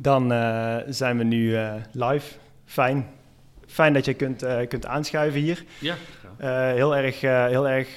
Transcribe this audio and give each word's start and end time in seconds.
dan 0.00 0.32
uh, 0.32 0.76
zijn 0.86 1.18
we 1.18 1.24
nu 1.24 1.50
uh, 1.50 1.74
live. 1.92 2.34
Fijn. 2.64 3.06
Fijn 3.66 3.92
dat 3.92 4.04
je 4.04 4.14
kunt, 4.14 4.42
uh, 4.42 4.66
kunt 4.68 4.86
aanschuiven 4.86 5.40
hier. 5.40 5.64
Ja, 5.78 5.94
heel 6.74 6.96
erg, 6.96 7.20
heel 7.20 7.68
erg 7.68 7.96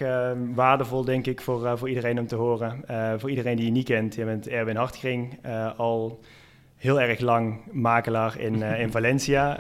waardevol, 0.56 1.06
denk 1.06 1.28
ik, 1.28 1.42
voor, 1.42 1.78
voor 1.78 1.90
iedereen 1.90 2.20
om 2.20 2.28
te 2.28 2.36
horen. 2.36 2.84
voor 3.20 3.30
iedereen 3.30 3.56
die 3.56 3.66
je 3.66 3.72
niet 3.72 3.86
kent, 3.86 4.16
je 4.16 4.26
bent 4.26 4.48
Erwin 4.48 4.76
Hartgring, 4.76 5.40
al 5.78 6.20
heel 6.82 7.02
erg 7.02 7.20
lang 7.20 7.60
makelaar 7.72 8.40
in, 8.40 8.62
in 8.62 8.92
Valencia. 8.92 9.58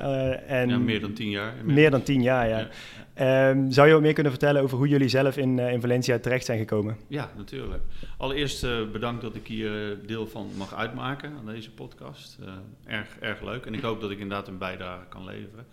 en 0.47 0.69
ja, 0.69 0.77
meer 0.77 1.01
dan 1.01 1.13
tien 1.13 1.29
jaar. 1.29 1.53
Meer 1.63 1.91
dan 1.91 2.03
tien 2.03 2.21
jaar, 2.21 2.47
ja. 2.47 2.57
ja. 2.57 3.49
Um, 3.49 3.71
zou 3.71 3.87
je 3.87 3.93
ook 3.93 4.01
meer 4.01 4.13
kunnen 4.13 4.31
vertellen 4.31 4.61
over 4.61 4.77
hoe 4.77 4.87
jullie 4.87 5.07
zelf 5.07 5.37
in, 5.37 5.57
uh, 5.57 5.71
in 5.71 5.81
Valencia 5.81 6.19
terecht 6.19 6.45
zijn 6.45 6.59
gekomen? 6.59 6.97
Ja, 7.07 7.31
natuurlijk. 7.37 7.83
Allereerst 8.17 8.61
bedankt 8.91 9.21
dat 9.21 9.35
ik 9.35 9.47
hier 9.47 9.97
deel 10.05 10.27
van 10.27 10.49
mag 10.57 10.75
uitmaken 10.75 11.33
aan 11.37 11.45
deze 11.45 11.71
podcast. 11.71 12.37
Erg, 12.85 13.17
erg 13.19 13.41
leuk 13.41 13.65
en 13.65 13.73
ik 13.73 13.81
hoop 13.81 14.01
dat 14.01 14.11
ik 14.11 14.19
inderdaad 14.19 14.47
een 14.47 14.57
bijdrage 14.57 15.05
kan 15.09 15.25
leveren. 15.25 15.65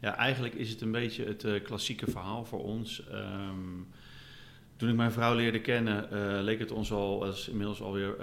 Ja, 0.00 0.16
eigenlijk 0.16 0.54
is 0.54 0.70
het 0.70 0.80
een 0.80 0.92
beetje 0.92 1.24
het 1.24 1.62
klassieke 1.62 2.10
verhaal 2.10 2.44
voor 2.44 2.64
ons. 2.64 3.02
Um, 3.12 3.86
toen 4.76 4.88
ik 4.88 4.94
mijn 4.94 5.12
vrouw 5.12 5.34
leerde 5.34 5.60
kennen, 5.60 6.08
leek 6.42 6.58
het 6.58 6.70
ons 6.70 6.92
al, 6.92 7.18
dat 7.18 7.46
inmiddels 7.50 7.82
alweer 7.82 8.16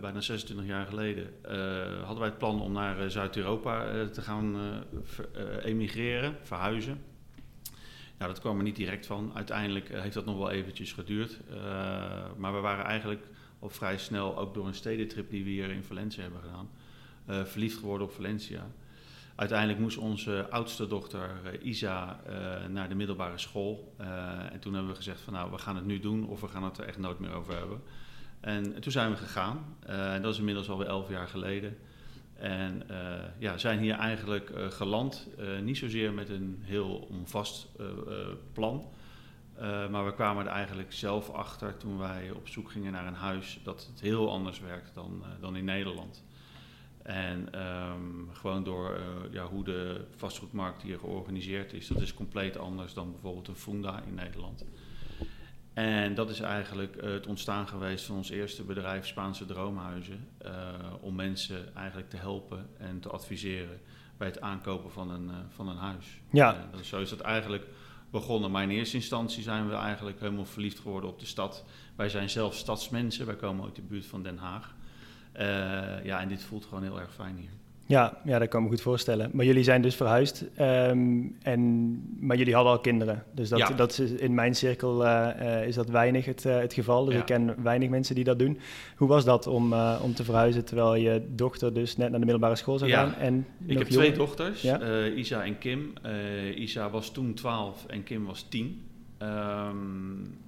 bijna 0.00 0.20
26 0.20 0.66
jaar 0.66 0.86
geleden, 0.86 1.30
hadden 2.02 2.18
wij 2.18 2.28
het 2.28 2.38
plan 2.38 2.60
om 2.60 2.72
naar 2.72 3.10
Zuid-Europa 3.10 4.06
te 4.12 4.22
gaan 4.22 4.56
emigreren, 5.62 6.36
verhuizen. 6.42 6.98
Nou, 8.18 8.32
dat 8.32 8.40
kwam 8.40 8.56
er 8.56 8.62
niet 8.62 8.76
direct 8.76 9.06
van. 9.06 9.30
Uiteindelijk 9.34 9.90
eh, 9.90 10.00
heeft 10.00 10.14
dat 10.14 10.24
nog 10.24 10.36
wel 10.36 10.50
eventjes 10.50 10.92
geduurd. 10.92 11.38
Uh, 11.50 11.56
maar 12.36 12.54
we 12.54 12.60
waren 12.60 12.84
eigenlijk 12.84 13.26
al 13.58 13.68
vrij 13.68 13.98
snel, 13.98 14.38
ook 14.38 14.54
door 14.54 14.66
een 14.66 14.74
stedentrip 14.74 15.30
die 15.30 15.44
we 15.44 15.50
hier 15.50 15.70
in 15.70 15.82
Valencia 15.82 16.22
hebben 16.22 16.40
gedaan, 16.40 16.68
uh, 17.30 17.44
verliefd 17.44 17.78
geworden 17.78 18.06
op 18.06 18.12
Valencia. 18.12 18.66
Uiteindelijk 19.36 19.78
moest 19.78 19.96
onze 19.96 20.46
oudste 20.50 20.86
dochter 20.86 21.30
Isa 21.62 22.20
naar 22.68 22.88
de 22.88 22.94
middelbare 22.94 23.38
school. 23.38 23.94
en 24.52 24.60
toen 24.60 24.72
hebben 24.72 24.90
we 24.90 24.96
gezegd 24.96 25.20
van 25.20 25.32
nou, 25.32 25.50
we 25.50 25.58
gaan 25.58 25.76
het 25.76 25.84
nu 25.84 26.00
doen 26.00 26.26
of 26.26 26.40
we 26.40 26.48
gaan 26.48 26.64
het 26.64 26.78
er 26.78 26.84
echt 26.84 26.98
nooit 26.98 27.18
meer 27.18 27.32
over 27.32 27.56
hebben. 27.56 27.82
En, 28.40 28.74
en 28.74 28.80
toen 28.80 28.92
zijn 28.92 29.10
we 29.10 29.16
gegaan. 29.16 29.76
dat 30.22 30.32
is 30.32 30.38
inmiddels 30.38 30.70
alweer 30.70 30.86
elf 30.86 31.08
jaar 31.08 31.28
geleden. 31.28 31.76
En 32.34 32.82
uh, 32.90 32.96
ja, 33.38 33.58
zijn 33.58 33.78
hier 33.78 33.94
eigenlijk 33.94 34.52
geland. 34.68 35.28
Niet 35.62 35.78
zozeer 35.78 36.12
met 36.12 36.28
een 36.28 36.58
heel 36.62 37.06
omvast 37.10 37.68
plan. 38.52 38.84
maar 39.90 40.04
we 40.04 40.14
kwamen 40.14 40.46
er 40.46 40.52
eigenlijk 40.52 40.92
zelf 40.92 41.30
achter 41.30 41.76
toen 41.76 41.98
wij 41.98 42.30
op 42.30 42.48
zoek 42.48 42.70
gingen 42.70 42.92
naar 42.92 43.06
een 43.06 43.14
huis 43.14 43.60
dat 43.62 43.86
het 43.90 44.00
heel 44.00 44.30
anders 44.30 44.60
werkt 44.60 44.94
dan, 44.94 45.22
dan 45.40 45.56
in 45.56 45.64
Nederland. 45.64 46.24
En 47.06 47.62
um, 47.62 48.28
gewoon 48.32 48.64
door 48.64 49.00
ja, 49.30 49.46
hoe 49.46 49.64
de 49.64 50.04
vastgoedmarkt 50.16 50.82
hier 50.82 50.98
georganiseerd 50.98 51.72
is, 51.72 51.86
dat 51.86 52.00
is 52.00 52.14
compleet 52.14 52.58
anders 52.58 52.94
dan 52.94 53.10
bijvoorbeeld 53.10 53.48
een 53.48 53.56
Funda 53.56 54.02
in 54.06 54.14
Nederland. 54.14 54.64
En 55.76 56.14
dat 56.14 56.30
is 56.30 56.40
eigenlijk 56.40 56.96
eh, 56.96 57.10
het 57.10 57.26
ontstaan 57.26 57.68
geweest 57.68 58.04
van 58.04 58.16
ons 58.16 58.30
eerste 58.30 58.62
bedrijf, 58.62 59.06
Spaanse 59.06 59.44
Droomhuizen. 59.44 60.28
Uh, 60.44 60.50
om 61.00 61.14
mensen 61.14 61.74
eigenlijk 61.74 62.10
te 62.10 62.16
helpen 62.16 62.68
en 62.78 63.00
te 63.00 63.08
adviseren 63.08 63.80
bij 64.16 64.28
het 64.28 64.40
aankopen 64.40 64.90
van 64.90 65.10
een, 65.10 65.30
van 65.48 65.68
een 65.68 65.76
huis. 65.76 66.20
Ja. 66.30 66.68
Zo 66.82 67.00
is 67.00 67.10
dat 67.10 67.20
eigenlijk 67.20 67.66
begonnen. 68.10 68.50
Maar 68.50 68.62
in 68.62 68.70
eerste 68.70 68.96
instantie 68.96 69.42
zijn 69.42 69.68
we 69.68 69.74
eigenlijk 69.74 70.20
helemaal 70.20 70.44
verliefd 70.44 70.78
geworden 70.78 71.10
op 71.10 71.18
de 71.18 71.26
stad. 71.26 71.64
Wij 71.96 72.08
zijn 72.08 72.30
zelf 72.30 72.54
stadsmensen, 72.54 73.26
wij 73.26 73.36
komen 73.36 73.64
uit 73.64 73.76
de 73.76 73.82
buurt 73.82 74.06
van 74.06 74.22
Den 74.22 74.38
Haag. 74.38 74.74
Ja, 76.02 76.20
en 76.20 76.28
dit 76.28 76.42
voelt 76.42 76.64
gewoon 76.64 76.82
heel 76.82 77.00
erg 77.00 77.14
fijn 77.14 77.36
hier. 77.36 77.50
Ja, 77.88 78.20
ja, 78.24 78.38
dat 78.38 78.48
kan 78.48 78.62
me 78.62 78.68
goed 78.68 78.80
voorstellen. 78.80 79.30
Maar 79.32 79.44
jullie 79.44 79.62
zijn 79.62 79.82
dus 79.82 79.94
verhuisd, 79.94 80.44
um, 80.60 81.36
en, 81.42 81.92
maar 82.20 82.36
jullie 82.36 82.54
hadden 82.54 82.72
al 82.72 82.80
kinderen. 82.80 83.24
Dus 83.34 83.48
dat, 83.48 83.72
dat 83.76 83.98
is 83.98 84.10
in 84.10 84.34
mijn 84.34 84.54
cirkel 84.54 85.04
uh, 85.04 85.28
uh, 85.40 85.66
is 85.66 85.74
dat 85.74 85.88
weinig 85.88 86.24
het, 86.24 86.44
uh, 86.44 86.58
het 86.58 86.74
geval. 86.74 87.04
Dus 87.04 87.14
ja. 87.14 87.20
ik 87.20 87.26
ken 87.26 87.62
weinig 87.62 87.88
mensen 87.88 88.14
die 88.14 88.24
dat 88.24 88.38
doen. 88.38 88.58
Hoe 88.96 89.08
was 89.08 89.24
dat 89.24 89.46
om, 89.46 89.72
om 90.02 90.14
te 90.14 90.24
verhuizen 90.24 90.64
terwijl 90.64 90.94
je 90.94 91.26
dochter 91.28 91.74
dus 91.74 91.96
net 91.96 92.10
naar 92.10 92.18
de 92.20 92.24
middelbare 92.24 92.56
school 92.56 92.78
zou 92.78 92.90
gaan? 92.90 93.14
En 93.14 93.46
ik 93.66 93.78
heb 93.78 93.88
twee 93.88 94.12
dochters, 94.12 94.64
Isa 95.16 95.44
en 95.44 95.58
Kim. 95.58 95.92
Isa 96.54 96.90
was 96.90 97.10
toen 97.10 97.34
12 97.34 97.86
en 97.86 98.02
Kim 98.02 98.24
was 98.24 98.46
10. 98.48 98.82
Um, 99.22 100.38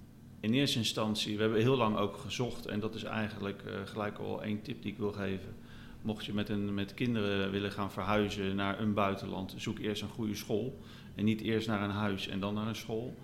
in 0.40 0.52
eerste 0.52 0.78
instantie, 0.78 1.36
we 1.36 1.42
hebben 1.42 1.60
heel 1.60 1.76
lang 1.76 1.96
ook 1.96 2.16
gezocht 2.16 2.66
en 2.66 2.80
dat 2.80 2.94
is 2.94 3.02
eigenlijk 3.02 3.62
gelijk 3.84 4.18
al 4.18 4.42
één 4.42 4.62
tip 4.62 4.82
die 4.82 4.92
ik 4.92 4.98
wil 4.98 5.12
geven 5.12 5.54
mocht 6.02 6.24
je 6.24 6.34
met, 6.34 6.48
een, 6.48 6.74
met 6.74 6.94
kinderen 6.94 7.50
willen 7.50 7.72
gaan 7.72 7.92
verhuizen 7.92 8.56
naar 8.56 8.80
een 8.80 8.94
buitenland, 8.94 9.54
zoek 9.56 9.78
eerst 9.78 10.02
een 10.02 10.08
goede 10.08 10.34
school. 10.34 10.78
En 11.14 11.24
niet 11.24 11.40
eerst 11.40 11.68
naar 11.68 11.82
een 11.82 11.90
huis 11.90 12.28
en 12.28 12.40
dan 12.40 12.54
naar 12.54 12.66
een 12.66 12.76
school. 12.76 13.14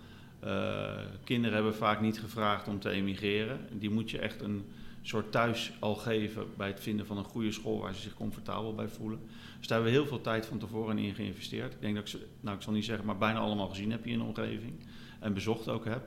Uh, 0.44 0.92
kinderen 1.24 1.54
hebben 1.54 1.74
vaak 1.74 2.00
niet 2.00 2.20
gevraagd 2.20 2.68
om 2.68 2.80
te 2.80 2.90
emigreren. 2.90 3.60
Die 3.72 3.90
moet 3.90 4.10
je 4.10 4.18
echt 4.18 4.40
een 4.40 4.64
soort 5.02 5.32
thuis 5.32 5.72
al 5.78 5.94
geven 5.94 6.46
bij 6.56 6.68
het 6.68 6.80
vinden 6.80 7.06
van 7.06 7.16
een 7.16 7.24
goede 7.24 7.52
school 7.52 7.80
waar 7.80 7.94
ze 7.94 8.00
zich 8.00 8.14
comfortabel 8.14 8.74
bij 8.74 8.88
voelen. 8.88 9.20
Dus 9.58 9.66
daar 9.66 9.78
hebben 9.78 9.94
we 9.94 10.00
heel 10.00 10.08
veel 10.08 10.20
tijd 10.20 10.46
van 10.46 10.58
tevoren 10.58 10.98
in 10.98 11.14
geïnvesteerd. 11.14 11.72
Ik 11.72 11.80
denk 11.80 11.94
dat 11.94 12.02
ik 12.02 12.10
ze, 12.10 12.26
nou 12.40 12.56
ik 12.56 12.62
zal 12.62 12.72
niet 12.72 12.84
zeggen, 12.84 13.06
maar 13.06 13.18
bijna 13.18 13.38
allemaal 13.38 13.68
gezien 13.68 13.90
heb 13.90 14.04
hier 14.04 14.12
in 14.12 14.18
de 14.18 14.24
omgeving. 14.24 14.72
En 15.20 15.34
bezocht 15.34 15.68
ook 15.68 15.84
heb. 15.84 16.06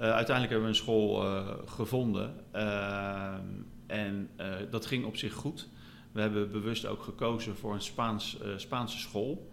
Uh, 0.00 0.02
uiteindelijk 0.02 0.50
hebben 0.50 0.62
we 0.62 0.68
een 0.68 0.84
school 0.84 1.24
uh, 1.24 1.48
gevonden. 1.66 2.34
en 3.86 4.30
dat 4.70 4.86
ging 4.86 5.04
op 5.04 5.16
zich 5.16 5.32
goed. 5.32 5.68
We 6.12 6.20
hebben 6.20 6.50
bewust 6.50 6.86
ook 6.86 7.02
gekozen 7.02 7.56
voor 7.56 7.74
een 7.74 7.80
Spaans, 7.80 8.38
Spaanse 8.56 8.98
school. 8.98 9.50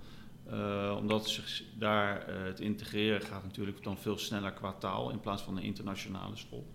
Omdat 0.98 1.42
daar 1.78 2.28
het 2.28 2.60
integreren 2.60 3.22
gaat 3.22 3.44
natuurlijk 3.44 3.84
dan 3.84 3.98
veel 3.98 4.18
sneller 4.18 4.52
qua 4.52 4.74
taal 4.74 5.12
in 5.12 5.20
plaats 5.20 5.42
van 5.42 5.58
een 5.58 5.64
internationale 5.64 6.36
school. 6.36 6.68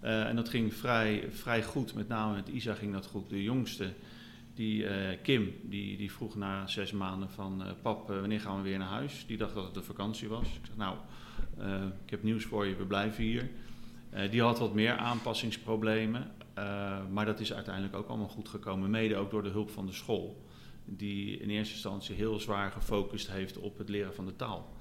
en 0.00 0.36
dat 0.36 0.48
ging 0.48 0.74
vrij, 0.74 1.28
vrij 1.30 1.62
goed, 1.62 1.94
met 1.94 2.08
name 2.08 2.34
met 2.34 2.48
Isa 2.48 2.74
ging 2.74 2.92
dat 2.92 3.06
goed. 3.06 3.28
De 3.30 3.42
jongste, 3.42 3.92
die, 4.54 4.86
Kim, 5.22 5.52
die, 5.62 5.96
die 5.96 6.12
vroeg 6.12 6.36
na 6.36 6.66
zes 6.66 6.92
maanden 6.92 7.30
van 7.30 7.62
pap, 7.82 8.08
wanneer 8.08 8.40
gaan 8.40 8.56
we 8.56 8.62
weer 8.62 8.78
naar 8.78 8.88
huis? 8.88 9.24
Die 9.26 9.36
dacht 9.36 9.54
dat 9.54 9.64
het 9.64 9.74
de 9.74 9.82
vakantie 9.82 10.28
was. 10.28 10.46
Ik 10.46 10.66
zeg 10.66 10.76
nou, 10.76 10.96
ik 12.04 12.10
heb 12.10 12.22
nieuws 12.22 12.44
voor 12.44 12.66
je, 12.66 12.76
we 12.76 12.84
blijven 12.84 13.24
hier. 13.24 13.50
die 14.30 14.42
had 14.42 14.58
wat 14.58 14.74
meer 14.74 14.96
aanpassingsproblemen. 14.96 16.30
Uh, 16.58 16.96
maar 17.10 17.26
dat 17.26 17.40
is 17.40 17.52
uiteindelijk 17.52 17.96
ook 17.96 18.08
allemaal 18.08 18.28
goed 18.28 18.48
gekomen, 18.48 18.90
mede 18.90 19.16
ook 19.16 19.30
door 19.30 19.42
de 19.42 19.48
hulp 19.48 19.70
van 19.70 19.86
de 19.86 19.92
school, 19.92 20.44
die 20.84 21.38
in 21.38 21.50
eerste 21.50 21.74
instantie 21.74 22.14
heel 22.14 22.40
zwaar 22.40 22.70
gefocust 22.70 23.30
heeft 23.30 23.58
op 23.58 23.78
het 23.78 23.88
leren 23.88 24.14
van 24.14 24.26
de 24.26 24.36
taal. 24.36 24.72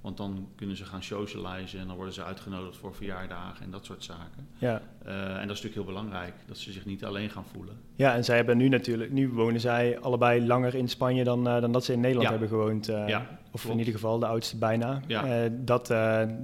Want 0.00 0.16
dan 0.16 0.48
kunnen 0.56 0.76
ze 0.76 0.84
gaan 0.84 1.02
socializen 1.02 1.80
en 1.80 1.86
dan 1.86 1.96
worden 1.96 2.14
ze 2.14 2.24
uitgenodigd 2.24 2.76
voor 2.76 2.94
verjaardagen 2.94 3.64
en 3.64 3.70
dat 3.70 3.84
soort 3.84 4.04
zaken. 4.04 4.48
Ja. 4.58 4.82
Uh, 5.06 5.12
en 5.12 5.32
dat 5.32 5.56
is 5.56 5.62
natuurlijk 5.62 5.74
heel 5.74 5.84
belangrijk, 5.84 6.34
dat 6.46 6.58
ze 6.58 6.72
zich 6.72 6.84
niet 6.84 7.04
alleen 7.04 7.30
gaan 7.30 7.44
voelen. 7.44 7.76
Ja, 7.94 8.14
en 8.14 8.24
zij 8.24 8.36
hebben 8.36 8.56
nu 8.56 8.68
natuurlijk, 8.68 9.12
nu 9.12 9.28
wonen 9.28 9.60
zij 9.60 9.98
allebei 9.98 10.46
langer 10.46 10.74
in 10.74 10.88
Spanje 10.88 11.24
dan, 11.24 11.48
uh, 11.48 11.60
dan 11.60 11.72
dat 11.72 11.84
ze 11.84 11.92
in 11.92 12.00
Nederland 12.00 12.24
ja. 12.26 12.30
hebben 12.30 12.48
gewoond. 12.48 12.88
Uh, 12.88 13.08
ja, 13.08 13.38
of 13.64 13.70
in 13.70 13.78
ieder 13.78 13.94
geval 13.94 14.18
de 14.18 14.26
oudste 14.26 14.56
bijna. 14.56 15.00
Ja. 15.06 15.48
dat, 15.50 15.86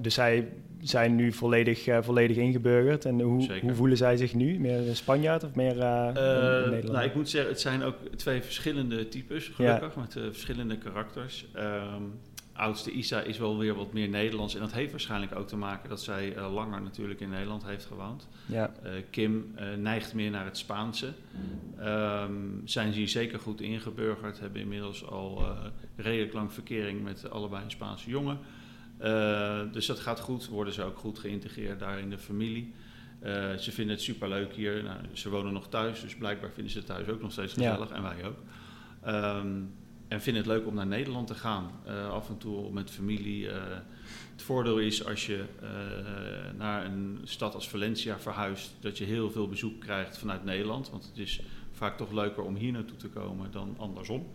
dus 0.02 0.14
zij 0.14 0.48
zijn 0.82 1.14
nu 1.14 1.32
volledig, 1.32 1.86
uh, 1.86 1.98
volledig 2.00 2.36
ingeburgerd. 2.36 3.04
En 3.04 3.20
hoe, 3.20 3.60
hoe, 3.60 3.74
voelen 3.74 3.96
zij 3.96 4.16
zich 4.16 4.34
nu? 4.34 4.58
Meer 4.58 4.88
een 4.88 4.96
Spanjaard 4.96 5.44
of 5.44 5.54
meer 5.54 5.76
uh, 5.76 5.82
uh, 5.82 6.14
Nederland? 6.14 6.92
Nou, 6.92 7.04
ik 7.04 7.14
moet 7.14 7.28
zeggen, 7.28 7.50
het 7.50 7.60
zijn 7.60 7.82
ook 7.82 7.96
twee 8.16 8.42
verschillende 8.42 9.08
types, 9.08 9.48
gelukkig, 9.48 9.94
ja. 9.94 10.00
met 10.00 10.12
verschillende 10.12 10.78
karakters. 10.78 11.46
Um, 11.56 12.12
oudste 12.62 12.90
Isa 12.90 13.20
is 13.20 13.38
wel 13.38 13.58
weer 13.58 13.74
wat 13.74 13.92
meer 13.92 14.08
Nederlands. 14.08 14.54
En 14.54 14.60
dat 14.60 14.72
heeft 14.72 14.90
waarschijnlijk 14.90 15.34
ook 15.34 15.48
te 15.48 15.56
maken 15.56 15.88
dat 15.88 16.00
zij 16.00 16.40
langer 16.40 16.82
natuurlijk 16.82 17.20
in 17.20 17.28
Nederland 17.28 17.64
heeft 17.64 17.84
gewoond. 17.84 18.28
Ja. 18.46 18.72
Kim 19.10 19.54
neigt 19.78 20.14
meer 20.14 20.30
naar 20.30 20.44
het 20.44 20.58
Spaanse. 20.58 21.12
Um, 21.80 22.62
zijn 22.64 22.92
ze 22.92 22.98
hier 22.98 23.08
zeker 23.08 23.38
goed 23.38 23.60
ingeburgerd. 23.60 24.40
Hebben 24.40 24.60
inmiddels 24.60 25.06
al 25.06 25.44
redelijk 25.96 26.32
lang 26.32 26.52
verkering 26.52 27.02
met 27.02 27.30
allebei 27.30 27.64
een 27.64 27.70
Spaanse 27.70 28.10
jongen. 28.10 28.38
Dus 29.72 29.86
dat 29.86 30.00
gaat 30.00 30.20
goed, 30.20 30.48
worden 30.48 30.72
ze 30.72 30.82
ook 30.82 30.98
goed 30.98 31.18
geïntegreerd 31.18 31.78
daar 31.78 31.98
in 31.98 32.10
de 32.10 32.18
familie. 32.18 32.72
Ze 33.58 33.70
vinden 33.72 33.94
het 33.94 34.04
superleuk 34.04 34.52
hier. 34.52 34.82
Nou, 34.82 34.96
ze 35.12 35.30
wonen 35.30 35.52
nog 35.52 35.68
thuis, 35.68 36.00
dus 36.00 36.16
blijkbaar 36.16 36.50
vinden 36.50 36.72
ze 36.72 36.78
het 36.78 36.86
thuis 36.86 37.08
ook 37.08 37.20
nog 37.20 37.32
steeds 37.32 37.52
gezellig 37.52 37.88
ja. 37.88 37.94
en 37.94 38.02
wij 38.02 38.24
ook. 38.24 38.38
Um, 39.06 39.74
en 40.12 40.22
vinden 40.22 40.42
het 40.42 40.52
leuk 40.52 40.66
om 40.66 40.74
naar 40.74 40.86
Nederland 40.86 41.26
te 41.26 41.34
gaan. 41.34 41.70
Uh, 41.86 42.08
af 42.08 42.28
en 42.28 42.38
toe 42.38 42.72
met 42.72 42.90
familie. 42.90 43.48
het 44.32 44.42
voordeel 44.42 44.78
is 44.78 45.06
als 45.06 45.26
je 45.26 45.44
naar 46.56 46.84
een 46.84 47.20
stad 47.24 47.54
als 47.54 47.68
Valencia 47.68 48.18
verhuist, 48.18 48.72
dat 48.80 48.98
je 48.98 49.04
heel 49.04 49.30
veel 49.30 49.48
bezoek 49.48 49.80
krijgt 49.80 50.18
vanuit 50.18 50.44
Nederland. 50.44 50.90
Want 50.90 51.04
het 51.04 51.18
is 51.18 51.40
vaak 51.72 51.96
toch 51.96 52.12
leuker 52.12 52.42
om 52.42 52.54
hier 52.54 52.72
naartoe 52.72 52.96
te 52.96 53.08
komen 53.08 53.50
dan 53.50 53.74
andersom. 53.78 54.26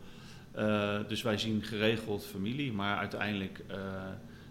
dus 1.07 1.21
wij 1.21 1.37
zien 1.37 1.63
geregeld 1.63 2.25
familie, 2.25 2.71
maar 2.71 2.97
uiteindelijk 2.97 3.63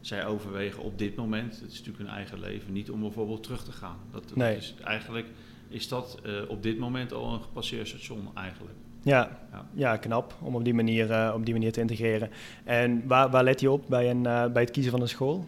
zij 0.00 0.26
overwegen 0.26 0.82
op 0.82 0.98
dit 0.98 1.16
moment, 1.16 1.60
het 1.60 1.70
is 1.72 1.78
natuurlijk 1.78 1.98
hun 1.98 2.14
eigen 2.14 2.40
leven, 2.40 2.72
niet 2.72 2.90
om 2.90 3.00
bijvoorbeeld 3.00 3.42
terug 3.42 3.64
te 3.64 3.72
gaan. 3.72 3.98
Dat, 4.10 4.36
nee. 4.36 4.56
is, 4.56 4.74
eigenlijk 4.84 5.26
is 5.68 5.88
dat 5.88 6.20
uh, 6.26 6.48
op 6.48 6.62
dit 6.62 6.78
moment 6.78 7.12
al 7.12 7.34
een 7.34 7.42
gepasseerd 7.42 7.88
station 7.88 8.30
eigenlijk. 8.34 8.76
Ja, 9.06 9.38
ja. 9.74 9.96
knap 9.96 10.34
om 10.40 10.54
op 10.54 10.64
die, 10.64 10.74
manier, 10.74 11.32
op 11.34 11.44
die 11.44 11.54
manier 11.54 11.72
te 11.72 11.80
integreren. 11.80 12.30
En 12.64 13.06
waar, 13.06 13.30
waar 13.30 13.44
let 13.44 13.60
je 13.60 13.70
op 13.70 13.84
bij, 13.88 14.10
een, 14.10 14.22
bij 14.22 14.62
het 14.62 14.70
kiezen 14.70 14.92
van 14.92 15.00
een 15.00 15.08
school? 15.08 15.46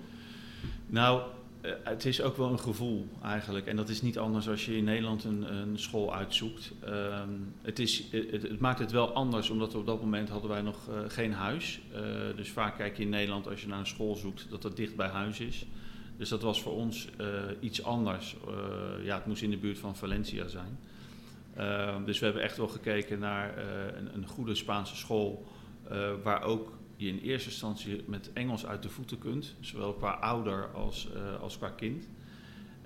Nou, 0.86 1.22
eh, 1.60 1.72
het 1.82 2.04
is 2.04 2.22
ook 2.22 2.36
wel 2.36 2.50
een 2.50 2.58
gevoel 2.58 3.06
eigenlijk. 3.22 3.66
En 3.66 3.76
dat 3.76 3.88
is 3.88 4.02
niet 4.02 4.18
anders 4.18 4.48
als 4.48 4.66
je 4.66 4.76
in 4.76 4.84
Nederland 4.84 5.24
een, 5.24 5.54
een 5.54 5.78
school 5.78 6.14
uitzoekt. 6.14 6.72
Ehm, 6.84 7.28
het, 7.62 7.78
is, 7.78 8.04
het, 8.10 8.42
het, 8.42 8.58
maakt 8.58 8.78
het 8.78 8.90
wel 8.90 9.12
anders, 9.12 9.50
omdat 9.50 9.74
op 9.74 9.86
dat 9.86 10.00
moment 10.00 10.28
hadden 10.28 10.50
wij 10.50 10.62
nog 10.62 10.88
uh, 10.88 10.98
geen 11.08 11.32
huis. 11.32 11.80
Uh, 11.92 12.00
dus 12.36 12.50
vaak 12.50 12.76
kijk 12.76 12.96
je 12.96 13.02
in 13.02 13.08
Nederland 13.08 13.48
als 13.48 13.60
je 13.60 13.68
naar 13.68 13.78
een 13.78 13.86
school 13.86 14.16
zoekt 14.16 14.46
dat 14.50 14.62
dat 14.62 14.76
dicht 14.76 14.96
bij 14.96 15.08
huis 15.08 15.40
is. 15.40 15.66
Dus 16.16 16.28
dat 16.28 16.42
was 16.42 16.62
voor 16.62 16.72
ons 16.72 17.08
iets 17.60 17.82
anders. 17.82 18.36
ja, 19.02 19.14
het 19.14 19.26
moest 19.26 19.42
in 19.42 19.50
de 19.50 19.56
buurt 19.56 19.78
van 19.78 19.96
Valencia 19.96 20.48
zijn. 20.48 20.78
Ehm, 21.58 22.04
dus 22.04 22.18
we 22.18 22.24
hebben 22.24 22.42
echt 22.42 22.56
wel 22.56 22.68
gekeken 22.68 23.18
naar 23.18 23.58
een, 23.96 24.14
een, 24.14 24.26
goede 24.26 24.54
Spaanse 24.54 24.96
school. 24.96 25.44
waar 26.22 26.42
ook 26.42 26.78
je 26.98 27.08
in 27.08 27.18
eerste 27.18 27.48
instantie 27.48 28.02
met 28.06 28.30
Engels 28.32 28.66
uit 28.66 28.82
de 28.82 28.88
voeten 28.88 29.18
kunt, 29.18 29.54
zowel 29.60 29.92
qua 29.92 30.10
ouder 30.10 30.68
als, 30.74 31.08
uh, 31.14 31.40
als 31.40 31.58
qua 31.58 31.68
kind. 31.68 32.08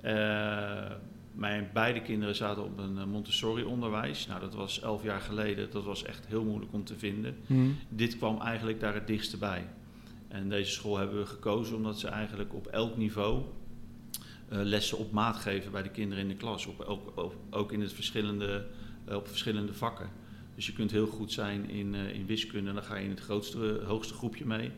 Uh, 0.05 0.91
mijn 1.33 1.71
beide 1.73 2.03
kinderen 2.03 2.35
zaten 2.35 2.65
op 2.65 2.79
een 2.79 2.99
eh, 2.99 3.05
Montessori-onderwijs. 3.05 4.27
Nou, 4.27 4.41
dat 4.41 4.55
was 4.55 4.81
elf 4.81 5.03
jaar 5.03 5.21
geleden. 5.21 5.71
Dat 5.71 5.85
was 5.85 6.05
echt 6.05 6.27
heel 6.27 6.45
moeilijk 6.45 6.73
om 6.73 6.85
te 6.85 6.99
vinden. 6.99 7.37
Hmm. 7.47 7.77
Dit 7.89 8.17
kwam 8.17 8.41
eigenlijk 8.41 8.81
daar 8.81 8.95
het 8.95 9.07
dichtste 9.07 9.37
bij. 9.37 9.69
En 10.29 10.49
deze 10.49 10.71
school 10.71 10.99
hebben 10.99 11.19
we 11.19 11.27
gekozen 11.27 11.77
omdat 11.77 11.99
ze 11.99 12.09
eigenlijk 12.09 12.55
op 12.55 12.67
elk 12.67 12.97
niveau 12.97 13.43
lessen 14.53 14.99
op 14.99 15.13
maat 15.13 15.37
geven 15.37 15.73
bij 15.73 15.83
de 15.83 15.89
kinderen 15.89 16.23
in 16.23 16.29
de 16.29 16.37
klas. 16.37 16.67
Op, 16.67 16.81
ook, 16.81 17.33
ook 17.51 17.73
in 17.73 17.81
het 17.81 17.93
verschillende, 17.93 18.67
op 19.09 19.29
verschillende 19.29 19.75
vakken. 19.75 20.11
Dus 20.55 20.67
je 20.67 20.73
kunt 20.73 20.91
heel 20.91 21.07
goed 21.07 21.33
zijn 21.33 21.71
in, 21.71 21.95
uh, 21.95 22.15
in 22.15 22.27
wiskunde, 22.27 22.73
dan 22.73 22.83
ga 22.83 22.97
je 22.97 23.05
in 23.05 23.11
het 23.11 23.21
grootste, 23.21 23.81
hoogste 23.85 24.15
groepje 24.15 24.45
mee. 24.45 24.71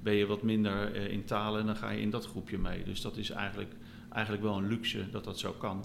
Ben 0.00 0.14
je 0.14 0.26
wat 0.26 0.42
minder 0.42 0.94
in 0.94 1.24
talen, 1.24 1.66
dan 1.66 1.76
ga 1.76 1.90
je 1.90 2.00
in 2.00 2.10
dat 2.10 2.26
groepje 2.26 2.58
mee. 2.58 2.84
Dus 2.84 3.00
dat 3.00 3.16
is 3.16 3.30
eigenlijk, 3.30 3.72
eigenlijk 4.12 4.42
wel 4.44 4.56
een 4.56 4.68
luxe 4.68 5.10
dat 5.10 5.24
dat 5.24 5.38
zo 5.38 5.52
kan. 5.52 5.84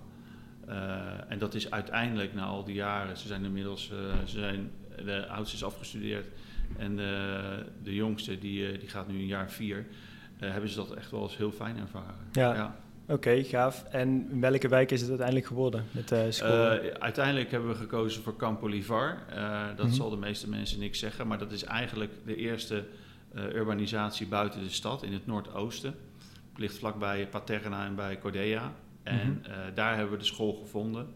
Uh, 0.69 1.31
en 1.31 1.39
dat 1.39 1.53
is 1.53 1.71
uiteindelijk 1.71 2.33
na 2.33 2.45
al 2.45 2.63
die 2.63 2.75
jaren, 2.75 3.17
ze 3.17 3.27
zijn 3.27 3.43
inmiddels, 3.43 3.87
ze 4.25 4.39
zijn, 4.39 4.71
de 5.05 5.27
oudste 5.27 5.55
is 5.55 5.63
afgestudeerd 5.63 6.27
en 6.77 6.95
de 7.83 7.95
jongste 7.95 8.39
die, 8.39 8.77
die 8.77 8.89
gaat 8.89 9.07
nu 9.07 9.15
een 9.19 9.25
jaar 9.25 9.51
vier, 9.51 9.87
hebben 10.37 10.69
ze 10.69 10.75
dat 10.75 10.91
echt 10.91 11.11
wel 11.11 11.21
eens 11.21 11.37
heel 11.37 11.51
fijn 11.51 11.77
ervaren. 11.77 12.15
ja. 12.31 12.53
ja. 12.53 12.86
Oké, 13.09 13.43
gaaf. 13.43 13.83
En 13.83 14.27
in 14.31 14.39
welke 14.39 14.67
wijk 14.67 14.91
is 14.91 14.99
het 14.99 15.09
uiteindelijk 15.09 15.47
geworden 15.47 15.85
met 15.91 16.11
uh, 16.11 16.19
school? 16.29 16.73
Uh, 16.73 16.87
uiteindelijk 16.99 17.51
hebben 17.51 17.69
we 17.69 17.75
gekozen 17.75 18.23
voor 18.23 18.35
Campo 18.35 18.67
Livar. 18.67 19.17
Uh, 19.33 19.65
dat 19.75 19.85
mm 19.85 19.91
zal 19.91 20.09
de 20.09 20.17
meeste 20.17 20.49
mensen 20.49 20.79
niks 20.79 20.99
zeggen, 20.99 21.27
maar 21.27 21.37
dat 21.37 21.51
is 21.51 21.63
eigenlijk 21.63 22.11
de 22.25 22.35
eerste 22.35 22.83
urbanisatie 23.35 24.27
buiten 24.27 24.63
de 24.63 24.69
stad 24.69 25.03
in 25.03 25.13
het 25.13 25.25
noordoosten. 25.25 25.95
Het 26.49 26.59
ligt 26.59 26.77
vlakbij 26.77 27.27
Paterna 27.27 27.85
en 27.85 27.95
bij 27.95 28.19
Cordea. 28.19 28.73
En 29.03 29.27
mm 29.27 29.41
daar 29.73 29.95
hebben 29.95 30.11
we 30.11 30.17
de 30.17 30.25
school 30.25 30.53
gevonden. 30.53 31.07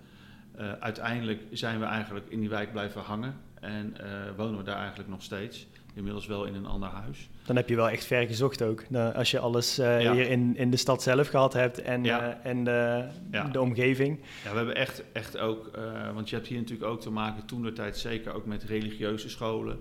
uiteindelijk 0.80 1.42
zijn 1.52 1.80
we 1.80 1.86
eigenlijk 1.86 2.30
in 2.30 2.40
die 2.40 2.50
wijk 2.50 2.72
blijven 2.72 3.02
hangen 3.02 3.36
en 3.60 3.96
wonen 4.36 4.58
we 4.58 4.64
daar 4.64 4.78
eigenlijk 4.78 5.10
nog 5.10 5.24
steeds 5.24 5.68
inmiddels 5.94 6.26
wel 6.26 6.46
in 6.46 6.56
een 6.56 6.66
ander 6.66 6.90
huis. 6.90 7.30
Dan 7.46 7.56
heb 7.56 7.70
je 7.70 7.76
wel 7.76 7.90
echt 7.90 8.06
ver 8.06 8.28
gezocht 8.28 8.62
ook. 8.62 8.84
als 9.16 9.32
je 9.32 9.40
alles 9.40 9.80
uh, 9.80 9.98
hier 9.98 10.30
in, 10.30 10.58
in 10.58 10.72
de 10.72 10.78
stad 10.78 11.04
zelf 11.04 11.28
gehad 11.28 11.54
hebt 11.54 11.82
en, 11.82 12.06
uh, 12.06 12.46
en 12.46 12.64
de, 12.64 13.08
de 13.52 13.62
omgeving. 13.62 14.20
Ja, 14.44 14.52
we 14.52 14.58
hebben 14.58 14.76
echt, 14.76 15.04
echt 15.12 15.38
ook, 15.38 15.72
uh, 15.78 16.14
want 16.14 16.30
je 16.30 16.36
hebt 16.36 16.48
hier 16.48 16.58
natuurlijk 16.58 16.90
ook 16.90 17.02
te 17.02 17.12
maken 17.12 17.46
toen 17.46 17.62
de 17.62 17.74
tijd 17.74 17.98
zeker 17.98 18.34
ook 18.34 18.46
met 18.46 18.64
religieuze 18.64 19.30
scholen. 19.30 19.80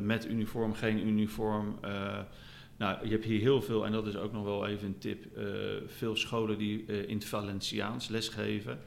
met 0.00 0.26
uniform, 0.26 0.74
geen 0.74 1.06
uniform. 1.06 1.78
nou, 2.76 2.98
je 3.02 3.10
hebt 3.10 3.24
hier 3.24 3.40
heel 3.40 3.62
veel, 3.62 3.86
en 3.86 3.92
dat 3.92 4.06
is 4.06 4.16
ook 4.16 4.32
nog 4.32 4.44
wel 4.44 4.66
even 4.66 4.86
een 4.86 4.98
tip, 4.98 5.24
veel 5.86 6.16
scholen 6.16 6.58
die 6.58 6.84
in 6.84 7.14
het 7.14 7.24
Valenciaans 7.24 8.08
lesgeven 8.08 8.78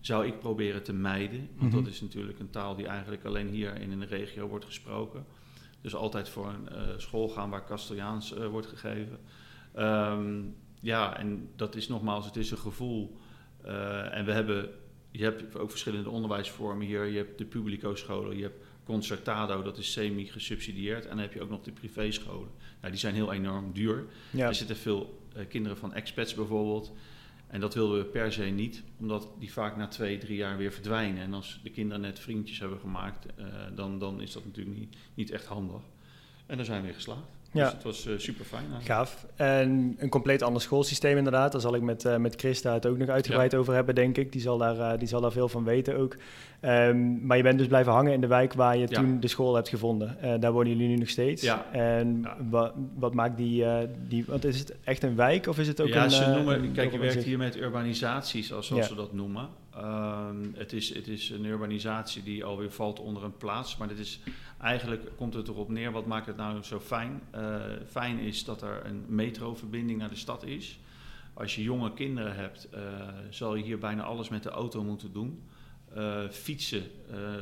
zou 0.00 0.26
ik 0.26 0.38
proberen 0.38 0.82
te 0.82 0.92
mijden. 0.92 1.48
Want 1.56 1.72
mhm. 1.72 1.82
dat 1.82 1.92
is 1.92 2.00
natuurlijk 2.00 2.38
een 2.38 2.50
taal 2.50 2.76
die 2.76 2.86
eigenlijk 2.86 3.24
alleen 3.24 3.48
hier 3.48 3.80
in 3.80 3.92
een 3.92 4.06
regio 4.06 4.48
wordt 4.48 4.64
gesproken. 4.64 5.24
Dus 5.80 5.94
altijd 5.94 6.28
voor 6.28 6.48
een 6.48 6.68
uh, 6.72 6.78
school 6.96 7.28
gaan 7.28 7.50
waar 7.50 7.66
Castellaans 7.66 8.32
uh, 8.32 8.46
wordt 8.46 8.66
gegeven. 8.66 9.18
Um, 9.78 10.56
ja, 10.80 11.16
en 11.18 11.48
dat 11.56 11.74
is 11.74 11.88
nogmaals, 11.88 12.26
het 12.26 12.36
is 12.36 12.50
een 12.50 12.58
gevoel. 12.58 13.16
Uh, 13.66 14.16
en 14.16 14.24
we 14.24 14.32
hebben, 14.32 14.70
je 15.10 15.22
hebt 15.22 15.56
ook 15.56 15.70
verschillende 15.70 16.10
onderwijsvormen 16.10 16.86
hier. 16.86 17.04
Je 17.04 17.16
hebt 17.16 17.38
de 17.38 17.44
publico-scholen, 17.44 18.36
je 18.36 18.42
hebt 18.42 18.64
Concertado, 18.84 19.62
dat 19.62 19.78
is 19.78 19.92
semi-gesubsidieerd. 19.92 21.02
En 21.02 21.10
dan 21.10 21.18
heb 21.18 21.32
je 21.32 21.42
ook 21.42 21.50
nog 21.50 21.62
de 21.62 21.72
privéscholen. 21.72 22.48
Nou, 22.80 22.92
die 22.92 23.00
zijn 23.00 23.14
heel 23.14 23.32
enorm 23.32 23.72
duur. 23.72 24.04
Ja. 24.30 24.46
Er 24.46 24.54
zitten 24.54 24.76
veel 24.76 25.28
kinderen 25.48 25.78
van 25.78 25.94
expats 25.94 26.34
bijvoorbeeld. 26.34 26.92
En 27.50 27.60
dat 27.60 27.74
wilden 27.74 27.98
we 27.98 28.04
per 28.04 28.32
se 28.32 28.44
niet, 28.44 28.82
omdat 28.98 29.28
die 29.38 29.52
vaak 29.52 29.76
na 29.76 29.88
twee, 29.88 30.18
drie 30.18 30.36
jaar 30.36 30.56
weer 30.56 30.72
verdwijnen. 30.72 31.22
En 31.22 31.34
als 31.34 31.60
de 31.62 31.70
kinderen 31.70 32.00
net 32.00 32.18
vriendjes 32.18 32.58
hebben 32.60 32.78
gemaakt, 32.78 33.26
uh, 33.38 33.46
dan, 33.74 33.98
dan 33.98 34.20
is 34.20 34.32
dat 34.32 34.44
natuurlijk 34.44 34.78
niet, 34.78 34.96
niet 35.14 35.30
echt 35.30 35.44
handig. 35.44 35.80
En 36.46 36.56
daar 36.56 36.64
zijn 36.64 36.80
we 36.80 36.86
weer 36.86 36.94
geslaagd. 36.94 37.38
Ja. 37.52 37.64
Dus 37.64 37.72
het 37.72 37.82
was 37.82 38.06
uh, 38.06 38.18
super 38.18 38.44
fijn. 38.44 38.64
Gaaf. 38.80 39.26
En 39.36 39.96
een 39.98 40.08
compleet 40.08 40.42
ander 40.42 40.62
schoolsysteem 40.62 41.16
inderdaad. 41.16 41.52
Daar 41.52 41.60
zal 41.60 41.74
ik 41.74 41.82
met, 41.82 42.04
uh, 42.04 42.16
met 42.16 42.34
Christa 42.34 42.72
het 42.72 42.86
ook 42.86 42.98
nog 42.98 43.08
uitgebreid 43.08 43.54
over 43.54 43.74
hebben, 43.74 43.94
denk 43.94 44.16
ik. 44.16 44.32
Die 44.32 44.40
zal 44.40 44.58
daar, 44.58 44.76
uh, 44.76 44.98
die 44.98 45.08
zal 45.08 45.20
daar 45.20 45.32
veel 45.32 45.48
van 45.48 45.64
weten 45.64 45.96
ook. 45.96 46.16
Um, 46.62 47.26
maar 47.26 47.36
je 47.36 47.42
bent 47.42 47.58
dus 47.58 47.66
blijven 47.66 47.92
hangen 47.92 48.12
in 48.12 48.20
de 48.20 48.26
wijk 48.26 48.52
waar 48.52 48.76
je 48.76 48.88
toen 48.88 49.20
de 49.20 49.28
school 49.28 49.54
hebt 49.54 49.68
gevonden. 49.68 50.40
daar 50.40 50.52
wonen 50.52 50.68
jullie 50.68 50.88
nu 50.88 50.96
nog 50.96 51.08
steeds. 51.08 51.42
Ja. 51.42 51.66
En 51.72 52.24
wat, 52.50 52.72
wat 52.94 53.14
maakt 53.14 53.36
die, 53.36 53.64
die... 54.08 54.24
Want 54.26 54.44
is 54.44 54.58
het 54.58 54.76
echt 54.84 55.02
een 55.02 55.16
wijk 55.16 55.46
of 55.46 55.58
is 55.58 55.68
het 55.68 55.80
ook 55.80 55.88
ja, 55.88 56.04
een... 56.04 56.10
Ja, 56.10 56.24
ze 56.24 56.30
noemen... 56.30 56.72
kijk, 56.72 56.92
je 56.92 56.98
werkt 56.98 57.24
hier 57.24 57.38
met 57.38 57.56
urbanisaties, 57.56 58.46
zoals 58.46 58.66
ze 58.66 58.94
dat 58.94 59.12
noemen. 59.12 59.48
Um, 59.76 60.54
het, 60.56 60.72
is, 60.72 60.94
het 60.94 61.08
is 61.08 61.30
een 61.30 61.44
urbanisatie 61.44 62.22
die 62.22 62.44
alweer 62.44 62.70
valt 62.70 63.00
onder 63.00 63.24
een 63.24 63.36
plaats. 63.36 63.76
Maar 63.76 63.88
dit 63.88 63.98
is 63.98 64.20
Eigenlijk 64.60 65.10
komt 65.16 65.34
het 65.34 65.48
erop 65.48 65.68
neer, 65.68 65.92
wat 65.92 66.06
maakt 66.06 66.26
het 66.26 66.36
nou 66.36 66.62
zo 66.62 66.80
fijn? 66.80 67.22
Uh, 67.34 67.56
fijn 67.86 68.18
is 68.18 68.44
dat 68.44 68.62
er 68.62 68.82
een 68.84 69.04
metroverbinding 69.08 69.98
naar 69.98 70.08
de 70.08 70.16
stad 70.16 70.44
is. 70.44 70.78
Als 71.34 71.54
je 71.54 71.62
jonge 71.62 71.92
kinderen 71.92 72.34
hebt, 72.34 72.68
zal 73.30 73.54
je 73.54 73.64
hier 73.64 73.78
bijna 73.78 74.02
alles 74.02 74.28
met 74.28 74.42
de 74.42 74.48
auto 74.48 74.82
moeten 74.82 75.12
doen. 75.12 75.42
Uh, 75.96 76.28
fietsen, 76.30 76.82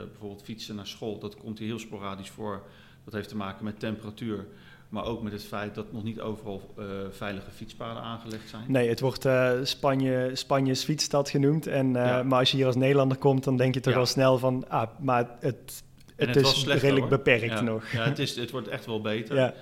bijvoorbeeld 0.09 0.43
fietsen 0.43 0.75
naar 0.75 0.87
school, 0.87 1.19
dat 1.19 1.37
komt 1.37 1.59
hier 1.59 1.69
heel 1.69 1.79
sporadisch 1.79 2.31
voor. 2.31 2.63
Dat 3.05 3.15
heeft 3.15 3.29
te 3.29 3.37
maken 3.37 3.65
met 3.65 3.81
temperatuur. 3.81 4.47
Maar 4.89 5.05
ook 5.05 5.23
met 5.23 5.33
het 5.33 5.45
feit 5.45 5.75
dat 5.75 5.93
nog 5.93 6.05
niet 6.05 6.21
overal 6.21 6.75
uh, 6.79 6.85
veilige 7.11 7.51
fietspaden 7.51 8.03
aangelegd 8.03 8.49
zijn. 8.49 8.65
Nee, 8.67 8.89
het 8.89 9.01
wordt 9.01 9.27
uh, 9.27 9.53
Spanje, 9.63 10.31
Spanjes 10.33 10.85
fietsstad 10.85 11.31
genoemd. 11.31 11.67
En, 11.67 11.87
uh, 11.87 11.95
ja. 11.95 12.23
Maar 12.23 12.39
als 12.39 12.51
je 12.51 12.57
hier 12.57 12.67
als 12.67 12.77
Nederlander 12.77 13.19
komt, 13.19 13.45
dan 13.45 13.57
denk 13.57 13.75
je 13.75 13.81
toch 13.81 13.93
ja. 13.93 13.99
al 13.99 14.07
snel 14.07 14.39
van... 14.39 14.69
Ah, 14.69 14.89
maar 14.99 15.31
het 15.41 15.83
het, 16.17 16.35
het 16.35 16.47
is 16.47 16.67
redelijk 16.67 17.09
beperkt 17.09 17.61
nog. 17.61 17.91
Ja, 17.91 18.05
het, 18.05 18.19
is, 18.29 18.37
het 18.37 18.51
wordt 18.51 18.69
echt 18.69 18.87
wel 18.87 19.01
beter. 19.01 19.37
Ja. 19.37 19.55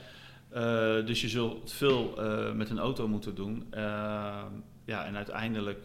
Dus 1.01 1.21
je 1.21 1.29
zult 1.29 1.73
veel 1.73 2.15
met 2.55 2.71
een 2.71 2.79
auto 2.79 3.09
moeten 3.09 3.35
doen. 3.35 3.67
Ja, 4.85 5.07
en 5.07 5.17
uiteindelijk 5.17 5.79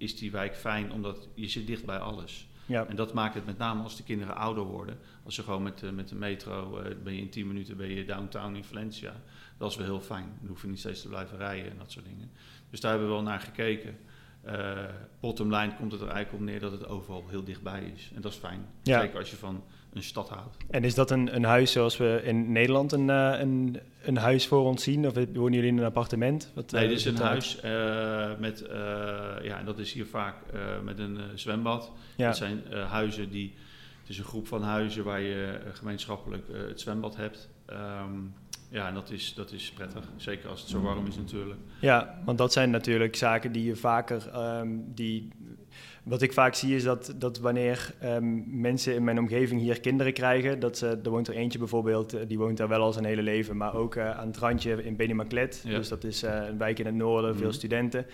is 0.00 0.16
die 0.16 0.30
wijk 0.30 0.56
fijn, 0.56 0.92
omdat 0.92 1.28
je 1.34 1.48
zit 1.48 1.66
dicht 1.66 1.84
bij 1.84 1.98
alles. 1.98 2.48
Ja. 2.66 2.86
En 2.86 2.96
dat 2.96 3.12
maakt 3.12 3.34
het 3.34 3.46
met 3.46 3.58
name 3.58 3.82
als 3.82 3.96
de 3.96 4.02
kinderen 4.02 4.36
ouder 4.36 4.64
worden. 4.64 4.98
Als 5.24 5.34
ze 5.34 5.42
gewoon 5.42 5.62
met, 5.62 5.92
met 5.94 6.08
de 6.08 6.14
metro, 6.14 6.82
ben 7.02 7.14
je 7.14 7.20
in 7.20 7.30
10 7.30 7.46
minuten 7.46 7.76
ben 7.76 7.88
je 7.88 8.04
downtown 8.04 8.54
in 8.54 8.64
Valencia. 8.64 9.12
Dat 9.58 9.70
is 9.70 9.76
wel 9.76 9.86
heel 9.86 10.00
fijn. 10.00 10.32
Dan 10.40 10.48
hoef 10.48 10.62
je 10.62 10.68
niet 10.68 10.78
steeds 10.78 11.02
te 11.02 11.08
blijven 11.08 11.38
rijden 11.38 11.70
en 11.70 11.78
dat 11.78 11.90
soort 11.90 12.04
dingen. 12.04 12.30
Dus 12.70 12.80
daar 12.80 12.90
hebben 12.90 13.08
we 13.08 13.14
wel 13.14 13.22
naar 13.22 13.40
gekeken. 13.40 13.98
Uh, 14.46 14.84
bottom 15.20 15.54
line 15.54 15.74
komt 15.74 15.92
het 15.92 16.00
er 16.00 16.08
eigenlijk 16.08 16.42
op 16.42 16.48
neer 16.48 16.60
dat 16.60 16.72
het 16.72 16.86
overal 16.86 17.28
heel 17.28 17.44
dichtbij 17.44 17.92
is. 17.94 18.10
En 18.14 18.20
dat 18.20 18.32
is 18.32 18.38
fijn. 18.38 18.66
Ja. 18.82 19.00
Zeker 19.00 19.18
als 19.18 19.30
je 19.30 19.36
van 19.36 19.64
een 19.92 20.02
stad 20.02 20.28
houdt. 20.28 20.56
En 20.70 20.84
is 20.84 20.94
dat 20.94 21.10
een, 21.10 21.34
een 21.34 21.44
huis 21.44 21.72
zoals 21.72 21.96
we 21.96 22.20
in 22.24 22.52
Nederland 22.52 22.92
een, 22.92 23.08
uh, 23.08 23.34
een, 23.38 23.80
een 24.02 24.16
huis 24.16 24.46
voor 24.46 24.64
ons 24.64 24.82
zien? 24.82 25.06
Of 25.06 25.14
wonen 25.14 25.52
jullie 25.52 25.68
in 25.68 25.78
een 25.78 25.84
appartement? 25.84 26.50
Wat, 26.54 26.70
nee, 26.70 26.88
dit 26.88 26.98
is 26.98 27.04
een 27.04 27.16
huis 27.16 27.60
uh, 27.64 28.30
met, 28.38 28.64
ja, 29.42 29.58
en 29.58 29.64
dat 29.64 29.78
is 29.78 29.92
hier 29.92 30.06
vaak 30.06 30.34
met 30.84 30.98
een 30.98 31.18
zwembad. 31.34 31.92
Ja. 32.16 32.26
Dat 32.26 32.36
zijn 32.36 32.62
huizen 32.88 33.30
die, 33.30 33.54
het 34.00 34.08
is 34.08 34.18
een 34.18 34.24
groep 34.24 34.46
van 34.46 34.62
huizen 34.62 35.04
waar 35.04 35.20
je 35.20 35.60
gemeenschappelijk 35.72 36.46
het 36.68 36.80
zwembad 36.80 37.16
hebt. 37.16 37.48
Um, 37.70 38.34
ja, 38.70 38.88
en 38.88 38.94
dat 38.94 39.10
is, 39.10 39.34
dat 39.34 39.52
is 39.52 39.72
prettig. 39.72 40.04
Zeker 40.16 40.48
als 40.48 40.60
het 40.60 40.70
zo 40.70 40.80
warm 40.80 41.06
is 41.06 41.16
natuurlijk. 41.16 41.60
Ja, 41.80 42.20
want 42.24 42.38
dat 42.38 42.52
zijn 42.52 42.70
natuurlijk 42.70 43.16
zaken 43.16 43.52
die 43.52 43.64
je 43.64 43.76
vaker... 43.76 44.30
Um, 44.58 44.84
die, 44.94 45.28
Wat 46.04 46.22
ik 46.22 46.32
vaak 46.32 46.54
zie 46.54 46.74
is 46.74 46.82
dat, 46.82 47.14
dat 47.16 47.38
wanneer 47.38 47.94
ehm, 48.00 48.60
mensen 48.60 48.94
in 48.94 49.04
mijn 49.04 49.18
omgeving 49.18 49.60
hier 49.60 49.80
kinderen 49.80 50.12
krijgen, 50.12 50.60
dat 50.60 50.78
ze, 50.78 50.98
er 51.04 51.10
woont 51.10 51.28
er 51.28 51.34
eentje 51.34 51.58
bijvoorbeeld, 51.58 52.16
die 52.28 52.38
woont 52.38 52.56
daar 52.56 52.68
wel 52.68 52.82
al 52.82 52.92
zijn 52.92 53.04
hele 53.04 53.22
leven, 53.22 53.56
maar 53.56 53.74
ook 53.74 53.98
aan 53.98 54.26
het 54.26 54.36
randje 54.36 54.84
in 54.84 54.96
Benimaclet. 54.96 55.62
Dus 55.64 55.88
dat 55.88 56.04
is 56.04 56.22
een 56.22 56.58
wijk 56.58 56.78
in 56.78 56.86
het 56.86 56.94
noorden, 56.94 57.36
veel 57.36 57.46
mhm. 57.46 57.54
studenten. 57.54 58.06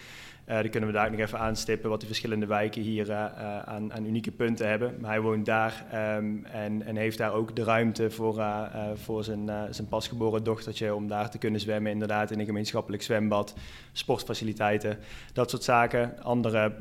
Uh, 0.48 0.54
dan 0.54 0.70
kunnen 0.70 0.88
we 0.88 0.94
daar 0.94 1.10
nog 1.10 1.20
even 1.20 1.38
aanstippen 1.38 1.90
wat 1.90 2.00
de 2.00 2.06
verschillende 2.06 2.46
wijken 2.46 2.82
hier 2.82 3.08
uh, 3.08 3.24
aan, 3.64 3.92
aan, 3.92 4.06
unieke 4.06 4.30
punten 4.30 4.68
hebben. 4.68 4.94
Maar 5.00 5.10
hij 5.10 5.20
woont 5.20 5.46
daar 5.46 5.84
um, 6.16 6.44
en, 6.44 6.82
en, 6.82 6.96
heeft 6.96 7.18
daar 7.18 7.32
ook 7.32 7.56
de 7.56 7.64
ruimte 7.64 8.10
voor, 8.10 8.44
voor 8.94 9.24
zijn, 9.24 9.50
zijn 9.70 9.88
pasgeboren 9.88 10.44
dochtertje 10.44 10.94
om 10.94 11.08
daar 11.08 11.30
te 11.30 11.38
kunnen 11.38 11.60
zwemmen. 11.60 11.92
Inderdaad, 11.92 12.30
in 12.30 12.40
een 12.40 12.46
gemeenschappelijk 12.46 13.02
zwembad, 13.02 13.54
sportfaciliteiten, 13.92 14.98
dat 15.32 15.50
soort 15.50 15.62
zaken. 15.62 16.22
Andere 16.22 16.72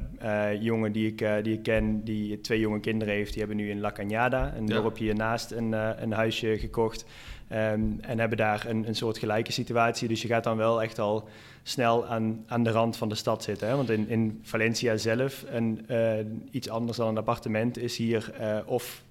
jongen 0.59 0.91
die 0.91 1.07
ik, 1.07 1.43
die 1.43 1.53
ik 1.53 1.63
ken, 1.63 2.03
die 2.03 2.41
twee 2.41 2.59
jonge 2.59 2.79
kinderen 2.79 3.13
heeft, 3.13 3.29
die 3.29 3.39
hebben 3.39 3.57
nu 3.57 3.69
in 3.69 3.79
La 3.79 3.93
Cañada, 3.93 4.57
een 4.57 4.65
dorpje 4.65 5.03
hiernaast, 5.03 5.51
een, 5.51 5.71
een 6.01 6.11
huisje 6.11 6.57
gekocht. 6.57 7.05
Um, 7.51 7.97
en 8.01 8.19
hebben 8.19 8.37
daar 8.37 8.65
een, 8.65 8.87
een 8.87 8.95
soort 8.95 9.17
gelijke 9.17 9.51
situatie. 9.51 10.07
Dus 10.07 10.21
je 10.21 10.27
gaat 10.27 10.43
dan 10.43 10.57
wel 10.57 10.81
echt 10.81 10.99
al 10.99 11.29
snel 11.63 12.05
aan, 12.07 12.43
aan 12.47 12.63
de 12.63 12.71
rand 12.71 12.97
van 12.97 13.09
de 13.09 13.15
stad 13.15 13.43
zitten. 13.43 13.67
Hè? 13.67 13.75
Want 13.75 13.89
in, 13.89 14.07
in 14.07 14.39
Valencia 14.43 14.97
zelf, 14.97 15.45
een, 15.47 15.85
uh, 15.89 16.13
iets 16.51 16.69
anders 16.69 16.97
dan 16.97 17.07
een 17.07 17.17
appartement, 17.17 17.77
is 17.77 17.97
hier 17.97 18.33
uh, 18.39 18.57
of 18.65 19.03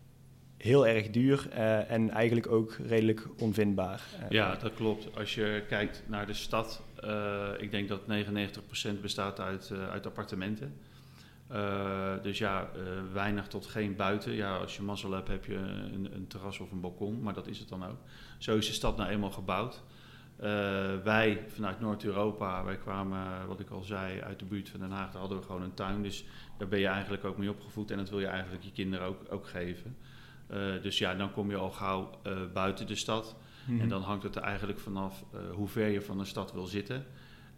heel 0.56 0.86
erg 0.86 1.10
duur 1.10 1.48
uh, 1.52 1.90
en 1.90 2.10
eigenlijk 2.10 2.50
ook 2.50 2.76
redelijk 2.86 3.26
onvindbaar. 3.38 4.02
ja, 4.28 4.56
dat 4.56 4.74
klopt. 4.74 5.16
Als 5.16 5.34
je 5.34 5.62
kijkt 5.68 6.02
naar 6.06 6.26
de 6.26 6.34
stad, 6.34 6.82
ik 7.58 7.70
denk 7.70 7.88
dat 7.88 8.00
99% 8.00 9.00
bestaat 9.00 9.40
uit, 9.40 9.70
uit 9.90 10.06
appartementen. 10.06 10.74
Dus 12.22 12.38
ja, 12.38 12.70
weinig 13.12 13.46
tot 13.46 13.66
geen 13.66 13.96
buiten. 13.96 14.32
Ja, 14.32 14.56
als 14.56 14.76
je 14.76 14.82
mazzel 14.82 15.12
hebt, 15.12 15.28
heb 15.28 15.44
je 15.44 15.54
een, 15.54 16.08
een 16.14 16.26
terras 16.26 16.58
of 16.58 16.70
een 16.70 16.80
balkon, 16.80 17.22
maar 17.22 17.34
dat 17.34 17.46
is 17.46 17.58
het 17.58 17.68
dan 17.68 17.84
ook. 17.84 17.98
Zo 18.38 18.56
is 18.56 18.66
de 18.66 18.72
stad 18.72 18.96
nou 18.96 19.10
eenmaal 19.10 19.30
gebouwd. 19.30 19.82
Uh, 20.36 20.46
wij 21.04 21.44
vanuit 21.48 21.80
Noord-Europa, 21.80 22.64
wij 22.64 22.76
kwamen, 22.76 23.46
wat 23.46 23.60
ik 23.60 23.70
al 23.70 23.82
zei, 23.82 24.20
uit 24.20 24.38
de 24.38 24.44
buurt 24.44 24.68
van 24.68 24.80
Den 24.80 24.90
Haag. 24.90 25.10
Daar 25.10 25.20
hadden 25.20 25.38
we 25.38 25.44
gewoon 25.44 25.62
een 25.62 25.74
tuin. 25.74 26.02
Dus 26.02 26.24
daar 26.58 26.68
ben 26.68 26.78
je 26.78 26.86
eigenlijk 26.86 27.24
ook 27.24 27.36
mee 27.36 27.50
opgevoed. 27.50 27.90
En 27.90 27.96
dat 27.96 28.10
wil 28.10 28.20
je 28.20 28.26
eigenlijk 28.26 28.64
je 28.64 28.72
kinderen 28.72 29.06
ook, 29.06 29.20
ook 29.30 29.46
geven. 29.46 29.96
Dus 30.82 30.98
ja, 30.98 31.14
dan 31.14 31.32
kom 31.32 31.50
je 31.50 31.56
al 31.56 31.70
gauw 31.70 32.10
buiten 32.52 32.86
de 32.86 32.94
stad. 32.94 33.36
Mm 33.36 33.74
-hmm. 33.74 33.82
En 33.82 33.88
dan 33.88 34.02
hangt 34.02 34.22
het 34.22 34.36
er 34.36 34.42
eigenlijk 34.42 34.78
vanaf 34.78 35.24
hoe 35.52 35.68
ver 35.68 35.88
je 35.88 36.02
van 36.02 36.18
de 36.18 36.24
stad 36.24 36.52
wil 36.52 36.66
zitten. 36.66 37.06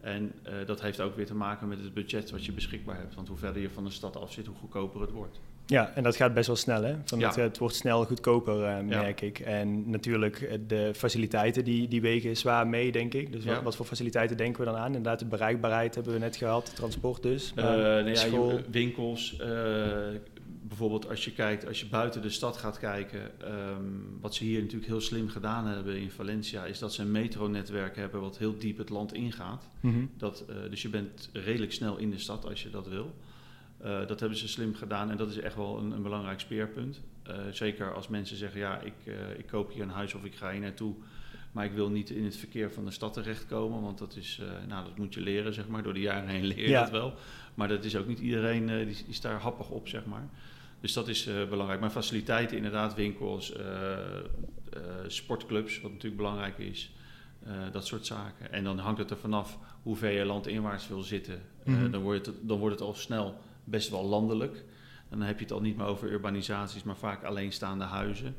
En 0.01 0.33
dat 0.65 0.81
heeft 0.81 1.01
ook 1.01 1.15
weer 1.15 1.25
te 1.25 1.35
maken 1.35 1.67
met 1.67 1.79
het 1.79 1.93
budget 1.93 2.31
wat 2.31 2.45
je 2.45 2.51
beschikbaar 2.51 2.97
hebt. 2.97 3.15
Want 3.15 3.27
hoe 3.27 3.37
verder 3.37 3.61
je 3.61 3.69
van 3.69 3.83
de 3.83 3.89
stad 3.89 4.17
af 4.17 4.31
zit, 4.31 4.45
hoe 4.45 4.55
goedkoper 4.55 5.01
het 5.01 5.11
wordt. 5.11 5.39
Ja, 5.67 5.91
en 5.95 6.03
dat 6.03 6.15
gaat 6.15 6.33
best 6.33 6.47
wel 6.47 6.55
snel, 6.55 6.83
hè? 6.83 6.95
Van 7.05 7.21
het, 7.21 7.35
het, 7.35 7.57
wordt 7.57 7.75
snel 7.75 8.05
goedkoper, 8.05 8.59
uh, 8.59 8.79
merk 8.79 9.21
ik. 9.21 9.39
En 9.39 9.89
natuurlijk, 9.89 10.41
eh, 10.41 10.57
de 10.67 10.91
faciliteiten 10.95 11.63
die, 11.63 11.87
die 11.87 12.01
wegen 12.01 12.37
zwaar 12.37 12.67
mee, 12.67 12.91
denk 12.91 13.13
ik. 13.13 13.31
Dus 13.31 13.45
wat, 13.45 13.63
wat, 13.63 13.75
voor 13.75 13.85
faciliteiten 13.85 14.37
denken 14.37 14.59
we 14.59 14.71
dan 14.71 14.79
aan? 14.79 14.85
Inderdaad, 14.85 15.19
de 15.19 15.25
bereikbaarheid 15.25 15.95
hebben 15.95 16.13
we 16.13 16.19
net 16.19 16.35
gehad, 16.35 16.75
transport 16.75 17.23
dus. 17.23 17.53
Uh, 17.55 17.65
nee, 18.03 18.15
school. 18.15 18.51
Ja, 18.51 18.61
winkels, 18.71 19.35
bijvoorbeeld 20.67 21.09
als 21.09 21.25
je 21.25 21.31
kijkt, 21.31 21.67
als 21.67 21.79
je 21.79 21.87
buiten 21.87 22.21
de 22.21 22.29
stad 22.29 22.57
gaat 22.57 22.79
kijken, 22.79 23.31
um, 23.51 24.17
wat 24.21 24.35
ze 24.35 24.43
hier 24.43 24.59
natuurlijk 24.59 24.87
heel 24.87 25.01
slim 25.01 25.29
gedaan 25.29 25.67
hebben 25.67 25.97
in 25.97 26.11
Valencia, 26.11 26.65
is 26.65 26.79
dat 26.79 26.93
ze 26.93 27.01
een 27.01 27.11
metronetwerk 27.11 27.95
hebben 27.95 28.21
wat 28.21 28.37
heel 28.37 28.57
diep 28.57 28.77
het 28.77 28.89
land 28.89 29.13
ingaat. 29.13 29.69
Mm 29.79 29.93
-hmm. 29.93 30.09
dat, 30.17 30.45
dus 30.69 30.81
je 30.81 30.89
bent 30.89 31.29
redelijk 31.33 31.73
snel 31.73 31.97
in 31.97 32.09
de 32.09 32.19
stad 32.19 32.45
als 32.45 32.63
je 32.63 32.69
dat 32.69 32.87
wil. 32.87 33.15
Uh, 33.85 34.07
dat 34.07 34.19
hebben 34.19 34.37
ze 34.37 34.47
slim 34.47 34.75
gedaan 34.75 35.11
en 35.11 35.17
dat 35.17 35.29
is 35.29 35.37
echt 35.37 35.55
wel 35.55 35.77
een, 35.77 35.91
een 35.91 36.01
belangrijk 36.01 36.39
speerpunt. 36.39 37.01
Uh, 37.27 37.33
zeker 37.51 37.93
als 37.93 38.07
mensen 38.07 38.37
zeggen, 38.37 38.59
ja, 38.59 38.79
ik, 38.79 38.93
ik 39.37 39.47
koop 39.47 39.73
hier 39.73 39.81
een 39.81 39.89
huis 39.89 40.13
of 40.13 40.23
ik 40.23 40.35
ga 40.35 40.51
hier 40.51 40.61
naartoe, 40.61 40.95
maar 41.51 41.65
ik 41.65 41.71
wil 41.71 41.89
niet 41.89 42.09
in 42.09 42.23
het 42.23 42.35
verkeer 42.35 42.71
van 42.71 42.85
de 42.85 42.91
stad 42.91 43.13
terechtkomen, 43.13 43.81
want 43.81 43.97
dat 43.97 44.15
is, 44.15 44.41
nou, 44.67 44.85
dat 44.85 44.97
moet 44.97 45.13
je 45.13 45.21
leren, 45.21 45.53
zeg 45.53 45.67
maar. 45.67 45.83
Door 45.83 45.93
de 45.93 45.99
jaren 45.99 46.29
heen 46.29 46.45
leer 46.45 46.59
je 46.59 46.69
ja. 46.69 46.81
dat 46.81 46.91
wel. 46.91 47.13
Maar 47.53 47.67
dat 47.67 47.83
is 47.83 47.95
ook 47.95 48.07
niet 48.07 48.19
iedereen, 48.19 48.87
die, 48.87 48.97
is 49.07 49.21
daar 49.21 49.39
happig 49.39 49.69
op, 49.69 49.87
zeg 49.87 50.05
maar. 50.05 50.29
Dus 50.81 50.93
dat 50.93 51.07
is 51.07 51.29
belangrijk. 51.49 51.79
Maar 51.79 51.89
faciliteiten, 51.89 52.57
inderdaad, 52.57 52.95
winkels, 52.95 53.53
sportclubs, 55.07 55.81
wat 55.81 55.91
natuurlijk 55.91 56.21
belangrijk 56.21 56.57
is. 56.57 56.91
dat 57.71 57.85
soort 57.85 58.05
zaken. 58.05 58.51
En 58.51 58.63
dan 58.63 58.77
hangt 58.77 58.99
het 58.99 59.11
er 59.11 59.17
vanaf 59.17 59.57
hoe 59.83 59.95
ver 59.95 60.11
je 60.11 60.25
landinwaarts 60.25 60.87
wil 60.87 61.01
zitten. 61.01 61.41
Mm 61.63 61.75
-hmm. 61.75 61.91
dan, 61.91 62.01
wordt 62.01 62.25
het, 62.25 62.35
dan 62.41 62.57
wordt 62.57 62.79
het 62.79 62.87
al 62.87 62.93
snel 62.93 63.37
best 63.63 63.89
wel 63.89 64.05
landelijk. 64.05 64.63
Dan 65.09 65.21
heb 65.21 65.37
je 65.37 65.43
het 65.43 65.53
al 65.53 65.61
niet 65.61 65.77
meer 65.77 65.85
over 65.85 66.11
urbanisaties, 66.11 66.83
maar 66.83 66.97
vaak 66.97 67.23
alleenstaande 67.23 67.83
huizen. 67.83 68.35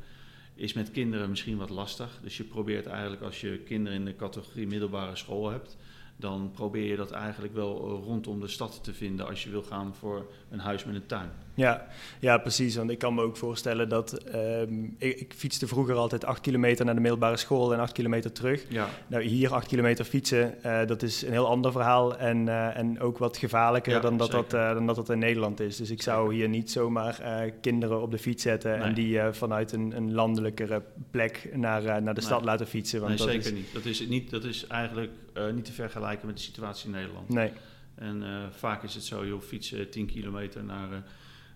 Is 0.55 0.73
met 0.73 0.91
kinderen 0.91 1.29
misschien 1.29 1.57
wat 1.57 1.69
lastig. 1.69 2.19
Dus 2.21 2.37
je 2.37 2.43
probeert 2.43 2.85
eigenlijk 2.85 3.21
als 3.21 3.41
je 3.41 3.57
kinderen 3.65 3.99
in 3.99 4.05
de 4.05 4.15
categorie 4.15 4.67
middelbare 4.67 5.15
school 5.15 5.49
hebt, 5.49 5.77
dan 6.19 6.51
probeer 6.53 6.85
je 6.85 6.95
dat 6.95 7.11
eigenlijk 7.11 7.53
wel 7.53 8.01
rondom 8.05 8.39
de 8.39 8.47
stad 8.47 8.83
te 8.83 8.93
vinden 8.93 9.27
als 9.27 9.43
je 9.43 9.49
wil 9.49 9.63
gaan 9.63 9.95
voor 9.95 10.25
een 10.49 10.59
huis 10.59 10.83
met 10.83 10.95
een 10.95 11.05
tuin. 11.05 11.29
Ja, 11.53 11.87
ja 12.19 12.37
precies. 12.37 12.75
Want 12.75 12.89
ik 12.89 12.99
kan 12.99 13.13
me 13.13 13.21
ook 13.21 13.37
voorstellen 13.37 13.89
dat 13.89 14.35
um, 14.35 14.95
ik, 14.97 15.19
ik, 15.19 15.33
fietste 15.35 15.67
vroeger 15.67 15.95
altijd 15.95 16.25
acht 16.25 16.41
kilometer 16.41 16.85
naar 16.85 16.95
de 16.95 17.01
middelbare 17.01 17.37
school 17.37 17.73
en 17.73 17.79
acht 17.79 17.91
kilometer 17.91 18.31
terug. 18.31 18.65
Ja. 18.69 18.89
Nou, 19.07 19.23
hier 19.23 19.53
acht 19.53 19.67
kilometer 19.67 20.05
fietsen, 20.05 20.55
uh, 20.65 20.85
dat 20.85 21.01
is 21.01 21.21
een 21.21 21.31
heel 21.31 21.47
ander 21.47 21.71
verhaal 21.71 22.17
en, 22.17 22.47
uh, 22.47 22.77
en 22.77 22.99
ook 22.99 23.17
wat 23.17 23.37
gevaarlijker 23.37 23.93
ja, 23.93 23.99
dan, 23.99 24.17
dat 24.17 24.31
dat, 24.31 24.53
uh, 24.53 24.73
dan 24.73 24.85
dat 24.85 24.95
dat 24.95 25.09
in 25.09 25.19
Nederland 25.19 25.59
is. 25.59 25.77
Dus 25.77 25.89
ik 25.89 26.01
zeker. 26.01 26.03
zou 26.03 26.33
hier 26.33 26.49
niet 26.49 26.71
zomaar 26.71 27.21
kinderen 27.61 28.01
op 28.01 28.11
de 28.11 28.17
fiets 28.17 28.43
zetten 28.43 28.71
nee. 28.71 28.87
en 28.87 28.93
die 28.93 29.21
vanuit 29.31 29.71
een, 29.71 29.95
een 29.95 30.13
landelijkere 30.13 30.83
plek 31.11 31.49
naar, 31.53 31.83
naar 31.83 32.01
de 32.01 32.03
nee. 32.03 32.21
stad 32.21 32.43
laten 32.43 32.67
fietsen. 32.67 32.99
Want 32.99 33.09
nee, 33.09 33.17
dat 33.17 33.27
zeker 33.27 33.45
is... 33.45 33.57
niet. 33.57 33.73
Dat 33.73 33.85
is, 33.85 34.07
niet. 34.07 34.29
dat 34.29 34.43
is 34.43 34.67
eigenlijk 34.67 35.11
niet 35.53 35.65
te 35.65 35.73
vergelijken 35.73 36.27
met 36.27 36.37
de 36.37 36.43
situatie 36.43 36.85
in 36.85 36.95
Nederland. 36.95 37.29
Nee. 37.29 37.51
En 37.95 38.23
vaak 38.51 38.83
is 38.83 38.93
het 38.93 39.03
zo, 39.03 39.25
je 39.25 39.41
fietsen 39.41 39.89
10 39.89 40.05
kilometer 40.05 40.63
naar 40.63 41.03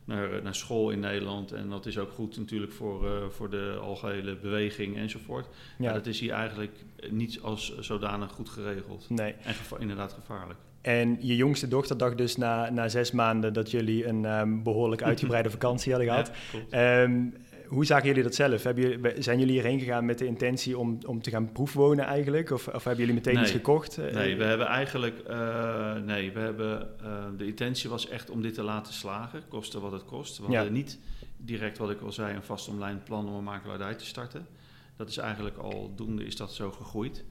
naar, 0.06 0.44
naar 0.44 0.56
school 0.56 0.90
in 0.90 1.00
Nederland. 1.00 1.52
En 1.52 1.70
dat 1.70 1.86
is 1.86 1.98
ook 1.98 2.12
goed 2.12 2.38
natuurlijk 2.38 2.72
voor, 2.72 3.32
voor 3.32 3.50
de 3.50 3.78
algehele 3.82 4.36
beweging 4.36 4.98
enzovoort. 4.98 5.48
Ja. 5.78 5.86
Maar 5.86 5.94
dat 5.94 6.06
is 6.06 6.20
hier 6.20 6.32
eigenlijk 6.32 6.76
niet 7.10 7.42
als 7.42 7.78
zodanig 7.80 8.32
goed 8.32 8.50
geregeld. 8.50 9.10
Nee. 9.10 9.36
En 9.44 9.54
geva 9.54 9.78
inderdaad 9.80 10.14
gevaarlijk. 10.14 10.60
En 10.82 11.18
je 11.20 11.36
jongste 11.36 11.68
dochter 11.68 11.98
dacht 11.98 12.18
dus 12.18 12.36
na, 12.36 12.70
na 12.70 12.90
zes 12.90 13.12
maanden 13.12 13.54
dat 13.54 13.72
jullie 13.72 14.08
een 14.08 14.26
um, 14.26 14.64
behoorlijk 14.64 15.04
uitgebreide 15.04 15.50
vakantie 15.60 15.94
hadden 15.94 16.10
gehad. 16.10 16.32
Ja, 16.70 17.02
um, 17.02 17.34
hoe 17.74 17.86
zagen 17.86 18.08
jullie 18.08 18.24
dat 18.24 18.36
zelf? 18.36 18.64
Jullie, 18.64 19.22
zijn 19.22 19.40
jullie 19.40 19.54
hierheen 19.54 19.80
gegaan 19.80 20.06
met 20.06 20.18
de 20.18 20.26
intentie 20.26 20.78
om, 20.78 20.98
om 21.06 21.22
te 21.22 21.30
gaan 21.30 21.52
proefwonen 21.52 22.06
eigenlijk? 22.06 22.52
Of, 22.52 22.68
of 22.68 22.84
hebben 22.84 23.00
jullie 23.00 23.14
meteen 23.14 23.34
nee. 23.34 23.44
iets 23.44 23.52
gekocht? 23.52 23.98
Nee, 23.98 24.36
we 24.36 24.44
hebben 24.44 24.68
eigenlijk... 24.68 25.24
Uh, 25.30 25.94
nee, 25.96 26.32
we 26.32 26.40
hebben... 26.40 26.90
Uh, 27.04 27.24
de 27.38 27.46
intentie 27.46 27.90
was 27.90 28.08
echt 28.10 28.30
om 28.30 28.42
dit 28.42 28.54
te 28.54 28.64
laten 28.64 28.94
slagen, 28.94 29.42
koste 29.48 29.80
wat 29.80 29.92
het 29.92 30.06
kost. 30.06 30.38
We 30.38 30.50
ja. 30.50 30.56
hadden 30.56 30.74
niet 30.74 31.00
direct, 31.38 31.78
wat 31.78 31.90
ik 31.90 32.02
al 32.02 32.12
zei, 32.12 32.36
een 32.36 32.44
vast 32.44 32.68
omlijnd 32.68 33.04
plan 33.04 33.28
om 33.28 33.34
een 33.34 33.44
makelaardij 33.44 33.96
te 33.96 34.06
starten. 34.06 34.48
Dat 34.96 35.10
is 35.10 35.18
eigenlijk 35.18 35.58
al 35.58 35.94
doende, 35.96 36.26
is 36.26 36.36
dat 36.36 36.54
zo 36.54 36.72
gegroeid. 36.72 37.24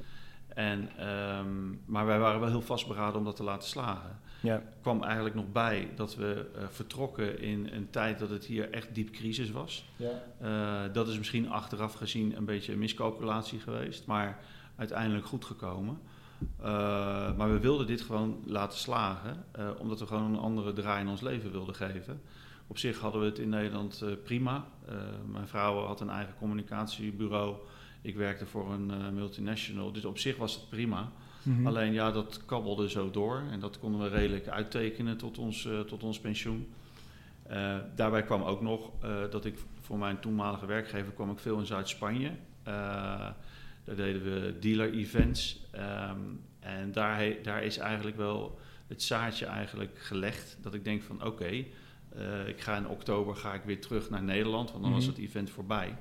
En, 0.48 0.90
um, 1.38 1.80
maar 1.86 2.06
wij 2.06 2.18
waren 2.18 2.40
wel 2.40 2.48
heel 2.48 2.62
vastberaden 2.62 3.18
om 3.18 3.24
dat 3.24 3.36
te 3.36 3.42
laten 3.42 3.68
slagen. 3.68 4.20
Ja. 4.42 4.62
kwam 4.80 5.02
eigenlijk 5.02 5.34
nog 5.34 5.52
bij 5.52 5.88
dat 5.94 6.16
we 6.16 6.50
uh, 6.56 6.62
vertrokken 6.70 7.40
in 7.40 7.68
een 7.72 7.90
tijd 7.90 8.18
dat 8.18 8.30
het 8.30 8.44
hier 8.44 8.70
echt 8.70 8.94
diep 8.94 9.10
crisis 9.10 9.50
was. 9.50 9.84
Ja. 9.96 10.22
Uh, 10.42 10.92
dat 10.92 11.08
is 11.08 11.18
misschien 11.18 11.50
achteraf 11.50 11.94
gezien 11.94 12.36
een 12.36 12.44
beetje 12.44 12.72
een 12.72 12.78
miscalculatie 12.78 13.60
geweest, 13.60 14.06
maar 14.06 14.38
uiteindelijk 14.76 15.26
goed 15.26 15.44
gekomen. 15.44 15.98
Uh, 16.60 16.66
maar 17.36 17.52
we 17.52 17.58
wilden 17.58 17.86
dit 17.86 18.00
gewoon 18.00 18.42
laten 18.46 18.78
slagen, 18.78 19.44
omdat 19.78 20.00
we 20.00 20.06
gewoon 20.06 20.34
een 20.34 20.40
andere 20.40 20.72
draai 20.72 21.00
in 21.00 21.08
ons 21.08 21.20
leven 21.20 21.52
wilden 21.52 21.74
geven. 21.74 22.20
Op 22.66 22.78
zich 22.78 22.98
hadden 22.98 23.20
we 23.20 23.26
het 23.26 23.38
in 23.38 23.48
Nederland 23.48 24.04
prima. 24.24 24.64
mijn 25.26 25.48
vrouw 25.48 25.84
had 25.84 26.00
een 26.00 26.10
eigen 26.10 26.34
communicatiebureau. 26.38 27.56
Ik 28.00 28.16
werkte 28.16 28.46
voor 28.46 28.72
een 28.72 29.14
multinational, 29.14 29.92
dus 29.92 30.04
op 30.04 30.18
zich 30.18 30.36
was 30.36 30.54
het 30.54 30.68
prima. 30.68 31.12
Mm-hmm. 31.42 31.66
Alleen 31.66 31.92
ja, 31.92 32.10
dat 32.10 32.40
kabbelde 32.46 32.90
zo 32.90 33.10
door 33.10 33.42
en 33.50 33.60
dat 33.60 33.78
konden 33.78 34.00
we 34.00 34.08
redelijk 34.08 34.48
uittekenen 34.48 35.16
tot 35.16 35.38
ons, 35.38 35.64
uh, 35.64 35.80
tot 35.80 36.02
ons 36.02 36.20
pensioen. 36.20 36.72
Uh, 37.50 37.76
daarbij 37.94 38.22
kwam 38.22 38.42
ook 38.42 38.60
nog 38.60 38.90
uh, 39.04 39.30
dat 39.30 39.44
ik 39.44 39.58
voor 39.80 39.98
mijn 39.98 40.20
toenmalige 40.20 40.66
werkgever 40.66 41.12
kwam 41.12 41.30
ik 41.30 41.38
veel 41.38 41.58
in 41.58 41.66
Zuid-Spanje. 41.66 42.30
daar 42.64 43.36
deden 43.84 44.22
we 44.22 44.56
dealer-events. 44.60 45.60
Um, 45.74 46.40
en 46.60 46.92
daar, 46.92 47.42
daar 47.42 47.62
is 47.62 47.78
eigenlijk 47.78 48.16
wel 48.16 48.58
het 48.86 49.02
zaadje 49.02 49.46
eigenlijk 49.46 49.98
gelegd. 49.98 50.56
Dat 50.60 50.74
ik 50.74 50.84
denk 50.84 51.02
van 51.02 51.16
oké, 51.16 51.26
okay, 51.26 51.70
ik 52.46 52.60
ga 52.60 52.76
in 52.76 52.88
oktober 52.88 53.36
ga 53.36 53.54
ik 53.54 53.62
weer 53.64 53.80
terug 53.80 54.10
naar 54.10 54.22
Nederland, 54.22 54.70
want 54.70 54.82
dan 54.82 54.92
was 54.92 55.06
het 55.06 55.18
event 55.18 55.50
voorbij 55.50 55.96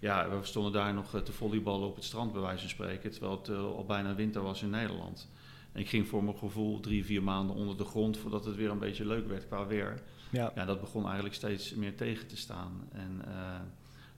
ja, 0.00 0.28
we 0.28 0.44
stonden 0.44 0.72
daar 0.72 0.94
nog 0.94 1.22
te 1.22 1.32
volleyballen 1.32 1.88
op 1.88 1.94
het 1.94 2.04
strand, 2.04 2.32
bij 2.32 2.40
wijze 2.40 2.60
van 2.60 2.68
spreken. 2.68 3.10
Terwijl 3.10 3.38
het 3.38 3.48
uh, 3.48 3.58
al 3.58 3.84
bijna 3.84 4.14
winter 4.14 4.42
was 4.42 4.62
in 4.62 4.70
Nederland. 4.70 5.28
En 5.72 5.80
ik 5.80 5.88
ging 5.88 6.08
voor 6.08 6.24
mijn 6.24 6.36
gevoel 6.36 6.80
drie, 6.80 7.04
vier 7.04 7.22
maanden 7.22 7.56
onder 7.56 7.76
de 7.76 7.84
grond 7.84 8.18
voordat 8.18 8.44
het 8.44 8.56
weer 8.56 8.70
een 8.70 8.78
beetje 8.78 9.06
leuk 9.06 9.28
werd 9.28 9.46
qua 9.46 9.66
weer. 9.66 10.02
Ja. 10.30 10.52
ja 10.54 10.64
dat 10.64 10.80
begon 10.80 11.04
eigenlijk 11.04 11.34
steeds 11.34 11.74
meer 11.74 11.96
tegen 11.96 12.26
te 12.26 12.36
staan. 12.36 12.88
En 12.92 13.22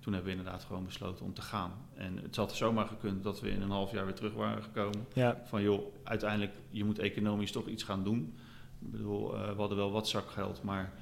toen 0.02 0.12
hebben 0.12 0.32
we 0.32 0.38
inderdaad 0.38 0.64
gewoon 0.64 0.84
besloten 0.84 1.24
om 1.24 1.34
te 1.34 1.42
gaan. 1.42 1.72
En 1.94 2.18
het 2.22 2.36
had 2.36 2.54
zomaar 2.54 2.86
gekund 2.86 3.22
dat 3.22 3.40
we 3.40 3.50
in 3.50 3.62
een 3.62 3.70
half 3.70 3.92
jaar 3.92 4.04
weer 4.04 4.14
terug 4.14 4.34
waren 4.34 4.62
gekomen. 4.62 5.06
Ja. 5.12 5.42
Van 5.44 5.62
joh, 5.62 5.94
uiteindelijk, 6.04 6.52
je 6.70 6.84
moet 6.84 6.98
economisch 6.98 7.52
toch 7.52 7.66
iets 7.66 7.82
gaan 7.82 8.04
doen. 8.04 8.34
Ik 8.78 8.90
bedoel, 8.90 9.34
uh, 9.34 9.46
we 9.46 9.56
hadden 9.56 9.76
wel 9.76 9.90
wat 9.90 10.08
zakgeld, 10.08 10.62
maar 10.62 10.92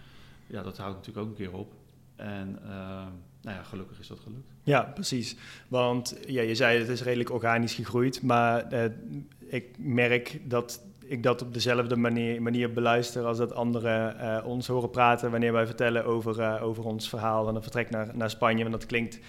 ja, 0.46 0.62
dat 0.62 0.78
houdt 0.78 0.96
natuurlijk 0.96 1.26
ook 1.26 1.30
een 1.30 1.44
keer 1.44 1.52
op. 1.52 1.72
En 2.16 2.58
uh, 2.64 3.06
nou 3.42 3.56
ja, 3.56 3.62
gelukkig 3.62 3.99
is 4.00 4.06
dat 4.06 4.20
gelukt. 4.20 4.49
Ja, 4.62 4.82
precies. 4.82 5.37
Want 5.68 6.16
ja, 6.26 6.42
je 6.42 6.54
zei 6.54 6.78
het 6.78 6.88
is 6.88 7.02
redelijk 7.02 7.30
organisch 7.30 7.75
gegroeid, 7.75 8.23
maar 8.23 8.73
uh, 8.73 8.85
ik 9.49 9.75
merk 9.78 10.40
dat 10.44 10.82
ik 11.11 11.23
dat 11.23 11.42
op 11.42 11.54
dezelfde 11.54 11.97
manier, 11.97 12.42
manier 12.42 12.73
beluister 12.73 13.25
als 13.25 13.38
dat 13.38 13.52
anderen 13.52 14.16
uh, 14.16 14.47
ons 14.47 14.66
horen 14.66 14.90
praten 14.90 15.30
wanneer 15.30 15.52
wij 15.52 15.66
vertellen 15.66 16.04
over, 16.04 16.38
uh, 16.38 16.62
over 16.62 16.85
ons 16.85 17.09
verhaal 17.09 17.49
en 17.49 17.54
een 17.54 17.62
vertrek 17.62 17.90
naar, 17.90 18.16
naar 18.16 18.30
Spanje. 18.30 18.62
Want 18.62 18.75
dat 18.75 18.87
klinkt, 18.87 19.16
uh, 19.16 19.25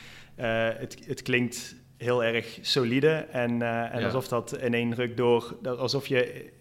het, 0.78 0.98
het 1.06 1.22
klinkt 1.22 1.76
heel 1.98 2.24
erg 2.24 2.60
solide 2.62 3.10
en, 3.32 3.50
en 3.62 4.00
ja. 4.00 4.06
alsof 4.06 4.28
dat 4.28 4.58
in 4.58 4.74
één 4.74 4.96
ruk 4.96 5.18
door, 5.18 5.58
alsof 5.64 6.08
je 6.08 6.52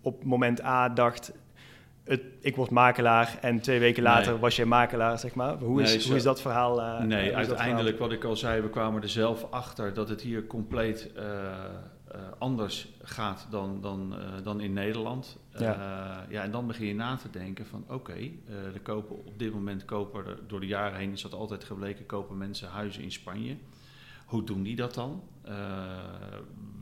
op 0.00 0.24
moment 0.24 0.62
A 0.62 0.88
dacht, 0.88 1.32
het, 2.04 2.22
ik 2.40 2.56
word 2.56 2.70
makelaar 2.70 3.38
en 3.40 3.60
twee 3.60 3.78
weken 3.78 4.02
later 4.02 4.32
nee. 4.32 4.40
was 4.40 4.56
je 4.56 4.64
makelaar, 4.64 5.18
zeg 5.18 5.34
maar. 5.34 5.58
Hoe 5.58 5.82
is, 5.82 5.96
nee, 5.96 6.06
hoe 6.06 6.16
is 6.16 6.22
dat 6.22 6.40
verhaal? 6.40 6.80
Uh, 6.80 7.00
nee, 7.00 7.36
uiteindelijk 7.36 7.98
wat 7.98 8.12
ik 8.12 8.24
al 8.24 8.36
zei, 8.36 8.60
we 8.60 8.68
kwamen 8.68 9.02
er 9.02 9.08
zelf 9.08 9.46
achter 9.50 9.94
dat 9.94 10.08
het 10.08 10.20
hier 10.20 10.46
compleet 10.46 11.10
uh, 11.16 11.22
uh, 11.22 12.20
anders 12.38 12.88
gaat 13.02 13.46
dan, 13.50 13.80
dan, 13.80 14.14
dan 14.42 14.60
in 14.60 14.72
Nederland. 14.72 15.38
Ja. 15.58 16.26
ja, 16.28 16.42
en 16.42 16.50
dan 16.50 16.66
begin 16.66 16.86
je 16.86 16.94
na 16.94 17.16
te 17.16 17.30
denken 17.30 17.66
van 17.66 17.82
oké, 17.82 17.94
okay, 17.94 18.38
de 18.72 18.80
kopen 18.80 19.16
op 19.16 19.38
dit 19.38 19.52
moment 19.52 19.84
kopen 19.84 20.26
er, 20.26 20.38
door 20.46 20.60
de 20.60 20.66
jaren 20.66 20.98
heen 20.98 21.12
is 21.12 21.22
dat 21.22 21.34
altijd 21.34 21.64
gebleken, 21.64 22.06
kopen 22.06 22.38
mensen 22.38 22.68
huizen 22.68 23.02
in 23.02 23.12
Spanje. 23.12 23.56
Hoe 24.24 24.44
doen 24.44 24.62
die 24.62 24.76
dat 24.76 24.94
dan? 24.94 25.22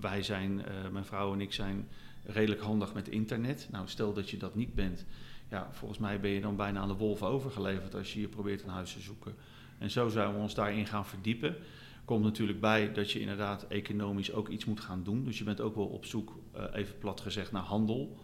wij 0.01 0.23
zijn, 0.23 0.65
mijn 0.93 1.05
vrouw 1.05 1.33
en 1.33 1.41
ik 1.41 1.53
zijn 1.53 1.89
redelijk 2.25 2.61
handig 2.61 2.95
met 2.95 3.09
internet. 3.09 3.69
Nou, 3.71 3.89
stel 3.89 4.13
dat 4.13 4.31
je 4.31 4.37
dat 4.37 4.55
niet 4.55 4.75
bent, 4.75 5.07
ja, 5.53 5.69
volgens 5.73 6.01
mij 6.01 6.21
ben 6.21 6.31
je 6.31 6.41
dan 6.41 6.57
bijna 6.57 6.81
aan 6.81 6.89
de 6.89 6.95
wolven 6.95 7.27
overgeleverd 7.27 7.95
als 7.95 8.13
je 8.13 8.19
hier 8.19 8.29
probeert 8.29 8.63
een 8.63 8.69
huis 8.69 8.93
te 8.93 9.01
zoeken. 9.01 9.35
En 9.79 9.91
zo 9.91 10.09
zijn 10.09 10.33
we 10.33 10.39
ons 10.39 10.55
daarin 10.55 10.87
gaan 10.87 11.07
verdiepen. 11.07 11.57
Komt 12.05 12.25
natuurlijk 12.25 12.61
bij 12.61 12.93
dat 12.93 13.11
je 13.11 13.21
inderdaad 13.21 13.67
economisch 13.69 14.33
ook 14.33 14.49
iets 14.49 14.65
moet 14.65 14.81
gaan 14.81 15.03
doen. 15.03 15.25
Dus 15.25 15.39
je 15.39 15.45
bent 15.45 15.61
ook 15.61 15.75
wel 15.75 15.87
op 15.87 16.05
zoek, 16.05 16.39
uh, 16.57 16.65
even 16.73 16.99
plat 16.99 17.21
gezegd, 17.21 17.53
naar 17.53 17.63
handel. 17.63 18.17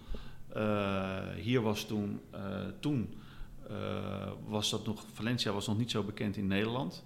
Uh, 0.57 1.28
hier 1.37 1.61
was 1.61 1.85
toen, 1.85 2.21
uh, 2.35 2.40
toen 2.81 3.14
was 4.47 4.71
dat 4.71 4.87
nog, 4.87 5.05
Valencia 5.12 5.52
was 5.52 5.67
nog 5.67 5.78
niet 5.78 5.90
zo 5.90 6.02
bekend 6.02 6.37
in 6.37 6.47
Nederland. 6.47 7.05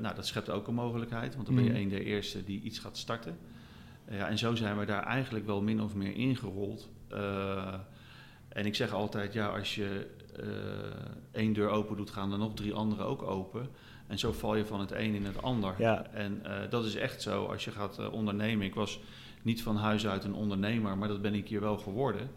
nou, 0.00 0.14
dat 0.14 0.26
schept 0.26 0.50
ook 0.50 0.68
een 0.68 0.74
mogelijkheid, 0.74 1.34
want 1.34 1.46
dan 1.46 1.54
ben 1.54 1.64
je 1.64 1.70
mm. 1.70 1.76
een 1.76 1.88
der 1.88 2.02
eerste 2.02 2.44
die 2.44 2.60
iets 2.62 2.78
gaat 2.78 2.98
starten. 2.98 3.38
Ja, 4.10 4.28
en 4.28 4.38
zo 4.38 4.54
zijn 4.54 4.78
we 4.78 4.84
daar 4.84 5.02
eigenlijk 5.02 5.46
wel 5.46 5.62
min 5.62 5.82
of 5.82 5.94
meer 5.94 6.14
ingerold. 6.16 6.88
Uh, 7.12 7.74
en 8.48 8.66
ik 8.66 8.74
zeg 8.74 8.92
altijd, 8.92 9.32
ja, 9.32 9.46
als 9.46 9.74
je 9.74 10.06
uh, 10.40 10.46
één 11.32 11.52
deur 11.52 11.68
open 11.68 11.96
doet, 11.96 12.10
gaan 12.10 12.32
er 12.32 12.38
nog 12.38 12.54
drie 12.54 12.74
andere 12.74 13.02
ook 13.02 13.22
open. 13.22 13.68
En 14.06 14.18
zo 14.18 14.32
val 14.32 14.56
je 14.56 14.66
van 14.66 14.80
het 14.80 14.90
een 14.90 15.14
in 15.14 15.24
het 15.24 15.42
ander. 15.42 15.74
Ja. 15.78 16.06
En 16.12 16.42
uh, 16.46 16.52
dat 16.70 16.84
is 16.84 16.94
echt 16.94 17.22
zo 17.22 17.44
als 17.44 17.64
je 17.64 17.70
gaat 17.70 18.10
ondernemen. 18.10 18.66
Ik 18.66 18.74
was 18.74 19.00
niet 19.42 19.62
van 19.62 19.76
huis 19.76 20.06
uit 20.06 20.24
een 20.24 20.34
ondernemer, 20.34 20.98
maar 20.98 21.08
dat 21.08 21.22
ben 21.22 21.34
ik 21.34 21.48
hier 21.48 21.60
wel 21.60 21.78
geworden. 21.78 22.30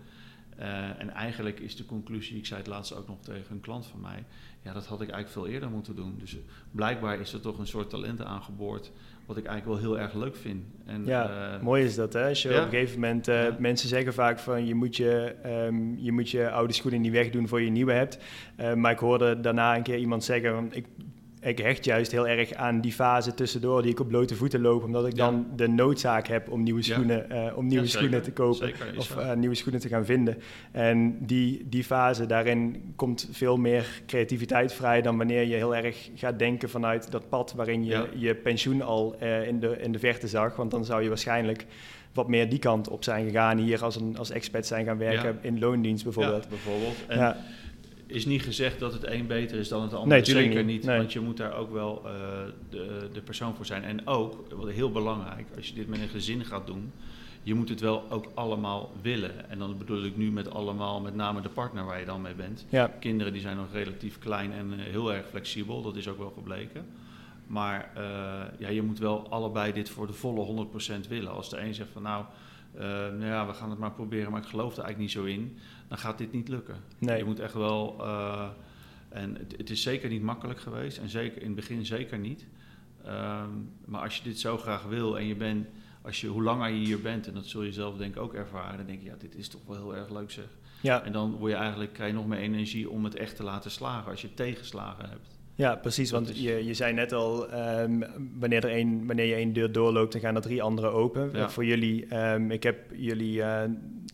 En 0.98 1.10
eigenlijk 1.10 1.60
is 1.60 1.76
de 1.76 1.86
conclusie, 1.86 2.38
ik 2.38 2.46
zei 2.46 2.60
het 2.60 2.70
laatst 2.70 2.96
ook 2.96 3.08
nog 3.08 3.18
tegen 3.22 3.56
een 3.56 3.60
klant 3.60 3.86
van 3.86 4.02
mij, 4.02 4.24
ja, 4.62 4.74
dat 4.74 4.86
had 4.86 5.02
ik 5.02 5.10
eigenlijk 5.10 5.46
veel 5.46 5.54
eerder 5.54 5.70
moeten 5.70 5.96
doen. 5.96 6.16
Dus 6.20 6.38
blijkbaar 6.72 7.20
is 7.20 7.34
er 7.34 7.42
toch 7.42 7.60
een 7.60 7.68
soort 7.68 7.90
talent 7.90 8.22
aangeboord 8.22 8.92
wat 9.26 9.38
ik 9.38 9.46
eigenlijk 9.46 9.82
wel 9.82 9.92
heel 9.92 10.00
erg 10.04 10.14
leuk 10.14 10.36
vind. 10.36 10.64
En, 10.86 11.06
ja, 11.06 11.56
uh, 11.56 11.62
mooi 11.62 11.84
is 11.84 11.96
dat 11.96 12.14
hè. 12.14 12.28
Als 12.28 12.42
je 12.42 12.50
op 12.50 12.56
een 12.56 12.70
gegeven 12.70 13.00
moment, 13.00 13.28
uh, 13.28 13.58
mensen 13.60 13.90
zeggen 13.90 14.14
vaak 14.14 14.40
van 14.40 14.66
je 14.66 14.76
moet 14.76 14.96
je, 14.96 15.36
um, 15.46 15.98
je 16.00 16.12
moet 16.12 16.30
je 16.30 16.50
oude 16.50 16.74
schoenen 16.74 17.02
niet 17.02 17.12
wegdoen 17.12 17.48
voor 17.48 17.62
je 17.62 17.70
nieuwe 17.70 17.92
hebt. 17.92 18.18
Maar 18.76 18.92
ik 18.92 19.00
hoorde 19.00 19.40
daarna 19.40 19.76
een 19.76 19.84
keer 19.84 19.98
iemand 19.98 20.24
zeggen, 20.24 20.68
ik 20.72 20.86
ik 21.48 21.58
hecht 21.58 21.86
juist 21.86 22.12
heel 22.12 22.28
erg 22.28 22.54
aan 22.54 22.82
die 22.82 22.92
fase 22.92 23.34
tussendoor 23.34 23.82
die 23.82 23.92
ik 23.92 24.00
op 24.00 24.08
blote 24.08 24.36
voeten 24.36 24.62
loop, 24.62 24.84
omdat 24.84 25.08
ik 25.08 25.16
dan 25.16 25.48
de 25.56 25.68
noodzaak 25.68 26.28
heb 26.28 26.50
om 26.50 26.64
nieuwe 26.64 26.82
schoenen, 26.82 27.26
ja. 27.30 27.50
uh, 27.50 27.58
om 27.58 27.68
nieuwe 27.68 27.88
schoenen 27.88 28.22
te 28.22 28.32
kopen 28.32 28.74
of 28.98 29.16
uh, 29.18 29.34
nieuwe 29.34 29.56
schoenen 29.56 29.82
te 29.82 29.88
gaan 29.88 30.06
vinden. 30.06 30.38
En 30.72 31.18
die, 31.26 31.66
die 31.70 31.84
fase, 31.84 32.26
daarin 32.26 32.94
komt 32.96 33.30
veel 33.32 33.58
meer 33.58 34.02
creativiteit 34.06 34.74
vrij 34.74 35.02
dan 35.02 35.18
wanneer 35.18 35.44
je 35.44 35.56
heel 35.56 35.76
erg 35.76 36.10
gaat 36.16 36.40
denken 36.40 36.70
vanuit 36.70 37.12
dat 37.12 37.30
pad 37.30 37.54
waarin 37.54 37.86
je 37.86 38.08
je 38.16 38.36
pensioen 38.36 38.82
al 38.82 39.16
uh, 39.22 39.48
in, 39.48 39.60
de, 39.60 39.78
in 39.80 39.92
de 39.92 40.00
verte 40.00 40.28
zag. 40.28 40.56
Want 40.56 40.72
dan 40.72 40.86
zou 40.86 41.02
je 41.02 41.08
waarschijnlijk 41.08 41.66
wat 42.14 42.28
meer 42.28 42.50
die 42.50 42.60
kant 42.60 42.90
op 42.90 43.04
zijn 43.04 43.26
gegaan, 43.26 43.58
hier 43.58 43.84
als, 43.84 43.96
een, 43.96 44.18
als 44.18 44.30
expert 44.30 44.66
zijn 44.66 44.86
gaan 44.86 44.98
werken 44.98 45.38
in 45.42 45.60
loondienst 45.60 46.04
bijvoorbeeld. 46.04 46.50
bijvoorbeeld. 46.50 46.96
En 47.08 47.36
is 48.08 48.26
niet 48.26 48.42
gezegd 48.42 48.80
dat 48.80 48.94
het 48.94 49.08
een 49.08 49.28
beter 49.28 49.58
is 49.58 49.68
dan 49.68 49.82
het 49.82 49.94
ander. 49.94 50.08
Nee, 50.08 50.26
Zeker 50.26 50.64
niet, 50.64 50.86
want 50.86 51.14
je 51.14 51.20
moet 51.20 51.38
daar 51.38 51.58
ook 51.58 51.72
wel 51.72 52.02
uh, 52.06 52.12
de, 52.70 53.10
de 53.14 53.22
persoon 53.22 53.56
voor 53.56 53.66
zijn. 53.66 53.84
En 53.84 54.08
ook, 54.08 54.54
wat 54.54 54.70
heel 54.70 54.92
belangrijk, 54.92 55.48
als 55.56 55.68
je 55.68 55.74
dit 55.74 55.88
met 55.88 56.02
een 56.02 56.08
gezin 56.08 56.46
gaat 56.46 56.68
doen, 56.68 56.92
je 57.44 57.54
moet 57.54 57.70
het 57.70 57.80
wel 57.80 58.04
ook 58.10 58.32
allemaal 58.34 58.92
willen. 59.02 59.50
En 59.50 59.60
dan 59.60 59.78
bedoel 59.78 60.04
ik 60.04 60.18
nu 60.18 60.32
met 60.32 60.52
allemaal, 60.52 61.02
met 61.02 61.16
name 61.16 61.42
de 61.42 61.50
partner 61.50 61.86
waar 61.86 62.00
je 62.00 62.06
dan 62.06 62.22
mee 62.22 62.34
bent. 62.34 62.66
Ja. 62.70 62.92
Kinderen 63.00 63.34
die 63.34 63.42
zijn 63.42 63.58
nog 63.58 63.72
relatief 63.72 64.20
klein 64.20 64.52
en 64.52 64.74
uh, 64.74 64.80
heel 64.80 65.14
erg 65.14 65.28
flexibel, 65.30 65.82
dat 65.82 65.96
is 65.96 66.08
ook 66.08 66.18
wel 66.18 66.34
gebleken. 66.36 66.86
Maar 67.48 67.92
uh, 67.98 68.04
ja, 68.60 68.70
je 68.70 68.82
moet 68.82 69.00
wel 69.00 69.30
allebei 69.30 69.74
dit 69.74 69.90
voor 69.90 70.08
de 70.08 70.14
volle 70.14 70.68
100% 71.06 71.08
willen. 71.10 71.32
Als 71.32 71.50
de 71.50 71.60
een 71.60 71.74
zegt 71.74 71.90
van 71.94 72.02
nou, 72.02 72.26
nou 72.80 73.26
ja, 73.26 73.48
we 73.48 73.54
gaan 73.54 73.70
het 73.70 73.80
maar 73.80 73.92
proberen, 73.92 74.32
maar 74.32 74.42
ik 74.42 74.48
geloof 74.48 74.78
er 74.78 74.84
eigenlijk 74.84 75.00
niet 75.00 75.12
zo 75.12 75.24
in 75.24 75.58
dan 75.88 75.98
gaat 75.98 76.18
dit 76.18 76.32
niet 76.32 76.48
lukken. 76.48 76.76
Nee. 76.98 77.18
Je 77.18 77.24
moet 77.24 77.40
echt 77.40 77.54
wel. 77.54 77.96
Uh, 78.00 78.50
en 79.10 79.36
het, 79.36 79.54
het, 79.58 79.70
is 79.70 79.82
zeker 79.82 80.10
niet 80.10 80.22
makkelijk 80.22 80.60
geweest. 80.60 80.98
En 80.98 81.10
zeker 81.10 81.42
in 81.42 81.48
het 81.48 81.56
begin 81.56 81.86
zeker 81.86 82.20
niet. 82.20 82.46
Um, 83.06 83.72
maar 83.86 84.02
als 84.02 84.18
je 84.18 84.24
dit 84.24 84.40
zo 84.40 84.58
graag 84.58 84.84
wil 84.84 85.18
en 85.18 85.26
je 85.26 85.36
bent. 85.36 85.68
Als 86.02 86.22
je, 86.22 86.28
hoe 86.28 86.44
langer 86.44 86.70
je 86.70 86.86
hier 86.86 87.02
bent, 87.02 87.28
en 87.28 87.34
dat 87.34 87.46
zul 87.46 87.62
je 87.62 87.74
zelf 87.74 87.98
denk 87.98 88.16
ik 88.16 88.22
ook 88.22 88.34
ervaren, 88.34 88.78
dan 88.78 88.86
denk 88.86 89.02
je, 89.02 89.06
ja, 89.06 89.16
dit 89.18 89.36
is 89.36 89.48
toch 89.48 89.62
wel 89.68 89.76
heel 89.76 89.96
erg 89.96 90.10
leuk 90.10 90.32
zeg. 90.32 90.48
Ja. 90.82 91.04
En 91.04 91.12
dan 91.12 91.32
word 91.32 91.52
je 91.52 91.58
eigenlijk, 91.58 91.94
krijg 91.94 92.12
je 92.12 92.18
nog 92.18 92.28
meer 92.28 92.40
energie 92.40 92.90
om 92.90 93.04
het 93.04 93.16
echt 93.16 93.36
te 93.36 93.44
laten 93.44 93.72
slagen 93.72 94.12
als 94.12 94.22
je 94.22 94.34
tegenslagen 94.34 95.10
hebt. 95.10 95.37
Ja, 95.58 95.76
precies. 95.76 96.12
Want 96.12 96.42
je, 96.42 96.66
je 96.66 96.74
zei 96.74 96.94
net 96.94 97.14
al, 97.14 97.54
um, 97.54 98.04
wanneer, 98.40 98.66
er 98.66 98.78
een, 98.78 99.08
wanneer 99.08 99.26
je 99.26 99.34
één 99.34 99.54
deur 99.54 99.72
doorloopt, 99.72 100.12
dan 100.12 100.22
gaan 100.22 100.36
er 100.36 100.42
drie 100.42 100.62
andere 100.62 100.88
open. 100.88 101.30
Ja. 101.34 101.50
Voor 101.50 101.66
jullie, 101.66 102.16
um, 102.16 102.52
ik 102.52 102.64
heb 102.64 102.78
jullie 102.96 103.38
uh, 103.38 103.62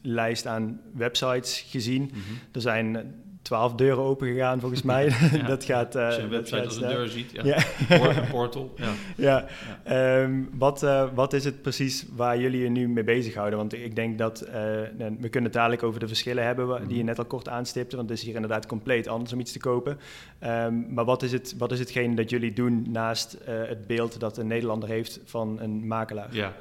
lijst 0.01 0.45
aan 0.45 0.81
websites 0.93 1.65
gezien. 1.69 2.01
Mm 2.01 2.09
-hmm. 2.09 2.37
Er 2.51 2.61
zijn 2.61 3.13
twaalf 3.43 3.73
deuren 3.73 4.03
open 4.03 4.27
gegaan 4.27 4.59
volgens 4.59 4.81
mij. 4.81 5.11
Ja. 5.33 5.47
dat 5.47 5.63
gaat. 5.63 5.95
Uh, 5.95 6.05
als 6.05 6.15
je 6.15 6.21
een 6.21 6.29
website 6.29 6.65
als 6.65 6.75
een 6.75 6.87
deur 6.87 7.07
ziet, 7.07 7.31
ja. 7.31 7.43
ja. 7.89 8.17
een 8.17 8.27
portal. 8.27 8.73
Ja. 8.75 8.91
ja. 9.15 9.45
ja. 9.85 10.21
Um, 10.21 10.49
wat, 10.53 10.83
uh, 10.83 11.07
wat 11.13 11.33
is 11.33 11.45
het 11.45 11.61
precies 11.61 12.05
waar 12.15 12.39
jullie 12.39 12.61
je 12.61 12.69
nu 12.69 12.87
mee 12.87 13.03
bezighouden? 13.03 13.59
Want 13.59 13.73
ik 13.73 13.95
denk 13.95 14.17
dat 14.17 14.45
uh, 14.47 14.53
we 14.97 15.29
kunnen 15.29 15.43
het 15.43 15.53
dadelijk 15.53 15.83
over 15.83 15.99
de 15.99 16.07
verschillen 16.07 16.45
hebben 16.45 16.67
die 16.67 16.87
je 16.87 16.95
mhm. 16.95 17.05
net 17.05 17.19
al 17.19 17.25
kort 17.25 17.49
aanstipte. 17.49 17.95
Want 17.95 18.09
het 18.09 18.17
is 18.17 18.23
hier 18.23 18.35
inderdaad 18.35 18.65
compleet 18.65 19.07
anders 19.07 19.33
om 19.33 19.39
iets 19.39 19.51
te 19.51 19.59
kopen. 19.59 19.99
Um, 20.43 20.93
maar 20.93 21.05
wat 21.05 21.23
is, 21.23 21.31
het, 21.31 21.55
wat 21.57 21.71
is 21.71 21.79
hetgeen 21.79 22.15
dat 22.15 22.29
jullie 22.29 22.53
doen 22.53 22.85
naast 22.91 23.37
het 23.45 23.87
beeld 23.87 24.19
dat 24.19 24.37
een 24.37 24.47
Nederlander 24.47 24.89
heeft 24.89 25.19
van 25.25 25.59
een 25.61 25.87
makelaar? 25.87 26.27
Ja. 26.31 26.53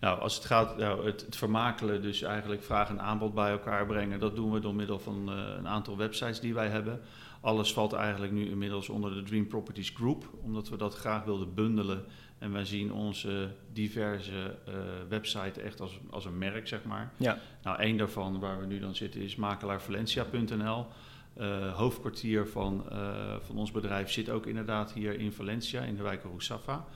Nou, 0.00 0.20
als 0.20 0.34
het 0.34 0.44
gaat, 0.44 0.76
nou, 0.76 1.06
het, 1.06 1.20
het, 1.20 1.36
vermakelen, 1.36 2.02
dus 2.02 2.22
eigenlijk 2.22 2.62
vraag 2.62 2.88
en 2.88 3.00
aanbod 3.00 3.34
bij 3.34 3.50
elkaar 3.50 3.86
brengen, 3.86 4.20
dat 4.20 4.36
doen 4.36 4.52
we 4.52 4.60
door 4.60 4.74
middel 4.74 4.98
van 4.98 5.32
uh, 5.32 5.44
een 5.58 5.68
aantal 5.68 5.96
websites 5.96 6.40
die 6.40 6.54
wij 6.54 6.68
hebben. 6.68 7.00
Alles 7.40 7.72
valt 7.72 7.92
eigenlijk 7.92 8.32
nu 8.32 8.50
inmiddels 8.50 8.88
onder 8.88 9.14
de 9.14 9.22
Dream 9.22 9.46
Properties 9.46 9.90
Group, 9.90 10.30
omdat 10.42 10.68
we 10.68 10.76
dat 10.76 10.94
graag 10.94 11.24
wilden 11.24 11.54
bundelen. 11.54 12.04
En 12.38 12.52
wij 12.52 12.64
zien 12.64 12.92
onze 12.92 13.50
diverse 13.72 14.56
uh, 14.68 14.74
website 15.08 15.60
echt 15.60 15.80
als, 15.80 15.98
als 16.10 16.24
een 16.24 16.38
merk, 16.38 16.68
zeg 16.68 16.84
maar. 16.84 17.12
Ja. 17.16 17.38
Nou, 17.62 17.78
één 17.78 17.96
daarvan 17.96 18.38
waar 18.38 18.60
we 18.60 18.66
nu 18.66 18.78
dan 18.78 18.94
zitten 18.94 19.20
is 19.20 19.36
makelaarvalencia.nl. 19.36 20.86
Uh, 21.38 21.76
hoofdkwartier 21.76 22.46
van, 22.46 22.84
van 23.40 23.56
ons 23.56 23.70
bedrijf 23.70 24.10
zit 24.10 24.30
ook 24.30 24.46
inderdaad 24.46 24.92
hier 24.92 25.18
in 25.18 25.32
Valencia, 25.32 25.82
in 25.82 25.96
de 25.96 26.02
wijk 26.02 26.22
Roussafa. 26.22 26.86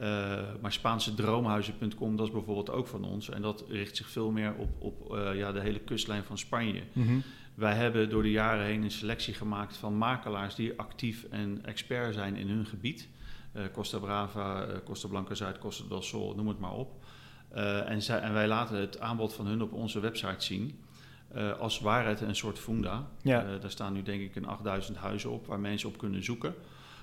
Uh, 0.00 0.40
maar 0.60 0.72
Spaanse 0.72 1.14
droomhuizen.com, 1.14 2.16
dat 2.16 2.26
is 2.26 2.32
bijvoorbeeld 2.32 2.70
ook 2.70 2.86
van 2.86 3.04
ons. 3.04 3.30
En 3.30 3.42
dat 3.42 3.64
richt 3.68 3.96
zich 3.96 4.08
veel 4.08 4.30
meer 4.30 4.54
op, 4.54 4.68
op 4.78 5.14
uh, 5.14 5.36
ja, 5.36 5.52
de 5.52 5.60
hele 5.60 5.78
kustlijn 5.78 6.24
van 6.24 6.38
Spanje. 6.38 6.82
Mm 6.92 7.06
-hmm. 7.06 7.22
Wij 7.54 7.74
hebben 7.74 8.10
door 8.10 8.22
de 8.22 8.30
jaren 8.30 8.64
heen 8.64 8.82
een 8.82 8.90
selectie 8.90 9.34
gemaakt 9.34 9.76
van 9.76 9.96
makelaars 9.96 10.54
die 10.54 10.78
actief 10.78 11.24
en 11.30 11.64
expert 11.64 12.14
zijn 12.14 12.36
in 12.36 12.48
hun 12.48 12.66
gebied. 12.66 13.08
Uh, 13.56 13.62
Costa 13.72 13.98
Brava, 13.98 14.66
Costa 14.84 15.08
Blanca 15.08 15.34
Zuid, 15.34 15.58
Costa 15.58 15.84
del 15.88 16.02
Sol, 16.02 16.34
noem 16.34 16.48
het 16.48 16.58
maar 16.58 16.74
op. 16.74 17.04
en, 17.86 18.02
zij, 18.02 18.20
en 18.20 18.32
wij 18.32 18.48
laten 18.48 18.76
het 18.76 19.00
aanbod 19.00 19.32
van 19.32 19.46
hun 19.46 19.62
op 19.62 19.72
onze 19.72 20.00
website 20.00 20.44
zien. 20.44 20.80
Als 21.58 21.80
waarheid 21.80 22.20
een 22.20 22.36
soort 22.36 22.58
funda. 22.58 23.08
Ja. 23.22 23.58
daar 23.58 23.70
staan 23.70 23.92
nu 23.92 24.02
denk 24.02 24.20
ik 24.20 24.36
een 24.36 24.46
8000 24.46 24.96
huizen 24.96 25.30
op 25.30 25.46
waar 25.46 25.60
mensen 25.60 25.88
op 25.88 25.98
kunnen 25.98 26.24
zoeken. 26.24 26.54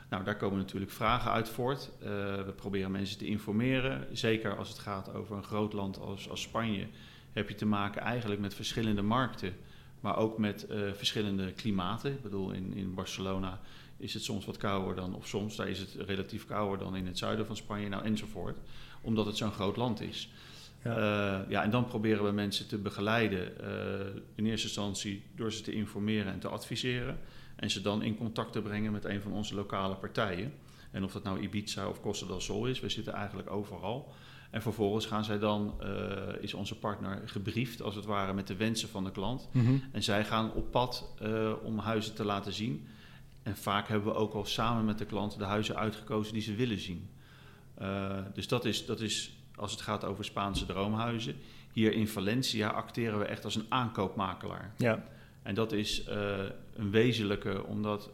Nou, 0.09 0.23
daar 0.23 0.37
komen 0.37 0.57
natuurlijk 0.57 0.91
vragen 0.91 1.31
uit 1.31 1.49
voort. 1.49 1.89
we 1.99 2.53
proberen 2.55 2.91
mensen 2.91 3.17
te 3.17 3.25
informeren. 3.25 4.07
Zeker 4.11 4.57
als 4.57 4.69
het 4.69 4.79
gaat 4.79 5.13
over 5.13 5.35
een 5.35 5.43
groot 5.43 5.73
land 5.73 5.99
als, 5.99 6.29
als 6.29 6.41
Spanje, 6.41 6.87
heb 7.33 7.49
je 7.49 7.55
te 7.55 7.65
maken 7.65 8.01
eigenlijk 8.01 8.41
met 8.41 8.53
verschillende 8.53 9.01
markten 9.01 9.53
maar 10.05 10.17
ook 10.17 10.37
met 10.37 10.65
uh, 10.71 10.91
verschillende 10.93 11.51
klimaten. 11.51 12.11
Ik 12.11 12.21
bedoel, 12.21 12.51
in, 12.51 12.73
in 12.73 12.93
Barcelona 12.93 13.59
is 13.97 14.13
het 14.13 14.23
soms 14.23 14.45
wat 14.45 14.57
kouder 14.57 14.95
dan, 14.95 15.15
of 15.15 15.27
soms 15.27 15.55
daar 15.55 15.69
is 15.69 15.79
het 15.79 15.95
relatief 16.05 16.45
kouder 16.45 16.77
dan 16.77 16.95
in 16.95 17.05
het 17.05 17.17
zuiden 17.17 17.45
van 17.45 17.55
Spanje, 17.55 17.89
nou 17.89 18.03
enzovoort. 18.03 18.57
Omdat 19.01 19.25
het 19.25 19.37
zo'n 19.37 19.51
groot 19.51 19.75
land 19.75 20.01
is. 20.01 20.29
Ja. 20.83 20.97
Uh, 20.97 21.49
ja, 21.49 21.63
en 21.63 21.69
dan 21.69 21.87
proberen 21.87 22.23
we 22.23 22.31
mensen 22.31 22.67
te 22.67 22.77
begeleiden, 22.77 23.51
in 24.35 24.45
eerste 24.45 24.67
instantie 24.67 25.23
door 25.35 25.51
ze 25.51 25.61
te 25.61 25.73
informeren 25.73 26.33
en 26.33 26.39
te 26.39 26.47
adviseren. 26.47 27.19
En 27.55 27.71
ze 27.71 27.81
dan 27.81 28.03
in 28.03 28.17
contact 28.17 28.51
te 28.51 28.61
brengen 28.61 28.91
met 28.91 29.05
een 29.05 29.21
van 29.21 29.31
onze 29.31 29.55
lokale 29.55 29.95
partijen. 29.95 30.53
En 30.91 31.03
of 31.03 31.11
dat 31.11 31.23
nou 31.23 31.39
Ibiza 31.39 31.87
of 31.87 32.01
Costa 32.01 32.25
del 32.25 32.41
Sol 32.41 32.65
is, 32.67 32.79
we 32.79 32.89
zitten 32.89 33.13
eigenlijk 33.13 33.51
overal. 33.51 34.13
En 34.49 34.61
vervolgens 34.61 35.05
gaan 35.05 35.23
zij 35.23 35.39
dan, 35.39 35.73
uh, 35.83 36.43
is 36.43 36.53
onze 36.53 36.77
partner 36.77 37.21
gebriefd 37.25 37.81
als 37.81 37.95
het 37.95 38.05
ware 38.05 38.33
met 38.33 38.47
de 38.47 38.55
wensen 38.55 38.89
van 38.89 39.03
de 39.03 39.11
klant. 39.11 39.49
Mhm. 39.51 39.77
En 39.91 40.03
zij 40.03 40.25
gaan 40.25 40.53
op 40.53 40.71
pad 40.71 41.13
uh, 41.21 41.51
om 41.63 41.77
huizen 41.77 42.13
te 42.13 42.25
laten 42.25 42.53
zien. 42.53 42.87
En 43.43 43.57
vaak 43.57 43.87
hebben 43.87 44.13
we 44.13 44.19
ook 44.19 44.33
al 44.33 44.45
samen 44.45 44.85
met 44.85 44.97
de 44.97 45.05
klant 45.05 45.37
de 45.37 45.43
huizen 45.43 45.75
uitgekozen 45.75 46.33
die 46.33 46.41
ze 46.41 46.55
willen 46.55 46.79
zien. 46.79 47.09
Uh, 47.81 48.17
dus 48.33 48.47
dat 48.47 48.65
is, 48.65 48.85
dat 48.85 48.99
is 48.99 49.37
als 49.55 49.71
het 49.71 49.81
gaat 49.81 50.03
over 50.03 50.25
Spaanse 50.25 50.65
droomhuizen. 50.65 51.35
Hier 51.73 51.93
in 51.93 52.07
Valencia 52.07 52.69
acteren 52.69 53.19
we 53.19 53.25
echt 53.25 53.43
als 53.43 53.55
een 53.55 53.65
aankoopmakelaar. 53.69 54.73
Ja. 54.77 55.03
En 55.45 55.55
dat 55.55 55.71
is 55.71 56.05
een 56.73 56.91
wezenlijke, 56.91 57.65
omdat 57.65 58.11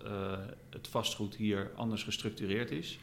het 0.70 0.88
vastgoed 0.88 1.36
hier 1.36 1.72
anders 1.76 2.04
gestructureerd 2.04 2.72
is. 2.72 3.00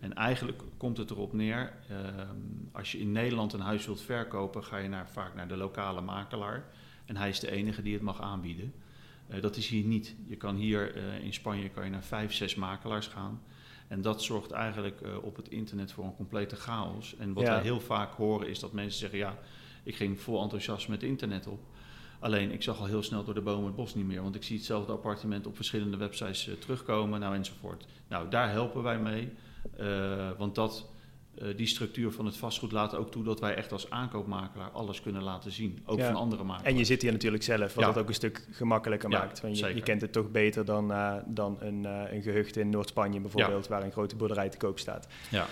En 0.00 0.14
eigenlijk 0.14 0.62
komt 0.76 0.96
het 0.96 1.10
erop 1.10 1.32
neer, 1.32 1.72
ehm, 1.88 2.36
als 2.72 2.92
je 2.92 2.98
in 2.98 3.12
Nederland 3.12 3.52
een 3.52 3.60
huis 3.60 3.86
wilt 3.86 4.00
verkopen, 4.00 4.64
ga 4.64 4.76
je 4.76 4.88
naar, 4.88 5.10
vaak 5.10 5.34
naar 5.34 5.48
de 5.48 5.56
lokale 5.56 6.00
makelaar. 6.00 6.64
En 7.04 7.16
hij 7.16 7.28
is 7.28 7.40
de 7.40 7.50
enige 7.50 7.82
die 7.82 7.92
het 7.92 8.02
mag 8.02 8.20
aanbieden. 8.20 8.72
Uh, 9.30 9.42
dat 9.42 9.56
is 9.56 9.68
hier 9.68 9.84
niet. 9.84 10.14
Je 10.26 10.36
kan 10.36 10.56
hier 10.56 10.96
in 11.22 11.32
Spanje 11.32 11.68
kan 11.68 11.84
je 11.84 11.90
naar 11.90 12.02
vijf, 12.02 12.32
zes 12.32 12.54
makelaars 12.54 13.06
gaan. 13.06 13.42
En 13.88 14.02
dat 14.02 14.22
zorgt 14.22 14.50
eigenlijk 14.50 15.00
op 15.22 15.36
het 15.36 15.48
internet 15.48 15.92
voor 15.92 16.04
een 16.04 16.16
complete 16.16 16.56
chaos. 16.56 17.16
En 17.16 17.32
wat 17.32 17.44
ja. 17.44 17.52
wij 17.52 17.62
heel 17.62 17.80
vaak 17.80 18.12
horen 18.12 18.48
is 18.48 18.58
dat 18.58 18.72
mensen 18.72 18.98
zeggen: 18.98 19.18
Ja, 19.18 19.38
ik 19.82 19.96
ging 19.96 20.20
vol 20.20 20.42
enthousiasme 20.42 20.94
het 20.94 21.02
internet 21.02 21.46
op. 21.46 21.60
Alleen 22.18 22.52
ik 22.52 22.62
zag 22.62 22.78
al 22.78 22.86
heel 22.86 23.02
snel 23.02 23.24
door 23.24 23.34
de 23.34 23.40
bomen 23.40 23.66
het 23.66 23.74
bos 23.74 23.94
niet 23.94 24.06
meer. 24.06 24.22
Want 24.22 24.34
ik 24.34 24.42
zie 24.42 24.56
hetzelfde 24.56 24.92
appartement 24.92 25.46
op 25.46 25.56
verschillende 25.56 25.96
websites 25.96 26.50
terugkomen, 26.58 27.20
nou 27.20 27.34
enzovoort. 27.34 27.86
Nou, 28.08 28.28
daar 28.28 28.50
helpen 28.50 28.82
wij 28.82 28.98
mee. 28.98 29.32
Uh, 29.80 30.30
want 30.38 30.54
dat, 30.54 30.86
uh, 31.42 31.56
die 31.56 31.66
structuur 31.66 32.12
van 32.12 32.26
het 32.26 32.36
vastgoed 32.36 32.72
laat 32.72 32.94
ook 32.94 33.10
toe 33.10 33.24
dat 33.24 33.40
wij 33.40 33.54
echt 33.54 33.72
als 33.72 33.90
aankoopmakelaar 33.90 34.70
alles 34.70 35.00
kunnen 35.00 35.22
laten 35.22 35.52
zien. 35.52 35.82
Ook 35.84 36.00
van 36.00 36.14
andere 36.14 36.44
makelaars. 36.44 36.72
En 36.72 36.78
je 36.78 36.84
zit 36.84 37.02
hier 37.02 37.12
natuurlijk 37.12 37.42
zelf, 37.42 37.74
wat 37.74 37.84
ja. 37.84 37.90
het 37.90 37.98
ook 37.98 38.08
een 38.08 38.14
stuk 38.14 38.46
gemakkelijker 38.50 39.10
ja, 39.10 39.18
maakt. 39.18 39.40
Want 39.40 39.58
je, 39.58 39.74
je, 39.74 39.82
kent 39.82 40.00
het 40.00 40.12
toch 40.12 40.30
beter 40.30 40.64
dan, 40.64 40.90
uh, 40.90 41.14
dan 41.26 41.56
een, 41.60 41.84
een 41.84 42.22
gehucht 42.22 42.56
in 42.56 42.70
Noord-Spanje 42.70 43.20
bijvoorbeeld, 43.20 43.68
waar 43.68 43.82
een 43.82 43.92
grote 43.92 44.16
boerderij 44.16 44.48
te 44.48 44.56
koop 44.56 44.78
staat. 44.78 45.08
Ja. 45.30 45.46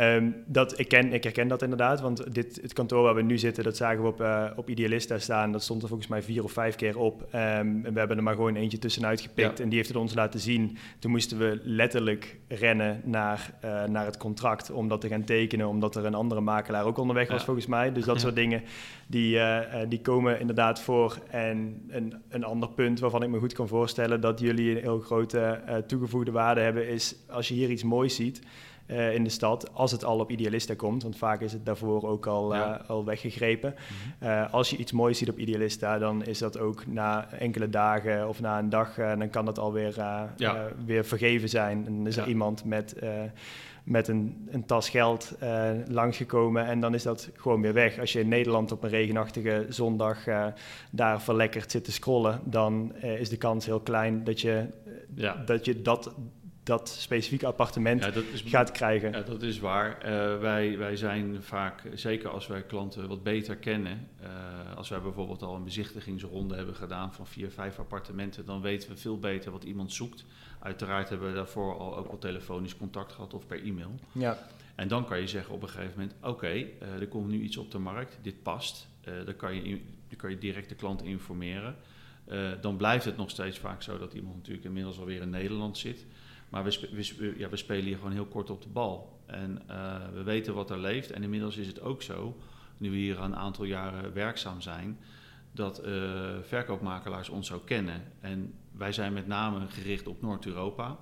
Um, 0.00 0.34
dat, 0.46 0.78
ik, 0.78 0.88
ken, 0.88 1.12
ik 1.12 1.22
herken 1.24 1.48
dat 1.48 1.62
inderdaad, 1.62 2.00
want 2.00 2.34
dit, 2.34 2.58
het 2.62 2.72
kantoor 2.72 3.02
waar 3.02 3.14
we 3.14 3.22
nu 3.22 3.38
zitten, 3.38 3.64
dat 3.64 3.76
zagen 3.76 4.02
we 4.02 4.08
op, 4.08 4.20
uh, 4.20 4.50
op 4.56 4.68
Idealista 4.68 5.18
staan. 5.18 5.52
Dat 5.52 5.62
stond 5.62 5.82
er 5.82 5.88
volgens 5.88 6.08
mij 6.08 6.22
vier 6.22 6.44
of 6.44 6.52
vijf 6.52 6.74
keer 6.74 6.98
op. 6.98 7.22
Um, 7.22 7.28
en 7.32 7.92
we 7.92 7.98
hebben 7.98 8.16
er 8.16 8.22
maar 8.22 8.34
gewoon 8.34 8.56
eentje 8.56 8.78
tussenuit 8.78 9.20
gepikt 9.20 9.60
en 9.60 9.68
die 9.68 9.76
heeft 9.76 9.88
het 9.88 9.98
ons 9.98 10.14
laten 10.14 10.40
zien. 10.40 10.76
Toen 10.98 11.10
moesten 11.10 11.38
we 11.38 11.60
letterlijk 11.62 12.38
rennen 12.48 13.00
naar, 13.04 13.54
uh, 13.64 13.84
naar 13.84 14.04
het 14.04 14.16
contract 14.16 14.70
om 14.70 14.88
dat 14.88 15.00
te 15.00 15.08
gaan 15.08 15.24
tekenen, 15.24 15.68
omdat 15.68 15.96
er 15.96 16.04
een 16.04 16.14
andere 16.14 16.40
makelaar 16.40 16.84
ook 16.84 16.98
onderweg 16.98 17.30
was 17.30 17.44
volgens 17.44 17.66
mij. 17.66 17.92
Dus 17.92 18.04
dat 18.04 18.20
soort 18.20 18.34
dingen, 18.34 18.62
die, 19.06 19.36
uh, 19.36 19.58
die 19.88 20.00
komen 20.00 20.40
inderdaad 20.40 20.80
voor. 20.80 21.18
En 21.30 21.82
een, 21.88 22.14
een 22.28 22.44
ander 22.44 22.68
punt 22.68 23.00
waarvan 23.00 23.22
ik 23.22 23.28
me 23.28 23.38
goed 23.38 23.52
kan 23.52 23.68
voorstellen 23.68 24.20
dat 24.20 24.40
jullie 24.40 24.70
een 24.70 24.82
heel 24.82 25.00
grote 25.00 25.60
toegevoegde 25.86 26.30
waarde 26.30 26.60
hebben, 26.60 26.88
is 26.88 27.16
als 27.28 27.48
je 27.48 27.54
hier 27.54 27.70
iets 27.70 27.84
moois 27.84 28.14
ziet... 28.14 28.42
Uh, 28.92 29.14
in 29.14 29.24
de 29.24 29.30
stad, 29.30 29.74
als 29.74 29.92
het 29.92 30.04
al 30.04 30.18
op 30.18 30.30
Idealista 30.30 30.74
komt. 30.74 31.02
Want 31.02 31.16
vaak 31.16 31.40
is 31.40 31.52
het 31.52 31.66
daarvoor 31.66 32.08
ook 32.08 32.26
al, 32.26 32.54
ja. 32.54 32.80
uh, 32.80 32.88
al 32.88 33.04
weggegrepen. 33.04 33.74
Mm 33.76 33.96
-hmm. 34.18 34.28
uh, 34.28 34.52
als 34.52 34.70
je 34.70 34.76
iets 34.76 34.92
moois 34.92 35.18
ziet 35.18 35.28
op 35.28 35.38
Idealista, 35.38 35.98
dan 35.98 36.24
is 36.24 36.38
dat 36.38 36.58
ook 36.58 36.86
na 36.86 37.30
enkele 37.30 37.70
dagen 37.70 38.28
of 38.28 38.40
na 38.40 38.58
een 38.58 38.68
dag, 38.68 38.94
dan 38.94 39.30
kan 39.30 39.44
dat 39.44 39.58
alweer 39.58 39.94
ja. 40.36 40.68
weer 40.84 41.04
vergeven 41.04 41.48
zijn. 41.48 41.86
En 41.86 41.96
dan 41.96 42.06
is 42.06 42.16
er 42.16 42.28
iemand 42.28 42.64
met, 42.64 42.94
met 43.84 44.08
een, 44.08 44.48
een, 44.50 44.66
tas 44.66 44.88
geld 44.88 45.34
langsgekomen 45.88 46.66
en 46.66 46.80
dan 46.80 46.94
is 46.94 47.02
dat 47.02 47.30
gewoon 47.36 47.62
weer 47.62 47.72
weg. 47.72 47.98
Als 47.98 48.12
je 48.12 48.20
in 48.20 48.28
Nederland 48.28 48.72
op 48.72 48.82
een 48.82 48.90
regenachtige 48.90 49.66
zondag 49.68 50.18
daar 50.90 51.22
verlekkerd 51.22 51.70
zit 51.70 51.84
te 51.84 51.92
scrollen, 51.92 52.40
dan 52.44 52.94
is 52.96 53.28
de 53.28 53.36
kans 53.36 53.66
heel 53.66 53.80
klein 53.80 54.24
dat 54.24 54.40
je, 54.40 54.66
dat, 55.44 55.64
je 55.64 55.82
dat 55.82 56.14
dat 56.62 56.88
specifieke 56.88 57.46
appartement 57.46 58.08
gaat 58.34 58.70
krijgen. 58.70 59.12
Ja, 59.12 59.20
dat 59.20 59.42
is 59.42 59.58
waar. 59.58 59.90
Uh, 60.04 60.40
wij, 60.40 60.78
wij 60.78 60.96
zijn 60.96 61.42
vaak, 61.42 61.82
zeker 61.94 62.30
als 62.30 62.46
wij 62.46 62.62
klanten 62.62 63.08
wat 63.08 63.22
beter 63.22 63.56
kennen, 63.56 64.08
uh, 64.22 64.76
als 64.76 64.88
wij 64.88 65.00
bijvoorbeeld 65.00 65.42
al 65.42 65.54
een 65.54 65.64
bezichtigingsronde 65.64 66.54
hebben 66.54 66.74
gedaan 66.74 67.14
van 67.14 67.26
vier, 67.26 67.50
vijf 67.50 67.78
appartementen, 67.78 68.44
dan 68.44 68.60
weten 68.60 68.88
we 68.88 68.96
veel 68.96 69.18
beter 69.18 69.52
wat 69.52 69.64
iemand 69.64 69.92
zoekt. 69.92 70.24
Uiteraard 70.58 71.08
hebben 71.08 71.28
we 71.28 71.34
daarvoor 71.34 71.78
al 71.78 71.96
ook 71.96 72.06
wel 72.06 72.18
telefonisch 72.18 72.76
contact 72.76 73.12
gehad 73.12 73.34
of 73.34 73.46
per 73.46 73.62
e-mail. 73.62 73.94
Ja. 74.12 74.38
En 74.74 74.88
dan 74.88 75.06
kan 75.06 75.20
je 75.20 75.26
zeggen 75.26 75.54
op 75.54 75.62
een 75.62 75.68
gegeven 75.68 75.92
moment, 75.96 76.14
oké, 76.20 76.28
okay, 76.28 76.72
uh, 76.82 77.00
er 77.00 77.08
komt 77.08 77.28
nu 77.28 77.40
iets 77.40 77.56
op 77.56 77.70
de 77.70 77.78
markt, 77.78 78.18
dit 78.22 78.42
past. 78.42 78.88
dan, 79.24 79.36
kan 79.36 79.54
je, 79.54 79.80
dan 80.08 80.16
kan 80.16 80.30
je 80.30 80.38
direct 80.38 80.68
de 80.68 80.74
klant 80.74 81.02
informeren. 81.02 81.76
dan 82.60 82.76
blijft 82.76 83.04
het 83.04 83.16
nog 83.16 83.30
steeds 83.30 83.58
vaak 83.58 83.82
zo 83.82 83.98
dat 83.98 84.12
iemand 84.12 84.36
natuurlijk 84.36 84.64
inmiddels 84.64 84.98
alweer 84.98 85.20
in 85.20 85.30
Nederland 85.30 85.78
zit. 85.78 86.06
Maar 86.52 86.64
we, 86.64 86.88
we, 86.92 87.34
ja, 87.36 87.48
we 87.48 87.56
spelen 87.56 87.84
hier 87.84 87.96
gewoon 87.96 88.12
heel 88.12 88.26
kort 88.26 88.50
op 88.50 88.62
de 88.62 88.68
bal. 88.68 89.20
En 89.26 89.62
uh, 89.70 89.96
we 90.14 90.22
weten 90.22 90.54
wat 90.54 90.70
er 90.70 90.78
leeft. 90.78 91.10
En 91.10 91.22
inmiddels 91.22 91.56
is 91.56 91.66
het 91.66 91.80
ook 91.80 92.02
zo, 92.02 92.36
nu 92.76 92.90
we 92.90 92.96
hier 92.96 93.20
een 93.20 93.36
aantal 93.36 93.64
jaren 93.64 94.12
werkzaam 94.12 94.60
zijn, 94.60 94.98
dat 95.52 95.86
uh, 95.86 95.92
verkoopmakelaars 96.42 97.28
ons 97.28 97.46
zo 97.46 97.58
kennen. 97.58 98.02
En 98.20 98.54
wij 98.72 98.92
zijn 98.92 99.12
met 99.12 99.26
name 99.26 99.66
gericht 99.68 100.06
op 100.06 100.22
Noord-Europa. 100.22 100.98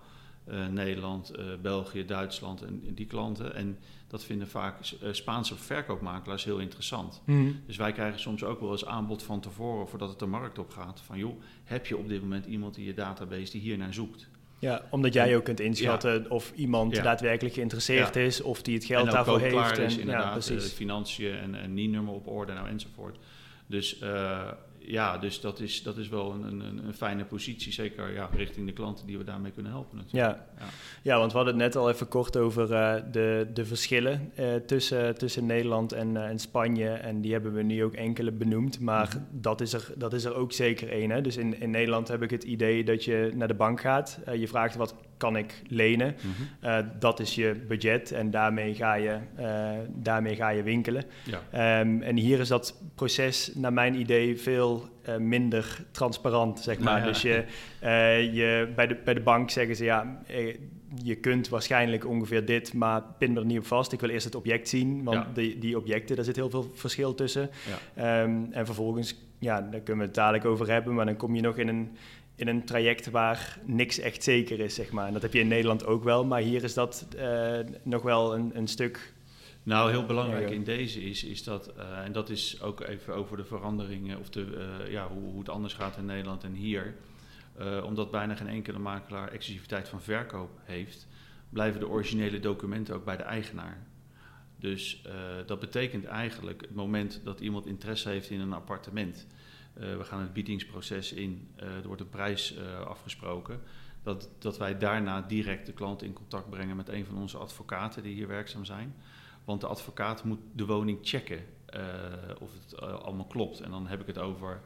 Uh, 0.48 0.66
Nederland, 0.66 1.32
België, 1.62 2.04
Duitsland 2.04 2.62
en, 2.62 2.82
en, 2.86 2.94
die 2.94 3.06
klanten. 3.06 3.54
En 3.54 3.78
dat 4.06 4.24
vinden 4.24 4.48
vaak 4.48 4.76
Spaanse 5.10 5.56
verkoopmakelaars 5.56 6.44
heel 6.44 6.58
interessant. 6.58 7.22
Mm. 7.24 7.60
Dus 7.66 7.76
wij 7.76 7.92
krijgen 7.92 8.20
soms 8.20 8.44
ook 8.44 8.60
wel 8.60 8.70
eens 8.70 8.86
aanbod 8.86 9.22
van 9.22 9.40
tevoren 9.40 9.88
voordat 9.88 10.08
het 10.08 10.18
de 10.18 10.26
markt 10.26 10.58
op 10.58 10.70
gaat. 10.70 11.00
Van 11.00 11.18
joh, 11.18 11.40
heb 11.64 11.86
je 11.86 11.96
op 11.96 12.08
dit 12.08 12.22
moment 12.22 12.46
iemand 12.46 12.76
in 12.76 12.84
je 12.84 12.94
database 12.94 13.52
die 13.52 13.60
hier 13.60 13.78
naar 13.78 13.94
zoekt? 13.94 14.28
Ja, 14.60 14.82
omdat 14.90 15.12
jij 15.12 15.36
ook 15.36 15.44
kunt 15.44 15.60
inschatten 15.60 16.30
of 16.30 16.52
iemand 16.54 16.94
daadwerkelijk 16.94 17.54
geïnteresseerd 17.54 18.16
is 18.16 18.42
of 18.42 18.62
die 18.62 18.74
het 18.74 18.84
geld 18.84 19.10
daarvoor 19.10 19.40
heeft. 19.40 19.52
Klaar 19.52 19.78
is, 19.78 19.94
en, 19.94 20.00
inderdaad, 20.00 20.32
precies. 20.32 20.64
De 20.64 20.76
financiën 20.76 21.38
en, 21.38 21.54
en 21.54 21.74
NIE-nummer 21.74 22.14
op 22.14 22.26
orde 22.26 22.52
nou, 22.52 22.68
enzovoort. 22.68 23.18
Dus 23.66 24.02
uh, 24.02 24.48
ja, 24.90 25.18
dus 25.18 25.40
dat 25.40 25.60
is, 25.60 25.82
dat 25.82 25.96
is 25.96 26.08
wel 26.08 26.32
een, 26.32 26.42
een, 26.42 26.86
een, 26.86 26.94
fijne 26.94 27.24
positie, 27.24 27.72
zeker 27.72 28.12
ja, 28.12 28.28
richting 28.32 28.66
de 28.66 28.72
klanten 28.72 29.06
die 29.06 29.18
we 29.18 29.24
daarmee 29.24 29.52
kunnen 29.52 29.72
helpen. 29.72 29.96
Natuurlijk. 29.96 30.36
Ja. 30.36 30.46
ja. 30.58 30.64
Ja. 31.02 31.18
want 31.18 31.30
we 31.32 31.36
hadden 31.36 31.54
het 31.54 31.62
net 31.62 31.76
al 31.76 31.90
even 31.90 32.08
kort 32.08 32.36
over 32.36 32.70
uh, 32.70 32.94
de, 33.12 33.46
de 33.54 33.64
verschillen 33.64 34.32
uh, 34.38 34.54
tussen, 34.54 35.18
tussen 35.18 35.46
Nederland 35.46 35.92
en, 35.92 36.14
uh, 36.14 36.24
en 36.24 36.38
Spanje. 36.38 36.88
En 36.88 37.20
die 37.20 37.32
hebben 37.32 37.52
we 37.52 37.62
nu 37.62 37.84
ook 37.84 37.94
enkele 37.94 38.32
benoemd, 38.32 38.80
maar 38.80 39.06
mm 39.06 39.12
-hmm. 39.12 39.40
dat, 39.40 39.60
is 39.60 39.72
er, 39.72 39.92
dat 39.96 40.12
is 40.12 40.24
er 40.24 40.34
ook 40.34 40.52
zeker 40.52 40.90
één. 40.90 41.22
Dus 41.22 41.36
in, 41.36 41.60
in 41.60 41.70
Nederland 41.70 42.08
heb 42.08 42.22
ik 42.22 42.30
het 42.30 42.44
idee 42.44 42.84
dat 42.84 43.04
je 43.04 43.30
naar 43.34 43.48
de 43.48 43.54
bank 43.54 43.80
gaat. 43.80 44.18
je 44.36 44.48
vraagt 44.48 44.74
wat 44.74 44.94
kan 45.20 45.36
ik 45.36 45.62
lenen. 45.68 46.16
Mm 46.22 46.32
-hmm. 46.32 46.70
uh, 46.70 46.86
dat 46.98 47.20
is 47.20 47.34
je 47.34 47.64
budget 47.68 48.12
en 48.12 48.30
daarmee 48.30 48.74
ga 48.74 48.94
je, 48.94 49.18
uh, 49.38 49.70
daarmee 49.88 50.36
ga 50.36 50.48
je 50.48 50.62
winkelen. 50.62 51.04
Ja. 51.24 51.80
Um, 51.80 52.02
en 52.02 52.16
hier 52.16 52.40
is 52.40 52.48
dat 52.48 52.82
proces, 52.94 53.50
naar 53.54 53.72
mijn 53.72 53.94
idee, 53.94 54.38
veel 54.38 54.88
uh, 55.08 55.16
minder 55.16 55.84
transparant, 55.90 56.60
zeg 56.60 56.78
maar. 56.78 57.00
Nou 57.00 57.06
ja. 57.06 57.12
Dus 57.12 57.22
je, 57.22 57.44
je, 58.32 58.72
bij, 58.74 58.86
de, 58.86 58.96
bij 59.04 59.14
de 59.14 59.20
bank 59.20 59.50
zeggen 59.50 59.76
ze, 59.76 59.84
ja, 59.84 60.22
je 61.02 61.14
kunt 61.14 61.48
waarschijnlijk 61.48 62.06
ongeveer 62.06 62.44
dit, 62.44 62.74
maar 62.74 63.02
pin 63.18 63.36
er 63.36 63.44
niet 63.44 63.58
op 63.58 63.66
vast. 63.66 63.92
Ik 63.92 64.00
wil 64.00 64.08
eerst 64.08 64.24
het 64.24 64.34
object 64.34 64.68
zien, 64.68 65.04
want 65.04 65.16
ja. 65.16 65.30
die, 65.34 65.58
die 65.58 65.76
objecten, 65.76 66.16
daar 66.16 66.24
zit 66.24 66.36
heel 66.36 66.50
veel 66.50 66.70
verschil 66.74 67.14
tussen. 67.14 67.50
Um, 67.98 68.48
en 68.52 68.66
vervolgens, 68.66 69.29
ja, 69.40 69.60
daar 69.60 69.80
kunnen 69.80 69.98
we 69.98 70.04
het 70.04 70.14
dadelijk 70.14 70.44
over 70.44 70.70
hebben, 70.70 70.94
maar 70.94 71.06
dan 71.06 71.16
kom 71.16 71.34
je 71.34 71.40
nog 71.40 71.56
in 71.56 71.68
een 71.68 71.96
in 72.40 72.48
een 72.48 72.64
traject 72.64 73.10
waar 73.10 73.58
niks 73.64 73.98
echt 73.98 74.22
zeker 74.22 74.60
is, 74.60 74.74
zeg 74.74 74.90
maar. 74.90 75.06
En 75.06 75.12
dat 75.12 75.22
heb 75.22 75.32
je 75.32 75.40
in 75.40 75.48
Nederland 75.48 75.86
ook 75.86 76.04
wel, 76.04 76.24
maar 76.24 76.40
hier 76.40 76.64
is 76.64 76.74
dat 76.74 77.06
uh, 77.16 77.58
nog 77.82 78.02
wel 78.02 78.34
een, 78.34 78.50
een 78.54 78.68
stuk 78.68 79.12
Nou, 79.62 79.90
heel 79.90 80.06
belangrijk 80.06 80.50
in 80.50 80.64
deze 80.64 81.02
is, 81.02 81.24
is 81.24 81.44
dat, 81.44 81.72
en 82.04 82.12
dat 82.12 82.30
is 82.30 82.62
ook 82.62 82.80
even 82.80 83.14
over 83.14 83.36
de 83.36 83.44
veranderingen 83.44 84.18
of 84.18 84.30
de, 84.30 84.46
ja, 84.88 85.08
hoe, 85.08 85.22
hoe, 85.22 85.38
het 85.38 85.48
anders 85.48 85.74
gaat 85.74 85.96
in 85.96 86.04
Nederland 86.04 86.44
en 86.44 86.52
hier. 86.52 86.94
omdat 87.84 88.10
bijna 88.10 88.34
geen 88.34 88.48
enkele 88.48 88.78
makelaar 88.78 89.32
exclusiviteit 89.32 89.88
van 89.88 90.00
verkoop 90.00 90.50
heeft, 90.64 91.06
blijven 91.48 91.80
de 91.80 91.88
originele 91.88 92.40
documenten 92.40 92.94
ook 92.94 93.04
bij 93.04 93.16
de 93.16 93.22
eigenaar. 93.22 93.78
Dus 94.60 95.02
uh, 95.06 95.12
dat 95.46 95.60
betekent 95.60 96.04
eigenlijk 96.04 96.60
het 96.60 96.74
moment 96.74 97.20
dat 97.24 97.40
iemand 97.40 97.66
interesse 97.66 98.08
heeft 98.08 98.30
in 98.30 98.40
een 98.40 98.52
appartement. 98.52 99.26
Uh, 99.74 99.96
we 99.96 100.04
gaan 100.04 100.20
het 100.20 100.32
biedingsproces 100.32 101.12
in, 101.12 101.48
uh, 101.56 101.68
er 101.68 101.86
wordt 101.86 102.00
een 102.00 102.08
prijs 102.08 102.54
afgesproken. 102.86 103.60
Dat, 104.02 104.28
dat 104.38 104.58
wij 104.58 104.78
daarna 104.78 105.20
direct 105.20 105.66
de 105.66 105.72
klant 105.72 106.02
in 106.02 106.12
contact 106.12 106.50
brengen 106.50 106.76
met 106.76 106.88
een 106.88 107.04
van 107.04 107.16
onze 107.16 107.38
advocaten 107.38 108.02
die 108.02 108.14
hier 108.14 108.28
werkzaam 108.28 108.64
zijn. 108.64 108.94
Want 109.44 109.60
de 109.60 109.66
advocaat 109.66 110.24
moet 110.24 110.40
de 110.52 110.66
woning 110.66 110.98
checken 111.02 111.44
of 112.38 112.50
het 112.52 112.80
allemaal 112.80 113.26
klopt. 113.26 113.60
En 113.60 113.70
dan 113.70 113.86
heb 113.86 114.00
ik 114.00 114.06
het 114.06 114.18
over 114.18 114.60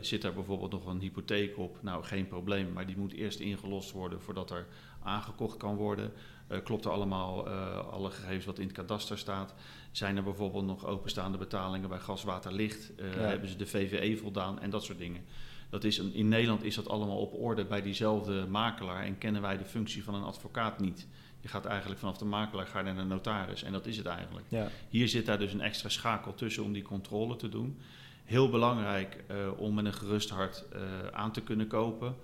zit 0.00 0.24
er 0.24 0.34
bijvoorbeeld 0.34 0.72
nog 0.72 0.86
een 0.86 1.00
hypotheek 1.00 1.58
op? 1.58 1.82
Nou, 1.82 2.04
geen 2.04 2.26
probleem, 2.26 2.72
maar 2.72 2.86
die 2.86 2.96
moet 2.96 3.12
eerst 3.12 3.40
ingelost 3.40 3.90
worden 3.90 4.20
voordat 4.20 4.50
er 4.50 4.66
aangekocht 5.02 5.56
kan 5.56 5.76
worden. 5.76 6.12
Uh, 6.48 6.58
klopt 6.64 6.84
er 6.84 6.90
allemaal 6.90 7.48
uh, 7.48 7.78
alle 7.92 8.10
gegevens 8.10 8.44
wat 8.44 8.58
in 8.58 8.66
het 8.66 8.76
kadaster 8.76 9.18
staat? 9.18 9.54
Zijn 9.90 10.16
er 10.16 10.22
bijvoorbeeld 10.22 10.66
nog 10.66 10.86
openstaande 10.86 11.38
betalingen 11.38 11.88
bij 11.88 11.98
gas, 11.98 12.24
water, 12.24 12.52
licht? 12.52 12.90
Uh, 12.96 13.06
Hebben 13.14 13.48
ze 13.48 13.56
de 13.56 13.66
VVE 13.66 14.16
voldaan 14.16 14.60
en 14.60 14.70
dat 14.70 14.84
soort 14.84 14.98
dingen? 14.98 15.24
Dat 15.68 15.84
is 15.84 15.98
een, 15.98 16.14
in 16.14 16.28
Nederland 16.28 16.62
is 16.62 16.74
dat 16.74 16.88
allemaal 16.88 17.18
op 17.18 17.34
orde 17.34 17.64
bij 17.64 17.82
diezelfde 17.82 18.46
makelaar 18.46 19.04
en 19.04 19.18
kennen 19.18 19.42
wij 19.42 19.58
de 19.58 19.64
functie 19.64 20.04
van 20.04 20.14
een 20.14 20.22
advocaat 20.22 20.80
niet. 20.80 21.06
Je 21.40 21.48
gaat 21.48 21.64
eigenlijk 21.64 22.00
vanaf 22.00 22.18
de 22.18 22.24
makelaar 22.24 22.66
ga 22.66 22.82
naar 22.82 22.96
de 22.96 23.02
notaris 23.02 23.62
en 23.62 23.72
dat 23.72 23.86
is 23.86 23.96
het 23.96 24.06
eigenlijk. 24.06 24.46
Ja. 24.48 24.68
Hier 24.88 25.08
zit 25.08 25.26
daar 25.26 25.38
dus 25.38 25.52
een 25.52 25.60
extra 25.60 25.88
schakel 25.88 26.34
tussen 26.34 26.64
om 26.64 26.72
die 26.72 26.82
controle 26.82 27.36
te 27.36 27.48
doen. 27.48 27.78
Heel 28.24 28.50
belangrijk 28.50 29.24
om 29.56 29.74
met 29.74 29.84
een 29.84 29.92
gerust 29.92 30.30
hart 30.30 30.64
aan 31.12 31.32
te 31.32 31.40
kunnen 31.40 31.66
kopen. 31.66 32.14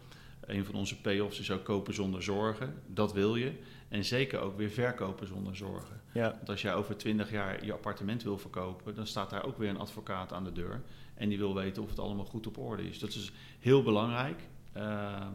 Een 0.46 0.64
van 0.64 0.74
onze 0.74 1.00
payoffs 1.00 1.40
is 1.40 1.50
ook 1.50 1.64
kopen 1.64 1.94
zonder 1.94 2.22
zorgen. 2.22 2.74
Dat 2.86 3.12
wil 3.12 3.36
je. 3.36 3.52
En 3.88 4.04
zeker 4.04 4.40
ook 4.40 4.56
weer 4.56 4.70
verkopen 4.70 5.26
zonder 5.26 5.56
zorgen. 5.56 6.00
Ja. 6.12 6.30
Want 6.30 6.48
als 6.48 6.62
jij 6.62 6.74
over 6.74 6.96
20 6.96 7.30
jaar 7.30 7.64
je 7.64 7.72
appartement 7.72 8.22
wil 8.22 8.38
verkopen, 8.38 8.94
dan 8.94 9.06
staat 9.06 9.30
daar 9.30 9.44
ook 9.44 9.58
weer 9.58 9.68
een 9.68 9.78
advocaat 9.78 10.32
aan 10.32 10.44
de 10.44 10.52
deur. 10.52 10.82
En 11.14 11.28
die 11.28 11.38
wil 11.38 11.54
weten 11.54 11.82
of 11.82 11.88
het 11.88 11.98
allemaal 11.98 12.24
goed 12.24 12.46
op 12.46 12.58
orde 12.58 12.88
is. 12.88 12.98
Dat 12.98 13.08
is 13.08 13.32
heel 13.58 13.82
belangrijk. 13.82 14.40
Uh, 14.76 15.26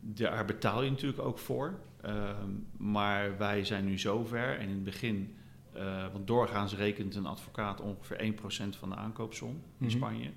daar 0.00 0.44
betaal 0.44 0.82
je 0.82 0.90
natuurlijk 0.90 1.22
ook 1.22 1.38
voor. 1.38 1.78
Uh, 2.04 2.30
maar 2.76 3.38
wij 3.38 3.64
zijn 3.64 3.84
nu 3.84 3.98
zover. 3.98 4.58
En 4.58 4.68
in 4.68 4.74
het 4.74 4.84
begin, 4.84 5.34
uh, 5.76 6.12
want 6.12 6.26
doorgaans 6.26 6.74
rekent 6.74 7.14
een 7.14 7.26
advocaat 7.26 7.80
ongeveer 7.80 8.34
1% 8.74 8.78
van 8.78 8.88
de 8.88 8.94
aankoopsom 8.94 9.62
in 9.78 9.86
mhm. 9.86 9.90
Spanje. 9.90 10.30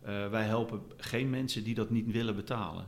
Eh, 0.00 0.28
wij 0.28 0.44
helpen 0.44 0.82
geen 0.96 1.30
mensen 1.30 1.64
die 1.64 1.74
dat 1.74 1.90
niet 1.90 2.10
willen 2.10 2.36
betalen. 2.36 2.86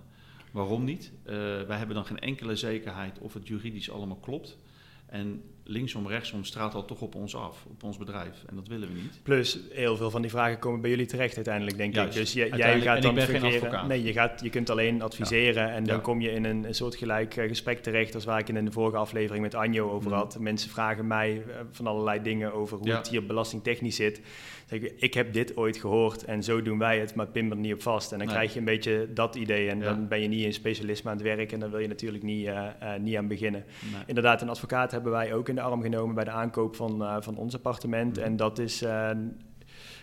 Waarom 0.50 0.84
niet? 0.84 1.12
Uh, 1.22 1.32
wij 1.62 1.76
hebben 1.76 1.96
dan 1.96 2.04
geen 2.04 2.18
enkele 2.18 2.56
zekerheid 2.56 3.18
of 3.18 3.34
het 3.34 3.48
juridisch 3.48 3.90
allemaal 3.90 4.16
klopt. 4.16 4.58
En 5.06 5.42
linksom, 5.70 6.08
rechtsom 6.08 6.44
straalt 6.44 6.74
al 6.74 6.84
toch 6.84 7.00
op 7.00 7.14
ons 7.14 7.36
af, 7.36 7.64
op 7.68 7.82
ons 7.82 7.96
bedrijf. 7.96 8.44
En 8.46 8.56
dat 8.56 8.68
willen 8.68 8.88
we 8.88 8.94
niet. 8.94 9.20
Plus, 9.22 9.58
heel 9.70 9.96
veel 9.96 10.10
van 10.10 10.22
die 10.22 10.30
vragen 10.30 10.58
komen 10.58 10.80
bij 10.80 10.90
jullie 10.90 11.06
terecht 11.06 11.36
uiteindelijk, 11.36 11.76
denk 11.76 11.96
ik. 11.96 12.12
Dus 12.12 12.32
jij, 12.32 12.48
jij 12.48 12.80
gaat 12.80 13.02
dan 13.02 13.20
fungeren. 13.20 13.88
Nee, 13.88 14.02
je, 14.02 14.12
gaat, 14.12 14.40
je 14.40 14.50
kunt 14.50 14.70
alleen 14.70 15.02
adviseren 15.02 15.72
en 15.72 15.84
dan 15.84 16.00
kom 16.00 16.20
je 16.20 16.30
in 16.30 16.44
een, 16.44 16.64
een 16.64 16.74
soort 16.74 16.94
gelijk 16.94 17.36
eh, 17.36 17.48
gesprek 17.48 17.82
terecht 17.82 18.14
als 18.14 18.24
waar 18.24 18.38
ik 18.38 18.48
in 18.48 18.64
de 18.64 18.72
vorige 18.72 18.96
aflevering 18.96 19.42
met 19.42 19.54
Anjo 19.54 19.90
over 19.90 20.10
mm. 20.10 20.16
had. 20.16 20.38
Mensen 20.38 20.70
vragen 20.70 21.06
mij 21.06 21.42
eh, 21.48 21.60
van 21.70 21.86
allerlei 21.86 22.22
dingen 22.22 22.52
over 22.52 22.78
hoe 22.78 22.90
het 22.90 23.08
hier 23.08 23.26
belastingtechnisch 23.26 23.96
zit. 23.96 24.20
Zeg 24.66 24.80
ik, 24.80 24.94
ik 24.96 25.14
heb 25.14 25.32
dit 25.32 25.56
ooit 25.56 25.76
gehoord 25.76 26.24
en 26.24 26.42
zo 26.42 26.62
doen 26.62 26.78
wij 26.78 26.98
het, 26.98 27.14
maar 27.14 27.26
pin 27.26 27.50
er 27.50 27.56
niet 27.56 27.72
op 27.72 27.82
vast. 27.82 28.12
En 28.12 28.18
dan 28.18 28.26
krijg 28.26 28.52
je 28.52 28.58
een 28.58 28.64
beetje 28.64 29.08
dat 29.14 29.34
idee 29.34 29.68
en 29.68 29.80
dan 29.80 30.08
ben 30.08 30.20
je 30.20 30.28
niet 30.28 30.44
een 30.44 30.52
specialisme 30.52 31.10
aan 31.10 31.16
het 31.16 31.26
werk 31.26 31.52
en 31.52 31.60
dan 31.60 31.70
wil 31.70 31.78
je 31.78 31.88
natuurlijk 31.88 32.22
niet, 32.22 32.46
uh, 32.46 32.66
niet 33.00 33.16
aan 33.16 33.28
beginnen. 33.28 33.64
Inderdaad, 34.06 34.42
een 34.42 34.48
advocaat 34.48 34.90
hebben 34.90 35.12
wij 35.12 35.34
ook 35.34 35.48
in 35.48 35.54
de 35.54 35.59
arm 35.60 35.82
genomen 35.82 36.14
bij 36.14 36.24
de 36.24 36.30
aankoop 36.30 36.76
van, 36.76 37.02
uh, 37.02 37.16
van 37.20 37.36
ons 37.36 37.54
appartement. 37.54 38.16
Mm. 38.16 38.22
En 38.22 38.36
dat 38.36 38.58
is 38.58 38.82
uh, 38.82 39.10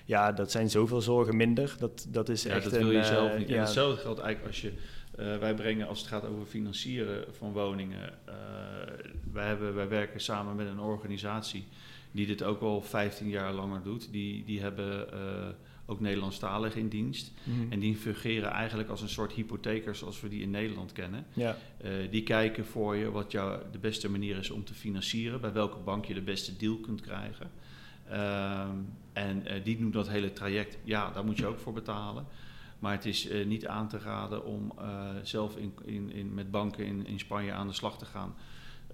ja, 0.05 0.31
dat 0.31 0.51
zijn 0.51 0.69
zoveel 0.69 1.01
zorgen 1.01 1.37
minder. 1.37 1.75
Dat, 1.79 2.07
dat 2.09 2.29
is 2.29 2.43
ja, 2.43 2.49
echt 2.49 2.63
dat 2.63 2.73
wil 2.73 2.91
je 2.91 3.03
zelf 3.03 3.37
niet. 3.37 3.47
Ja. 3.47 3.55
En 3.55 3.61
hetzelfde 3.61 4.01
geldt 4.01 4.19
eigenlijk 4.19 4.53
als 4.53 4.61
je... 4.61 4.73
Wij 5.39 5.53
brengen, 5.53 5.87
als 5.87 5.99
het 5.99 6.07
gaat 6.07 6.25
over 6.25 6.45
financieren 6.45 7.25
van 7.31 7.51
woningen... 7.51 8.13
wij, 9.33 9.47
hebben, 9.47 9.75
wij 9.75 9.87
werken 9.87 10.19
samen 10.19 10.55
met 10.55 10.67
een 10.67 10.79
organisatie... 10.79 11.67
die 12.11 12.25
dit 12.25 12.43
ook 12.43 12.61
al 12.61 12.81
15 12.81 13.29
jaar 13.29 13.53
langer 13.53 13.83
doet. 13.83 14.11
Die, 14.11 14.43
die 14.45 14.61
hebben 14.61 15.07
ook 15.89 15.99
Nederlandstalig 15.99 16.75
in 16.75 16.87
dienst. 16.87 17.31
Mhm. 17.43 17.71
En 17.71 17.79
die 17.79 17.95
fungeren 17.95 18.51
eigenlijk 18.51 18.89
als 18.89 19.01
een 19.01 19.09
soort 19.09 19.31
hypothekers 19.31 19.99
zoals 19.99 20.21
we 20.21 20.29
die 20.29 20.41
in 20.41 20.49
Nederland 20.49 20.91
kennen. 20.91 21.25
Ja. 21.33 21.57
Uh, 21.85 21.91
die 22.11 22.23
kijken 22.23 22.65
voor 22.65 22.95
je 22.95 23.11
wat 23.11 23.31
jou 23.31 23.61
de 23.71 23.77
beste 23.77 24.09
manier 24.09 24.37
is 24.37 24.49
om 24.49 24.63
te 24.63 24.73
financieren, 24.73 25.41
bij 25.41 25.53
welke 25.53 25.77
bank 25.77 26.05
je 26.05 26.13
de 26.13 26.21
beste 26.21 26.57
deal 26.57 26.77
kunt 26.77 27.01
krijgen. 27.01 27.51
Uh, 28.11 28.67
en 29.13 29.43
uh, 29.47 29.63
die 29.63 29.77
doen 29.77 29.91
dat 29.91 30.09
hele 30.09 30.33
traject. 30.33 30.77
Ja, 30.83 31.11
daar 31.11 31.25
moet 31.25 31.37
je 31.37 31.45
ook 31.45 31.59
voor 31.59 31.73
betalen. 31.73 32.25
Maar 32.79 32.91
het 32.91 33.05
is 33.05 33.29
uh, 33.29 33.45
niet 33.45 33.67
aan 33.67 33.87
te 33.87 33.97
raden 33.97 34.45
om 34.45 34.73
zelf 35.23 35.55
in, 35.55 35.73
in, 35.85 36.11
in, 36.11 36.33
met 36.33 36.51
banken 36.51 36.85
in, 36.85 37.07
in 37.07 37.19
Spanje 37.19 37.51
aan 37.51 37.67
de 37.67 37.73
slag 37.73 37.97
te 37.97 38.05
gaan. 38.05 38.35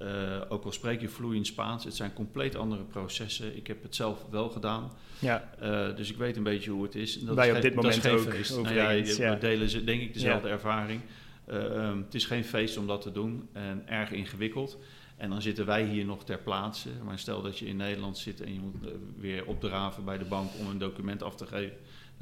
Uh, 0.01 0.41
ook 0.49 0.63
al 0.65 0.71
spreek 0.71 1.01
je 1.01 1.09
vloeiend 1.09 1.47
Spaans, 1.47 1.83
het 1.83 1.95
zijn 1.95 2.13
compleet 2.13 2.55
andere 2.55 2.83
processen. 2.83 3.57
Ik 3.57 3.67
heb 3.67 3.83
het 3.83 3.95
zelf 3.95 4.25
wel 4.29 4.49
gedaan. 4.49 4.91
Ja. 5.19 5.49
Uh, 5.61 5.95
dus 5.95 6.11
ik 6.11 6.17
weet 6.17 6.37
een 6.37 6.43
beetje 6.43 6.71
hoe 6.71 6.83
het 6.83 6.95
is. 6.95 7.19
Dat 7.19 7.35
Wij 7.35 7.49
is 7.49 7.55
op 7.55 7.61
dit 7.61 7.75
moment 7.75 8.07
ook. 8.07 8.19
Feest. 8.19 8.61
Nou 8.61 8.73
ja, 8.73 8.89
ja. 8.89 9.35
delen 9.35 9.85
denk 9.85 10.01
ik 10.01 10.13
dezelfde 10.13 10.47
ja. 10.47 10.53
ervaring. 10.53 11.01
Uh, 11.49 11.63
um, 11.63 12.01
het 12.05 12.15
is 12.15 12.25
geen 12.25 12.43
feest 12.43 12.77
om 12.77 12.87
dat 12.87 13.01
te 13.01 13.11
doen 13.11 13.49
en 13.51 13.83
erg 13.87 14.11
ingewikkeld. 14.11 14.77
En 15.17 15.29
dan 15.29 15.41
zitten 15.41 15.65
wij 15.65 15.83
hier 15.83 16.05
nog 16.05 16.23
ter 16.23 16.37
plaatse. 16.37 16.89
Maar 17.03 17.19
stel 17.19 17.41
dat 17.41 17.59
je 17.59 17.65
in 17.65 17.75
Nederland 17.75 18.17
zit 18.17 18.41
en 18.41 18.53
je 18.53 18.59
moet 18.59 18.75
weer 19.17 19.45
opdraven 19.45 20.05
bij 20.05 20.17
de 20.17 20.25
bank 20.25 20.49
om 20.59 20.67
een 20.67 20.77
document 20.77 21.23
af 21.23 21.35
te 21.35 21.45
geven 21.45 21.77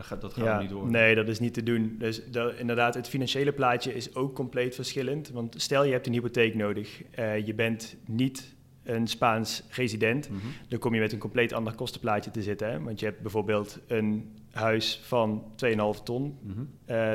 dat 0.09 0.33
gaat, 0.33 0.45
dat 0.45 0.59
niet 0.59 0.69
door. 0.69 0.89
Nee, 0.89 1.15
dat 1.15 1.27
is 1.27 1.39
niet 1.39 1.53
te 1.53 1.63
doen. 1.63 1.95
Dus 1.97 2.21
inderdaad, 2.57 2.93
het 2.93 3.07
financiële 3.07 3.51
plaatje 3.51 3.93
is 3.93 4.15
ook 4.15 4.35
compleet 4.35 4.75
verschillend. 4.75 5.29
Want 5.29 5.61
stel 5.61 5.83
je 5.83 5.91
hebt 5.91 6.07
een 6.07 6.13
hypotheek 6.13 6.55
nodig, 6.55 7.01
uh, 7.19 7.45
je 7.45 7.53
bent 7.53 7.95
niet 8.05 8.55
een 8.83 9.07
Spaans 9.07 9.63
resident, 9.69 10.29
mhm. 10.29 10.39
dan 10.67 10.79
kom 10.79 10.93
je 10.93 10.99
met 10.99 11.11
een 11.11 11.19
compleet 11.19 11.53
ander 11.53 11.73
kostenplaatje 11.73 12.31
te 12.31 12.41
zitten. 12.41 12.71
Hè? 12.71 12.81
Want 12.81 12.99
je 12.99 13.05
hebt 13.05 13.21
bijvoorbeeld 13.21 13.79
een 13.87 14.35
huis 14.51 15.01
van 15.03 15.43
2,5 15.65 16.03
ton. 16.03 16.37
Mm 16.41 16.53
-hmm. 16.53 16.69
uh, 16.85 17.11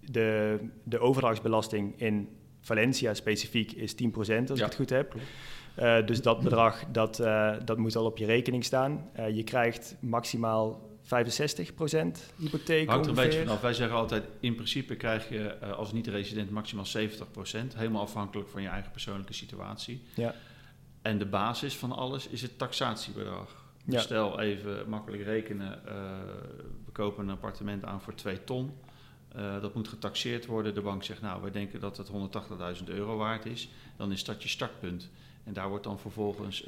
de, 0.00 0.58
de 0.82 0.98
overdrachtsbelasting 0.98 2.00
in 2.00 2.28
Valencia 2.60 3.14
specifiek 3.14 3.72
is 3.72 3.94
10%, 3.94 3.96
als 4.06 4.26
ja. 4.26 4.54
ik 4.54 4.60
het 4.60 4.74
goed 4.74 4.90
heb. 4.90 5.14
Uh, 5.78 6.06
dus 6.06 6.22
dat 6.22 6.40
bedrag, 6.40 6.84
dat, 6.92 7.16
dat 7.64 7.78
moet 7.78 7.96
al 7.96 8.04
op 8.04 8.18
je 8.18 8.26
rekening 8.26 8.64
staan. 8.64 9.10
je 9.32 9.44
krijgt 9.44 9.96
maximaal 10.00 10.93
65% 11.04 11.06
hypotheek. 12.36 12.88
Hangt 12.88 13.04
er 13.04 13.10
een 13.10 13.24
beetje 13.24 13.38
vanaf. 13.38 13.60
Wij 13.60 13.74
zeggen 13.74 13.96
altijd: 13.96 14.24
in 14.40 14.54
principe 14.54 14.96
krijg 14.96 15.28
je 15.28 15.56
uh, 15.62 15.72
als 15.72 15.92
niet-resident 15.92 16.50
maximaal 16.50 16.86
70%. 16.86 16.88
Helemaal 17.74 18.02
afhankelijk 18.02 18.48
van 18.48 18.62
je 18.62 18.68
eigen 18.68 18.90
persoonlijke 18.90 19.32
situatie. 19.32 20.02
Ja. 20.14 20.34
En 21.02 21.18
de 21.18 21.26
basis 21.26 21.76
van 21.76 21.92
alles 21.92 22.28
is 22.28 22.42
het 22.42 22.58
taxatiebedrag. 22.58 23.62
Dus 23.84 24.02
stel 24.02 24.40
even 24.40 24.88
makkelijk 24.88 25.22
rekenen: 25.22 25.80
uh, 25.86 25.92
we 26.84 26.92
kopen 26.92 27.24
een 27.24 27.34
appartement 27.34 27.84
aan 27.84 28.00
voor 28.00 28.14
2 28.14 28.44
ton. 28.44 28.72
Uh, 29.36 29.60
dat 29.60 29.74
moet 29.74 29.88
getaxeerd 29.88 30.46
worden. 30.46 30.74
De 30.74 30.80
bank 30.80 31.04
zegt: 31.04 31.20
Nou, 31.20 31.42
wij 31.42 31.50
denken 31.50 31.80
dat 31.80 31.96
het 31.96 32.10
180.000 32.78 32.84
euro 32.84 33.16
waard 33.16 33.46
is. 33.46 33.68
Dan 33.96 34.12
is 34.12 34.24
dat 34.24 34.42
je 34.42 34.48
startpunt. 34.48 35.10
En 35.44 35.52
daar 35.52 35.68
wordt 35.68 35.84
dan 35.84 35.98
vervolgens, 35.98 36.66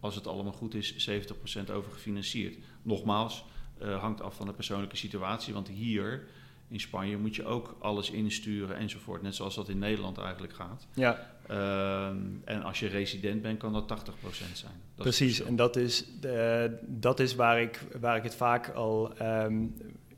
als 0.00 0.14
het 0.14 0.26
allemaal 0.26 0.52
goed 0.52 0.74
is, 0.74 1.10
70% 1.10 1.70
over 1.72 1.92
gefinancierd. 1.92 2.56
Nogmaals, 2.82 3.44
uh, 3.82 4.00
hangt 4.00 4.20
af 4.20 4.34
van 4.34 4.46
de 4.46 4.52
persoonlijke 4.52 4.96
situatie. 4.96 5.54
Want 5.54 5.68
hier 5.68 6.26
in 6.68 6.80
Spanje 6.80 7.16
moet 7.16 7.36
je 7.36 7.44
ook 7.44 7.76
alles 7.78 8.10
insturen 8.10 8.76
enzovoort. 8.76 9.22
Net 9.22 9.34
zoals 9.34 9.54
dat 9.54 9.68
in 9.68 9.78
Nederland 9.78 10.18
eigenlijk 10.18 10.52
gaat. 10.52 10.86
Ja. 10.94 11.34
Uh, 11.50 12.06
en 12.44 12.62
als 12.62 12.80
je 12.80 12.86
resident 12.86 13.42
bent, 13.42 13.58
kan 13.58 13.72
dat 13.72 13.82
80% 13.82 14.52
zijn. 14.52 14.72
Dat 14.94 15.04
Precies, 15.04 15.40
en 15.42 15.56
dat 15.56 15.76
is, 15.76 16.04
de, 16.20 16.78
dat 16.82 17.20
is 17.20 17.34
waar, 17.34 17.60
ik, 17.60 17.80
waar 18.00 18.16
ik 18.16 18.22
het 18.22 18.34
vaak 18.34 18.68
al 18.68 19.22
um, 19.22 19.74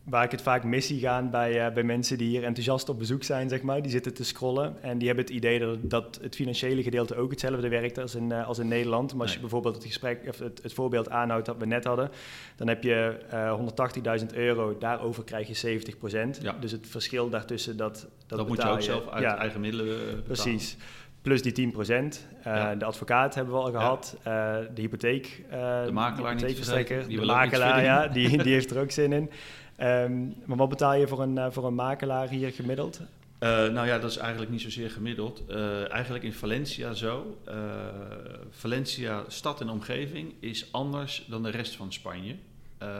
waar 0.08 0.24
ik 0.24 0.30
het 0.30 0.42
vaak 0.42 0.64
mis 0.64 0.86
zie 0.86 1.00
gaan 1.00 1.30
bij, 1.30 1.66
uh, 1.66 1.74
bij 1.74 1.82
mensen 1.82 2.18
die 2.18 2.28
hier 2.28 2.44
enthousiast 2.44 2.88
op 2.88 2.98
bezoek 2.98 3.22
zijn, 3.22 3.48
zeg 3.48 3.62
maar. 3.62 3.82
Die 3.82 3.90
zitten 3.90 4.14
te 4.14 4.24
scrollen 4.24 4.82
en 4.82 4.98
die 4.98 5.06
hebben 5.06 5.24
het 5.24 5.34
idee 5.34 5.58
dat, 5.58 5.78
dat 5.82 6.18
het 6.22 6.34
financiële 6.34 6.82
gedeelte 6.82 7.16
ook 7.16 7.30
hetzelfde 7.30 7.68
werkt 7.68 7.98
als 7.98 8.14
in, 8.14 8.30
uh, 8.30 8.46
als 8.46 8.58
in 8.58 8.68
Nederland. 8.68 9.12
Maar 9.12 9.22
als 9.22 9.34
je 9.34 9.40
bijvoorbeeld 9.40 9.74
het, 9.74 9.84
gesprek, 9.84 10.24
of 10.28 10.38
het, 10.38 10.62
het, 10.62 10.72
voorbeeld 10.72 11.10
aanhoudt 11.10 11.46
dat 11.46 11.56
we 11.58 11.66
net 11.66 11.84
hadden, 11.84 12.10
dan 12.56 12.68
heb 12.68 12.82
je 12.82 13.18
uh, 13.32 13.48
eh, 13.48 14.20
180.000 14.20 14.26
euro, 14.34 14.78
daarover 14.78 15.24
krijg 15.24 15.48
je 15.48 15.54
70 15.54 15.98
procent. 15.98 16.38
Ja. 16.42 16.56
Dus 16.60 16.72
het 16.72 16.86
verschil 16.86 17.28
daartussen, 17.28 17.76
dat, 17.76 18.06
dat, 18.26 18.38
dat 18.38 18.48
moet 18.48 18.62
je 18.62 18.68
ook 18.68 18.82
zelf 18.82 19.08
uit 19.08 19.24
eigen 19.24 19.60
middelen 19.60 19.86
betalen. 19.86 20.22
Precies. 20.22 20.76
plus 21.22 21.42
die 21.42 21.52
10 21.52 21.70
procent. 21.70 22.26
De 22.78 22.84
advocaat 22.84 23.34
hebben 23.34 23.54
we 23.54 23.60
al 23.60 23.70
gehad. 23.70 24.16
de 24.74 24.80
hypotheek. 24.80 25.44
de 25.50 25.90
makelaar 25.92 26.14
de 26.14 26.28
hypotheekverstrekker. 26.28 27.08
De 27.08 27.24
makelaar, 27.24 27.82
ja, 27.82 28.08
die, 28.08 28.42
die 28.42 28.52
heeft 28.52 28.70
er 28.70 28.80
ook 28.80 28.90
zin 28.90 29.12
in. 29.12 29.30
Ehm, 29.78 30.26
maar 30.44 30.56
wat 30.56 30.68
betaal 30.68 30.94
je 30.94 31.08
voor 31.08 31.22
een, 31.22 31.52
voor 31.52 31.66
een 31.66 31.74
makelaar 31.74 32.28
hier 32.28 32.52
gemiddeld? 32.52 33.00
Uh, 33.40 33.48
nou 33.48 33.86
ja, 33.86 33.98
dat 33.98 34.10
is 34.10 34.16
eigenlijk 34.16 34.50
niet 34.50 34.60
zozeer 34.60 34.90
gemiddeld. 34.90 35.42
Uh, 35.50 35.92
eigenlijk 35.92 36.24
in 36.24 36.32
Valencia 36.32 36.92
zo. 36.92 37.38
Uh, 37.48 37.54
Valencia, 38.50 39.24
stad 39.28 39.60
en 39.60 39.68
omgeving, 39.68 40.34
is 40.40 40.72
anders 40.72 41.24
dan 41.28 41.42
de 41.42 41.50
rest 41.50 41.76
van 41.76 41.92
Spanje. 41.92 42.36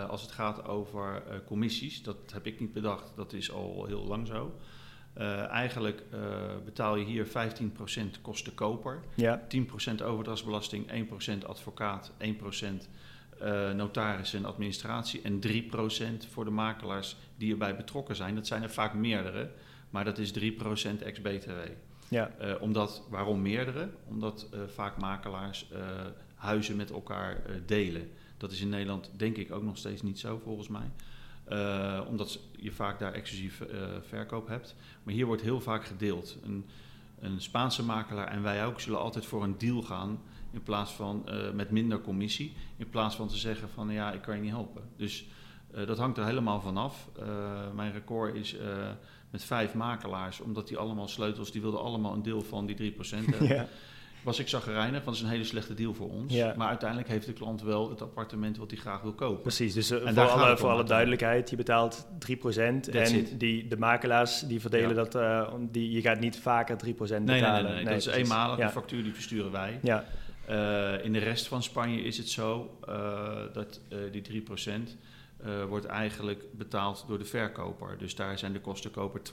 als 0.08 0.22
het 0.22 0.30
gaat 0.30 0.66
over 0.66 1.22
commissies, 1.46 2.02
dat 2.02 2.16
heb 2.32 2.46
ik 2.46 2.60
niet 2.60 2.72
bedacht, 2.72 3.12
dat 3.16 3.32
is 3.32 3.52
al 3.52 3.84
heel 3.86 4.04
lang 4.06 4.26
zo. 4.26 4.54
eigenlijk 5.50 6.02
betaal 6.64 6.96
je 6.96 7.04
hier 7.04 7.26
15% 7.26 7.30
kosten 8.22 8.54
koper, 8.54 9.00
ja. 9.14 9.46
10% 9.48 10.02
overdrachtsbelasting, 10.02 11.08
1% 11.42 11.46
advocaat, 11.46 12.12
1% 12.18 12.88
notaris 13.74 14.34
en 14.34 14.44
administratie 14.44 15.22
en 15.22 15.40
3% 15.46 16.30
voor 16.30 16.44
de 16.44 16.50
makelaars 16.50 17.16
die 17.36 17.52
erbij 17.52 17.76
betrokken 17.76 18.16
zijn. 18.16 18.34
Dat 18.34 18.46
zijn 18.46 18.62
er 18.62 18.70
vaak 18.70 18.94
meerdere. 18.94 19.50
Maar 19.90 20.04
dat 20.04 20.18
is 20.18 20.38
3% 20.38 20.42
ex-BTW. 21.02 21.50
Ja. 22.08 22.30
Uh, 22.40 22.54
omdat, 22.60 23.02
waarom 23.08 23.42
meerdere? 23.42 23.88
Omdat 24.08 24.48
uh, 24.54 24.60
vaak 24.66 24.96
makelaars 24.96 25.68
uh, 25.72 25.78
huizen 26.34 26.76
met 26.76 26.90
elkaar 26.90 27.42
delen. 27.66 28.10
Dat 28.36 28.52
is 28.52 28.60
in 28.60 28.68
Nederland 28.68 29.10
denk 29.16 29.36
ik 29.36 29.52
ook 29.52 29.62
nog 29.62 29.76
steeds 29.76 30.02
niet 30.02 30.18
zo 30.18 30.40
volgens 30.44 30.68
mij. 30.68 30.90
omdat 32.06 32.40
je 32.56 32.72
vaak 32.72 32.98
daar 32.98 33.12
exclusief 33.12 33.62
verkoop 34.08 34.48
hebt. 34.48 34.76
Maar 35.02 35.14
hier 35.14 35.26
wordt 35.26 35.42
heel 35.42 35.60
vaak 35.60 35.84
gedeeld. 35.84 36.36
Een, 36.42 36.64
een, 37.20 37.40
Spaanse 37.40 37.84
makelaar 37.84 38.28
en 38.28 38.42
wij 38.42 38.66
ook 38.66 38.80
zullen 38.80 39.00
altijd 39.00 39.26
voor 39.26 39.42
een 39.42 39.58
deal 39.58 39.82
gaan. 39.82 40.20
In 40.50 40.62
plaats 40.62 40.92
van 40.92 41.28
met 41.54 41.70
minder 41.70 42.00
commissie. 42.00 42.52
In 42.76 42.88
plaats 42.88 43.16
van 43.16 43.28
te 43.28 43.36
zeggen 43.36 43.68
van 43.68 43.90
ja, 43.90 44.12
ik 44.12 44.22
kan 44.22 44.34
je 44.34 44.42
niet 44.42 44.50
helpen. 44.50 44.82
Dus 44.96 45.26
dat 45.86 45.98
hangt 45.98 46.18
er 46.18 46.24
helemaal 46.24 46.60
vanaf. 46.60 47.08
mijn 47.74 47.92
record 47.92 48.34
is 48.34 48.56
met 49.30 49.44
vijf 49.44 49.74
makelaars, 49.74 50.40
omdat 50.40 50.68
die 50.68 50.76
allemaal 50.76 51.08
sleutels, 51.08 51.52
die 51.52 51.60
wilden 51.60 51.80
allemaal 51.80 52.12
een 52.12 52.22
deel 52.22 52.42
van 52.42 52.66
die 52.66 52.92
3% 52.92 52.96
hebben. 53.30 53.48
Ja. 53.48 53.66
Was 54.22 54.38
ik 54.38 54.48
zagrijnig, 54.48 55.04
want 55.04 55.04
het 55.04 55.14
is 55.14 55.22
een 55.22 55.28
hele 55.28 55.44
slechte 55.44 55.74
deal 55.74 55.94
voor 55.94 56.10
ons. 56.10 56.34
Ja. 56.34 56.54
Maar 56.56 56.68
uiteindelijk 56.68 57.08
heeft 57.08 57.26
de 57.26 57.32
klant 57.32 57.62
wel 57.62 57.90
het 57.90 58.02
appartement 58.02 58.56
wat 58.56 58.70
hij 58.70 58.80
graag 58.80 59.00
wil 59.00 59.12
kopen. 59.12 59.42
Precies, 59.42 59.74
dus 59.74 59.90
uh, 59.90 59.98
voor, 59.98 60.22
alle, 60.22 60.56
voor 60.56 60.68
alle 60.68 60.84
duidelijkheid, 60.84 61.50
je 61.50 61.56
betaalt 61.56 62.06
3% 62.06 62.38
en 62.90 63.26
die, 63.38 63.68
de 63.68 63.76
makelaars 63.78 64.40
die 64.40 64.60
verdelen 64.60 64.94
dat, 64.94 65.14
uh, 65.14 65.52
die, 65.70 65.90
je 65.90 66.00
gaat 66.00 66.20
niet 66.20 66.38
vaker 66.38 66.76
3% 66.86 66.88
betalen. 66.88 67.24
Nee, 67.24 67.40
nee, 67.40 67.62
nee, 67.62 67.74
nee. 67.74 67.84
dat 67.84 67.94
is 67.94 68.06
eenmalig, 68.06 68.56
de 68.56 68.68
factuur 68.68 69.02
die 69.02 69.14
versturen 69.14 69.50
wij. 69.50 69.78
Ja. 69.82 70.04
Uh, 70.48 71.04
in 71.04 71.12
de 71.12 71.18
rest 71.18 71.48
van 71.48 71.62
Spanje 71.62 72.00
is 72.00 72.18
het 72.18 72.28
zo 72.28 72.78
dat 73.52 73.80
die 74.12 74.42
3% 74.42 74.70
uh, 75.46 75.64
wordt 75.64 75.84
eigenlijk 75.86 76.44
betaald 76.56 77.04
door 77.08 77.18
de 77.18 77.24
verkoper. 77.24 77.98
Dus 77.98 78.14
daar 78.14 78.38
zijn 78.38 78.52
de 78.52 78.60
kosten 78.60 78.90
koper 78.90 79.20
12%. 79.20 79.24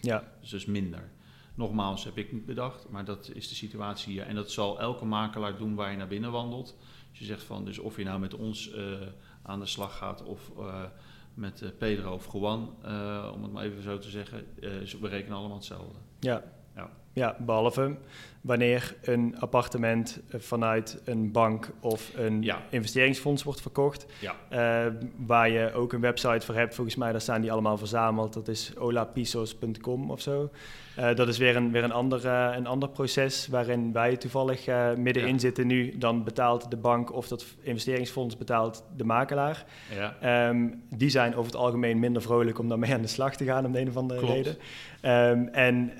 Ja. 0.00 0.32
Dus 0.40 0.50
dat 0.50 0.60
is 0.60 0.66
minder. 0.66 1.10
Nogmaals, 1.54 2.04
heb 2.04 2.16
ik 2.16 2.32
niet 2.32 2.46
bedacht, 2.46 2.88
maar 2.88 3.04
dat 3.04 3.30
is 3.34 3.48
de 3.48 3.54
situatie 3.54 4.12
hier. 4.12 4.26
En 4.26 4.34
dat 4.34 4.50
zal 4.50 4.80
elke 4.80 5.04
makelaar 5.04 5.56
doen 5.56 5.74
waar 5.74 5.90
je 5.90 5.96
naar 5.96 6.08
binnen 6.08 6.32
wandelt. 6.32 6.76
Dus 7.10 7.18
je 7.18 7.24
zegt 7.24 7.42
van, 7.42 7.64
dus 7.64 7.78
of 7.78 7.96
je 7.96 8.04
nou 8.04 8.20
met 8.20 8.34
ons 8.34 8.74
aan 9.42 9.60
de 9.60 9.66
slag 9.66 9.96
gaat 9.96 10.22
of 10.22 10.50
met 11.34 11.72
Pedro 11.78 12.12
of 12.12 12.32
Juan, 12.32 12.76
om 13.34 13.42
het 13.42 13.52
maar 13.52 13.64
even 13.64 13.82
zo 13.82 13.98
te 13.98 14.10
zeggen, 14.10 14.46
we 15.00 15.08
rekenen 15.08 15.36
allemaal 15.36 15.56
hetzelfde. 15.56 15.98
Ja. 16.20 16.42
ja. 16.74 16.90
Ja, 17.12 17.36
behalve 17.38 17.96
wanneer 18.42 18.94
een 19.02 19.36
appartement 19.38 20.20
vanuit 20.28 21.00
een 21.04 21.32
bank 21.32 21.70
of 21.80 22.10
een 22.16 22.50
investeringsfonds 22.70 23.42
wordt 23.42 23.60
verkocht. 23.60 24.06
Ja. 24.18 24.34
Uh, 24.86 24.92
waar 25.16 25.50
je 25.50 25.72
ook 25.72 25.92
een 25.92 26.00
website 26.00 26.46
voor 26.46 26.54
hebt, 26.54 26.74
volgens 26.74 26.96
mij, 26.96 27.12
daar 27.12 27.20
staan 27.20 27.40
die 27.40 27.52
allemaal 27.52 27.78
verzameld. 27.78 28.32
Dat 28.32 28.48
is 28.48 28.72
olapisos.com 28.76 30.10
of 30.10 30.20
zo. 30.20 30.50
Uh, 30.98 31.14
dat 31.14 31.28
is 31.28 31.38
weer 31.38 31.56
een, 31.56 31.70
weer 31.72 31.84
een, 31.84 31.92
ander, 31.92 32.24
uh, 32.24 32.52
een 32.56 32.66
ander 32.66 32.88
proces 32.88 33.46
waarin 33.48 33.92
wij 33.92 34.16
toevallig 34.16 34.66
middenin 34.96 35.40
zitten 35.40 35.66
nu. 35.66 35.98
Dan 35.98 36.24
betaalt 36.24 36.70
de 36.70 36.76
bank 36.76 37.12
of 37.12 37.28
dat 37.28 37.46
investeringsfonds 37.60 38.36
betaalt 38.36 38.84
de 38.96 39.04
makelaar. 39.04 39.64
Ja. 39.94 40.48
Um, 40.48 40.82
die 40.96 41.08
zijn 41.08 41.34
over 41.34 41.52
het 41.52 41.60
algemeen 41.60 41.98
minder 41.98 42.22
vrolijk 42.22 42.58
om 42.58 42.68
daarmee 42.68 42.92
aan 42.92 43.02
de 43.02 43.08
slag 43.08 43.36
te 43.36 43.44
gaan 43.44 43.66
om 43.66 43.72
de 43.72 43.80
een 43.80 43.88
of 43.88 43.96
andere 43.96 44.20
Klopt. 44.20 44.34
reden. 44.34 44.56
Um, 45.38 45.48
en 45.48 45.92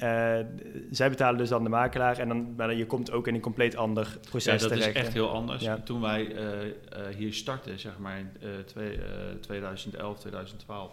zij 0.90 1.02
betalen 1.11 1.38
dus 1.38 1.49
dan 1.49 1.62
de 1.62 1.69
makelaar 1.69 2.19
en 2.19 2.55
dan, 2.57 2.77
je 2.77 2.87
komt 2.87 3.11
ook 3.11 3.27
in 3.27 3.35
een 3.35 3.41
compleet 3.41 3.77
ander 3.77 4.19
proces 4.31 4.62
ja, 4.62 4.69
dat 4.69 4.79
is 4.79 4.93
echt 4.93 5.12
heel 5.12 5.31
anders. 5.31 5.67
Toen 5.85 6.01
wij 6.01 6.27
uh, 6.27 6.67
uh, 6.67 6.73
hier 7.17 7.35
startten, 7.35 7.79
zeg 7.79 7.99
maar 7.99 8.19
in 8.19 8.31
uh, 8.43 8.49
twee, 8.67 8.99
2011, 9.41 10.19
2012, 10.19 10.93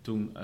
toen 0.00 0.36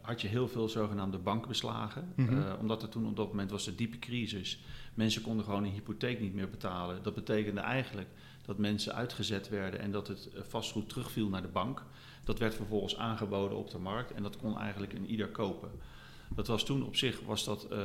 had 0.00 0.20
je 0.20 0.28
heel 0.28 0.48
veel 0.48 0.68
zogenaamde 0.68 1.18
bankbeslagen. 1.18 2.12
Mm 2.14 2.42
omdat 2.60 2.82
er 2.82 2.88
toen 2.88 3.06
op 3.06 3.16
dat 3.16 3.28
moment 3.28 3.50
was 3.50 3.64
de 3.64 3.74
diepe 3.74 3.98
crisis. 3.98 4.60
Mensen 4.94 5.22
konden 5.22 5.44
gewoon 5.44 5.64
een 5.64 5.70
hypotheek 5.70 6.20
niet 6.20 6.34
meer 6.34 6.50
betalen. 6.50 7.02
Dat 7.02 7.14
betekende 7.14 7.60
eigenlijk 7.60 8.08
dat 8.46 8.58
mensen 8.58 8.94
uitgezet 8.94 9.48
werden 9.48 9.80
en 9.80 9.90
dat 9.90 10.08
het 10.08 10.28
vastgoed 10.48 10.88
terugviel 10.88 11.28
naar 11.28 11.42
de 11.42 11.48
bank. 11.48 11.82
Dat 12.24 12.38
werd 12.38 12.54
vervolgens 12.54 12.96
aangeboden 12.96 13.58
op 13.58 13.70
de 13.70 13.78
markt 13.78 14.12
en 14.12 14.22
dat 14.22 14.36
kon 14.36 14.58
eigenlijk 14.58 14.92
in 14.92 15.06
ieder 15.06 15.28
kopen. 15.28 15.70
Dat 16.34 16.46
was 16.46 16.64
toen 16.64 16.84
op 16.84 16.96
zich, 16.96 17.20
was 17.20 17.44
dat, 17.44 17.66
uh, 17.72 17.78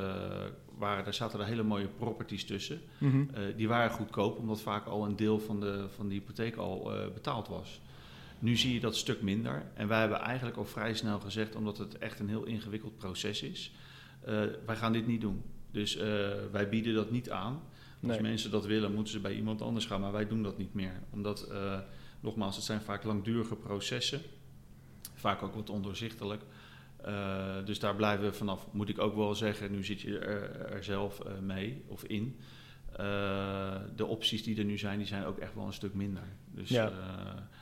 waren, 0.77 1.03
daar 1.03 1.13
zaten 1.13 1.39
er 1.39 1.45
hele 1.45 1.63
mooie 1.63 1.87
properties 1.87 2.45
tussen. 2.45 2.81
Mhm. 2.97 3.23
Eh, 3.33 3.43
die 3.55 3.67
waren 3.67 3.91
goedkoop, 3.91 4.37
omdat 4.37 4.61
vaak 4.61 4.85
al 4.85 5.05
een 5.05 5.15
deel 5.15 5.39
van 5.39 5.59
de, 5.59 5.85
van 5.95 6.07
de 6.07 6.13
hypotheek 6.13 6.55
al 6.55 6.95
uh, 6.95 7.13
betaald 7.13 7.47
was. 7.47 7.81
Nu 8.39 8.57
zie 8.57 8.73
je 8.73 8.79
dat 8.79 8.95
stuk 8.95 9.21
minder. 9.21 9.63
En 9.73 9.87
wij 9.87 9.99
hebben 9.99 10.19
eigenlijk 10.19 10.57
al 10.57 10.65
vrij 10.65 10.93
snel 10.93 11.19
gezegd, 11.19 11.55
omdat 11.55 11.77
het 11.77 11.97
echt 11.97 12.19
een 12.19 12.29
heel 12.29 12.43
ingewikkeld 12.43 12.97
proces 12.97 13.41
is, 13.41 13.71
wij 14.65 14.75
gaan 14.75 14.93
dit 14.93 15.07
niet 15.07 15.21
doen. 15.21 15.43
Dus 15.71 15.95
wij 16.51 16.69
bieden 16.69 16.93
dat 16.93 17.11
niet 17.11 17.29
aan. 17.29 17.61
Als 18.07 18.19
mensen 18.19 18.51
dat 18.51 18.65
willen, 18.65 18.93
moeten 18.93 19.13
ze 19.13 19.19
bij 19.19 19.35
iemand 19.35 19.61
anders 19.61 19.85
gaan, 19.85 20.01
maar 20.01 20.11
wij 20.11 20.27
doen 20.27 20.43
dat 20.43 20.57
niet 20.57 20.73
meer. 20.73 21.01
Omdat, 21.09 21.51
nogmaals, 22.19 22.55
het 22.55 22.65
zijn 22.65 22.81
vaak 22.81 23.03
langdurige 23.03 23.55
processen, 23.55 24.21
vaak 25.13 25.43
ook 25.43 25.55
wat 25.55 25.69
ondoorzichtelijk. 25.69 26.41
Uh, 27.07 27.65
dus 27.65 27.79
daar 27.79 27.95
blijven 27.95 28.25
we 28.25 28.33
vanaf, 28.33 28.67
moet 28.71 28.89
ik 28.89 28.99
ook 28.99 29.15
wel 29.15 29.35
zeggen. 29.35 29.71
Nu 29.71 29.83
zit 29.83 30.01
je 30.01 30.19
er, 30.19 30.65
er 30.71 30.83
zelf 30.83 31.19
uh, 31.25 31.39
mee 31.39 31.83
of 31.87 32.03
in. 32.03 32.39
Uh, 32.99 33.75
de 33.95 34.05
opties 34.05 34.43
die 34.43 34.57
er 34.57 34.65
nu 34.65 34.77
zijn, 34.77 34.97
die 34.97 35.07
zijn 35.07 35.25
ook 35.25 35.37
echt 35.37 35.55
wel 35.55 35.65
een 35.65 35.73
stuk 35.73 35.93
minder. 35.93 36.23
Dus 36.51 36.69
ja. 36.69 36.91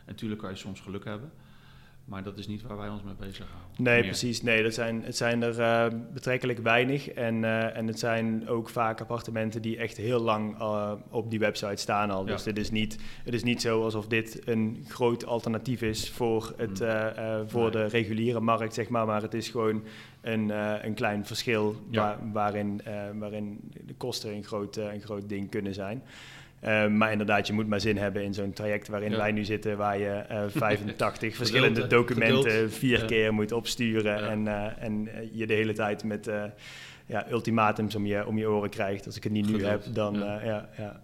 natuurlijk 0.06 0.42
kan 0.42 0.50
je 0.50 0.56
soms 0.56 0.80
geluk 0.80 1.06
hebben. 1.06 1.32
Maar 2.08 2.24
dat 2.24 2.38
is 2.38 2.48
niet 2.48 2.62
waar 2.62 2.78
wij 2.78 2.90
ons 2.90 3.04
mee 3.04 3.14
bezighouden. 3.20 3.68
Nee, 3.78 4.04
precies. 4.04 4.42
Nee, 4.42 4.64
dat 4.64 4.74
zijn, 4.74 5.04
het 5.04 5.18
zijn 5.18 5.42
er 5.42 5.60
uh, 5.60 6.00
betrekkelijk 6.14 6.60
weinig. 6.60 7.10
En, 7.10 7.36
uh, 7.44 7.78
en 7.78 7.88
het 7.88 8.00
zijn 8.00 8.48
ook 8.48 8.70
vaak 8.70 9.02
appartementen 9.02 9.62
die 9.62 9.78
echt 9.78 9.98
heel 9.98 10.20
lang 10.20 10.60
uh, 10.60 10.92
op 11.10 11.30
die 11.30 11.40
website 11.40 11.76
staan 11.76 12.12
al. 12.12 12.26
Dus 12.26 12.44
dit 12.44 12.58
is 12.58 12.72
niet, 12.72 12.98
het 13.24 13.34
is 13.34 13.44
niet 13.44 13.62
zo 13.62 13.84
alsof 13.84 14.08
dit 14.08 14.42
een 14.48 14.86
groot 14.88 15.26
alternatief 15.26 15.82
is 15.82 16.10
voor, 16.10 16.54
het, 16.58 16.80
mm. 16.80 17.50
voor 17.50 17.62
nee. 17.62 17.72
de 17.72 17.86
reguliere 17.86 18.40
markt, 18.40 18.74
zeg 18.74 18.90
maar. 18.90 19.06
Maar 19.06 19.22
het 19.22 19.34
is 19.34 19.50
gewoon 19.50 19.84
een, 20.22 20.50
een 20.86 20.94
klein 20.94 21.26
verschil 21.26 21.76
ja. 21.90 22.02
waar, 22.02 22.32
waarin, 22.32 22.82
waarin 23.20 23.72
de 23.86 23.94
kosten 23.94 24.34
een 24.34 24.44
groot, 24.44 24.76
een 24.76 25.02
groot 25.02 25.30
ding 25.30 25.50
kunnen 25.50 25.74
zijn. 25.74 26.04
Uh, 26.68 26.88
maar 26.88 27.12
inderdaad, 27.12 27.48
je 27.48 27.54
moet 27.54 27.68
maar 27.68 27.80
zin 27.80 27.98
hebben 27.98 28.24
in 28.24 28.34
zo'n 28.34 28.54
traject 28.54 28.88
waarin 28.88 29.18
wij 29.18 29.32
nu 29.32 29.44
zitten, 29.44 29.78
waar 29.78 29.98
je 29.98 30.24
uh, 30.32 30.44
eh, 30.44 30.50
85 30.56 31.36
verschillende 31.36 31.88
documenten 31.88 32.72
vier 32.72 33.06
keer 33.06 33.34
moet 33.34 33.52
opsturen 33.52 34.30
en, 34.30 34.46
uh, 34.46 34.84
en 34.84 35.10
je 35.32 35.48
de 35.48 35.54
hele 35.54 35.74
tijd 35.74 36.04
met 36.04 36.30
ja, 37.06 37.32
ultimatums 37.32 37.96
om 37.96 38.06
je, 38.06 38.28
om 38.28 38.38
je 38.38 38.50
oren 38.50 38.70
krijgt. 38.70 39.06
Als 39.06 39.16
ik 39.16 39.24
het 39.24 39.32
niet 39.32 39.50
nu 39.50 39.66
heb, 39.66 39.84
dan 39.94 40.14
ja. 40.14 40.70
Ja, 40.78 41.02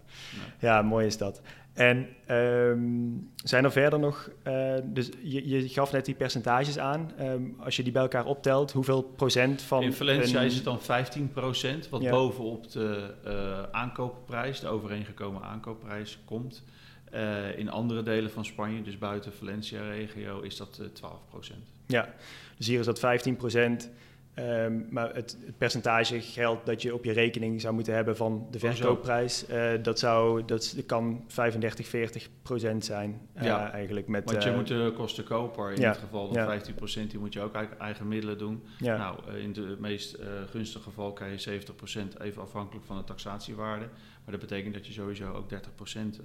ja. 0.59 0.81
mooi 0.81 1.05
is 1.05 1.17
dat. 1.17 1.41
En 1.73 2.07
um, 2.29 3.31
zijn 3.43 3.63
er 3.63 3.71
verder 3.71 3.99
nog, 3.99 4.29
uh, 4.47 4.73
dus 4.83 5.09
je, 5.21 5.49
je, 5.49 5.69
gaf 5.69 5.91
net 5.91 6.05
die 6.05 6.15
percentages 6.15 6.79
aan. 6.79 7.11
Um, 7.21 7.55
als 7.59 7.75
je 7.75 7.83
die 7.83 7.91
bij 7.91 8.01
elkaar 8.01 8.25
optelt, 8.25 8.71
hoeveel 8.71 9.01
procent 9.01 9.61
van. 9.61 9.83
In 9.83 9.93
Valencia 9.93 10.39
een... 10.39 10.45
is 10.45 10.55
het 10.55 10.63
dan 10.63 10.81
15 10.81 11.31
procent, 11.31 11.89
wat 11.89 12.01
ja. 12.01 12.09
bovenop 12.09 12.71
de 12.71 13.13
uh, 13.25 13.63
aankoopprijs, 13.71 14.59
de 14.59 14.67
overeengekomen 14.67 15.41
aankoopprijs, 15.41 16.19
komt. 16.25 16.63
Uh, 17.13 17.57
in 17.57 17.69
andere 17.69 18.03
delen 18.03 18.31
van 18.31 18.45
Spanje, 18.45 18.81
dus 18.81 18.97
buiten 18.97 19.33
Valencia-regio, 19.33 20.41
is 20.41 20.57
dat 20.57 20.81
12 20.93 21.13
procent. 21.29 21.71
Ja, 21.85 22.13
dus 22.57 22.67
hier 22.67 22.79
is 22.79 22.85
dat 22.85 22.99
15 22.99 23.35
procent. 23.35 23.89
Ehm, 24.33 24.81
maar 24.89 25.15
het, 25.15 25.37
het, 25.45 25.57
percentage 25.57 26.21
geld 26.21 26.65
dat 26.65 26.81
je 26.81 26.93
op 26.93 27.03
je 27.03 27.11
rekening 27.11 27.61
zou 27.61 27.73
moeten 27.73 27.93
hebben 27.93 28.17
van 28.17 28.47
de 28.51 28.59
verkoopprijs, 28.59 29.49
uh, 29.49 29.71
dat, 29.81 29.99
zou, 29.99 30.45
dat 30.45 30.75
kan 30.85 31.23
35, 31.27 31.87
40 31.87 32.29
procent 32.41 32.85
zijn 32.85 33.21
uh, 33.37 33.43
ja. 33.43 33.71
eigenlijk. 33.71 34.07
Met, 34.07 34.31
Want 34.31 34.43
je 34.43 34.49
uh, 34.49 34.55
moet 34.55 34.67
de 34.67 34.93
kosten 34.95 35.23
koper 35.23 35.71
in 35.71 35.81
ja. 35.81 35.91
dit 35.91 36.01
geval, 36.01 36.27
dan 36.27 36.37
ja. 36.37 36.45
15 36.45 36.73
procent, 36.73 37.11
die 37.11 37.19
moet 37.19 37.33
je 37.33 37.41
ook 37.41 37.55
uit 37.55 37.77
eigen 37.77 38.07
middelen 38.07 38.37
doen. 38.37 38.63
Nou, 38.79 39.31
in 39.37 39.55
het 39.69 39.79
meest 39.79 40.17
gunstige 40.49 40.83
geval 40.83 41.13
krijg 41.13 41.31
je 41.31 41.37
70 41.37 41.75
procent, 41.75 42.19
even 42.19 42.41
afhankelijk 42.41 42.85
van 42.85 42.97
de 42.97 43.03
taxatiewaarde. 43.03 43.85
Maar 44.23 44.31
dat 44.31 44.39
betekent 44.39 44.73
dat 44.73 44.87
je 44.87 44.93
sowieso 44.93 45.33
ook 45.33 45.49
30 45.49 45.75
procent 45.75 46.19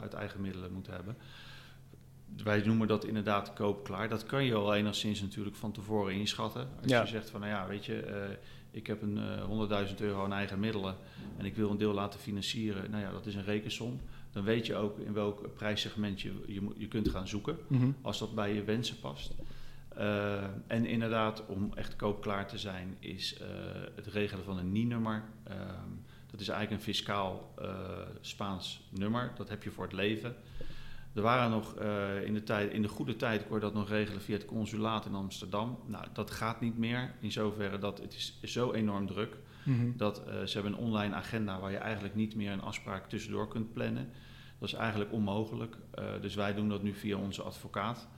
uit 0.00 0.14
eigen 0.14 0.40
middelen 0.40 0.72
moet 0.72 0.86
hebben 0.86 1.16
wij 2.44 2.62
noemen 2.64 2.88
dat 2.88 3.04
inderdaad 3.04 3.52
koopklaar. 3.52 4.08
Dat 4.08 4.26
kan 4.26 4.44
je 4.44 4.54
al 4.54 4.74
enigszins 4.74 5.20
natuurlijk 5.20 5.56
van 5.56 5.72
tevoren 5.72 6.14
inschatten. 6.14 6.68
Als 6.82 6.90
je 6.90 7.06
zegt 7.06 7.30
van, 7.30 7.40
nou 7.40 7.52
ja, 7.52 7.66
weet 7.66 7.84
je, 7.84 8.06
uh, 8.06 8.36
ik 8.70 8.86
heb 8.86 9.02
een 9.02 9.18
uh, 9.50 9.88
100.000 9.88 9.94
euro 9.96 10.24
aan 10.24 10.32
eigen 10.32 10.60
middelen 10.60 10.96
en 11.36 11.44
ik 11.44 11.54
wil 11.54 11.70
een 11.70 11.78
deel 11.78 11.92
laten 11.92 12.20
financieren. 12.20 12.90
Nou 12.90 13.02
ja, 13.02 13.10
dat 13.10 13.26
is 13.26 13.34
een 13.34 13.44
rekensom. 13.44 14.00
Dan 14.30 14.44
weet 14.44 14.66
je 14.66 14.76
ook 14.76 14.98
in 14.98 15.12
welk 15.12 15.54
prijssegment 15.54 16.20
je, 16.20 16.32
je, 16.46 16.68
je 16.76 16.88
kunt 16.88 17.08
gaan 17.08 17.28
zoeken, 17.28 17.58
mm 17.68 17.94
als 18.02 18.18
dat 18.18 18.34
bij 18.34 18.54
je 18.54 18.64
wensen 18.64 19.00
past. 19.00 19.34
Uh, 19.98 20.42
en 20.66 20.86
inderdaad, 20.86 21.46
om 21.46 21.72
echt 21.74 21.96
koopklaar 21.96 22.48
te 22.48 22.58
zijn, 22.58 22.96
is 22.98 23.38
het 23.94 24.06
regelen 24.06 24.44
van 24.44 24.58
een 24.58 24.72
NIE-nummer. 24.72 25.22
Uh, 25.50 25.56
dat 26.30 26.40
is 26.40 26.48
eigenlijk 26.48 26.80
een 26.80 26.86
fiscaal 26.86 27.54
Spaans 28.20 28.88
nummer. 28.90 29.32
Dat 29.36 29.48
heb 29.48 29.62
je 29.62 29.70
voor 29.70 29.84
het 29.84 29.92
leven. 29.92 30.36
Er 31.14 31.22
waren 31.22 31.50
nog 31.50 31.80
uh, 31.80 32.24
in, 32.24 32.34
de 32.34 32.42
tijd, 32.42 32.72
in 32.72 32.82
de 32.82 32.88
goede 32.88 33.16
tijd, 33.16 33.46
kon 33.46 33.54
je 33.54 33.60
dat 33.60 33.74
nog 33.74 33.88
regelen 33.88 34.22
via 34.22 34.36
het 34.36 34.44
consulaat 34.44 35.06
in 35.06 35.14
Amsterdam. 35.14 35.78
Nou, 35.86 36.04
dat 36.12 36.30
gaat 36.30 36.60
niet 36.60 36.78
meer. 36.78 37.14
In 37.20 37.32
zoverre 37.32 37.78
dat 37.78 37.98
het 37.98 38.14
is 38.14 38.52
zo 38.52 38.72
enorm 38.72 39.06
druk. 39.06 39.36
Mm 39.64 39.96
Dat 39.96 40.22
uh, 40.28 40.42
ze 40.44 40.52
hebben 40.52 40.72
een 40.72 40.86
online 40.86 41.14
agenda 41.14 41.60
waar 41.60 41.70
je 41.70 41.76
eigenlijk 41.76 42.14
niet 42.14 42.34
meer 42.34 42.52
een 42.52 42.62
afspraak 42.62 43.08
tussendoor 43.08 43.48
kunt 43.48 43.72
plannen. 43.72 44.10
Dat 44.58 44.68
is 44.68 44.74
eigenlijk 44.74 45.12
onmogelijk. 45.12 45.76
Uh, 45.98 46.04
dus 46.20 46.34
wij 46.34 46.54
doen 46.54 46.68
dat 46.68 46.82
nu 46.82 46.94
via 46.94 47.16
onze 47.16 47.42
advocaat. 47.42 48.08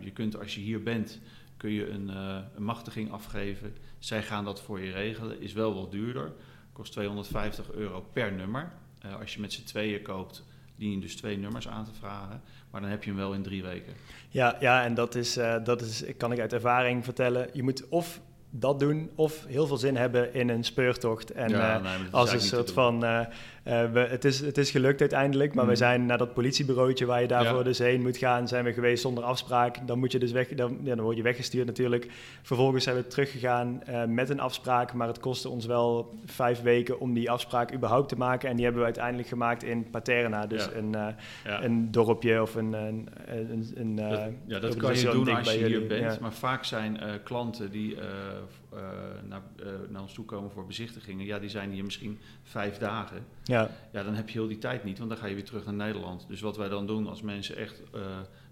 je 0.00 0.10
kunt 0.12 0.38
als 0.38 0.54
je 0.54 0.60
hier 0.60 0.82
bent, 0.82 1.20
kun 1.56 1.70
je 1.70 1.88
een, 1.88 2.08
een, 2.08 2.62
machtiging 2.62 3.10
afgeven. 3.10 3.76
Zij 3.98 4.22
gaan 4.22 4.44
dat 4.44 4.62
voor 4.62 4.80
je 4.80 4.92
regelen. 4.92 5.40
Is 5.40 5.52
wel 5.52 5.74
wat 5.74 5.90
duurder. 5.90 6.32
Kost 6.72 6.92
250 6.92 7.72
euro 7.72 8.00
per 8.12 8.32
nummer. 8.32 8.72
als 9.20 9.34
je 9.34 9.40
met 9.40 9.52
z'n 9.52 9.64
tweeën 9.64 10.02
koopt, 10.02 10.44
dien 10.80 10.90
je 10.90 10.98
dus 10.98 11.16
twee 11.16 11.38
nummers 11.38 11.68
aan 11.68 11.84
te 11.84 11.94
vragen. 11.98 12.42
Maar 12.70 12.80
dan 12.80 12.90
heb 12.90 13.04
je 13.04 13.10
hem 13.10 13.18
wel 13.18 13.32
in 13.32 13.42
drie 13.42 13.62
weken. 13.62 13.92
Ja, 14.28 14.56
ja 14.60 14.84
en 14.84 14.94
dat 14.94 15.14
is, 15.14 15.38
uh, 15.38 15.56
dat 15.64 15.80
is, 15.80 16.04
kan 16.16 16.32
ik 16.32 16.40
uit 16.40 16.52
ervaring 16.52 17.04
vertellen. 17.04 17.48
Je 17.52 17.62
moet 17.62 17.88
of 17.88 18.20
dat 18.50 18.80
doen 18.80 19.10
of 19.14 19.44
heel 19.46 19.66
veel 19.66 19.76
zin 19.76 19.96
hebben 19.96 20.34
in 20.34 20.48
een 20.48 20.64
speurtocht. 20.64 21.30
En 21.30 21.48
ja, 21.48 21.80
uh, 21.80 21.90
als 22.10 22.32
een 22.32 22.40
soort 22.40 22.72
van 22.72 23.26
uh, 23.64 23.92
we, 23.92 23.98
het, 24.00 24.24
is, 24.24 24.40
het 24.40 24.58
is 24.58 24.70
gelukt 24.70 25.00
uiteindelijk, 25.00 25.54
maar 25.54 25.64
mm. 25.64 25.70
we 25.70 25.76
zijn 25.76 26.06
naar 26.06 26.18
dat 26.18 26.34
politiebureautje 26.34 27.06
waar 27.06 27.20
je 27.20 27.26
daarvoor 27.26 27.58
ja. 27.58 27.62
dus 27.62 27.78
heen 27.78 28.02
moet 28.02 28.16
gaan, 28.16 28.48
zijn 28.48 28.64
we 28.64 28.72
geweest 28.72 29.02
zonder 29.02 29.24
afspraak. 29.24 29.86
Dan 29.86 29.98
moet 29.98 30.12
je 30.12 30.18
dus 30.18 30.32
weg, 30.32 30.48
dan, 30.48 30.78
ja, 30.82 30.94
dan 30.94 31.04
word 31.04 31.16
je 31.16 31.22
weggestuurd 31.22 31.66
natuurlijk. 31.66 32.06
Vervolgens 32.42 32.84
zijn 32.84 32.96
we 32.96 33.06
teruggegaan 33.06 33.80
uh, 33.88 34.04
met 34.04 34.30
een 34.30 34.40
afspraak, 34.40 34.92
maar 34.92 35.08
het 35.08 35.20
kostte 35.20 35.48
ons 35.48 35.66
wel 35.66 36.14
vijf 36.24 36.62
weken 36.62 37.00
om 37.00 37.14
die 37.14 37.30
afspraak 37.30 37.74
überhaupt 37.74 38.08
te 38.08 38.16
maken. 38.16 38.48
En 38.48 38.54
die 38.54 38.64
hebben 38.64 38.82
we 38.82 38.88
uiteindelijk 38.88 39.28
gemaakt 39.28 39.62
in 39.62 39.90
Paterna, 39.90 40.46
dus 40.46 40.64
ja. 40.64 40.72
een, 40.72 40.92
uh, 40.92 41.58
een 41.60 41.90
dorpje 41.90 42.42
of 42.42 42.54
een... 42.54 42.72
een, 42.72 43.08
een, 43.26 43.72
een 43.74 43.96
dat, 43.96 44.20
ja, 44.46 44.58
dat 44.58 44.76
kan 44.76 44.96
je 44.96 45.10
doen 45.10 45.28
als 45.28 45.52
je 45.52 45.66
hier 45.66 45.86
bent, 45.86 46.20
maar 46.20 46.32
vaak 46.32 46.64
zijn 46.64 47.00
klanten 47.24 47.70
die 47.70 47.96
naar, 49.28 49.42
naar 49.88 50.02
ons 50.02 50.12
toe 50.12 50.24
komen 50.24 50.50
voor 50.50 50.66
bezichtigingen, 50.66 51.26
ja, 51.26 51.38
die 51.38 51.48
zijn 51.48 51.70
hier 51.70 51.84
misschien 51.84 52.18
vijf 52.42 52.78
dagen. 52.78 53.26
Ja. 53.44 53.70
ja, 53.92 54.02
dan 54.02 54.14
heb 54.14 54.28
je 54.28 54.38
heel 54.38 54.48
die 54.48 54.58
tijd 54.58 54.84
niet, 54.84 54.98
want 54.98 55.10
dan 55.10 55.18
ga 55.18 55.26
je 55.26 55.34
weer 55.34 55.44
terug 55.44 55.64
naar 55.64 55.74
Nederland. 55.74 56.24
Dus 56.28 56.40
wat 56.40 56.56
wij 56.56 56.68
dan 56.68 56.86
doen 56.86 57.06
als 57.06 57.22
mensen 57.22 57.56
echt 57.56 57.82
uh, 57.94 58.00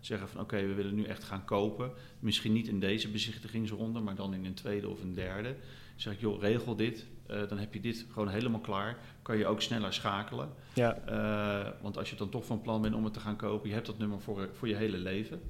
zeggen 0.00 0.28
van 0.28 0.40
oké, 0.40 0.66
we 0.66 0.74
willen 0.74 0.94
nu 0.94 1.04
echt 1.04 1.24
gaan 1.24 1.44
kopen. 1.44 1.90
Misschien 2.18 2.52
niet 2.52 2.68
in 2.68 2.80
deze 2.80 3.10
bezichtigingsronde, 3.10 4.00
maar 4.00 4.14
dan 4.14 4.34
in 4.34 4.44
een 4.44 4.54
tweede 4.54 4.88
of 4.88 5.02
een 5.02 5.14
derde. 5.14 5.54
zeg 5.96 6.12
ik, 6.12 6.20
joh, 6.20 6.40
regel 6.40 6.76
dit. 6.76 7.06
Uh, 7.30 7.48
dan 7.48 7.58
heb 7.58 7.74
je 7.74 7.80
dit 7.80 8.06
gewoon 8.12 8.28
helemaal 8.28 8.60
klaar. 8.60 8.98
Kan 9.22 9.38
je 9.38 9.46
ook 9.46 9.62
sneller 9.62 9.92
schakelen. 9.92 10.48
Ja. 10.74 10.98
Uh, 11.08 11.72
want 11.82 11.98
als 11.98 12.10
je 12.10 12.16
dan 12.16 12.28
toch 12.28 12.44
van 12.44 12.60
plan 12.60 12.82
bent 12.82 12.94
om 12.94 13.04
het 13.04 13.12
te 13.12 13.20
gaan 13.20 13.36
kopen, 13.36 13.68
je 13.68 13.74
hebt 13.74 13.86
dat 13.86 13.98
nummer 13.98 14.20
voor, 14.20 14.48
voor 14.52 14.68
je 14.68 14.76
hele 14.76 14.98
leven. 14.98 15.40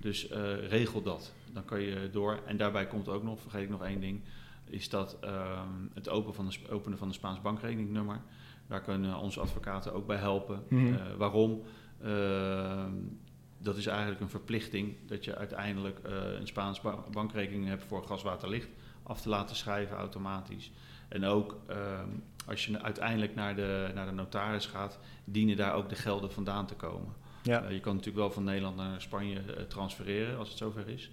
Dus 0.00 0.28
regel 0.68 1.02
dat. 1.02 1.32
Dan 1.52 1.64
kan 1.64 1.80
je 1.80 2.08
door. 2.12 2.40
En 2.46 2.56
daarbij 2.56 2.86
komt 2.86 3.08
ook 3.08 3.22
nog, 3.22 3.40
vergeet 3.40 3.62
ik 3.62 3.68
nog 3.68 3.84
één 3.84 4.00
ding, 4.00 4.22
is 4.64 4.88
dat 4.88 5.16
ehm, 5.20 5.68
het 5.94 6.08
open 6.08 6.34
van 6.34 6.48
de, 6.48 6.70
openen 6.70 6.98
van 6.98 7.08
een 7.08 7.14
Spaans 7.14 7.40
bankrekeningnummer. 7.40 8.20
Daar 8.66 8.80
kunnen 8.80 9.16
onze 9.16 9.40
advocaten 9.40 9.92
ook 9.92 10.06
bij 10.06 10.16
helpen. 10.16 10.62
Mm 10.68 10.78
-hmm. 10.78 10.94
uh, 10.94 11.14
waarom? 11.18 11.62
Uh, 12.04 12.84
dat 13.58 13.76
is 13.76 13.86
eigenlijk 13.86 14.20
een 14.20 14.28
verplichting 14.28 14.96
dat 15.06 15.24
je 15.24 15.36
uiteindelijk 15.36 16.00
uh, 16.06 16.12
een 16.38 16.46
Spaans 16.46 16.80
ba 16.80 17.04
bankrekening 17.10 17.66
hebt 17.66 17.84
voor 17.84 18.04
gaswaterlicht 18.04 18.68
af 19.02 19.20
te 19.20 19.28
laten 19.28 19.56
schrijven 19.56 19.96
automatisch. 19.96 20.72
En 21.08 21.24
ook 21.24 21.56
ehm, 21.66 22.08
als 22.46 22.66
je 22.66 22.82
uiteindelijk 22.82 23.34
naar 23.34 23.56
de, 23.56 23.90
naar 23.94 24.06
de 24.06 24.12
notaris 24.12 24.66
gaat, 24.66 24.98
dienen 25.24 25.56
daar 25.56 25.74
ook 25.74 25.88
de 25.88 25.94
gelden 25.94 26.32
vandaan 26.32 26.66
te 26.66 26.74
komen. 26.74 27.14
Ja. 27.42 27.68
je 27.68 27.80
kan 27.80 27.92
natuurlijk 27.92 28.24
wel 28.24 28.30
van 28.30 28.44
Nederland 28.44 28.76
naar 28.76 29.00
Spanje 29.00 29.66
transfereren 29.68 30.38
als 30.38 30.48
het 30.48 30.58
zover 30.58 30.88
is. 30.88 31.10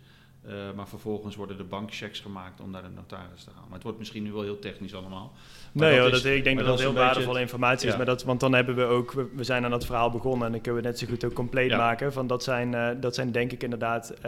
Uh, 0.48 0.54
maar 0.76 0.88
vervolgens 0.88 1.36
worden 1.36 1.58
de 1.58 1.64
bankchecks 1.64 2.20
gemaakt 2.20 2.62
om 2.62 2.72
naar 2.72 2.82
de 2.82 2.90
notaris 2.96 3.44
te 3.44 3.50
gaan. 3.50 3.64
Maar 3.64 3.74
het 3.74 3.84
wordt 3.84 3.98
misschien 3.98 4.24
nu 4.24 4.32
wel 4.32 4.42
heel 4.42 4.60
technisch 4.60 4.96
allemaal. 4.96 5.34
Maar 5.72 5.90
nee, 5.90 6.00
dat 6.00 6.14
is, 6.14 6.22
dat, 6.22 6.32
ik 6.32 6.44
denk 6.44 6.58
dat 6.58 6.68
dat 6.68 6.80
heel 6.80 6.94
waardevolle 6.94 7.40
informatie 7.40 7.90
is. 7.90 7.98
Maar 7.98 8.06
dat, 8.06 8.24
want 8.24 8.40
dan 8.40 8.54
hebben 8.54 8.76
we 8.76 8.84
ook, 8.84 9.12
we, 9.12 9.28
we, 9.36 9.44
zijn 9.44 9.64
aan 9.64 9.72
dat 9.72 9.86
verhaal 9.86 10.12
begonnen 10.12 10.46
en 10.46 10.52
dan 10.52 10.62
kunnen 10.62 10.82
we 10.82 10.88
net 10.88 11.00
zo 11.00 11.08
goed 11.08 11.24
ook 11.24 11.34
compleet 11.34 11.70
ja. 11.70 11.78
maken. 11.78 12.14
Van 12.14 12.28
dat, 12.28 12.44
zijn, 12.44 12.74
uh, 12.74 12.90
dat 13.00 13.16
zijn 13.16 13.32
denk 13.32 13.52
ik 13.52 13.64
inderdaad 13.64 14.12
uh, 14.12 14.22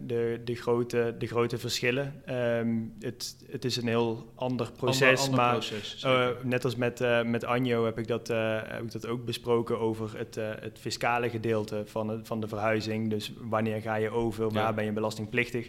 de, 0.00 0.40
de, 0.44 0.54
grote, 0.54 1.14
de 1.18 1.26
grote 1.26 1.58
verschillen. 1.58 2.22
Um, 2.28 2.94
het, 3.00 3.36
het 3.50 3.64
is 3.64 3.76
een 3.76 3.86
heel 3.86 4.32
ander 4.34 4.72
proces. 4.72 5.08
Ander, 5.08 5.24
ander 5.24 5.40
maar 5.40 5.52
proces, 5.52 6.06
net 6.42 6.64
als 6.64 6.76
met, 6.76 7.04
met 7.24 7.44
Anjo 7.44 7.84
heb 7.84 7.98
ik, 7.98 8.06
dat, 8.06 8.28
heb 8.28 8.82
ik 8.82 8.92
dat 8.92 9.06
ook 9.06 9.24
besproken 9.24 9.80
over 9.80 10.18
het, 10.18 10.34
het 10.60 10.78
fiscale 10.80 11.30
gedeelte 11.30 11.82
van, 11.86 12.20
van 12.22 12.40
de 12.40 12.48
verhuizing. 12.48 13.10
Dus 13.10 13.32
wanneer 13.40 13.80
ga 13.80 13.94
je 13.94 14.10
over, 14.10 14.50
waar 14.50 14.74
ben 14.74 14.84
je 14.84 14.92
belastingplichtig? 14.92 15.65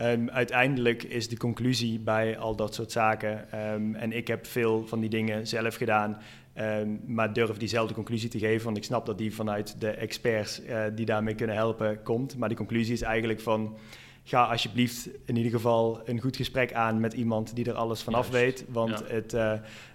Um, 0.00 0.30
uiteindelijk 0.30 1.02
is 1.02 1.28
de 1.28 1.36
conclusie 1.36 1.98
bij 1.98 2.38
al 2.38 2.56
dat 2.56 2.74
soort 2.74 2.92
zaken, 2.92 3.58
um, 3.72 3.94
en 3.94 4.12
ik 4.12 4.26
heb 4.26 4.46
veel 4.46 4.86
van 4.86 5.00
die 5.00 5.10
dingen 5.10 5.46
zelf 5.46 5.74
gedaan, 5.74 6.18
um, 6.58 7.00
maar 7.06 7.32
durf 7.32 7.56
diezelfde 7.56 7.94
conclusie 7.94 8.28
te 8.28 8.38
geven, 8.38 8.64
want 8.64 8.76
ik 8.76 8.84
snap 8.84 9.06
dat 9.06 9.18
die 9.18 9.34
vanuit 9.34 9.80
de 9.80 9.90
experts 9.90 10.62
uh, 10.62 10.82
die 10.94 11.06
daarmee 11.06 11.34
kunnen 11.34 11.56
helpen 11.56 12.02
komt. 12.02 12.36
Maar 12.36 12.48
die 12.48 12.58
conclusie 12.58 12.92
is 12.92 13.02
eigenlijk 13.02 13.40
van, 13.40 13.76
ga 14.24 14.44
alsjeblieft 14.44 15.08
in 15.24 15.36
ieder 15.36 15.52
geval 15.52 16.00
een 16.04 16.20
goed 16.20 16.36
gesprek 16.36 16.72
aan 16.72 17.00
met 17.00 17.12
iemand 17.12 17.54
die 17.54 17.64
er 17.64 17.74
alles 17.74 18.02
vanaf 18.02 18.30
Juist. 18.30 18.44
weet. 18.44 18.64
Want 18.68 18.98
ja. 18.98 19.14
het, 19.14 19.34
uh, 19.34 19.52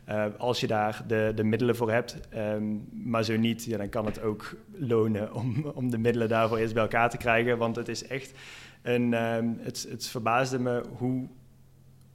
uh, 0.10 0.26
als 0.38 0.60
je 0.60 0.68
daar 0.68 1.04
de, 1.08 1.32
de 1.36 1.44
middelen 1.44 1.76
voor 1.76 1.92
hebt, 1.92 2.20
um, 2.36 2.88
maar 2.92 3.24
zo 3.24 3.38
niet, 3.38 3.66
ja, 3.66 3.78
dan 3.78 3.90
kan 3.90 4.06
het 4.06 4.22
ook 4.22 4.56
lonen 4.72 5.34
om, 5.34 5.72
om 5.74 5.90
de 5.90 5.98
middelen 5.98 6.30
daarvoor 6.30 6.58
eerst 6.58 6.74
bij 6.74 6.84
elkaar 6.84 7.10
te 7.10 7.18
krijgen. 7.18 7.58
Want 7.58 7.76
het 7.76 7.88
is 7.88 8.08
echt 8.08 8.34
en 8.82 9.14
um, 9.14 9.58
het, 9.60 9.88
het 9.90 10.08
verbaasde 10.08 10.60
me 10.60 10.84
hoe, 10.98 11.28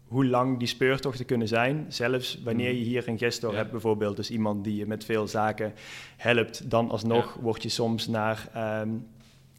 hoe 0.04 0.26
lang 0.26 0.58
die 0.58 0.68
speurtochten 0.68 1.24
kunnen 1.24 1.48
zijn. 1.48 1.86
Zelfs 1.88 2.40
wanneer 2.44 2.72
je 2.72 2.84
hier 2.84 3.08
een 3.08 3.18
gestor 3.18 3.50
ja. 3.50 3.56
hebt 3.56 3.70
bijvoorbeeld, 3.70 4.16
dus 4.16 4.30
iemand 4.30 4.64
die 4.64 4.76
je 4.76 4.86
met 4.86 5.04
veel 5.04 5.26
zaken 5.26 5.72
helpt, 6.16 6.70
dan 6.70 6.90
alsnog 6.90 7.34
ja. 7.34 7.40
word 7.40 7.62
je 7.62 7.68
soms 7.68 8.06
naar... 8.06 8.50
Um, 8.82 9.06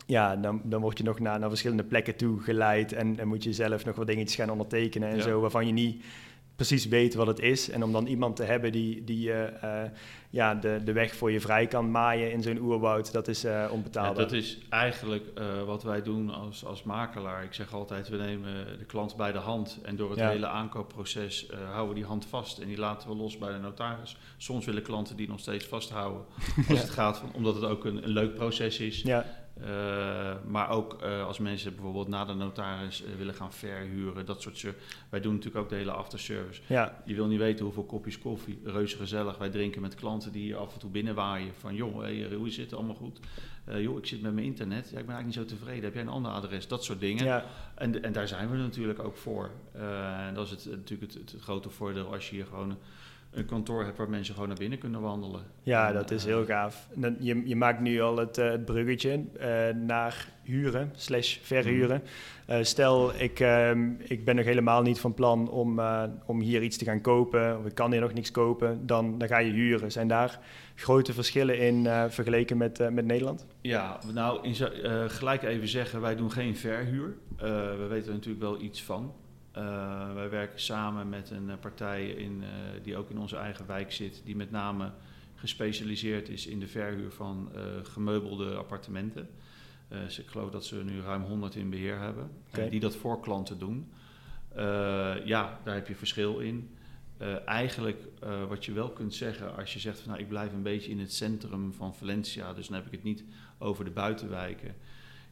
ja, 0.08 0.36
dan, 0.36 0.62
dan 0.64 0.82
word 0.82 0.98
je 0.98 1.04
nog 1.04 1.20
naar, 1.20 1.40
naar 1.40 1.50
verschillende 1.50 1.84
plekken 1.84 2.16
toe 2.16 2.40
geleid 2.40 2.94
en, 2.94 3.20
en 3.20 3.28
moet 3.28 3.44
je 3.44 3.54
zelf 3.54 3.86
nog 3.86 3.96
wat 3.96 4.08
dingetjes 4.08 4.36
gaan 4.36 4.50
ondertekenen 4.50 5.10
en 5.10 5.16
ja. 5.16 5.22
zo, 5.22 5.40
waarvan 5.40 5.68
je 5.68 5.74
niet 5.74 6.04
precies 6.56 6.88
weet 6.88 7.14
wat 7.14 7.28
het 7.28 7.40
is. 7.40 7.70
En 7.70 7.84
om 7.84 7.92
dan 7.92 8.06
iemand 8.06 8.36
te 8.36 8.44
hebben 8.44 8.72
die, 8.72 9.04
die 9.04 9.28
uh, 9.30 9.42
uh, 9.64 9.82
ja, 10.30 10.56
de, 10.56 10.82
de 10.84 10.92
weg 10.92 11.16
voor 11.16 11.32
je 11.32 11.40
vrij 11.40 11.68
kan 11.68 11.92
maaien 11.92 12.32
in 12.32 12.42
zo'n 12.42 12.58
oerwoud, 12.58 13.12
dat 13.12 13.28
is 13.28 13.46
uh, 13.46 13.66
onbetaalbaar. 13.72 14.24
Dat 14.24 14.32
is 14.32 14.58
eigenlijk 14.70 15.24
wat 15.66 15.84
wij 15.84 16.02
doen 16.02 16.30
als, 16.30 16.66
als 16.66 16.84
makelaar. 16.84 17.44
Ik 17.44 17.54
zeg 17.54 17.74
altijd, 17.74 18.10
we 18.10 18.18
nemen 18.18 18.78
de 18.78 18.86
klant 18.86 19.16
bij 19.16 19.32
de 19.32 19.38
hand 19.38 19.80
en 19.84 19.96
door 19.96 20.10
het 20.10 20.20
ja. 20.20 20.30
hele 20.30 20.48
aankoopproces 20.48 21.48
houden 21.72 21.88
we 21.88 22.00
die 22.00 22.06
hand 22.06 22.26
vast 22.26 22.58
en 22.58 22.68
die 22.68 22.78
laten 22.78 23.10
we 23.10 23.16
los 23.16 23.38
bij 23.38 23.52
de 23.52 23.60
notaris. 23.60 24.18
Soms 24.38 24.66
willen 24.66 24.84
klanten 24.84 25.16
die 25.16 25.28
nog 25.28 25.40
steeds 25.40 25.66
vasthouden 25.66 26.26
als 26.58 26.68
ja. 26.68 26.76
het 26.76 26.90
gaat, 26.90 27.18
van, 27.18 27.34
omdat 27.34 27.56
het 27.56 27.64
ook 27.64 27.86
een, 27.86 28.04
een 28.04 28.10
leuk 28.10 28.36
proces 28.36 28.80
is. 28.80 29.02
Ja. 29.02 29.45
Uh, 29.62 30.34
maar 30.48 30.70
ook 30.70 31.04
uh, 31.04 31.26
als 31.26 31.40
mensen 31.40 31.74
bijvoorbeeld 31.74 32.08
na 32.08 32.26
de 32.26 32.34
notaris 32.34 33.04
uh, 33.04 33.16
willen 33.18 33.34
gaan 33.34 33.54
verhuren, 33.54 34.26
dat 34.26 34.42
soort 34.42 34.66
Wij 35.10 35.20
doen 35.20 35.34
natuurlijk 35.34 35.64
ook 35.64 35.70
de 35.70 35.76
hele 35.76 35.92
afterservice. 35.92 36.62
Ja. 36.68 37.02
Je 37.06 37.16
wil 37.16 37.28
niet 37.28 37.40
weten 37.40 37.66
hoeveel 37.66 37.84
kopjes 37.84 38.20
koffie, 38.20 38.60
reuze 38.64 38.98
gezellig. 38.98 39.38
Wij 39.38 39.50
drinken 39.50 39.82
met 39.82 39.96
klanten 39.96 40.32
die 40.32 40.42
hier 40.42 40.58
af 40.58 40.74
en 40.74 40.80
toe 40.80 40.90
binnenwaaien. 40.90 41.54
Van 41.60 41.76
joh, 41.76 42.02
hey, 42.02 42.34
hoe 42.34 42.50
zit 42.50 42.66
het 42.66 42.74
allemaal 42.74 42.96
goed? 42.96 43.20
joh, 43.78 43.98
ik 43.98 44.06
zit 44.06 44.22
met 44.22 44.34
mijn 44.34 44.46
internet. 44.46 44.90
Ja, 44.90 45.00
ik 45.00 45.06
ben 45.06 45.16
eigenlijk 45.16 45.26
niet 45.26 45.50
zo 45.50 45.58
tevreden. 45.58 45.84
Heb 45.84 45.94
jij 45.94 46.02
een 46.02 46.10
ander 46.10 46.32
adres? 46.32 46.68
Dat 46.68 46.84
soort 46.84 47.00
dingen. 47.00 47.26
Ja. 47.26 47.46
En, 47.76 48.04
en 48.04 48.14
daar 48.14 48.28
zijn 48.28 48.50
we 48.50 48.58
natuurlijk 48.58 49.00
ook 49.00 49.18
voor. 49.18 49.52
en 50.28 50.34
dat 50.34 50.46
is 50.46 50.52
het, 50.52 50.66
natuurlijk 50.66 51.14
het, 51.14 51.32
het, 51.32 51.42
grote 51.42 51.70
voordeel 51.70 52.14
als 52.14 52.30
je 52.30 52.36
hier 52.36 52.46
gewoon 52.46 52.78
een 53.36 53.46
kantoor 53.46 53.84
hebt 53.84 53.98
waar 53.98 54.10
mensen 54.10 54.34
gewoon 54.34 54.50
naar 54.50 54.58
binnen 54.58 54.80
kunnen 54.80 55.02
wandelen. 55.02 55.42
Ja, 55.64 55.92
dat 55.92 56.12
is 56.12 56.26
heel 56.26 56.46
gaaf. 56.46 56.88
Je, 57.20 57.48
je 57.48 57.56
maakt 57.56 57.80
nu 57.80 58.02
al 58.02 58.18
het, 58.18 58.38
uh, 58.38 58.50
het 58.50 58.66
bruggetje 58.66 59.24
uh, 59.40 59.46
naar 59.86 60.28
huren 60.44 60.92
slash 60.96 61.38
verhuren. 61.42 62.02
Uh, 62.50 62.58
stel, 62.62 63.14
ik, 63.16 63.40
ehm, 63.40 63.90
ik 63.98 64.26
ben 64.26 64.36
nog 64.36 64.46
helemaal 64.46 64.82
niet 64.82 65.00
van 65.00 65.14
plan 65.14 65.50
om, 65.50 65.82
om 66.26 66.40
hier 66.40 66.62
iets 66.62 66.78
te 66.78 66.86
gaan 66.86 67.02
kopen, 67.02 67.60
of 67.60 67.66
ik 67.66 67.76
kan 67.76 67.92
hier 67.92 68.02
nog 68.02 68.14
niks 68.14 68.32
kopen, 68.32 68.86
dan, 68.86 69.18
dan 69.18 69.28
ga 69.28 69.38
je 69.38 69.52
huren. 69.52 69.92
Zijn 69.92 70.08
daar 70.08 70.40
grote 70.76 71.14
verschillen 71.14 71.60
in 71.60 71.84
vergeleken 72.10 72.58
met, 72.58 72.92
met 72.92 73.06
Nederland? 73.06 73.46
Ja, 73.62 74.00
nou, 74.14 74.44
in, 74.44 74.56
gelijk 75.10 75.44
even 75.44 75.68
zeggen, 75.68 76.02
wij 76.02 76.16
doen 76.16 76.32
geen 76.32 76.58
verhuur. 76.58 77.18
we 77.38 77.86
weten 77.90 78.08
er 78.08 78.14
natuurlijk 78.14 78.44
wel 78.44 78.62
iets 78.62 78.84
van. 78.84 79.14
Uh, 79.58 80.14
wij 80.14 80.30
werken 80.30 80.60
samen 80.60 81.10
met 81.10 81.30
een 81.30 81.50
eh, 81.50 81.58
partij 81.60 82.08
in, 82.08 82.42
uh, 82.42 82.48
die 82.84 82.98
ook 82.98 83.10
in 83.10 83.18
onze 83.18 83.36
eigen 83.36 83.68
wijk 83.68 83.92
zit, 83.92 84.22
die 84.26 84.36
met 84.36 84.52
name 84.52 84.92
gespecialiseerd 85.36 86.30
is 86.30 86.48
in 86.48 86.60
de 86.60 86.68
verhuur 86.68 87.12
van 87.12 87.50
uh, 87.56 87.62
gemeubelde 87.84 88.56
appartementen. 88.56 89.30
Dus 89.88 90.20
ik 90.20 90.28
geloof 90.28 90.52
dat 90.52 90.66
ze 90.66 90.76
nu 90.76 91.02
ruim 91.02 91.22
100 91.22 91.56
in 91.56 91.70
beheer 91.70 92.00
hebben, 92.00 92.30
okay. 92.48 92.70
die 92.70 92.80
dat 92.80 92.96
voor 92.96 93.20
klanten 93.20 93.60
doen. 93.60 93.92
ja, 95.26 95.60
daar 95.64 95.76
heb 95.76 95.88
je 95.88 95.96
verschil 95.96 96.40
in. 96.40 96.70
eigenlijk 97.46 98.08
wat 98.48 98.66
je 98.66 98.72
wel 98.72 98.90
kunt 98.90 99.14
zeggen 99.14 99.56
als 99.56 99.74
je 99.74 99.80
zegt 99.80 100.00
van 100.00 100.10
nou 100.10 100.22
ik 100.22 100.30
blijf 100.30 100.54
een 100.54 100.62
beetje 100.62 100.92
in 100.92 101.00
het 101.00 101.14
centrum 101.14 101.74
van 101.74 101.96
Valencia, 101.96 102.54
dus 102.54 102.68
dan 102.68 102.76
heb 102.76 102.86
ik 102.86 102.92
het 102.92 103.04
niet 103.04 103.24
over 103.58 103.86
de 103.86 103.92
buitenwijken 103.92 104.76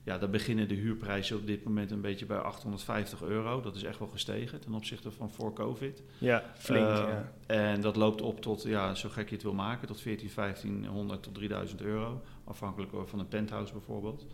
ja, 0.04 0.18
dan 0.18 0.32
beginnen 0.32 0.68
de 0.68 0.74
huurprijzen 0.74 1.38
op 1.38 1.48
dit 1.48 1.64
moment 1.64 1.92
een 1.92 2.02
beetje 2.02 2.26
bij 2.26 2.38
850 2.38 3.22
euro. 3.22 3.62
Dat 3.62 3.76
is 3.76 3.84
echt 3.84 4.00
wel 4.00 4.08
gestegen 4.08 4.60
ten 4.60 4.74
opzichte 4.74 5.12
van 5.12 5.30
voor 5.32 5.54
COVID. 5.54 6.04
Ja, 6.18 6.44
flink. 6.56 6.88
Uh, 6.88 6.96
ja. 6.96 7.32
En 7.46 7.82
dat 7.82 7.96
loopt 7.96 8.22
op 8.22 8.42
tot, 8.42 8.64
ja, 8.64 8.96
zo 8.96 9.10
gek 9.10 9.30
je 9.30 9.36
het 9.36 9.44
wil 9.44 9.54
maken, 9.54 9.88
tot 9.88 10.02
14, 10.02 10.30
1500 10.36 11.24
tot 11.24 11.34
3000 11.34 11.82
euro. 11.82 12.22
Afhankelijk 12.44 12.92
van 13.06 13.20
een 13.20 13.28
penthouse 13.28 13.74
bijvoorbeeld. 13.74 14.26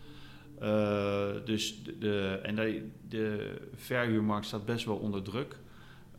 Uh, 0.62 1.28
dus 1.44 1.82
de, 1.82 1.98
de, 1.98 2.40
en 2.42 2.54
de, 2.54 2.88
de 3.08 3.56
verhuurmarkt 3.74 4.46
staat 4.46 4.64
best 4.64 4.84
wel 4.84 4.96
onder 4.96 5.22
druk. 5.22 5.56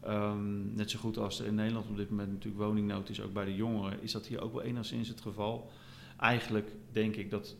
Um, 0.08 0.76
net 0.76 0.90
zo 0.92 1.00
goed 1.00 1.18
als 1.18 1.40
er 1.40 1.46
in 1.46 1.56
Nederland 1.56 1.90
op 1.90 1.98
dit 1.98 2.10
moment 2.10 2.32
natuurlijk 2.32 2.64
woningnood 2.64 3.10
is, 3.10 3.22
ook 3.22 3.34
bij 3.34 3.46
de 3.46 3.56
jongeren, 3.56 4.02
is 4.02 4.12
dat 4.12 4.28
hier 4.28 4.42
ook 4.42 4.54
wel 4.54 4.62
enigszins 4.62 5.08
het 5.08 5.22
geval. 5.22 5.72
Eigenlijk 6.18 6.72
denk 6.92 7.16
ik 7.16 7.30
dat 7.30 7.56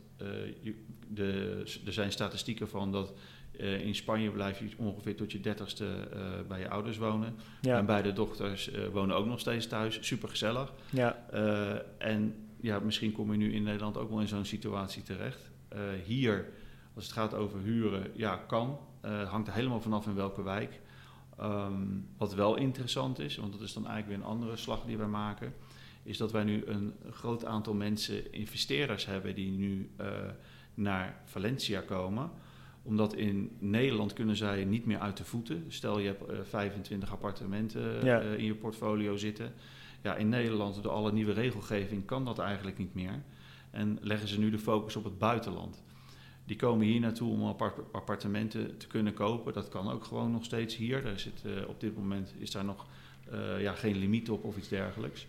de, 1.08 1.62
er 1.86 1.92
zijn 1.92 2.12
statistieken 2.12 2.68
van 2.68 2.92
dat 2.92 3.12
uh, 3.60 3.80
in 3.80 3.94
Spanje 3.94 4.30
blijf 4.30 4.58
je 4.58 4.68
ongeveer 4.76 5.16
tot 5.16 5.32
je 5.32 5.40
dertigste 5.40 5.84
uh, 5.84 6.20
bij 6.48 6.60
je 6.60 6.68
ouders 6.68 6.98
wonen. 6.98 7.34
Ja. 7.60 7.78
En 7.78 7.86
beide 7.86 8.12
dochters 8.12 8.72
uh, 8.72 8.86
wonen 8.86 9.16
ook 9.16 9.26
nog 9.26 9.40
steeds 9.40 9.66
thuis. 9.66 9.98
Super 10.00 10.28
gezellig. 10.28 10.72
Ja. 10.90 11.16
en 11.98 12.34
ja, 12.60 12.78
misschien 12.78 13.12
kom 13.12 13.32
je 13.32 13.38
nu 13.38 13.52
in 13.52 13.62
Nederland 13.62 13.96
ook 13.96 14.10
wel 14.10 14.20
in 14.20 14.28
zo'n 14.28 14.44
situatie 14.44 15.02
terecht. 15.02 15.50
hier, 16.04 16.48
als 16.94 17.04
het 17.04 17.12
gaat 17.12 17.34
over 17.34 17.60
huren, 17.60 18.10
ja, 18.14 18.36
kan. 18.36 18.78
hangt 19.26 19.48
er 19.48 19.54
helemaal 19.54 19.80
vanaf 19.80 20.06
in 20.06 20.14
welke 20.14 20.42
wijk. 20.42 20.80
Um, 21.40 22.08
wat 22.16 22.34
wel 22.34 22.56
interessant 22.56 23.18
is, 23.18 23.36
want 23.36 23.52
dat 23.52 23.60
is 23.60 23.72
dan 23.72 23.86
eigenlijk 23.86 24.16
weer 24.16 24.26
een 24.26 24.32
andere 24.32 24.56
slag 24.56 24.84
die 24.84 24.96
wij 24.96 25.06
maken, 25.06 25.54
is 26.02 26.16
dat 26.16 26.32
wij 26.32 26.44
nu 26.44 26.64
een 26.66 26.94
groot 27.10 27.44
aantal 27.44 27.74
mensen, 27.74 28.32
investeerders 28.32 29.06
hebben 29.06 29.34
die 29.34 29.50
nu 29.50 29.90
naar 30.74 31.22
Valencia 31.24 31.80
komen 31.80 32.30
omdat 32.82 33.14
in 33.14 33.56
Nederland 33.58 34.12
kunnen 34.12 34.36
zij 34.36 34.64
niet 34.64 34.86
meer 34.86 34.98
uit 34.98 35.16
de 35.16 35.24
voeten. 35.24 35.64
Stel 35.68 35.98
je 35.98 36.06
hebt 36.06 36.30
uh, 36.30 36.38
eh, 36.38 36.44
25 36.44 37.12
appartementen 37.12 38.06
uh, 38.06 38.38
in 38.38 38.44
je 38.44 38.54
portfolio 38.54 39.16
zitten. 39.16 39.52
Ja, 40.02 40.14
in 40.16 40.28
Nederland, 40.28 40.82
door 40.82 40.92
alle 40.92 41.12
nieuwe 41.12 41.32
regelgeving, 41.32 42.04
kan 42.04 42.24
dat 42.24 42.38
eigenlijk 42.38 42.78
niet 42.78 42.94
meer. 42.94 43.22
En 43.70 43.98
leggen 44.00 44.28
ze 44.28 44.38
nu 44.38 44.50
de 44.50 44.58
focus 44.58 44.96
op 44.96 45.04
het 45.04 45.18
buitenland. 45.18 45.82
Die 46.44 46.56
komen 46.56 46.86
hier 46.86 47.00
naartoe 47.00 47.32
om 47.32 47.56
appartementen 47.92 48.78
te 48.78 48.86
kunnen 48.86 49.14
kopen. 49.14 49.52
Dat 49.52 49.68
kan 49.68 49.90
ook 49.90 50.04
gewoon 50.04 50.30
nog 50.30 50.44
steeds 50.44 50.76
hier. 50.76 51.02
Daar 51.02 51.18
zit, 51.18 51.44
op 51.66 51.80
dit 51.80 51.96
moment 51.96 52.34
is 52.38 52.50
daar 52.50 52.64
nog 52.64 52.86
ja, 53.58 53.72
geen 53.72 53.96
limiet 53.96 54.30
op 54.30 54.44
of 54.44 54.56
iets 54.56 54.68
dergelijks. 54.68 55.26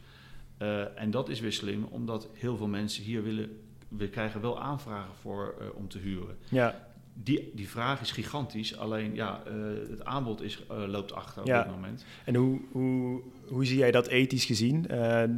En 0.95 1.11
dat 1.11 1.29
is 1.29 1.39
weer 1.39 1.53
slim, 1.53 1.83
omdat 1.83 2.29
heel 2.33 2.57
veel 2.57 2.67
mensen 2.67 3.03
hier 3.03 3.23
willen 3.23 3.49
we 3.97 4.09
krijgen 4.09 4.41
wel 4.41 4.61
aanvragen 4.61 5.15
voor 5.21 5.55
uh, 5.61 5.67
om 5.75 5.87
te 5.87 5.97
huren. 5.97 6.37
Ja. 6.49 6.91
Die, 7.15 7.51
die 7.53 7.69
vraag 7.69 8.01
is 8.01 8.11
gigantisch, 8.11 8.77
alleen 8.77 9.15
ja, 9.15 9.41
uh, 9.47 9.89
het 9.89 10.05
aanbod 10.05 10.41
is, 10.41 10.63
loopt 10.67 11.13
achter 11.13 11.41
op 11.41 11.47
dit 11.47 11.69
moment. 11.69 12.05
En 12.25 12.35
hoe, 12.35 12.59
hoe, 12.71 13.21
hoe 13.47 13.65
zie 13.65 13.77
jij 13.77 13.91
dat 13.91 14.07
ethisch 14.07 14.45
gezien, 14.45 14.87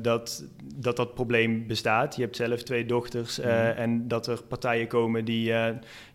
dat, 0.01 0.45
dat 0.76 0.95
dat 0.95 1.13
probleem 1.13 1.68
bestaat? 1.68 2.16
Je 2.16 2.22
hebt 2.22 2.36
zelf 2.36 2.63
twee 2.63 2.86
dochters 2.86 3.39
mm. 3.39 3.45
en 3.45 4.07
dat 4.07 4.28
er 4.28 4.43
partijen 4.43 4.88
komen 4.88 5.26
die, 5.26 5.53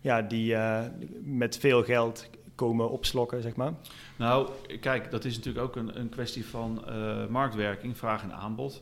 ja, 0.01 0.21
die 0.21 0.55
met 1.23 1.57
veel 1.57 1.83
geld 1.83 2.29
komen 2.55 2.89
opslokken, 2.89 3.41
zeg 3.41 3.55
maar? 3.55 3.73
Nou, 4.21 4.49
kijk, 4.79 5.11
dat 5.11 5.25
is 5.25 5.35
natuurlijk 5.35 5.65
ook 5.65 5.75
een, 5.75 5.99
een 5.99 6.09
kwestie 6.09 6.45
van 6.45 6.85
marktwerking, 7.29 7.97
vraag 7.97 8.23
en 8.23 8.33
aanbod. 8.33 8.81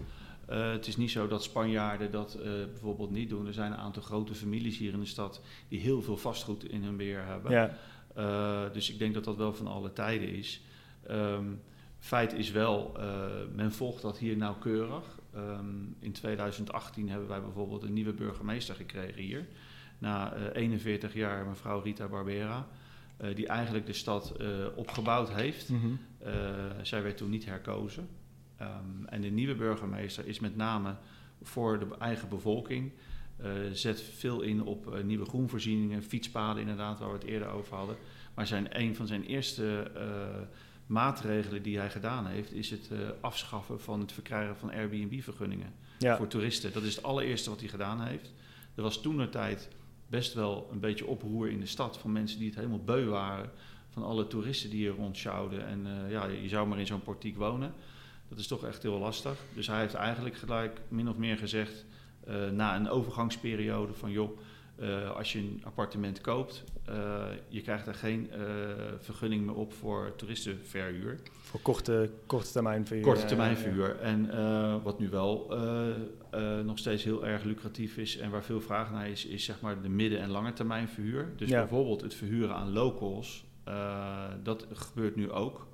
Uh, 0.49 0.71
het 0.71 0.87
is 0.87 0.97
niet 0.97 1.11
zo 1.11 1.27
dat 1.27 1.43
Spanjaarden 1.43 2.11
dat 2.11 2.37
uh, 2.37 2.43
bijvoorbeeld 2.43 3.11
niet 3.11 3.29
doen. 3.29 3.47
Er 3.47 3.53
zijn 3.53 3.71
een 3.71 3.77
aantal 3.77 4.01
grote 4.01 4.35
families 4.35 4.77
hier 4.77 4.93
in 4.93 4.99
de 4.99 5.05
stad 5.05 5.41
die 5.67 5.79
heel 5.79 6.01
veel 6.01 6.17
vastgoed 6.17 6.69
in 6.69 6.83
hun 6.83 6.97
beheer 6.97 7.25
hebben. 7.25 7.51
Ja. 7.51 8.69
Dus 8.69 8.91
ik 8.91 8.99
denk 8.99 9.13
dat 9.13 9.23
dat 9.23 9.37
wel 9.37 9.53
van 9.53 9.67
alle 9.67 9.93
tijden 9.93 10.29
is. 10.29 10.61
Um, 11.11 11.61
feit 11.99 12.33
is 12.33 12.51
wel, 12.51 12.97
men 13.55 13.71
volgt 13.71 14.01
dat 14.01 14.17
hier 14.17 14.37
nauwkeurig. 14.37 15.19
Um, 15.35 15.95
in 15.99 16.11
2018 16.11 17.09
hebben 17.09 17.27
wij 17.27 17.41
bijvoorbeeld 17.41 17.83
een 17.83 17.93
nieuwe 17.93 18.13
burgemeester 18.13 18.75
gekregen 18.75 19.21
hier. 19.21 19.47
Na 19.97 20.33
41 20.53 21.13
jaar 21.13 21.45
mevrouw 21.45 21.81
Rita 21.81 22.07
Barbera. 22.07 22.67
Die 23.35 23.47
eigenlijk 23.47 23.85
de 23.85 23.93
stad 23.93 24.33
opgebouwd 24.75 25.33
heeft. 25.33 25.69
Mm 25.69 25.79
-hmm. 25.81 25.99
zij 26.81 27.03
werd 27.03 27.17
toen 27.17 27.29
niet 27.29 27.45
herkozen. 27.45 28.07
Um, 28.61 29.05
en 29.05 29.21
de 29.21 29.29
nieuwe 29.29 29.55
burgemeester 29.55 30.27
is 30.27 30.39
met 30.39 30.55
name 30.55 30.95
voor 31.41 31.79
de 31.79 31.87
eigen 31.99 32.29
bevolking. 32.29 32.91
Zet 33.71 34.01
veel 34.01 34.41
in 34.41 34.63
op 34.63 35.03
nieuwe 35.03 35.25
groenvoorzieningen, 35.25 36.03
fietspaden 36.03 36.61
inderdaad, 36.61 36.99
waar 36.99 37.07
we 37.07 37.17
het 37.17 37.23
eerder 37.23 37.47
over 37.47 37.75
hadden. 37.75 37.95
Maar 38.33 38.47
zijn, 38.47 38.81
een 38.81 38.95
van 38.95 39.07
zijn 39.07 39.23
eerste 39.23 39.91
maatregelen 40.85 41.63
die 41.63 41.77
hij 41.77 41.89
gedaan 41.89 42.27
heeft, 42.27 42.53
is 42.53 42.69
het 42.69 42.89
afschaffen 43.21 43.81
van 43.81 43.99
het 43.99 44.11
verkrijgen 44.11 44.57
van 44.57 44.71
Airbnb-vergunningen 44.71 45.73
ja. 45.99 46.17
voor 46.17 46.27
toeristen. 46.27 46.73
Dat 46.73 46.83
is 46.83 46.95
het 46.95 47.05
allereerste 47.05 47.49
wat 47.49 47.59
hij 47.59 47.69
gedaan 47.69 48.01
heeft. 48.01 48.33
Er 48.75 48.83
was 48.83 49.01
toen 49.01 49.17
de 49.17 49.29
tijd 49.29 49.69
best 50.09 50.33
wel 50.33 50.67
een 50.71 50.79
beetje 50.79 51.05
oproer 51.05 51.49
in 51.49 51.59
de 51.59 51.65
stad 51.65 51.97
van 51.97 52.11
mensen 52.11 52.37
die 52.37 52.47
het 52.47 52.55
helemaal 52.55 52.83
beu 52.83 53.05
waren 53.05 53.51
van 53.89 54.03
alle 54.03 54.27
toeristen 54.27 54.69
die 54.69 54.79
hier 54.79 54.95
rondsjouwden. 54.95 55.67
En 55.67 55.87
ja, 56.09 56.25
je 56.25 56.49
zou 56.49 56.67
maar 56.67 56.79
in 56.79 56.87
zo'n 56.87 57.01
portiek 57.01 57.37
wonen. 57.37 57.73
Dat 58.29 58.39
is 58.39 58.47
toch 58.47 58.63
echt 58.63 58.83
heel 58.83 58.99
lastig. 58.99 59.37
Dus 59.53 59.67
hij 59.67 59.79
heeft 59.79 59.93
eigenlijk 59.93 60.35
gelijk 60.35 60.81
min 60.87 61.09
of 61.09 61.17
meer 61.17 61.37
gezegd, 61.37 61.85
uh, 62.27 62.49
na 62.49 62.75
een 62.75 62.89
overgangsperiode 62.89 63.93
van 63.93 64.11
joh, 64.11 64.39
uh, 64.81 65.15
als 65.15 65.33
je 65.33 65.39
een 65.39 65.61
appartement 65.63 66.21
koopt, 66.21 66.63
uh, 66.89 67.23
je 67.47 67.61
krijgt 67.61 67.87
er 67.87 67.93
geen 67.93 68.29
vergunning 68.99 69.45
meer 69.45 69.55
op 69.55 69.73
voor 69.73 70.13
toeristenverhuur. 70.15 71.19
Voor 71.41 71.59
korte, 71.61 72.09
korte 72.25 72.51
termijn 72.51 72.85
verhuur. 72.85 73.05
Korte 73.05 73.25
termijn 73.25 73.57
verhuur. 73.57 73.99
En 73.99 74.29
wat 74.83 74.99
nu 74.99 75.09
wel 75.09 75.53
nog 76.63 76.77
steeds 76.77 77.03
heel 77.03 77.25
erg 77.25 77.43
lucratief 77.43 77.97
is 77.97 78.17
en 78.17 78.29
waar 78.29 78.43
veel 78.43 78.61
vraag 78.61 78.91
naar 78.91 79.09
is, 79.09 79.25
is 79.25 79.43
zeg 79.43 79.61
maar 79.61 79.81
de 79.81 79.89
midden- 79.89 80.19
en 80.19 80.29
lange 80.29 80.53
termijn 80.53 80.87
verhuur. 80.87 81.33
Dus 81.35 81.49
bijvoorbeeld 81.49 82.01
het 82.01 82.13
verhuren 82.13 82.55
aan 82.55 82.71
locals, 82.71 83.45
dat 84.43 84.67
gebeurt 84.73 85.15
nu 85.15 85.31
ook. 85.31 85.67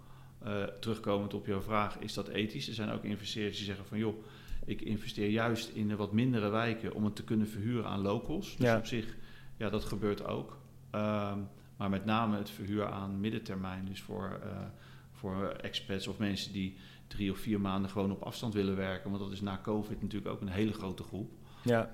Terugkomend 0.80 1.34
op 1.34 1.46
jouw 1.46 1.62
vraag, 1.62 2.00
is 2.00 2.14
dat 2.14 2.28
ethisch? 2.28 2.68
Er 2.68 2.74
zijn 2.74 2.92
ook 2.92 3.04
investeerders 3.04 3.58
die 3.58 3.66
zeggen 3.66 3.86
van 3.86 3.98
joh, 3.98 4.24
ik 4.66 4.82
investeer 4.82 5.30
juist 5.30 5.70
in 5.70 5.88
de 5.88 5.96
wat 5.96 6.12
mindere 6.12 6.50
wijken 6.50 6.94
om 6.94 7.04
het 7.04 7.16
te 7.16 7.24
kunnen 7.24 7.48
verhuren 7.48 7.86
aan 7.86 8.02
locals. 8.02 8.58
Dus 8.58 8.76
op 8.76 8.86
zich, 8.86 9.16
ja, 9.58 9.70
dat 9.70 9.86
gebeurt 9.86 10.26
ook. 10.26 10.58
Um, 10.92 11.48
maar 11.78 11.90
met 11.90 12.06
name 12.06 12.38
het 12.38 12.50
verhuur 12.50 12.86
aan 12.86 13.20
middentermijn, 13.20 13.86
dus 13.86 14.02
voor, 14.02 14.40
uh, 14.44 14.58
voor 15.12 15.48
expats 15.48 16.08
of 16.08 16.18
mensen 16.18 16.54
die 16.54 16.78
drie 17.08 17.32
of 17.32 17.38
vier 17.38 17.62
maanden 17.62 17.92
gewoon 17.92 18.12
op 18.12 18.22
afstand 18.22 18.54
willen 18.54 18.76
werken. 18.76 19.10
Want 19.10 19.24
dat 19.24 19.32
is 19.32 19.42
na 19.42 19.60
COVID 19.64 20.02
natuurlijk 20.02 20.32
ook 20.32 20.42
een 20.42 20.48
hele 20.48 20.74
grote 20.74 21.04
groep. 21.04 21.32
Ja. 21.64 21.90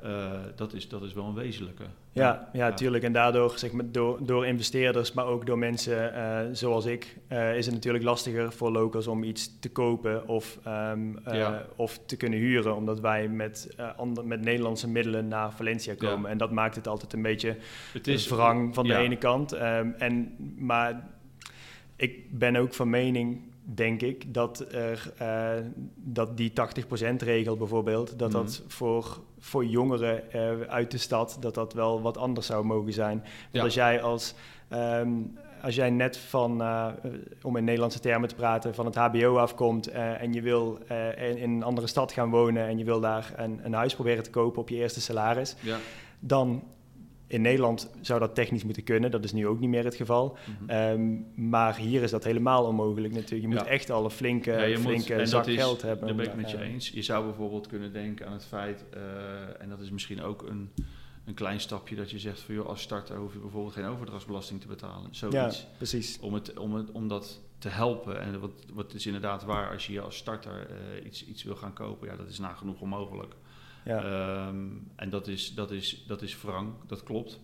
dat, 0.55 0.73
is, 0.73 0.89
dat 0.89 1.03
is 1.03 1.13
wel 1.13 1.25
een 1.25 1.33
wezenlijke. 1.33 1.85
Ja, 2.13 2.49
ja, 2.53 2.73
tuurlijk. 2.73 3.03
En 3.03 3.13
daardoor, 3.13 3.53
zeg 3.55 3.71
maar, 3.71 3.91
door, 3.91 4.25
door 4.25 4.45
investeerders, 4.45 5.13
maar 5.13 5.25
ook 5.25 5.45
door 5.45 5.57
mensen 5.57 6.55
zoals 6.55 6.85
ik, 6.85 7.17
is 7.55 7.65
het 7.65 7.73
natuurlijk 7.73 8.03
lastiger 8.03 8.51
voor 8.51 8.71
locals 8.71 9.07
om 9.07 9.23
iets 9.23 9.59
te 9.59 9.69
kopen 9.69 10.27
of, 10.27 10.59
um, 10.67 11.19
of 11.75 11.99
te 12.05 12.17
kunnen 12.17 12.39
huren, 12.39 12.75
omdat 12.75 12.99
wij 12.99 13.27
met, 13.27 13.75
ander, 13.97 14.25
met 14.25 14.41
Nederlandse 14.41 14.89
middelen 14.89 15.27
naar 15.27 15.51
Valencia 15.51 15.95
komen. 15.95 16.29
En 16.29 16.37
dat 16.37 16.51
maakt 16.51 16.75
het 16.75 16.87
altijd 16.87 17.13
een 17.13 17.21
beetje 17.21 17.57
het 17.93 18.07
is, 18.07 18.27
wrang 18.27 18.75
van 18.75 18.87
de 18.87 18.95
ene 18.95 19.17
kant. 19.17 19.53
Um, 19.53 19.93
en, 19.97 20.35
maar 20.57 21.09
ik 22.01 22.39
ben 22.39 22.55
ook 22.55 22.73
van 22.73 22.89
mening, 22.89 23.41
denk 23.63 24.01
ik, 24.01 24.33
dat, 24.33 24.73
er, 24.73 25.13
uh, 25.21 25.51
dat 25.95 26.37
die 26.37 26.51
80% 26.51 27.15
regel 27.17 27.57
bijvoorbeeld, 27.57 28.19
dat 28.19 28.31
dat 28.31 28.59
mhm. 28.59 28.69
voor, 28.69 29.19
voor 29.41 29.65
jongeren 29.65 30.23
uh, 30.35 30.61
uit 30.61 30.91
de 30.91 30.97
stad, 30.97 31.37
dat 31.39 31.53
dat 31.53 31.73
wel 31.73 32.01
wat 32.01 32.17
anders 32.17 32.45
zou 32.47 32.65
mogen 32.65 32.93
zijn. 32.93 33.23
Want 33.51 33.63
als 33.63 33.73
jij 33.73 34.01
als... 34.01 34.33
Um, 34.73 35.37
als 35.61 35.75
jij 35.75 35.89
net 35.89 36.17
van, 36.17 36.61
uh, 36.61 36.87
om 37.41 37.57
in 37.57 37.63
Nederlandse 37.63 37.99
termen 37.99 38.29
te 38.29 38.35
praten, 38.35 38.75
van 38.75 38.85
het 38.85 38.95
HBO 38.95 39.37
afkomt 39.37 39.89
uh, 39.89 40.21
en 40.21 40.33
je 40.33 40.41
wil 40.41 40.77
uh, 40.91 41.29
in, 41.29 41.37
in, 41.37 41.51
een 41.51 41.63
andere 41.63 41.87
stad 41.87 42.11
gaan 42.11 42.29
wonen 42.29 42.67
en 42.67 42.77
je 42.77 42.83
wil 42.83 42.99
daar 42.99 43.33
een, 43.35 43.59
een 43.63 43.73
huis 43.73 43.95
proberen 43.95 44.23
te 44.23 44.29
kopen 44.29 44.61
op 44.61 44.69
je 44.69 44.75
eerste 44.75 45.01
salaris, 45.01 45.55
ja. 45.59 45.77
dan 46.19 46.63
in 47.31 47.41
Nederland 47.41 47.91
zou 48.01 48.19
dat 48.19 48.35
technisch 48.35 48.63
moeten 48.63 48.83
kunnen, 48.83 49.11
dat 49.11 49.23
is 49.23 49.31
nu 49.31 49.47
ook 49.47 49.59
niet 49.59 49.69
meer 49.69 49.83
het 49.83 49.95
geval. 49.95 50.37
Mhm. 50.59 50.69
Ehm, 50.69 51.49
maar 51.49 51.75
hier 51.75 52.01
is 52.01 52.11
dat 52.11 52.23
helemaal 52.23 52.65
onmogelijk 52.65 53.13
natuurlijk. 53.13 53.41
Je 53.41 53.57
moet 53.57 53.67
echt 53.67 53.89
al 53.89 54.03
een 54.03 54.09
flinke, 54.09 54.51
ja, 54.51 54.77
flinke 54.77 55.15
moet, 55.15 55.29
zak 55.29 55.49
geld 55.49 55.81
hebben. 55.81 56.07
Dat 56.07 56.15
ben 56.15 56.25
ik 56.25 56.35
met 56.35 56.51
je 56.51 56.61
eens. 56.61 56.89
Je 56.89 57.01
zou 57.01 57.25
bijvoorbeeld 57.25 57.67
kunnen 57.67 57.93
denken 57.93 58.27
aan 58.27 58.33
het 58.33 58.45
feit, 58.45 58.85
uh, 58.93 59.01
en 59.61 59.69
dat 59.69 59.79
is 59.79 59.89
misschien 59.91 60.21
ook 60.21 60.43
een, 60.47 60.71
een 61.25 61.33
klein 61.33 61.59
stapje, 61.59 61.95
dat 61.95 62.11
je 62.11 62.19
zegt 62.19 62.39
van 62.39 62.55
joh, 62.55 62.67
als 62.67 62.81
starter 62.81 63.17
hoef 63.17 63.33
je 63.33 63.39
bijvoorbeeld 63.39 63.73
geen 63.73 63.85
overdrachtsbelasting 63.85 64.61
te 64.61 64.67
betalen. 64.67 65.15
Zoiets. 65.15 65.59
Ja, 65.59 65.67
precies. 65.77 66.19
Om, 66.19 66.33
het, 66.33 66.57
om, 66.57 66.75
het, 66.75 66.91
om 66.91 67.07
dat 67.07 67.41
te 67.57 67.69
helpen. 67.69 68.21
En 68.21 68.39
wat, 68.39 68.65
wat 68.73 68.93
is 68.93 69.05
inderdaad 69.05 69.43
waar, 69.43 69.71
als 69.71 69.87
je 69.87 70.01
als 70.01 70.17
starter 70.17 70.67
uh, 70.69 71.05
iets, 71.05 71.25
iets 71.25 71.43
wil 71.43 71.55
gaan 71.55 71.73
kopen, 71.73 72.07
ja, 72.07 72.15
dat 72.15 72.29
is 72.29 72.39
nagenoeg 72.39 72.81
onmogelijk. 72.81 73.35
Ja. 73.85 74.03
Ehm, 74.03 74.67
en 74.95 75.09
dat 75.09 75.27
is, 75.27 75.53
dat, 75.53 75.71
is, 75.71 76.03
dat 76.07 76.21
is 76.21 76.41
wrang, 76.41 76.73
dat 76.87 77.03
klopt. 77.03 77.39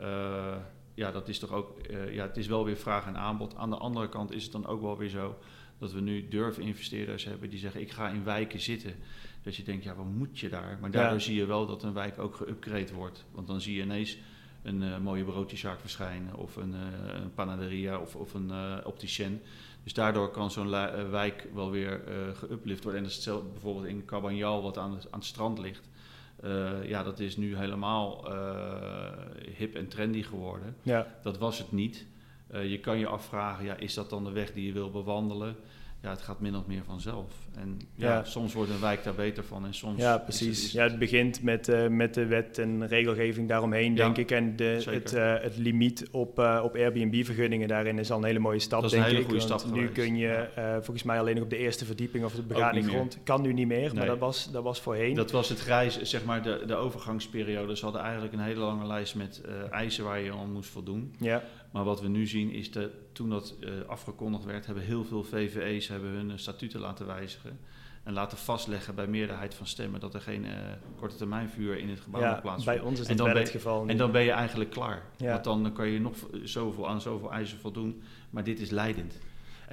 Uh, 0.00 0.56
ja, 0.94 1.10
dat 1.10 1.28
is 1.28 1.38
toch 1.38 1.52
ook, 1.52 1.78
uh, 1.90 2.14
ja, 2.14 2.26
het 2.26 2.36
is 2.36 2.46
wel 2.46 2.64
weer 2.64 2.76
vraag 2.76 3.06
en 3.06 3.16
aanbod. 3.16 3.56
Aan 3.56 3.70
de 3.70 3.76
andere 3.76 4.08
kant 4.08 4.32
is 4.32 4.42
het 4.42 4.52
dan 4.52 4.66
ook 4.66 4.80
wel 4.80 4.98
weer 4.98 5.08
zo 5.08 5.38
dat 5.78 5.92
we 5.92 6.00
nu 6.00 6.28
durven 6.28 6.62
investeerders 6.62 7.24
hebben 7.24 7.50
die 7.50 7.58
zeggen: 7.58 7.80
Ik 7.80 7.90
ga 7.90 8.08
in 8.08 8.24
wijken 8.24 8.60
zitten. 8.60 8.94
Dat 9.42 9.56
je 9.56 9.62
denkt, 9.62 9.84
ja, 9.84 9.94
wat 9.94 10.06
moet 10.06 10.38
je 10.38 10.48
daar? 10.48 10.78
Maar 10.80 10.90
daardoor 10.90 11.20
zie 11.20 11.34
je 11.34 11.46
wel 11.46 11.66
dat 11.66 11.82
een 11.82 11.92
wijk 11.92 12.18
ook 12.18 12.36
geüpgrade 12.36 12.94
wordt. 12.94 13.24
Want 13.30 13.46
dan 13.46 13.60
zie 13.60 13.74
je 13.76 13.82
ineens 13.82 14.18
een 14.62 14.82
uh, 14.82 14.98
mooie 14.98 15.24
broodjeszaak 15.24 15.80
verschijnen, 15.80 16.34
of 16.34 16.56
een, 16.56 16.72
een 17.22 17.34
panaderia 17.34 17.98
of, 17.98 18.16
of 18.16 18.34
een 18.34 18.52
opticien. 18.84 19.40
Dus 19.84 19.94
daardoor 19.94 20.30
kan 20.30 20.50
zo'n 20.50 20.74
eh, 20.74 21.10
wijk 21.10 21.48
wel 21.54 21.70
weer 21.70 22.02
uh, 22.08 22.36
geuplift 22.36 22.82
worden. 22.82 23.00
En 23.00 23.06
dat 23.06 23.16
is 23.16 23.24
hetzelfde 23.24 23.48
bijvoorbeeld 23.48 23.86
in 23.86 24.04
Cabanjal, 24.04 24.62
wat 24.62 24.78
aan, 24.78 24.92
aan 24.92 25.18
het 25.18 25.24
strand 25.24 25.58
ligt. 25.58 25.88
Uh, 26.44 26.88
ja, 26.88 27.02
dat 27.02 27.20
is 27.20 27.36
nu 27.36 27.56
helemaal 27.56 28.32
uh, 28.32 29.10
hip 29.56 29.74
en 29.74 29.88
trendy 29.88 30.22
geworden. 30.22 30.76
Ja. 30.82 31.06
Dat 31.22 31.38
was 31.38 31.58
het 31.58 31.72
niet. 31.72 32.06
Uh, 32.54 32.70
je 32.70 32.80
kan 32.80 32.98
je 32.98 33.06
afvragen, 33.06 33.64
ja, 33.64 33.76
is 33.76 33.94
dat 33.94 34.10
dan 34.10 34.24
de 34.24 34.30
weg 34.30 34.52
die 34.52 34.66
je 34.66 34.72
wil 34.72 34.90
bewandelen? 34.90 35.56
ja, 36.04 36.10
het 36.10 36.22
gaat 36.22 36.40
min 36.40 36.56
of 36.56 36.66
meer 36.66 36.84
vanzelf. 36.84 37.32
En 37.56 37.80
ja, 37.94 38.24
soms 38.24 38.54
wordt 38.54 38.70
een 38.70 38.80
wijk 38.80 39.04
daar 39.04 39.14
beter 39.14 39.44
van 39.44 39.66
en 39.66 39.74
soms... 39.74 40.00
Ja, 40.00 40.18
precies. 40.18 40.62
Het, 40.62 40.72
ja, 40.72 40.82
het 40.82 40.98
begint 40.98 41.42
met, 41.42 41.68
uh, 41.68 41.88
met 41.88 42.14
de 42.14 42.26
wet 42.26 42.58
en 42.58 42.86
regelgeving 42.86 43.48
daaromheen, 43.48 43.94
denk 43.94 44.16
ik. 44.16 44.30
En 44.30 44.56
de, 44.56 44.82
het, 44.90 45.14
uh, 45.14 45.34
het 45.40 45.56
limiet 45.56 46.08
op, 46.10 46.38
uh, 46.38 46.60
op 46.64 46.74
Airbnb-vergunningen 46.74 47.68
daarin 47.68 47.98
is 47.98 48.10
al 48.10 48.18
een 48.18 48.24
hele 48.24 48.38
mooie 48.38 48.58
stap, 48.58 48.82
dat 48.82 48.92
is 48.92 48.98
een 48.98 49.04
hele 49.04 49.22
goede 49.22 49.40
stap 49.40 49.64
Nu 49.72 49.88
kun 49.88 50.16
je 50.16 50.48
volgens 50.74 51.02
mij 51.02 51.18
alleen 51.18 51.34
nog 51.34 51.44
op 51.44 51.50
de 51.50 51.56
eerste 51.56 51.84
verdieping 51.84 52.24
of 52.24 52.34
de 52.34 52.42
begaande 52.42 52.82
grond. 52.82 53.18
Kan 53.24 53.42
nu 53.42 53.52
niet 53.52 53.66
meer, 53.66 53.88
nee. 53.88 53.94
maar 53.94 54.06
dat 54.06 54.18
was, 54.18 54.50
dat 54.52 54.62
was 54.62 54.80
voorheen. 54.80 55.14
Dat 55.14 55.30
was 55.30 55.48
het 55.48 55.60
grijs, 55.60 56.02
zeg 56.02 56.24
maar, 56.24 56.42
de, 56.42 56.62
de 56.66 56.74
overgangsperiode. 56.74 57.76
Ze 57.76 57.84
hadden 57.84 58.02
eigenlijk 58.02 58.32
een 58.32 58.40
hele 58.40 58.60
lange 58.60 58.86
lijst 58.86 59.14
met 59.14 59.40
eisen 59.70 60.04
waar 60.04 60.20
je 60.20 60.32
aan 60.32 60.52
moest 60.52 60.70
voldoen. 60.70 61.14
Ja. 61.18 61.42
Maar 61.72 61.84
wat 61.84 62.00
we 62.00 62.08
nu 62.08 62.26
zien 62.26 62.50
is 62.50 62.70
dat 62.70 62.90
toen 63.12 63.28
dat 63.30 63.54
afgekondigd 63.86 64.44
werd, 64.44 64.66
hebben 64.66 64.84
heel 64.84 65.04
veel 65.04 65.24
VVE's 65.24 65.88
hebben 65.88 66.10
hun 66.10 66.38
statuten 66.38 66.80
laten 66.80 67.06
wijzigen. 67.06 67.43
En 68.02 68.12
laten 68.12 68.38
vastleggen 68.38 68.94
bij 68.94 69.06
meerderheid 69.06 69.54
van 69.54 69.66
stemmen 69.66 70.00
dat 70.00 70.14
er 70.14 70.20
geen 70.20 70.44
uh, 70.44 70.50
korte 70.96 71.16
termijn 71.16 71.48
vuur 71.48 71.78
in 71.78 71.88
het 71.88 72.00
gebouw 72.00 72.20
ja, 72.20 72.40
plaatsvindt. 72.40 72.80
Bij 72.80 72.88
ons 72.90 73.00
is 73.00 73.06
dat 73.06 73.26
wel 73.26 73.36
het 73.36 73.48
geval. 73.48 73.86
En 73.86 73.96
dan 73.96 74.12
ben 74.12 74.22
je 74.22 74.30
eigenlijk 74.30 74.70
klaar. 74.70 75.02
Ja. 75.16 75.32
Want 75.32 75.44
dan 75.44 75.72
kan 75.72 75.88
je 75.88 76.00
nog 76.00 76.14
zoveel 76.42 76.88
aan 76.88 77.00
zoveel 77.00 77.32
eisen 77.32 77.58
voldoen. 77.58 78.02
Maar 78.30 78.44
dit 78.44 78.60
is 78.60 78.70
leidend. 78.70 79.18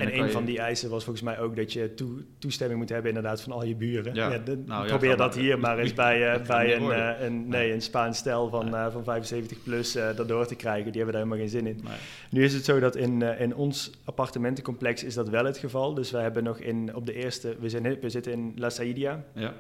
En, 0.02 0.20
een 0.20 0.32
van 0.32 0.45
die 0.45 0.60
eisen 0.60 0.89
was 0.89 1.04
volgens 1.04 1.26
mij 1.26 1.39
ook 1.39 1.56
dat 1.56 1.74
je 1.74 1.93
toestemming 2.39 2.80
moet 2.80 2.89
hebben 2.89 3.08
inderdaad 3.08 3.41
van 3.41 3.52
al 3.52 3.64
je 3.64 3.76
buren. 3.76 4.14
Ja. 4.14 4.41
nou, 4.66 4.88
probeer 4.88 5.18
dat 5.18 5.36
hier 5.36 5.60
maar 5.60 5.80
eens 5.80 5.93
bij, 6.06 6.36
uh, 6.36 6.47
bij 6.47 6.76
een, 6.76 6.84
uh, 6.84 7.22
een, 7.22 7.47
nee, 7.47 7.74
een 7.74 7.82
Spaans 7.82 8.18
stel 8.18 8.49
van, 8.49 8.68
uh, 8.68 8.91
van 8.91 9.04
75 9.04 9.64
plus 9.64 9.91
dat 9.91 10.28
door 10.28 10.45
te 10.45 10.56
krijgen. 10.56 10.91
Die 10.91 11.02
hebben 11.02 11.14
daar 11.14 11.28
helemaal 11.28 11.47
geen 11.47 11.62
zin 11.62 11.68
in. 11.68 11.84
Nu 12.30 12.43
is 12.43 12.54
het 12.54 12.66
zo 12.66 12.80
dat 12.80 12.95
in, 12.95 13.22
in 13.22 13.56
ons 13.56 13.91
appartementencomplex 14.06 15.04
is 15.04 15.14
dat 15.14 15.30
wel 15.30 15.45
het 15.45 15.58
geval. 15.58 15.93
Dus 15.93 16.12
we 16.12 16.18
hebben 16.18 16.43
nog 16.43 16.60
in, 16.60 16.95
op 16.95 17.06
de 17.06 17.14
eerste, 17.14 17.56
we, 17.60 17.70
zijn, 17.70 17.99
we 18.02 18.10
zitten 18.10 18.32
in 18.32 18.54
La 18.56 18.70
Saidia. 18.70 19.24
Ja. 19.34 19.54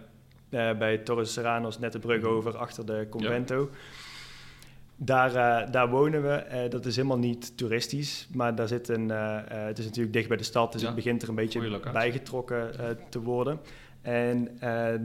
bij 0.75 0.97
Torres 0.97 1.33
Serranos, 1.33 1.79
net 1.79 1.91
de 1.91 1.99
brug 1.99 2.21
mhm. 2.21 2.29
over, 2.29 2.57
achter 2.57 2.85
de 2.85 3.07
Convento. 3.09 3.69
Daar, 5.03 5.35
uh, 5.35 5.71
daar 5.71 5.89
wonen 5.89 6.21
we. 6.21 6.45
Uh, 6.51 6.69
dat 6.69 6.85
is 6.85 6.95
helemaal 6.95 7.17
niet 7.17 7.57
toeristisch, 7.57 8.27
maar 8.33 8.55
daar 8.55 8.67
zit 8.67 8.87
een, 8.87 9.09
uh, 9.09 9.39
het 9.45 9.79
is 9.79 9.85
natuurlijk 9.85 10.13
dicht 10.13 10.27
bij 10.27 10.37
de 10.37 10.43
stad, 10.43 10.71
dus 10.71 10.81
ja. 10.81 10.87
het 10.87 10.95
begint 10.95 11.21
er 11.21 11.29
een 11.29 11.35
beetje 11.35 11.79
bijgetrokken 11.91 12.71
te 13.09 13.21
worden. 13.21 13.59
En 14.01 14.57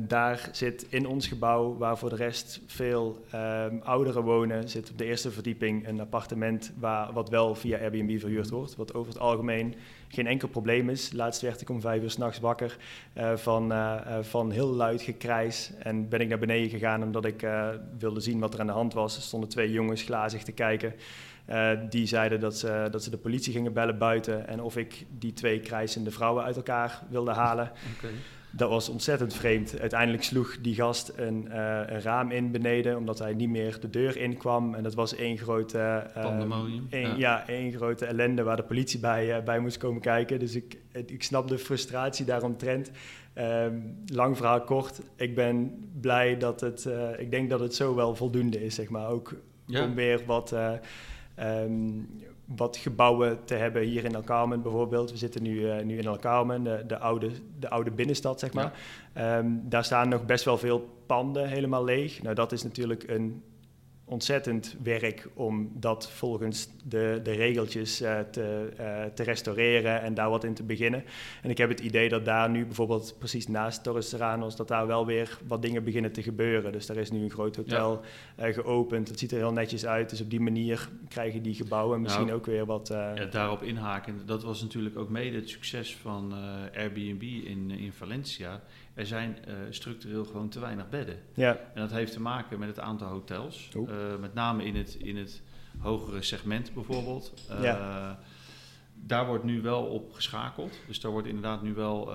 daar 0.08 0.48
zit 0.52 0.86
in 0.88 1.06
ons 1.06 1.26
gebouw, 1.26 1.76
waar 1.76 1.98
voor 1.98 2.08
de 2.08 2.16
rest 2.16 2.60
veel 2.66 3.24
ehm, 3.30 3.76
ouderen 3.82 4.22
wonen, 4.22 4.68
zit 4.68 4.90
op 4.90 4.98
de 4.98 5.04
eerste 5.04 5.30
verdieping 5.30 5.88
een 5.88 6.00
appartement 6.00 6.72
waar, 6.78 7.12
wat 7.12 7.28
wel 7.28 7.54
via 7.54 7.78
Airbnb 7.78 8.20
verhuurd 8.20 8.50
wordt. 8.50 8.76
Wat 8.76 8.94
over 8.94 9.12
het 9.12 9.20
algemeen 9.20 9.74
geen 10.08 10.26
enkel 10.26 10.48
probleem 10.48 10.88
is. 10.88 11.12
Laatst 11.12 11.40
werd 11.40 11.60
ik 11.60 11.70
om 11.70 11.80
vijf 11.80 12.02
uur 12.02 12.10
s'nachts 12.10 12.38
wakker 12.38 12.76
uh, 13.16 13.36
van, 13.36 13.72
uh, 13.72 14.18
van 14.20 14.50
heel 14.50 14.68
luid 14.68 15.02
gekrijs. 15.02 15.72
En 15.78 16.08
ben 16.08 16.20
ik 16.20 16.28
naar 16.28 16.38
beneden 16.38 16.70
gegaan 16.70 17.02
omdat 17.02 17.24
ik 17.24 17.46
wilde 17.98 18.20
zien 18.20 18.38
wat 18.38 18.54
er 18.54 18.60
aan 18.60 18.66
de 18.66 18.72
hand 18.72 18.94
was. 18.94 19.16
Er 19.16 19.22
stonden 19.22 19.48
twee 19.48 19.72
jongens 19.72 20.02
glazig 20.02 20.42
te 20.42 20.52
kijken. 20.52 20.94
die 21.90 22.06
zeiden 22.06 22.40
dat 22.40 22.58
ze, 22.58 22.88
dat 22.90 23.02
ze 23.02 23.10
de 23.10 23.16
politie 23.16 23.52
gingen 23.52 23.72
bellen 23.72 23.98
buiten 23.98 24.48
en 24.48 24.62
of 24.62 24.76
ik 24.76 25.06
die 25.18 25.32
twee 25.32 25.60
krijsende 25.60 26.10
vrouwen 26.10 26.44
uit 26.44 26.56
elkaar 26.56 27.02
wilde 27.08 27.32
halen. 27.32 27.72
Dat 28.50 28.70
was 28.70 28.88
ontzettend 28.88 29.34
vreemd. 29.34 29.80
Uiteindelijk 29.80 30.22
sloeg 30.22 30.60
die 30.60 30.74
gast 30.74 31.12
een, 31.16 31.44
uh, 31.48 31.80
een, 31.86 32.00
raam 32.00 32.30
in 32.30 32.50
beneden, 32.50 32.96
omdat 32.96 33.18
hij 33.18 33.34
niet 33.34 33.48
meer 33.48 33.80
de 33.80 33.90
deur 33.90 34.16
in 34.16 34.36
kwam. 34.36 34.74
En 34.74 34.82
dat 34.82 34.94
was 34.94 35.14
één 35.14 35.38
grote... 35.38 35.78
Uh, 36.16 36.22
Pandemonium. 36.22 36.86
ja. 36.90 37.14
ja. 37.16 37.48
één 37.48 37.72
grote 37.72 38.06
ellende 38.06 38.42
waar 38.42 38.56
de 38.56 38.62
politie 38.62 39.00
bij, 39.00 39.36
uh, 39.36 39.44
bij 39.44 39.58
moest 39.58 39.76
komen 39.76 40.00
kijken. 40.00 40.38
Dus 40.38 40.54
ik, 40.54 40.78
ik 40.92 41.22
snap 41.22 41.48
de 41.48 41.58
frustratie 41.58 42.24
daaromtrent. 42.24 42.90
Um, 43.38 44.04
lang 44.06 44.36
verhaal 44.36 44.60
kort. 44.60 45.00
Ik 45.16 45.34
ben 45.34 45.88
blij 46.00 46.36
dat 46.38 46.60
het... 46.60 46.88
ik 47.18 47.30
denk 47.30 47.50
dat 47.50 47.60
het 47.60 47.74
zo 47.74 47.94
wel 47.94 48.14
voldoende 48.14 48.64
is, 48.64 48.74
zeg 48.74 48.88
maar. 48.88 49.08
Ook 49.08 49.34
ja. 49.66 49.84
om 49.84 49.94
weer 49.94 50.22
wat... 50.26 50.54
Um, 51.38 52.08
wat 52.46 52.76
gebouwen 52.76 53.44
te 53.44 53.54
hebben 53.54 53.82
hier 53.82 54.04
in 54.04 54.14
El 54.14 54.22
Carmen 54.22 54.62
bijvoorbeeld. 54.62 55.10
We 55.10 55.16
zitten 55.16 55.42
nu, 55.42 55.60
uh, 55.60 55.82
nu 55.82 55.98
in 55.98 56.06
El 56.06 56.18
Carmen, 56.18 56.62
de, 56.62 56.84
de, 56.86 56.98
oude, 56.98 57.30
de 57.58 57.70
oude 57.70 57.90
binnenstad, 57.90 58.40
zeg 58.40 58.52
maar. 58.52 58.72
Ja. 59.14 59.38
Um, 59.38 59.62
daar 59.68 59.84
staan 59.84 60.08
nog 60.08 60.24
best 60.26 60.44
wel 60.44 60.58
veel 60.58 60.88
panden 61.06 61.48
helemaal 61.48 61.84
leeg. 61.84 62.22
Nou, 62.22 62.34
dat 62.34 62.52
is 62.52 62.62
natuurlijk 62.62 63.08
een 63.08 63.42
ontzettend 64.08 64.76
werk 64.82 65.28
om 65.34 65.70
dat 65.74 66.10
volgens 66.10 66.68
de, 66.84 67.20
de 67.22 67.32
regeltjes 67.32 68.02
uh, 68.02 68.18
te, 68.20 68.68
uh, 68.80 69.04
te 69.04 69.22
restaureren 69.22 70.02
en 70.02 70.14
daar 70.14 70.30
wat 70.30 70.44
in 70.44 70.54
te 70.54 70.62
beginnen. 70.62 71.04
En 71.42 71.50
ik 71.50 71.58
heb 71.58 71.68
het 71.68 71.80
idee 71.80 72.08
dat 72.08 72.24
daar 72.24 72.50
nu 72.50 72.64
bijvoorbeeld 72.64 73.14
precies 73.18 73.48
naast 73.48 73.82
Torres 73.82 74.08
Serranos, 74.08 74.56
dat 74.56 74.68
daar 74.68 74.86
wel 74.86 75.06
weer 75.06 75.38
wat 75.46 75.62
dingen 75.62 75.84
beginnen 75.84 76.12
te 76.12 76.22
gebeuren. 76.22 76.72
Dus 76.72 76.86
daar 76.86 76.96
is 76.96 77.10
nu 77.10 77.22
een 77.22 77.30
groot 77.30 77.56
hotel 77.56 78.02
ja. 78.36 78.48
uh, 78.48 78.54
geopend. 78.54 79.08
Het 79.08 79.18
ziet 79.18 79.32
er 79.32 79.38
heel 79.38 79.52
netjes 79.52 79.86
uit. 79.86 80.10
Dus 80.10 80.20
op 80.20 80.30
die 80.30 80.40
manier 80.40 80.88
krijgen 81.08 81.42
die 81.42 81.54
gebouwen 81.54 82.00
misschien 82.00 82.26
nou, 82.26 82.38
ook 82.38 82.46
weer 82.46 82.66
wat... 82.66 82.88
Ja, 82.88 83.24
daarop 83.24 83.62
inhaken. 83.62 84.20
Dat 84.26 84.42
was 84.42 84.62
natuurlijk 84.62 84.98
ook 84.98 85.08
mede 85.08 85.36
het 85.36 85.48
succes 85.48 85.96
van 85.96 86.34
Airbnb 86.74 87.22
in, 87.22 87.70
in 87.70 87.92
Valencia 87.92 88.62
er 88.96 89.06
zijn 89.06 89.36
uh, 89.48 89.54
structureel 89.70 90.24
gewoon 90.24 90.48
te 90.48 90.60
weinig 90.60 90.88
bedden. 90.88 91.18
Ja. 91.34 91.58
En 91.74 91.80
dat 91.80 91.90
heeft 91.90 92.12
te 92.12 92.20
maken 92.20 92.58
met 92.58 92.68
het 92.68 92.80
aantal 92.80 93.08
hotels. 93.08 93.68
Uh, 93.74 94.16
met 94.20 94.34
name 94.34 94.64
in 94.64 94.76
het, 94.76 94.94
in 94.94 95.16
het 95.16 95.42
hogere 95.78 96.22
segment 96.22 96.74
bijvoorbeeld. 96.74 97.32
Uh, 97.50 97.62
ja. 97.62 98.18
Daar 98.94 99.26
wordt 99.26 99.44
nu 99.44 99.60
wel 99.62 99.84
op 99.84 100.12
geschakeld. 100.12 100.78
Dus 100.86 101.00
daar 101.00 101.10
wordt 101.10 101.26
inderdaad 101.26 101.62
nu 101.62 101.74
wel 101.74 102.12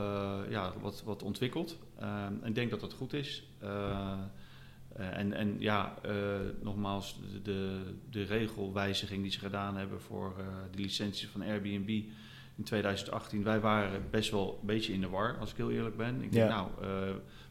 ja, 0.50 0.74
wat, 0.80 1.04
wat 1.04 1.24
ontwikkeld. 1.24 1.78
ik 2.44 2.56
denk 2.56 2.70
dat 2.70 2.80
dat 2.80 2.94
goed 2.94 3.14
is. 3.14 3.44
en, 4.96 5.34
en 5.34 5.56
ja, 5.60 5.94
nogmaals, 6.62 7.20
de, 7.44 7.80
de, 8.10 8.24
regelwijziging 8.24 9.22
die 9.22 9.32
ze 9.32 9.40
gedaan 9.40 9.78
hebben 9.78 10.02
voor 10.02 10.36
de 10.72 10.82
licenties 10.82 11.28
van 11.28 11.42
Airbnb 11.42 12.04
in 12.62 12.68
2018. 12.68 13.44
Wij 13.44 13.60
waren 13.60 14.10
best 14.10 14.32
wel 14.32 14.58
een 14.62 14.68
beetje 14.68 14.94
in 14.94 15.02
de 15.02 15.10
war, 15.10 15.38
als 15.40 15.52
ik 15.52 15.58
heel 15.58 15.72
eerlijk 15.72 15.98
ben. 15.98 16.22
Ik 16.22 16.32
denk, 16.32 16.50
nou, 16.50 16.70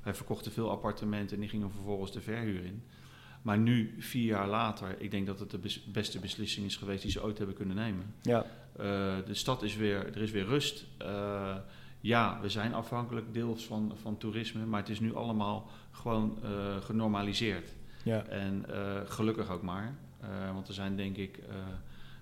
wij 0.02 0.14
verkochten 0.14 0.52
veel 0.52 0.70
appartementen 0.70 1.34
en 1.34 1.40
die 1.40 1.50
gingen 1.50 1.70
vervolgens 1.70 2.12
de 2.12 2.20
verhuur 2.20 2.64
in. 2.64 2.82
Maar 3.42 3.58
nu, 3.58 3.94
vier 3.98 4.24
jaar 4.24 4.48
later, 4.48 4.94
ik 4.98 5.10
denk 5.10 5.26
dat 5.26 5.40
het 5.40 5.50
de 5.50 5.60
beste 5.92 6.18
beslissing 6.18 6.66
is 6.66 6.76
geweest 6.76 7.02
die 7.02 7.10
ze 7.10 7.22
ooit 7.22 7.38
hebben 7.38 7.56
kunnen 7.56 7.76
nemen. 7.76 8.14
Ja. 8.22 8.44
Uh, 8.80 9.16
de 9.26 9.34
stad 9.34 9.62
is 9.62 9.76
weer, 9.76 10.06
er 10.06 10.22
is 10.22 10.30
weer 10.30 10.44
rust. 10.44 10.84
Uh, 11.02 11.56
ja, 12.00 12.38
we 12.40 12.48
zijn 12.48 12.74
afhankelijk 12.74 13.34
deels 13.34 13.66
van, 13.66 13.92
van 14.00 14.16
toerisme, 14.16 14.66
maar 14.66 14.80
het 14.80 14.88
is 14.88 15.00
nu 15.00 15.14
allemaal 15.14 15.70
gewoon 15.90 16.38
uh, 16.44 16.76
genormaliseerd. 16.76 17.72
Ja. 18.04 18.24
En 18.24 18.64
gelukkig 19.04 19.50
ook 19.50 19.62
maar. 19.62 19.94
want 20.52 20.68
er 20.68 20.74
zijn 20.74 20.96
denk 20.96 21.16
ik 21.16 21.38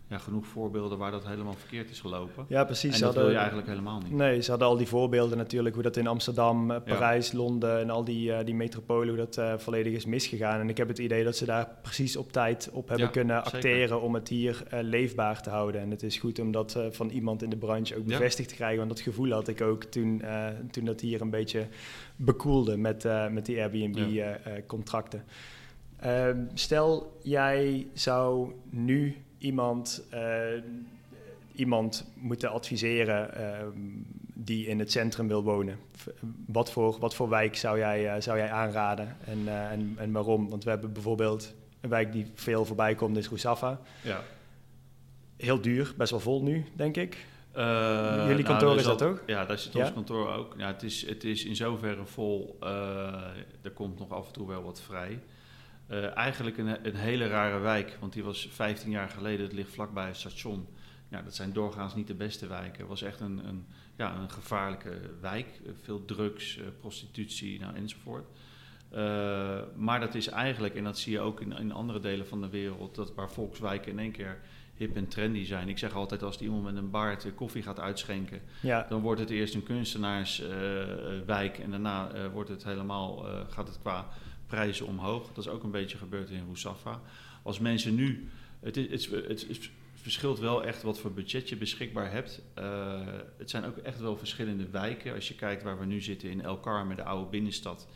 ja, 0.09 0.19
genoeg 0.19 0.47
voorbeelden 0.47 0.99
waar 0.99 1.11
dat 1.11 1.27
helemaal 1.27 1.55
verkeerd 1.55 1.91
is 1.91 2.01
gelopen. 2.01 2.45
Ja, 2.49 2.65
precies. 2.65 2.95
En 2.95 3.01
dat 3.01 3.01
hadden, 3.01 3.23
wil 3.23 3.33
je 3.33 3.39
eigenlijk 3.39 3.69
helemaal 3.69 4.01
niet. 4.01 4.13
Nee, 4.13 4.43
ze 4.43 4.51
hadden 4.51 4.69
al 4.69 4.77
die 4.77 4.87
voorbeelden 4.87 5.39
natuurlijk, 5.39 5.75
hoe 5.75 5.85
dat 5.85 5.97
in 5.97 6.07
Amsterdam, 6.07 6.71
eh, 6.71 6.83
Parijs, 6.83 7.33
Londen 7.33 7.81
en 7.81 7.91
al 7.91 8.05
die, 8.05 8.31
uh, 8.31 8.39
die 8.45 8.55
metropolen, 8.55 9.09
hoe 9.09 9.17
dat 9.17 9.37
uh, 9.39 9.53
volledig 9.57 9.93
is 9.93 10.05
misgegaan. 10.05 10.61
En 10.61 10.69
ik 10.69 10.77
heb 10.77 10.89
het 10.89 10.99
idee 10.99 11.25
dat 11.25 11.37
ze 11.37 11.45
daar 11.45 11.69
precies 11.83 12.17
op 12.17 12.33
tijd 12.33 12.71
op 12.73 12.89
hebben 12.89 13.11
kunnen 13.11 13.45
acteren 13.45 14.01
om 14.01 14.15
het 14.15 14.29
hier 14.29 14.63
leefbaar 14.71 15.43
te 15.43 15.51
houden. 15.51 15.81
En 15.81 15.91
het 15.91 16.03
is 16.03 16.17
goed 16.17 16.39
om 16.39 16.53
dat 16.53 16.79
van 16.91 17.09
iemand 17.09 17.43
in 17.43 17.51
de 17.51 17.57
branche 17.57 17.97
ook 17.97 18.05
bevestigd 18.05 18.49
te 18.49 18.55
krijgen, 18.55 18.79
want 18.79 18.91
dat 18.91 19.01
gevoel 19.01 19.31
had 19.31 19.49
ik 19.49 19.61
ook 19.61 19.85
toen, 19.85 20.23
toen 20.71 20.85
dat 20.85 21.01
hier 21.01 21.21
een 21.21 21.31
beetje 21.31 21.67
bekoelde 22.17 22.77
met, 22.77 23.05
met 23.31 23.47
die 23.47 23.61
Airbnb-contracten. 23.61 25.25
Ehm, 26.01 26.45
stel, 26.55 27.19
jij 27.23 27.87
zou 27.93 28.53
nu 28.71 29.17
iemand, 29.39 30.05
uh, 30.15 30.63
iemand 31.55 32.11
moeten 32.15 32.51
adviseren 32.51 33.35
ehm, 33.35 33.71
die 34.35 34.67
in 34.67 34.79
het 34.79 34.93
centrum 34.93 35.29
wil 35.29 35.43
wonen? 35.43 35.79
Wat 36.47 36.71
voor, 36.71 36.99
wat 36.99 37.15
voor 37.15 37.29
wijk 37.29 37.57
zou 37.57 37.79
jij, 37.79 38.15
uh, 38.17 38.23
zou 38.23 38.39
jij 38.39 38.51
aanraden 38.51 39.17
en, 39.25 39.39
uh, 39.39 39.71
en, 39.71 39.95
en 39.99 40.13
waarom? 40.13 40.49
Want 40.51 40.65
we 40.65 40.71
hebben 40.71 40.93
bijvoorbeeld 40.93 41.55
een 41.81 41.91
wijk 41.91 42.13
die 42.13 42.31
veel 42.35 42.65
voorbij 42.65 42.95
komt, 42.95 43.17
is 43.17 43.27
Roussafa. 43.27 43.81
Ja. 44.03 44.23
Heel 45.37 45.61
duur, 45.61 45.95
best 45.97 46.11
wel 46.11 46.21
vol 46.21 46.43
nu, 46.43 46.65
denk 46.75 46.97
ik. 46.97 47.27
Jullie 47.55 48.45
kantoor 48.45 48.69
nou, 48.69 48.79
is 48.79 48.85
dat 48.85 49.03
ook? 49.03 49.23
Ja, 49.27 49.45
daar 49.45 49.59
zit 49.59 49.77
ons 49.77 49.93
kantoor 49.93 50.33
ook. 50.33 50.55
Ja, 50.59 50.67
het, 50.67 50.83
is, 50.83 51.07
het 51.07 51.25
is 51.25 51.45
in 51.45 51.57
zoverre 51.57 52.07
vol. 52.07 52.57
er 53.63 53.71
komt 53.75 53.99
nog 53.99 54.11
af 54.11 54.27
en 54.27 54.33
toe 54.33 54.49
wel 54.49 54.63
wat 54.63 54.81
vrij. 54.81 55.21
Uh, 55.91 56.17
eigenlijk 56.17 56.59
een, 56.59 56.87
een, 56.87 56.95
hele 56.95 57.27
rare 57.27 57.59
wijk, 57.59 57.97
want 58.01 58.13
die 58.13 58.25
was 58.25 58.49
15 58.51 58.91
jaar 58.91 59.09
geleden, 59.09 59.47
het 59.47 59.55
ligt 59.55 59.71
vlakbij 59.71 60.07
het 60.07 60.17
station. 60.17 60.67
Ja, 61.09 61.23
dat 61.23 61.35
zijn 61.35 61.53
doorgaans 61.53 61.95
niet 61.95 62.07
de 62.07 62.15
beste 62.15 62.47
wijken. 62.47 62.79
Het 62.79 62.89
was 62.89 63.03
echt 63.03 63.21
een, 63.21 63.49
een 63.49 63.67
ja, 63.99 64.17
een 64.17 64.31
gevaarlijke 64.31 65.01
wijk. 65.21 65.61
Eh, 65.65 65.73
veel 65.83 66.05
drugs, 66.05 66.57
uh, 66.57 66.65
prostitutie 66.81 67.61
nou, 67.61 67.75
enzovoort. 67.77 68.27
Uh, 68.93 69.59
maar 69.77 70.01
dat 70.01 70.15
is 70.15 70.29
eigenlijk, 70.29 70.75
en 70.75 70.85
dat 70.85 70.99
zie 70.99 71.13
je 71.13 71.21
ook 71.21 71.41
in, 71.41 71.53
in 71.53 71.73
andere 71.73 72.01
delen 72.01 72.27
van 72.27 72.41
de 72.41 72.49
wereld, 72.49 72.95
dat 72.95 73.15
waar 73.15 73.31
volkswijken 73.31 73.93
in 73.93 73.99
één 73.99 74.11
keer 74.13 74.41
hip 74.75 74.97
en 74.97 75.09
trendy 75.09 75.45
zijn. 75.45 75.69
Ik 75.69 75.79
zeg 75.79 75.95
altijd, 75.95 76.23
als 76.23 76.41
iemand 76.41 76.63
met 76.63 76.77
een 76.77 76.91
baard 76.91 77.35
koffie 77.35 77.63
gaat 77.63 77.81
uitschenken, 77.81 78.41
ja. 78.61 78.87
dan 78.89 79.01
wordt 79.01 79.21
het 79.21 79.31
eerst 79.31 79.55
een 79.55 79.63
kunstenaarswijk 79.63 81.59
en 81.59 81.71
daarna 81.71 82.31
wordt 82.31 82.51
het 82.51 82.65
helemaal, 82.65 83.27
gaat 83.49 83.69
het 83.69 83.79
qua 83.81 84.09
prijzen 84.49 84.87
omhoog. 84.87 85.33
Dat 85.33 85.45
is 85.45 85.51
ook 85.51 85.63
een 85.63 85.71
beetje 85.71 85.99
gebeurd 85.99 86.31
in 86.31 86.45
Roussafa. 86.45 87.01
Als 87.43 87.59
mensen 87.59 87.95
nu, 87.95 88.29
het, 88.61 88.77
is, 88.77 89.11
het, 89.11 89.47
het, 89.49 89.71
verschilt 89.95 90.39
wel 90.39 90.65
echt 90.65 90.83
wat 90.83 90.99
voor 90.99 91.13
budget 91.13 91.49
je 91.49 91.57
beschikbaar 91.57 92.13
hebt. 92.13 92.43
Uh, 92.59 93.01
het 93.39 93.51
zijn 93.51 93.65
ook 93.65 93.77
echt 93.77 94.01
wel 94.01 94.17
verschillende 94.17 94.69
wijken. 94.69 95.15
Als 95.15 95.29
je 95.29 95.35
kijkt 95.35 95.63
waar 95.63 95.79
we 95.79 95.85
nu 95.85 96.01
zitten 96.01 96.31
in 96.31 96.43
El 96.43 96.61
Carmen, 96.61 96.97
de 96.97 97.05
oude 97.05 97.31
binnenstad. 97.31 97.89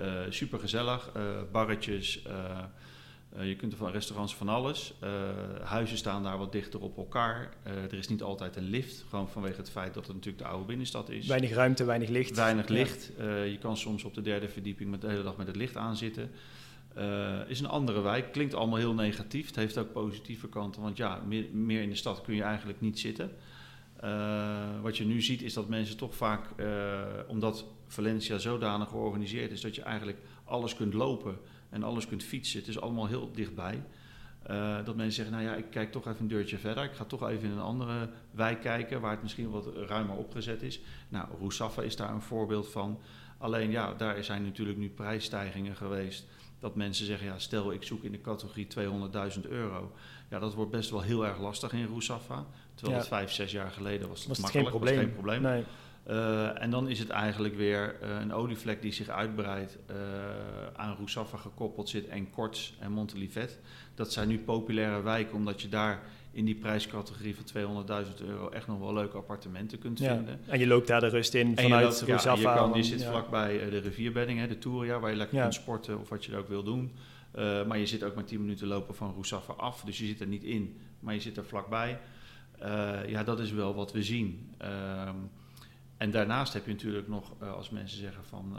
Uh, 0.00 0.20
Super 0.28 0.58
gezellig, 0.58 1.10
uh, 1.16 1.22
barretjes, 1.52 2.22
uh, 3.36 3.48
je 3.48 3.56
kunt 3.56 3.72
er 3.72 3.78
van 3.78 3.90
restaurants 3.90 4.34
van 4.34 4.48
alles. 4.48 4.94
Uh, 5.04 5.10
huizen 5.62 5.96
staan 5.96 6.22
daar 6.22 6.38
wat 6.38 6.52
dichter 6.52 6.80
op 6.80 6.96
elkaar. 6.96 7.54
Uh, 7.66 7.72
er 7.72 7.94
is 7.94 8.08
niet 8.08 8.22
altijd 8.22 8.56
een 8.56 8.68
lift, 8.68 9.04
gewoon 9.08 9.28
vanwege 9.28 9.56
het 9.56 9.70
feit 9.70 9.94
dat 9.94 10.06
het 10.06 10.14
natuurlijk 10.14 10.42
de 10.42 10.48
oude 10.48 10.64
binnenstad 10.64 11.10
is. 11.10 11.26
Weinig 11.26 11.52
ruimte, 11.52 11.84
weinig 11.84 12.08
licht. 12.08 12.36
Weinig 12.36 12.68
licht. 12.68 13.10
je 13.16 13.58
kan 13.60 13.76
soms 13.76 14.04
op 14.04 14.14
de 14.14 14.22
derde 14.22 14.48
verdieping 14.48 14.90
met 14.90 15.00
de 15.00 15.08
hele 15.08 15.22
dag 15.22 15.36
met 15.36 15.46
het 15.46 15.56
licht 15.56 15.76
aanzitten. 15.76 16.30
is 17.46 17.60
een 17.60 17.68
andere 17.68 18.00
wijk. 18.00 18.32
Klinkt 18.32 18.54
allemaal 18.54 18.78
heel 18.78 18.94
negatief. 18.94 19.46
Het 19.46 19.56
heeft 19.56 19.78
ook 19.78 19.92
positieve 19.92 20.48
kanten, 20.48 20.82
want 20.82 20.96
ja, 20.96 21.22
meer, 21.26 21.46
meer 21.52 21.82
in 21.82 21.88
de 21.88 21.96
stad 21.96 22.20
kun 22.20 22.34
je 22.34 22.42
eigenlijk 22.42 22.80
niet 22.80 22.98
zitten. 22.98 23.30
wat 24.82 24.96
je 24.96 25.04
nu 25.04 25.22
ziet 25.22 25.42
is 25.42 25.52
dat 25.52 25.68
mensen 25.68 25.96
toch 25.96 26.14
vaak, 26.14 26.48
omdat 27.26 27.64
Valencia 27.86 28.38
zodanig 28.38 28.88
georganiseerd 28.88 29.50
is 29.50 29.60
dat 29.60 29.74
je 29.74 29.82
eigenlijk 29.82 30.18
alles 30.44 30.74
kunt 30.74 30.94
lopen 30.94 31.38
en 31.72 31.82
alles 31.82 32.06
kunt 32.06 32.22
fietsen. 32.22 32.58
Het 32.58 32.68
is 32.68 32.80
allemaal 32.80 33.06
heel 33.06 33.30
dichtbij. 33.32 33.82
Uh, 34.50 34.84
dat 34.84 34.96
mensen 34.96 35.12
zeggen, 35.12 35.34
nou 35.34 35.44
ja, 35.48 35.54
ik 35.54 35.70
kijk 35.70 35.92
toch 35.92 36.06
even 36.06 36.20
een 36.20 36.28
deurtje 36.28 36.58
verder. 36.58 36.84
Ik 36.84 36.92
ga 36.92 37.04
toch 37.04 37.28
even 37.28 37.48
in 37.48 37.50
een 37.50 37.60
andere 37.60 38.08
wijk 38.30 38.60
kijken 38.60 39.00
waar 39.00 39.10
het 39.10 39.22
misschien 39.22 39.50
wat 39.50 39.66
ruimer 39.88 40.16
opgezet 40.16 40.62
is. 40.62 40.80
Nou, 41.08 41.28
Roussafa 41.38 41.82
is 41.82 41.96
daar 41.96 42.10
een 42.10 42.22
voorbeeld 42.22 42.68
van. 42.70 43.00
Alleen 43.38 43.70
ja, 43.70 43.94
daar 43.94 44.24
zijn 44.24 44.42
natuurlijk 44.42 44.78
nu 44.78 44.88
prijsstijgingen 44.88 45.76
geweest. 45.76 46.26
Dat 46.58 46.74
mensen 46.74 47.06
zeggen, 47.06 47.26
ja, 47.26 47.38
stel 47.38 47.72
ik 47.72 47.82
zoek 47.82 48.02
in 48.02 48.12
de 48.12 48.20
categorie 48.20 48.66
200.000 49.34 49.48
euro. 49.48 49.92
Ja, 50.30 50.38
dat 50.38 50.54
wordt 50.54 50.70
best 50.70 50.90
wel 50.90 51.00
heel 51.00 51.26
erg 51.26 51.40
lastig 51.40 51.72
in 51.72 51.86
Roussafa. 51.86 52.46
Terwijl 52.74 52.98
het 52.98 53.08
vijf, 53.08 53.32
zes 53.32 53.52
jaar 53.52 53.70
geleden 53.70 54.08
was 54.08 54.18
het, 54.18 54.28
was 54.28 54.38
makkelijk, 54.38 54.68
geen 54.68 54.78
probleem. 54.78 54.96
Was 54.96 55.04
geen 55.04 55.14
probleem. 55.14 55.42
Nee. 55.42 55.64
Uh, 56.10 56.62
en 56.62 56.70
dan 56.70 56.88
is 56.88 56.98
het 56.98 57.08
eigenlijk 57.08 57.56
weer 57.56 57.96
uh, 58.02 58.20
een 58.20 58.32
olievlek 58.32 58.82
die 58.82 58.92
zich 58.92 59.08
uitbreidt, 59.08 59.78
uh, 59.90 59.96
aan 60.74 60.94
Roussafa 60.96 61.36
gekoppeld 61.36 61.88
zit 61.88 62.08
en 62.08 62.30
Korts 62.30 62.76
en 62.80 62.92
Montelivet. 62.92 63.58
Dat 63.94 64.12
zijn 64.12 64.28
nu 64.28 64.38
populaire 64.38 65.02
wijken 65.02 65.34
omdat 65.34 65.62
je 65.62 65.68
daar 65.68 66.02
in 66.32 66.44
die 66.44 66.54
prijscategorie 66.54 67.36
van 67.36 67.84
200.000 68.20 68.26
euro 68.26 68.48
echt 68.48 68.66
nog 68.66 68.78
wel 68.78 68.92
leuke 68.92 69.16
appartementen 69.16 69.78
kunt 69.78 69.98
ja. 69.98 70.14
vinden. 70.14 70.40
En 70.46 70.58
je 70.58 70.66
loopt 70.66 70.86
daar 70.86 71.00
de 71.00 71.08
rust 71.08 71.34
in 71.34 71.56
vanuit 71.56 72.00
Roussafa. 72.00 72.40
Ja, 72.40 72.52
je, 72.52 72.58
kan, 72.58 72.72
je 72.74 72.82
zit 72.82 73.00
ja. 73.00 73.10
vlakbij 73.10 73.70
de 73.70 73.78
rivierbedding, 73.78 74.38
hè, 74.38 74.48
de 74.48 74.58
Touria, 74.58 74.98
waar 74.98 75.10
je 75.10 75.16
lekker 75.16 75.40
kunt 75.40 75.54
sporten 75.54 76.00
of 76.00 76.08
wat 76.08 76.24
je 76.24 76.36
ook 76.36 76.48
wil 76.48 76.62
doen. 76.62 76.92
maar 77.66 77.78
je 77.78 77.86
zit 77.86 78.04
ook 78.04 78.14
maar 78.14 78.24
10 78.24 78.40
minuten 78.40 78.66
lopen 78.66 78.94
van 78.94 79.12
Roussafa 79.12 79.52
af, 79.52 79.82
dus 79.84 79.98
je 79.98 80.06
zit 80.06 80.20
er 80.20 80.26
niet 80.26 80.44
in, 80.44 80.80
maar 81.00 81.14
je 81.14 81.20
zit 81.20 81.36
er 81.36 81.44
vlakbij. 81.44 81.98
ja, 83.06 83.24
dat 83.24 83.40
is 83.40 83.52
wel 83.52 83.74
wat 83.74 83.92
we 83.92 84.02
zien. 84.02 84.54
Ehm, 84.58 85.16
en 86.02 86.10
daarnaast 86.10 86.52
heb 86.52 86.66
je 86.66 86.72
natuurlijk 86.72 87.08
nog, 87.08 87.32
uh, 87.42 87.52
als 87.52 87.70
mensen 87.70 87.98
zeggen 87.98 88.24
van, 88.24 88.56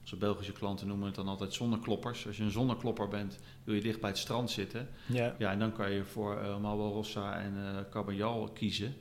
onze 0.00 0.16
Belgische 0.16 0.52
klanten 0.52 0.86
noemen 0.86 1.06
het 1.06 1.14
dan 1.14 1.28
altijd 1.28 1.52
zonnekloppers. 1.52 2.26
Als 2.26 2.36
je 2.36 2.42
een 2.42 2.50
zonneklopper 2.50 3.08
bent, 3.08 3.38
wil 3.64 3.74
je 3.74 3.80
dicht 3.80 4.00
bij 4.00 4.10
het 4.10 4.18
strand 4.18 4.50
zitten. 4.50 4.88
Ja. 5.06 5.34
ja 5.38 5.50
en 5.50 5.58
dan 5.58 5.72
kan 5.72 5.90
je 5.90 6.04
voor 6.04 6.42
uh, 6.42 6.56
Rossa 6.62 7.40
en 7.40 7.54
uh, 8.06 8.44
kiezen. 8.52 8.94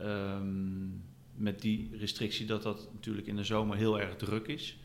Um, 0.00 1.04
met 1.34 1.60
die 1.60 1.96
restrictie 1.98 2.46
dat 2.46 2.62
dat 2.62 2.88
natuurlijk 2.92 3.26
in 3.26 3.36
de 3.36 3.44
zomer 3.44 3.76
heel 3.76 4.00
erg 4.00 4.16
druk 4.16 4.46
is. 4.46 4.76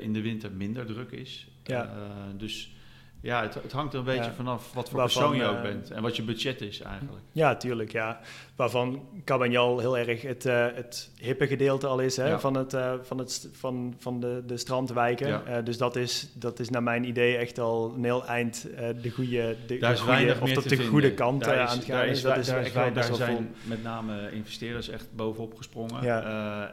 in 0.00 0.12
de 0.12 0.20
winter 0.20 0.52
minder 0.52 0.86
druk 0.86 1.10
is. 1.10 1.48
Ja. 1.64 2.32
dus 2.36 2.76
ja, 3.20 3.42
het, 3.42 3.54
het, 3.54 3.72
hangt 3.72 3.92
er 3.92 3.98
een 3.98 4.04
beetje 4.04 4.32
vanaf 4.32 4.72
wat 4.72 4.90
voor 4.90 5.00
persoon 5.00 5.36
je 5.36 5.44
ook 5.44 5.56
uh, 5.56 5.62
bent 5.62 5.90
en 5.90 6.02
wat 6.02 6.16
je 6.16 6.22
budget 6.22 6.60
is 6.60 6.80
eigenlijk. 6.80 7.24
Ja, 7.32 7.56
tuurlijk. 7.56 7.92
Ja. 7.92 8.20
Waarvan 8.56 9.08
Cabagnal 9.24 9.78
heel 9.78 9.98
erg 9.98 10.22
het, 10.22 10.46
uh, 10.46 10.66
het 10.74 11.10
hippe 11.20 11.46
gedeelte 11.46 11.86
al 11.86 11.98
is 11.98 12.16
hè, 12.16 12.28
ja. 12.28 12.40
van, 12.40 12.54
het, 12.54 12.74
uh, 12.74 12.92
van, 13.02 13.18
het, 13.18 13.48
van, 13.52 13.94
van 13.98 14.20
de, 14.20 14.42
de 14.46 14.56
strandwijken. 14.56 15.28
Ja. 15.28 15.62
dus 15.62 15.78
dat 15.78 15.96
is, 15.96 16.28
dat 16.34 16.58
is 16.60 16.68
naar 16.68 16.82
mijn 16.82 17.04
idee 17.04 17.36
echt 17.36 17.58
al 17.58 17.92
een 17.96 18.04
heel 18.04 18.26
eind 18.26 18.66
de 19.02 19.10
goede, 19.10 19.56
de, 19.66 19.78
daar 19.78 19.94
de 19.94 20.00
goede 20.00 20.36
of 20.40 20.52
tot 20.52 20.68
de 20.68 20.86
goede 20.86 21.14
kant 21.14 21.44
daar 21.44 21.62
is, 21.62 21.70
aan 21.70 21.76
het 21.76 21.84
gaan. 21.84 21.96
Daar, 21.96 22.06
is, 22.06 22.22
dat 22.22 22.36
is 22.36 22.46
daar, 22.46 22.58
echt 22.58 22.74
wel 22.74 22.92
daar 22.92 23.14
zijn 23.14 23.54
met 23.62 23.82
name 23.82 24.32
investeerders 24.32 24.88
echt 24.88 25.06
bovenop 25.16 25.56
gesprongen. 25.56 26.24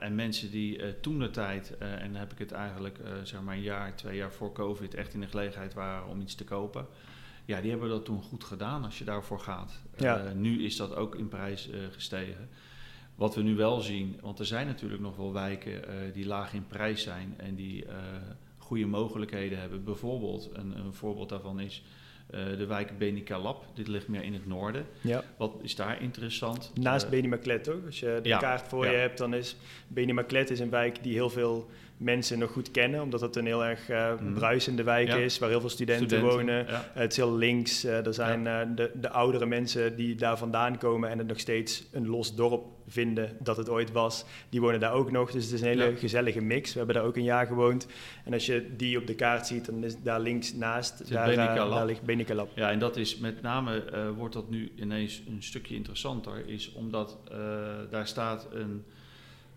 En 0.01 0.15
mensen 0.15 0.51
die 0.51 0.99
toen 0.99 1.19
de 1.19 1.29
tijd, 1.29 1.77
en 1.77 2.11
dan 2.11 2.19
heb 2.19 2.31
ik 2.31 2.37
het 2.37 2.51
eigenlijk 2.51 2.97
zeg 3.23 3.41
maar 3.41 3.55
een 3.55 3.61
jaar, 3.61 3.95
twee 3.95 4.15
jaar 4.15 4.31
voor 4.31 4.53
COVID, 4.53 4.93
echt 4.93 5.13
in 5.13 5.19
de 5.19 5.27
gelegenheid 5.27 5.73
waren 5.73 6.07
om 6.07 6.21
iets 6.21 6.34
te 6.35 6.43
kopen. 6.43 6.87
Ja, 7.45 7.61
die 7.61 7.69
hebben 7.69 7.89
dat 7.89 8.05
toen 8.05 8.21
goed 8.21 8.43
gedaan 8.43 8.83
als 8.83 8.97
je 8.97 9.03
daarvoor 9.03 9.39
gaat. 9.39 9.81
Ja. 9.97 10.25
Uh, 10.25 10.31
nu 10.31 10.63
is 10.63 10.75
dat 10.75 10.95
ook 10.95 11.15
in 11.15 11.27
prijs 11.27 11.69
uh, 11.69 11.75
gestegen. 11.91 12.49
Wat 13.15 13.35
we 13.35 13.41
nu 13.41 13.55
wel 13.55 13.81
zien, 13.81 14.19
want 14.21 14.39
er 14.39 14.45
zijn 14.45 14.67
natuurlijk 14.67 15.01
nog 15.01 15.15
wel 15.15 15.33
wijken 15.33 15.71
uh, 15.71 16.13
die 16.13 16.25
laag 16.25 16.53
in 16.53 16.67
prijs 16.67 17.03
zijn 17.03 17.33
en 17.37 17.55
die 17.55 17.85
goede 18.57 18.85
mogelijkheden 18.85 19.59
hebben. 19.59 19.83
Bijvoorbeeld, 19.83 20.49
een, 20.53 20.77
een 20.77 20.93
voorbeeld 20.93 21.29
daarvan 21.29 21.59
is 21.59 21.83
de 22.29 22.65
wijk 22.65 22.97
Benicalap. 22.97 23.65
Dit 23.73 23.87
ligt 23.87 24.07
meer 24.07 24.23
in 24.23 24.33
het 24.33 24.45
noorden. 24.45 24.85
Ja. 25.01 25.23
Wat 25.37 25.55
is 25.61 25.75
daar 25.75 26.01
interessant? 26.01 26.71
Naast 26.73 27.05
uh, 27.05 27.11
Benimaclet, 27.11 27.63
toch? 27.63 27.85
Als 27.85 27.99
je 27.99 28.19
de 28.23 28.29
ja, 28.29 28.37
kaart 28.37 28.67
voor 28.67 28.85
ja. 28.85 28.91
je 28.91 28.97
hebt, 28.97 29.17
dan 29.17 29.33
is 29.33 29.55
Benimaclet 29.87 30.49
is 30.49 30.59
een 30.59 30.69
wijk 30.69 31.03
die 31.03 31.13
heel 31.13 31.29
veel 31.29 31.69
mensen 31.97 32.39
nog 32.39 32.51
goed 32.51 32.71
kennen, 32.71 33.01
omdat 33.01 33.21
het 33.21 33.35
een 33.35 33.45
heel 33.45 33.65
erg 33.65 33.89
uh, 33.89 34.13
bruisende 34.33 34.83
wijk 34.83 35.13
is, 35.13 35.39
waar 35.39 35.49
heel 35.49 35.59
veel 35.59 35.69
studenten, 35.69 36.21
wonen. 36.21 36.65
het 36.93 37.11
is 37.11 37.17
heel 37.17 37.35
links. 37.35 37.83
er 37.83 38.13
zijn 38.13 38.43
de, 38.75 38.91
de 38.93 39.09
oudere 39.09 39.45
mensen 39.45 39.95
die 39.95 40.15
daar 40.15 40.37
vandaan 40.37 40.77
komen 40.77 41.09
en 41.09 41.17
het 41.17 41.27
nog 41.27 41.39
steeds 41.39 41.87
een 41.91 42.07
los 42.07 42.35
dorp 42.35 42.63
vinden 42.87 43.37
dat 43.39 43.57
het 43.57 43.69
ooit 43.69 43.91
was, 43.91 44.25
die 44.49 44.61
wonen 44.61 44.79
daar 44.79 44.93
ook 44.93 45.11
nog. 45.11 45.31
Dus 45.31 45.43
het 45.43 45.53
is 45.53 45.61
een 45.61 45.67
hele 45.67 45.95
gezellige 45.95 46.41
mix. 46.41 46.71
We 46.71 46.77
hebben 46.77 46.95
daar 46.95 47.05
ook 47.05 47.15
een 47.15 47.23
jaar 47.23 47.47
gewoond. 47.47 47.87
En 48.25 48.33
als 48.33 48.45
je 48.45 48.75
die 48.75 48.97
op 48.97 49.07
de 49.07 49.15
kaart 49.15 49.47
ziet, 49.47 49.65
dan 49.65 49.83
is 49.83 50.01
daar 50.01 50.19
links 50.19 50.53
naast, 50.53 51.11
daar, 51.11 51.29
uh, 51.29 51.35
daar, 51.55 51.85
ligt. 51.85 52.05
Ja, 52.55 52.71
en 52.71 52.79
dat 52.79 52.97
is 52.97 53.17
met 53.17 53.41
name, 53.41 53.83
uh, 53.93 54.09
wordt 54.09 54.33
dat 54.33 54.49
nu 54.49 54.71
ineens 54.75 55.21
een 55.27 55.43
stukje 55.43 55.75
interessanter, 55.75 56.47
is 56.47 56.73
omdat 56.73 57.17
uh, 57.31 57.37
daar 57.89 58.07
staat 58.07 58.47
een, 58.51 58.83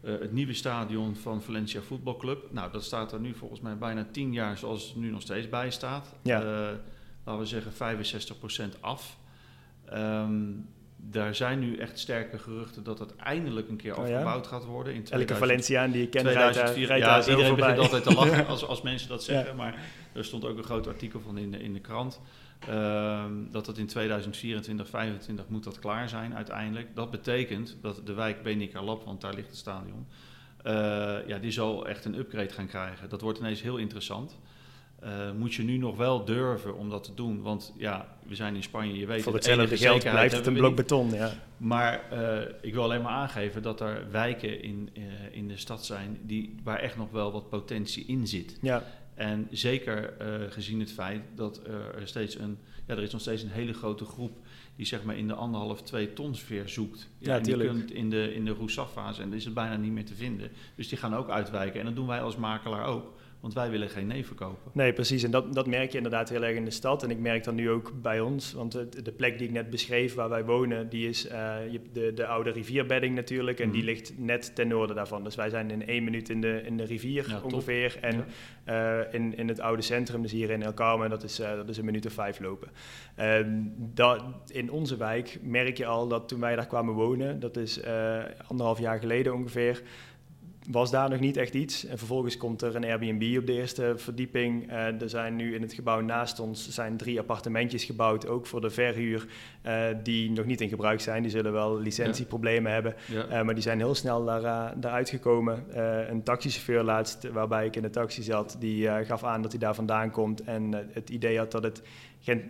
het 0.00 0.32
nieuwe 0.32 0.54
stadion 0.54 1.16
van 1.16 1.42
Valencia 1.42 1.80
Voetbalclub. 1.80 2.52
Nou, 2.52 2.72
dat 2.72 2.84
staat 2.84 3.12
er 3.12 3.20
nu 3.20 3.34
volgens 3.34 3.60
mij 3.60 3.78
bijna 3.78 4.06
tien 4.10 4.32
jaar 4.32 4.58
zoals 4.58 4.88
het 4.88 4.96
nu 4.96 5.10
nog 5.10 5.22
steeds 5.22 5.48
bij 5.48 5.70
staat. 5.70 6.14
Ja. 6.22 6.42
laten 7.24 7.40
we 7.40 7.46
zeggen 7.46 7.72
65% 8.76 8.80
af. 8.80 9.18
Um, 9.92 10.68
daar 11.00 11.34
zijn 11.34 11.58
nu 11.58 11.76
echt 11.76 11.98
sterke 11.98 12.38
geruchten 12.38 12.84
dat 12.84 12.98
het 12.98 13.16
eindelijk 13.16 13.68
een 13.68 13.76
keer 13.76 13.96
oh, 13.96 14.02
afgebouwd 14.02 14.46
gaat 14.46 14.64
worden. 14.64 14.94
In 14.94 15.02
2000, 15.02 15.30
Elke 15.30 15.46
Valenciaan 15.46 15.90
die 15.90 16.00
je 16.00 16.08
kent 16.08 16.24
2004, 16.24 16.86
rijdt 16.86 17.04
daar, 17.04 17.24
ja, 17.24 17.30
iedereen 17.30 17.54
begint 17.54 17.78
altijd 17.78 18.02
te 18.02 18.14
lachen 18.14 18.46
als, 18.46 18.66
als 18.66 18.82
mensen 18.90 19.08
dat 19.08 19.24
zeggen. 19.24 19.56
Maar 19.56 19.82
er 20.12 20.24
stond 20.24 20.44
ook 20.44 20.58
een 20.58 20.64
groot 20.64 20.86
artikel 20.86 21.20
van 21.20 21.38
in 21.38 21.50
de, 21.50 21.58
in 21.58 21.72
de 21.72 21.80
krant. 21.80 22.20
Ehm, 22.66 23.32
dat 23.50 23.66
het 23.66 23.78
in 23.78 23.86
2024, 23.86 24.86
2025 24.86 25.48
moet 25.48 25.64
dat 25.64 25.78
klaar 25.78 26.08
zijn 26.08 26.34
uiteindelijk. 26.34 26.94
Dat 26.94 27.10
betekent 27.10 27.76
dat 27.82 28.00
de 28.04 28.12
wijk 28.12 28.42
Benica 28.42 28.82
Lab, 28.82 29.04
want 29.04 29.20
daar 29.20 29.34
ligt 29.34 29.48
het 29.48 29.56
stadion... 29.56 30.06
Uh, 30.66 30.72
ja, 31.26 31.38
die 31.40 31.50
zal 31.50 31.86
echt 31.86 32.04
een 32.04 32.18
upgrade 32.18 32.48
gaan 32.48 32.66
krijgen. 32.66 33.08
Dat 33.08 33.20
wordt 33.20 33.38
ineens 33.38 33.62
heel 33.62 33.76
interessant. 33.76 34.38
Uh, 35.04 35.10
moet 35.38 35.54
je 35.54 35.62
nu 35.62 35.76
nog 35.76 35.96
wel 35.96 36.24
durven 36.24 36.76
om 36.76 36.90
dat 36.90 37.04
te 37.04 37.14
doen. 37.14 37.42
Want 37.42 37.74
ja, 37.76 38.16
we 38.26 38.34
zijn 38.34 38.54
in 38.54 38.62
Spanje, 38.62 38.98
je 38.98 39.06
weet... 39.06 39.22
Voor 39.22 39.34
hetzelfde 39.34 39.76
geld 39.76 40.00
blijft 40.00 40.36
het 40.36 40.46
een 40.46 40.54
blok 40.54 40.76
beton, 40.76 41.10
ja. 41.10 41.32
Maar 41.56 42.02
uh, 42.12 42.40
ik 42.60 42.74
wil 42.74 42.82
alleen 42.82 43.02
maar 43.02 43.12
aangeven 43.12 43.62
dat 43.62 43.80
er 43.80 44.10
wijken 44.10 44.62
in, 44.62 44.90
in 45.30 45.48
de 45.48 45.56
stad 45.56 45.84
zijn... 45.84 46.18
Die, 46.22 46.54
waar 46.62 46.78
echt 46.78 46.96
nog 46.96 47.10
wel 47.10 47.32
wat 47.32 47.48
potentie 47.48 48.04
in 48.06 48.26
zit. 48.26 48.58
Ja. 48.60 48.82
En 49.18 49.46
zeker 49.50 50.14
gezien 50.48 50.80
het 50.80 50.92
feit 50.92 51.22
dat 51.34 51.60
er 51.66 52.08
steeds 52.08 52.38
een... 52.38 52.58
Ja, 52.86 52.94
er 52.94 53.02
is 53.02 53.12
nog 53.12 53.20
steeds 53.20 53.42
een 53.42 53.50
hele 53.50 53.72
grote 53.72 54.04
groep 54.04 54.32
die 54.76 54.86
zeg 54.86 55.04
maar 55.04 55.16
in 55.16 55.28
de 55.28 55.34
anderhalf, 55.34 55.82
twee 55.82 56.12
ton 56.12 56.34
sfeer 56.34 56.68
zoekt. 56.68 57.08
Ja, 57.18 57.34
ja 57.34 57.40
die 57.40 57.56
kunt 57.56 57.90
in 57.90 58.10
de, 58.10 58.34
in 58.34 58.44
de 58.44 58.52
Rousseff-fase 58.52 59.22
en 59.22 59.28
dan 59.28 59.38
is 59.38 59.44
het 59.44 59.54
bijna 59.54 59.76
niet 59.76 59.92
meer 59.92 60.04
te 60.04 60.14
vinden. 60.14 60.50
Dus 60.74 60.88
die 60.88 60.98
gaan 60.98 61.14
ook 61.14 61.30
uitwijken. 61.30 61.80
En 61.80 61.86
dat 61.86 61.96
doen 61.96 62.06
wij 62.06 62.22
als 62.22 62.36
makelaar 62.36 62.84
ook. 62.84 63.18
Want 63.40 63.54
wij 63.54 63.70
willen 63.70 63.88
geen 63.88 64.06
nee 64.06 64.26
verkopen. 64.26 64.70
Nee, 64.72 64.92
precies. 64.92 65.22
En 65.22 65.30
dat, 65.30 65.54
dat 65.54 65.66
merk 65.66 65.90
je 65.90 65.96
inderdaad 65.96 66.28
heel 66.28 66.44
erg 66.44 66.56
in 66.56 66.64
de 66.64 66.70
stad. 66.70 67.02
En 67.02 67.10
ik 67.10 67.18
merk 67.18 67.44
dat 67.44 67.54
nu 67.54 67.70
ook 67.70 67.92
bij 68.02 68.20
ons. 68.20 68.52
Want 68.52 68.72
de, 68.72 69.02
de 69.02 69.12
plek 69.12 69.38
die 69.38 69.46
ik 69.46 69.52
net 69.52 69.70
beschreef, 69.70 70.14
waar 70.14 70.28
wij 70.28 70.44
wonen, 70.44 70.88
die 70.88 71.08
is 71.08 71.26
uh, 71.26 71.56
de, 71.92 72.12
de 72.14 72.26
oude 72.26 72.50
rivierbedding 72.50 73.14
natuurlijk. 73.14 73.60
En 73.60 73.70
die 73.70 73.82
mhm. 73.82 73.90
ligt 73.90 74.12
net 74.16 74.54
ten 74.54 74.68
noorden 74.68 74.96
daarvan. 74.96 75.24
Dus 75.24 75.34
wij 75.34 75.48
zijn 75.48 75.70
in 75.70 75.86
één 75.86 76.04
minuut 76.04 76.28
in 76.28 76.40
de, 76.40 76.62
in 76.64 76.76
de 76.76 76.84
rivier 76.84 77.40
ongeveer. 77.44 77.98
En 78.00 78.24
uh, 78.68 79.14
in, 79.14 79.36
in 79.36 79.48
het 79.48 79.60
oude 79.60 79.82
centrum, 79.82 80.22
dus 80.22 80.32
hier 80.32 80.50
in 80.50 80.62
El 80.62 80.74
Carmen, 80.74 81.10
dat 81.10 81.22
is, 81.22 81.40
uh, 81.40 81.54
dat 81.54 81.68
is 81.68 81.78
een 81.78 81.84
minuut 81.84 82.06
of 82.06 82.12
vijf 82.12 82.40
lopen. 82.40 82.68
Ehm, 83.14 83.48
dat, 83.76 84.22
in 84.46 84.70
onze 84.70 84.96
wijk 84.96 85.38
merk 85.42 85.76
je 85.76 85.86
al 85.86 86.08
dat 86.08 86.28
toen 86.28 86.40
wij 86.40 86.56
daar 86.56 86.66
kwamen 86.66 86.94
wonen, 86.94 87.40
dat 87.40 87.56
is 87.56 87.80
anderhalf 88.46 88.78
jaar 88.78 88.98
geleden 88.98 89.34
ongeveer 89.34 89.82
was 90.70 90.90
daar 90.90 91.10
nog 91.10 91.20
niet 91.20 91.36
echt 91.36 91.54
iets. 91.54 91.86
En 91.86 91.98
vervolgens 91.98 92.36
komt 92.36 92.62
er 92.62 92.76
een 92.76 92.84
Airbnb 92.84 93.38
op 93.38 93.46
de 93.46 93.52
eerste 93.52 93.92
verdieping. 93.96 94.70
Uh, 94.70 95.02
er 95.02 95.08
zijn 95.08 95.36
nu 95.36 95.54
in 95.54 95.62
het 95.62 95.72
gebouw 95.72 96.00
naast 96.00 96.40
ons 96.40 96.68
zijn 96.68 96.96
drie 96.96 97.18
appartementjes 97.18 97.84
gebouwd, 97.84 98.26
ook 98.26 98.46
voor 98.46 98.60
de 98.60 98.70
verhuur, 98.70 99.26
uh, 99.66 99.84
die 100.02 100.30
nog 100.30 100.44
niet 100.44 100.60
in 100.60 100.68
gebruik 100.68 101.00
zijn. 101.00 101.22
Die 101.22 101.30
zullen 101.30 101.52
wel 101.52 101.80
licentieproblemen 101.80 102.72
hebben, 102.72 102.94
uh, 103.10 103.42
maar 103.42 103.54
die 103.54 103.62
zijn 103.62 103.78
heel 103.78 103.94
snel 103.94 104.24
daar, 104.24 104.72
daaruit 104.80 105.08
gekomen. 105.08 105.64
een 106.10 106.22
taxichauffeur 106.22 106.82
laatst, 106.82 107.28
waarbij 107.30 107.66
ik 107.66 107.76
in 107.76 107.82
de 107.82 107.90
taxi 107.90 108.22
zat, 108.22 108.56
die 108.58 108.88
gaf 109.04 109.24
aan 109.24 109.42
dat 109.42 109.50
hij 109.50 109.60
daar 109.60 109.74
vandaan 109.74 110.10
komt 110.10 110.42
en 110.42 110.88
het 110.92 111.10
idee 111.10 111.38
had 111.38 111.50
dat 111.50 111.62
het 111.62 111.82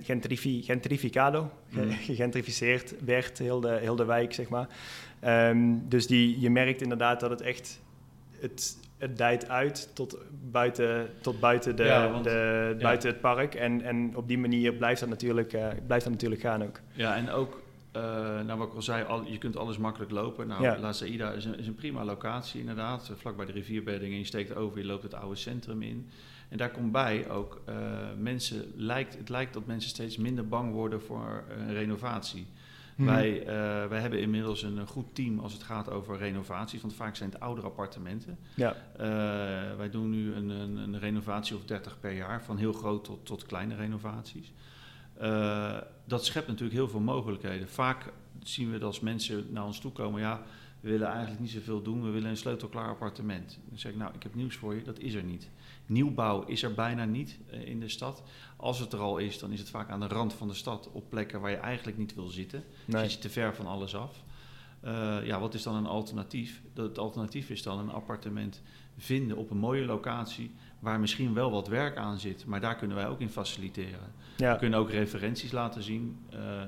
gentrifi 0.02 0.62
gentrificado, 0.62 1.50
mm. 1.68 1.90
gegentrificeerd 2.10 2.94
werd, 3.04 3.38
heel 3.38 3.60
de, 3.60 3.78
heel 3.80 3.96
de 3.96 4.04
wijk, 4.04 4.34
zeg 4.34 4.48
maar. 4.48 4.68
Um, 5.50 5.88
dus 5.88 6.06
die, 6.06 6.40
je 6.40 6.50
merkt 6.50 6.82
inderdaad 6.82 7.20
dat 7.20 7.30
het 7.30 7.40
echt 7.40 7.80
het, 8.40 8.78
het 8.98 9.18
dijt 9.18 9.48
uit 9.48 9.90
tot 9.94 10.18
buiten, 10.50 11.10
tot 11.20 11.40
buiten, 11.40 11.76
de, 11.76 12.18
de 12.22 12.76
buiten 12.80 13.10
het 13.10 13.20
park. 13.20 13.54
En, 13.54 13.82
en 13.82 14.16
op 14.16 14.28
die 14.28 14.38
manier 14.38 14.72
blijft 14.72 15.00
dat 15.00 15.08
natuurlijk, 15.08 15.52
uh, 15.52 15.66
blijft 15.86 16.04
dat 16.04 16.12
natuurlijk 16.12 16.40
gaan 16.40 16.62
ook. 16.62 16.80
Ja, 16.92 17.16
en 17.16 17.30
ook, 17.30 17.60
uh, 17.96 18.02
nou 18.40 18.58
wat 18.58 18.68
ik 18.68 18.74
al 18.74 18.82
zei, 18.82 19.04
al, 19.04 19.24
je 19.24 19.38
kunt 19.38 19.56
alles 19.56 19.78
makkelijk 19.78 20.10
lopen. 20.10 20.46
Nou, 20.46 20.62
ja. 20.62 20.78
La 20.78 20.92
Saïda 20.92 21.32
is 21.32 21.44
een, 21.44 21.58
is 21.58 21.66
een 21.66 21.74
prima 21.74 22.04
locatie 22.04 22.60
inderdaad. 22.60 23.12
Vlakbij 23.16 23.46
de 23.46 23.52
rivierbedding 23.52 24.12
en 24.12 24.18
je 24.18 24.24
steekt 24.24 24.54
over, 24.54 24.78
je 24.78 24.86
loopt 24.86 25.02
het 25.02 25.14
oude 25.14 25.36
centrum 25.36 25.82
in. 25.82 26.08
En 26.48 26.56
daar 26.56 26.70
komt 26.70 26.92
bij 26.92 27.30
ook, 27.30 27.60
uh, 27.68 27.74
mensen 28.18 28.72
lijkt, 28.76 29.18
het 29.18 29.28
lijkt 29.28 29.54
dat 29.54 29.66
mensen 29.66 29.90
steeds 29.90 30.16
minder 30.16 30.48
bang 30.48 30.72
worden 30.72 31.02
voor 31.02 31.44
een 31.58 31.72
renovatie. 31.72 32.46
Mhm. 32.98 33.10
Wij, 33.10 33.40
uh, 33.40 33.46
wij 33.88 34.00
hebben 34.00 34.20
inmiddels 34.20 34.62
een 34.62 34.86
goed 34.86 35.14
team 35.14 35.38
als 35.38 35.52
het 35.52 35.62
gaat 35.62 35.90
over 35.90 36.18
renovaties, 36.18 36.80
want 36.80 36.94
vaak 36.94 37.16
zijn 37.16 37.30
het 37.30 37.40
oudere 37.40 37.66
appartementen. 37.66 38.38
Ja. 38.54 38.76
Uh, 38.92 39.06
wij 39.76 39.90
doen 39.90 40.10
nu 40.10 40.34
een, 40.34 40.48
een, 40.48 40.76
een, 40.76 40.98
renovatie 40.98 41.56
of 41.56 41.64
30 41.64 42.00
per 42.00 42.12
jaar, 42.12 42.44
van 42.44 42.56
heel 42.56 42.72
groot 42.72 43.04
tot, 43.04 43.26
tot 43.26 43.46
kleine 43.46 43.74
renovaties. 43.74 44.52
Uh, 45.22 45.76
dat 46.04 46.24
schept 46.24 46.46
natuurlijk 46.46 46.76
heel 46.76 46.88
veel 46.88 47.00
mogelijkheden. 47.00 47.68
Vaak 47.68 48.12
zien 48.42 48.70
we 48.70 48.78
dat 48.78 48.88
als 48.88 49.00
mensen 49.00 49.46
naar 49.50 49.64
ons 49.64 49.80
toe 49.80 49.92
komen, 49.92 50.20
ja, 50.20 50.42
we 50.80 50.88
willen 50.88 51.08
eigenlijk 51.08 51.40
niet 51.40 51.50
zoveel 51.50 51.82
doen, 51.82 52.02
we 52.02 52.10
willen 52.10 52.30
een 52.30 52.36
sleutelklaar 52.36 52.88
appartement. 52.88 53.58
Dan 53.68 53.78
zeg 53.78 53.92
ik, 53.92 53.98
nou, 53.98 54.14
ik 54.14 54.22
heb 54.22 54.34
nieuws 54.34 54.56
voor 54.56 54.74
je, 54.74 54.82
dat 54.82 54.98
is 54.98 55.14
er 55.14 55.24
niet. 55.24 55.50
Nieuwbouw 55.86 56.44
is 56.44 56.62
er 56.62 56.74
bijna 56.74 57.04
niet 57.04 57.38
in 57.64 57.80
de 57.80 57.88
stad. 57.88 58.22
Als 58.60 58.78
het 58.78 58.92
er 58.92 58.98
al 58.98 59.18
is, 59.18 59.38
dan 59.38 59.52
is 59.52 59.58
het 59.58 59.70
vaak 59.70 59.90
aan 59.90 60.00
de 60.00 60.06
rand 60.06 60.32
van 60.32 60.48
de 60.48 60.54
stad 60.54 60.88
op 60.92 61.10
plekken 61.10 61.40
waar 61.40 61.50
je 61.50 61.56
eigenlijk 61.56 61.98
niet 61.98 62.14
wil 62.14 62.28
zitten. 62.28 62.64
Nee. 62.84 63.02
Zit 63.02 63.12
je 63.12 63.18
te 63.18 63.30
ver 63.30 63.54
van 63.54 63.66
alles 63.66 63.96
af. 63.96 64.24
Uh, 64.84 65.16
ja, 65.24 65.40
wat 65.40 65.54
is 65.54 65.62
dan 65.62 65.74
een 65.74 65.86
alternatief? 65.86 66.62
Het 66.74 66.98
alternatief 66.98 67.50
is 67.50 67.62
dan 67.62 67.78
een 67.78 67.90
appartement 67.90 68.62
vinden 68.96 69.36
op 69.36 69.50
een 69.50 69.58
mooie 69.58 69.84
locatie 69.84 70.54
waar 70.78 71.00
misschien 71.00 71.34
wel 71.34 71.50
wat 71.50 71.68
werk 71.68 71.96
aan 71.96 72.18
zit, 72.18 72.46
maar 72.46 72.60
daar 72.60 72.76
kunnen 72.76 72.96
wij 72.96 73.08
ook 73.08 73.20
in 73.20 73.30
faciliteren. 73.30 74.12
Ja. 74.36 74.52
We 74.52 74.58
kunnen 74.58 74.78
ook 74.78 74.90
referenties 74.90 75.52
laten 75.52 75.82
zien. 75.82 76.18
Uh, 76.34 76.62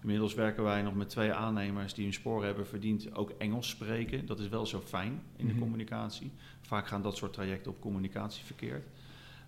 inmiddels 0.00 0.34
werken 0.34 0.62
wij 0.62 0.82
nog 0.82 0.94
met 0.94 1.08
twee 1.08 1.32
aannemers 1.32 1.94
die 1.94 2.04
hun 2.04 2.12
sporen 2.12 2.46
hebben 2.46 2.66
verdiend, 2.66 3.14
ook 3.14 3.30
Engels 3.30 3.68
spreken. 3.68 4.26
Dat 4.26 4.38
is 4.38 4.48
wel 4.48 4.66
zo 4.66 4.80
fijn 4.80 5.22
in 5.36 5.46
de 5.46 5.52
mhm. 5.52 5.62
communicatie. 5.62 6.32
Vaak 6.60 6.86
gaan 6.86 7.02
dat 7.02 7.16
soort 7.16 7.32
trajecten 7.32 7.72
op 7.72 7.80
communicatie 7.80 8.44
verkeerd. 8.44 8.86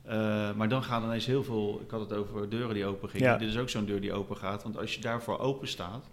Uh, 0.06 0.12
maar 0.54 0.68
dan 0.68 0.82
gaan 0.82 1.04
ineens 1.04 1.26
heel 1.26 1.44
veel, 1.44 1.80
ik 1.84 1.90
had 1.90 2.00
het 2.00 2.12
over 2.12 2.48
deuren 2.48 2.74
die 2.74 2.86
open 2.86 3.08
gingen. 3.08 3.38
Dit 3.38 3.48
is 3.48 3.58
ook 3.58 3.68
zo'n 3.68 3.84
deur 3.84 4.00
die 4.00 4.12
open 4.12 4.36
gaat. 4.36 4.62
Want 4.62 4.78
als 4.78 4.94
je 4.94 5.00
daarvoor 5.00 5.38
open 5.38 5.68
staat, 5.68 6.10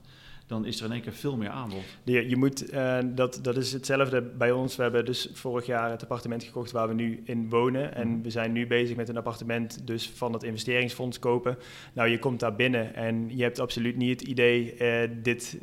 dan 0.52 0.66
is 0.66 0.80
er 0.80 0.86
in 0.86 0.92
één 0.92 1.02
keer 1.02 1.14
veel 1.14 1.38
meer 1.38 1.50
aanbod. 1.50 1.84
Je, 2.04 2.30
je 2.30 2.36
moet, 2.36 2.74
uh, 2.74 2.98
dat, 3.06 3.40
dat 3.42 3.58
is 3.58 3.74
hetzelfde 3.74 4.22
bij 4.22 4.52
ons. 4.52 4.76
We 4.76 4.82
hebben 4.82 5.06
dus 5.06 5.30
vorig 5.34 5.66
jaar 5.66 5.90
het 5.90 6.02
appartement 6.02 6.44
gekocht 6.44 6.72
waar 6.72 6.88
we 6.88 6.94
nu 6.94 7.22
in 7.26 7.50
wonen. 7.50 7.96
En 7.96 8.08
mhm. 8.08 8.22
we 8.22 8.30
zijn 8.30 8.52
nu 8.52 8.68
bezig 8.68 8.96
met 8.96 9.10
een 9.10 9.18
appartement 9.18 9.88
dus 9.88 10.10
van 10.10 10.34
het 10.34 10.44
investeringsfonds 10.44 11.20
kopen. 11.20 11.58
Nou, 11.94 12.10
je 12.10 12.20
komt 12.20 12.40
daar 12.40 12.56
binnen 12.56 12.96
en 12.96 13.38
je 13.38 13.44
hebt 13.44 13.60
absoluut 13.60 13.96
niet 13.96 14.20
het 14.20 14.30
idee, 14.30 14.76
uh, 14.80 15.10
dit 15.24 15.58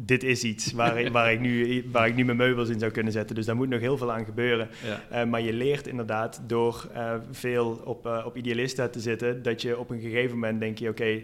dit 0.00 0.22
is 0.22 0.44
iets 0.44 0.72
waar, 0.72 1.00
ik, 1.00 1.12
waar, 1.12 1.32
ik 1.32 1.40
nu, 1.40 1.84
waar 1.92 2.06
ik 2.06 2.14
nu 2.14 2.24
mijn 2.24 2.36
meubels 2.36 2.68
in 2.68 2.78
zou 2.78 2.90
kunnen 2.92 3.12
zetten. 3.12 3.34
Dus 3.34 3.46
daar 3.46 3.56
moet 3.56 3.68
nog 3.68 3.80
heel 3.80 3.98
veel 3.98 4.12
aan 4.12 4.24
gebeuren. 4.24 4.68
Ja. 5.10 5.22
Uh, 5.24 5.30
maar 5.30 5.40
je 5.40 5.52
leert 5.52 5.86
inderdaad 5.86 6.40
door 6.46 6.88
uh, 6.92 7.14
veel 7.30 7.80
op, 7.84 8.06
uh, 8.06 8.22
op 8.26 8.36
idealista 8.36 8.88
te 8.88 9.00
zitten, 9.00 9.42
dat 9.42 9.62
je 9.62 9.78
op 9.78 9.90
een 9.90 10.00
gegeven 10.00 10.38
moment 10.38 10.60
denk 10.60 10.78
je, 10.78 10.88
oké, 10.88 11.20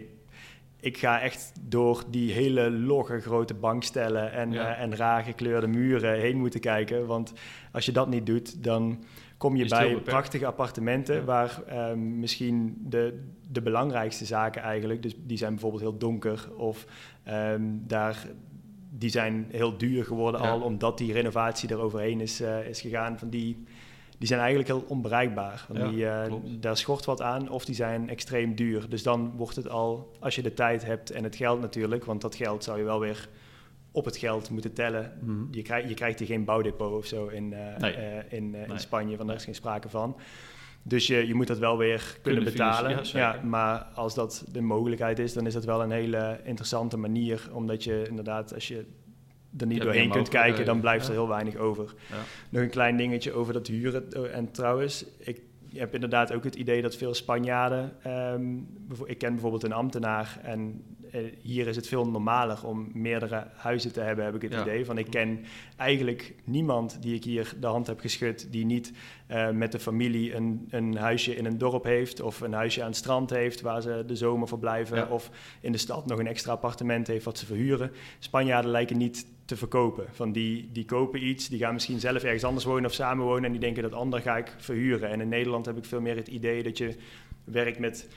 ik 0.79 0.97
ga 0.97 1.21
echt 1.21 1.51
door 1.61 2.03
die 2.09 2.31
hele 2.31 2.71
logge 2.71 3.19
grote 3.19 3.53
bankstellen 3.53 4.31
en, 4.31 4.51
ja. 4.51 4.75
en 4.75 4.95
raar 4.95 5.23
gekleurde 5.23 5.67
muren 5.67 6.19
heen 6.19 6.37
moeten 6.37 6.59
kijken. 6.59 7.05
Want 7.05 7.33
als 7.71 7.85
je 7.85 7.91
dat 7.91 8.09
niet 8.09 8.25
doet, 8.25 8.63
dan 8.63 9.03
kom 9.37 9.55
je 9.55 9.65
bij 9.67 9.95
prachtige 9.95 10.45
appartementen 10.45 11.15
ja. 11.15 11.23
waar 11.23 11.61
um, 11.91 12.19
misschien 12.19 12.75
de, 12.79 13.23
de 13.51 13.61
belangrijkste 13.61 14.25
zaken 14.25 14.61
eigenlijk, 14.61 15.01
dus 15.01 15.15
die 15.23 15.37
zijn 15.37 15.51
bijvoorbeeld 15.51 15.81
heel 15.81 15.97
donker 15.97 16.49
of 16.57 16.85
um, 17.27 17.83
daar 17.87 18.27
die 18.97 19.09
zijn 19.09 19.47
heel 19.51 19.77
duur 19.77 20.05
geworden 20.05 20.41
al, 20.41 20.61
omdat 20.61 20.97
die 20.97 21.13
renovatie 21.13 21.69
er 21.69 21.79
overheen 21.79 22.21
is, 22.21 22.41
uh, 22.41 22.67
is 22.67 22.81
gegaan. 22.81 23.19
Van 23.19 23.29
die, 23.29 23.63
die 24.17 24.27
zijn 24.27 24.39
eigenlijk 24.39 24.69
heel 24.69 24.85
onbereikbaar. 24.87 25.65
Die, 25.71 25.97
uh, 25.97 26.23
daar 26.59 26.77
schort 26.77 27.05
wat 27.05 27.21
aan 27.21 27.49
of 27.49 27.65
die 27.65 27.75
zijn 27.75 28.09
extreem 28.09 28.55
duur. 28.55 28.89
Dus 28.89 29.03
dan 29.03 29.33
wordt 29.35 29.55
het 29.55 29.69
al, 29.69 30.11
als 30.19 30.35
je 30.35 30.41
de 30.41 30.53
tijd 30.53 30.85
hebt 30.85 31.11
en 31.11 31.23
het 31.23 31.35
geld 31.35 31.61
natuurlijk, 31.61 32.05
want 32.05 32.21
dat 32.21 32.35
geld 32.35 32.63
zou 32.63 32.77
je 32.77 32.83
wel 32.83 32.99
weer 32.99 33.29
op 33.91 34.05
het 34.05 34.17
geld 34.17 34.49
moeten 34.49 34.73
tellen. 34.73 35.13
Mhm. 35.21 35.43
je, 35.51 35.61
krijgt, 35.61 35.89
je 35.89 35.95
krijgt 35.95 36.19
hier 36.19 36.27
geen 36.27 36.45
bouwdepot 36.45 36.97
of 36.97 37.05
zo 37.05 37.27
in, 37.27 37.53
in, 38.29 38.55
in 38.55 38.79
Spanje, 38.79 39.15
want 39.15 39.27
daar 39.27 39.37
is 39.37 39.45
geen 39.45 39.55
sprake 39.55 39.89
van. 39.89 40.15
Dus 40.87 41.07
je, 41.07 41.27
je 41.27 41.33
moet 41.33 41.47
dat 41.47 41.57
wel 41.57 41.77
weer 41.77 42.17
kunnen, 42.21 42.43
betalen. 42.43 42.99
Ja, 43.03 43.39
maar 43.43 43.79
als 43.79 44.13
dat 44.13 44.45
de 44.51 44.61
mogelijkheid 44.61 45.19
is, 45.19 45.33
dan 45.33 45.45
is 45.45 45.53
dat 45.53 45.65
wel 45.65 45.81
een 45.83 45.91
hele 45.91 46.39
interessante 46.43 46.97
manier. 46.97 47.49
Omdat 47.51 47.83
je 47.83 48.05
inderdaad, 48.09 48.53
als 48.53 48.67
je 48.67 48.85
er 49.57 49.67
niet 49.67 49.81
doorheen 49.81 50.09
kunt 50.09 50.29
kijken, 50.29 50.65
dan 50.65 50.79
blijft 50.79 51.07
er 51.07 51.13
heel 51.13 51.27
weinig 51.27 51.55
over. 51.55 51.93
Nog 52.49 52.61
een 52.61 52.69
klein 52.69 52.97
dingetje 52.97 53.31
over 53.31 53.53
dat 53.53 53.67
huren. 53.67 54.11
Eh, 54.11 54.35
en 54.35 54.51
trouwens, 54.51 55.05
ik 55.17 55.41
heb 55.73 55.93
inderdaad 55.93 56.33
ook 56.33 56.43
het 56.43 56.55
idee 56.55 56.81
dat 56.81 56.95
veel 56.95 57.13
Spanjaarden... 57.13 57.93
Ehm, 58.03 58.55
ik 59.05 59.17
ken 59.17 59.31
bijvoorbeeld 59.31 59.63
een 59.63 59.73
ambtenaar 59.73 60.39
en 60.41 60.83
hier 61.41 61.67
is 61.67 61.75
het 61.75 61.87
veel 61.87 62.07
normaler 62.07 62.65
om 62.65 62.89
meerdere 62.93 63.47
huizen 63.55 63.93
te 63.93 63.99
hebben, 63.99 64.25
heb 64.25 64.35
ik 64.35 64.41
het 64.41 64.61
idee. 64.61 64.85
Van 64.85 64.97
ik 64.97 65.09
ken 65.09 65.45
eigenlijk 65.77 66.35
niemand 66.43 67.01
die 67.01 67.15
ik 67.15 67.23
hier 67.23 67.53
de 67.59 67.67
hand 67.67 67.87
heb 67.87 67.99
geschud, 67.99 68.51
die 68.51 68.65
niet 68.65 68.91
uh, 69.31 69.49
met 69.49 69.71
de 69.71 69.79
familie 69.79 70.35
een, 70.35 70.67
een 70.69 70.97
huisje 70.97 71.35
in 71.35 71.45
een 71.45 71.57
dorp 71.57 71.83
heeft 71.83 72.21
of 72.21 72.41
een 72.41 72.53
huisje 72.53 72.81
aan 72.81 72.87
het 72.87 72.95
strand 72.95 73.29
heeft 73.29 73.61
waar 73.61 73.81
ze 73.81 74.03
de 74.07 74.15
zomer 74.15 74.47
verblijven 74.47 75.09
of 75.09 75.29
in 75.61 75.71
de 75.71 75.77
stad 75.77 76.05
nog 76.05 76.19
een 76.19 76.27
extra 76.27 76.51
appartement 76.51 77.07
heeft 77.07 77.25
wat 77.25 77.37
ze 77.37 77.45
verhuren. 77.45 77.91
Spanjaarden 78.19 78.71
lijken 78.71 78.97
niet 78.97 79.25
te 79.45 79.55
verkopen. 79.57 80.05
Van 80.11 80.31
die, 80.31 80.69
die 80.71 80.85
kopen 80.85 81.27
iets, 81.27 81.49
die 81.49 81.59
gaan 81.59 81.73
misschien 81.73 81.99
zelf 81.99 82.23
ergens 82.23 82.43
anders 82.43 82.65
wonen 82.65 82.85
of 82.85 82.93
samenwonen 82.93 83.43
en 83.43 83.51
die 83.51 83.59
denken 83.59 83.83
dat 83.83 83.93
ander 83.93 84.21
ga 84.21 84.37
ik 84.37 84.53
verhuren. 84.57 85.09
En 85.09 85.21
in 85.21 85.29
Nederland 85.29 85.65
heb 85.65 85.77
ik 85.77 85.85
veel 85.85 86.01
meer 86.01 86.15
het 86.15 86.27
idee 86.27 86.63
dat 86.63 86.77
je 86.77 86.95
werkt 87.43 87.79
met 87.79 88.07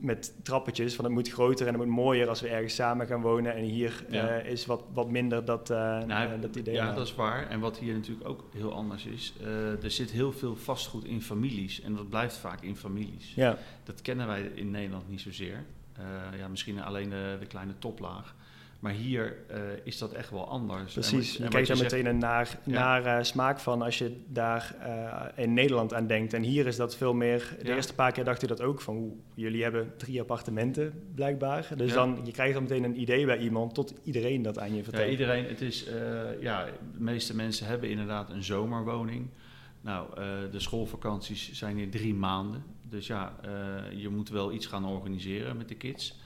met 0.00 0.34
trappetjes, 0.42 0.94
van 0.94 1.04
het 1.04 1.14
moet 1.14 1.30
groter 1.30 1.66
en 1.66 1.74
het 1.74 1.84
moet 1.84 1.94
mooier 1.94 2.28
als 2.28 2.40
we 2.40 2.48
ergens 2.48 2.74
samen 2.74 3.06
gaan 3.06 3.20
wonen. 3.20 3.54
En 3.54 3.62
hier 3.62 4.04
eh, 4.10 4.50
is 4.50 4.66
wat, 4.66 4.84
wat 4.92 5.10
minder 5.10 5.44
dat, 5.44 5.70
uh, 5.70 5.76
nou, 6.02 6.40
dat 6.40 6.56
idee. 6.56 6.74
Ja, 6.74 6.92
dat 6.92 7.06
is 7.06 7.14
waar. 7.14 7.48
En 7.48 7.60
wat 7.60 7.78
hier 7.78 7.94
natuurlijk 7.94 8.28
ook 8.28 8.44
heel 8.52 8.72
anders 8.72 9.06
is, 9.06 9.34
er 9.82 9.90
zit 9.90 10.10
heel 10.10 10.32
veel 10.32 10.56
vastgoed 10.56 11.04
in 11.04 11.22
families. 11.22 11.80
En 11.80 11.94
dat 11.94 12.08
blijft 12.08 12.36
vaak 12.36 12.62
in 12.62 12.76
families. 12.76 13.34
Ja. 13.34 13.58
Dat 13.84 14.02
kennen 14.02 14.26
wij 14.26 14.50
in 14.54 14.70
Nederland 14.70 15.08
niet 15.08 15.20
zozeer. 15.20 15.64
ja, 16.38 16.48
misschien 16.48 16.82
alleen 16.82 17.10
de, 17.10 17.36
de 17.40 17.46
kleine 17.46 17.78
toplaag. 17.78 18.34
Maar 18.78 18.92
hier 18.92 19.36
uh, 19.50 19.56
is 19.82 19.98
dat 19.98 20.12
echt 20.12 20.30
wel 20.30 20.48
anders. 20.48 20.92
Precies, 20.92 21.36
je 21.36 21.48
krijgt 21.48 21.68
daar 21.68 21.78
meteen 21.78 22.06
een 22.06 22.18
naar, 22.18 22.58
naar 22.64 23.04
uh, 23.04 23.24
smaak 23.24 23.58
van 23.60 23.82
als 23.82 23.98
je 23.98 24.16
daar 24.26 24.74
uh, 24.80 25.44
in 25.44 25.52
Nederland 25.52 25.94
aan 25.94 26.06
denkt. 26.06 26.32
En 26.32 26.42
hier 26.42 26.66
is 26.66 26.76
dat 26.76 26.96
veel 26.96 27.14
meer, 27.14 27.56
de 27.62 27.74
eerste 27.74 27.94
paar 27.94 28.12
keer 28.12 28.24
dacht 28.24 28.40
je 28.40 28.46
dat 28.46 28.60
ook, 28.60 28.80
van 28.80 28.96
hoe, 28.96 29.12
jullie 29.34 29.62
hebben 29.62 29.92
drie 29.96 30.20
appartementen 30.20 31.02
blijkbaar. 31.14 31.68
Dus 31.76 31.92
dan, 31.92 32.20
je 32.24 32.32
krijgt 32.32 32.54
dan 32.54 32.62
meteen 32.62 32.84
een 32.84 33.00
idee 33.00 33.26
bij 33.26 33.38
iemand 33.38 33.74
tot 33.74 33.94
iedereen 34.02 34.42
dat 34.42 34.58
aan 34.58 34.74
je 34.74 34.82
vertelt. 34.82 35.04
Ja, 35.04 35.10
iedereen, 35.10 35.44
het 35.44 35.60
is, 35.60 35.86
ja, 36.40 36.64
de 36.64 37.00
meeste 37.00 37.36
mensen 37.36 37.66
hebben 37.66 37.90
inderdaad 37.90 38.30
een 38.30 38.44
zomerwoning. 38.44 39.26
Nou, 39.80 40.14
de 40.50 40.60
schoolvakanties 40.60 41.52
zijn 41.52 41.76
hier 41.76 41.90
drie 41.90 42.14
maanden. 42.14 42.64
Dus 42.82 43.06
ja, 43.06 43.36
je 43.94 44.08
moet 44.08 44.28
wel 44.28 44.52
iets 44.52 44.66
gaan 44.66 44.84
organiseren 44.84 45.56
met 45.56 45.68
de 45.68 45.74
kids. 45.74 46.18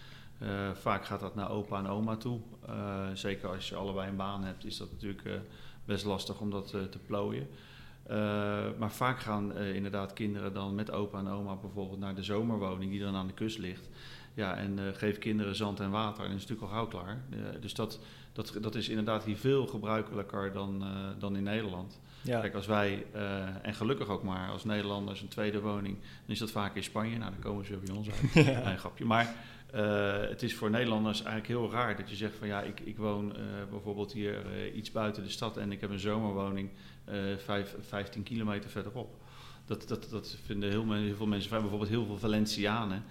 Eh, 0.43 0.71
vaak 0.75 1.05
gaat 1.05 1.21
dat 1.21 1.35
naar 1.35 1.51
opa 1.51 1.79
en 1.79 1.87
oma 1.87 2.17
toe. 2.17 2.41
Eh, 2.67 3.07
zeker 3.15 3.49
als 3.49 3.69
je 3.69 3.77
allebei 3.77 4.09
een 4.09 4.17
baan 4.17 4.45
hebt, 4.45 4.65
is 4.65 4.77
dat 4.77 4.91
natuurlijk 4.91 5.25
eh, 5.25 5.33
best 5.85 6.05
lastig 6.05 6.41
om 6.41 6.51
dat 6.51 6.69
te 6.69 6.99
plooien. 7.07 7.49
maar 8.79 8.91
vaak 8.91 9.21
gaan 9.21 9.57
inderdaad 9.57 10.13
kinderen 10.13 10.53
dan 10.53 10.75
met 10.75 10.91
opa 10.91 11.19
en 11.19 11.29
oma 11.29 11.55
bijvoorbeeld 11.55 12.01
naar 12.01 12.15
de 12.15 12.23
zomerwoning 12.23 12.91
die 12.91 13.01
dan 13.01 13.15
aan 13.15 13.27
de 13.27 13.33
kust 13.33 13.59
ligt. 13.59 13.89
Ja, 14.35 14.57
en 14.57 14.79
geef 14.95 15.19
kinderen 15.19 15.57
zand 15.57 15.81
en 15.81 15.91
water 15.91 16.25
en 16.25 16.31
is 16.31 16.47
natuurlijk 16.47 16.63
al 16.63 16.69
gauw 16.69 16.87
klaar. 16.87 17.23
dus 17.61 17.75
dat, 17.75 18.01
dat, 18.33 18.57
dat 18.61 18.75
is 18.75 18.89
inderdaad 18.89 19.25
hier 19.25 19.37
veel 19.37 19.67
gebruikelijker 19.67 20.53
dan, 20.53 20.85
dan 21.19 21.37
in 21.37 21.43
Nederland. 21.43 22.01
Ja. 22.23 22.41
Kijk, 22.41 22.55
als 22.55 22.67
wij, 22.67 23.07
en 23.63 23.75
gelukkig 23.75 24.09
ook 24.09 24.23
maar 24.23 24.49
als 24.51 24.65
Nederlanders, 24.65 25.21
een 25.21 25.29
tweede 25.29 25.61
woning, 25.61 25.97
dan 26.01 26.35
is 26.35 26.39
dat 26.39 26.51
vaak 26.51 26.77
in 26.77 26.85
Spanje. 26.85 27.19
Nou, 27.19 27.31
dan 27.31 27.41
komen 27.41 27.67
ze 27.67 27.77
bij 27.77 27.95
ons 27.95 28.09
uit. 28.11 28.47
Ja. 28.47 28.77
Grapje. 28.77 29.05
Maar 29.05 29.35
uh, 29.75 30.21
het 30.21 30.43
is 30.43 30.55
voor 30.55 30.71
Nederlanders 30.71 31.23
eigenlijk 31.23 31.47
heel 31.47 31.71
raar 31.71 31.97
dat 31.97 32.11
je 32.11 32.17
zegt 32.17 32.37
van 32.37 32.49
ja, 32.49 32.63
ik, 32.63 32.81
ik 32.81 32.97
woon 32.97 33.29
uh, 33.37 33.43
bijvoorbeeld 33.71 34.13
hier 34.13 34.47
uh, 34.47 34.77
iets 34.77 34.91
buiten 34.91 35.23
de 35.23 35.29
stad 35.29 35.57
en 35.57 35.73
ik 35.73 35.81
heb 35.81 35.91
een 35.91 35.99
zomerwoning 35.99 36.71
vijf, 37.37 37.77
15 37.81 38.23
kilometer 38.23 38.71
verderop. 38.71 39.15
Dat, 39.67 39.89
dat, 39.89 40.11
dat 40.11 40.37
vinden 40.45 40.71
heel, 40.71 40.93
heel 40.93 41.17
veel 41.17 41.27
mensen, 41.27 41.51
bijvoorbeeld 41.51 41.91
heel 41.91 42.07
veel 42.07 42.19
Valencianen. 42.19 43.05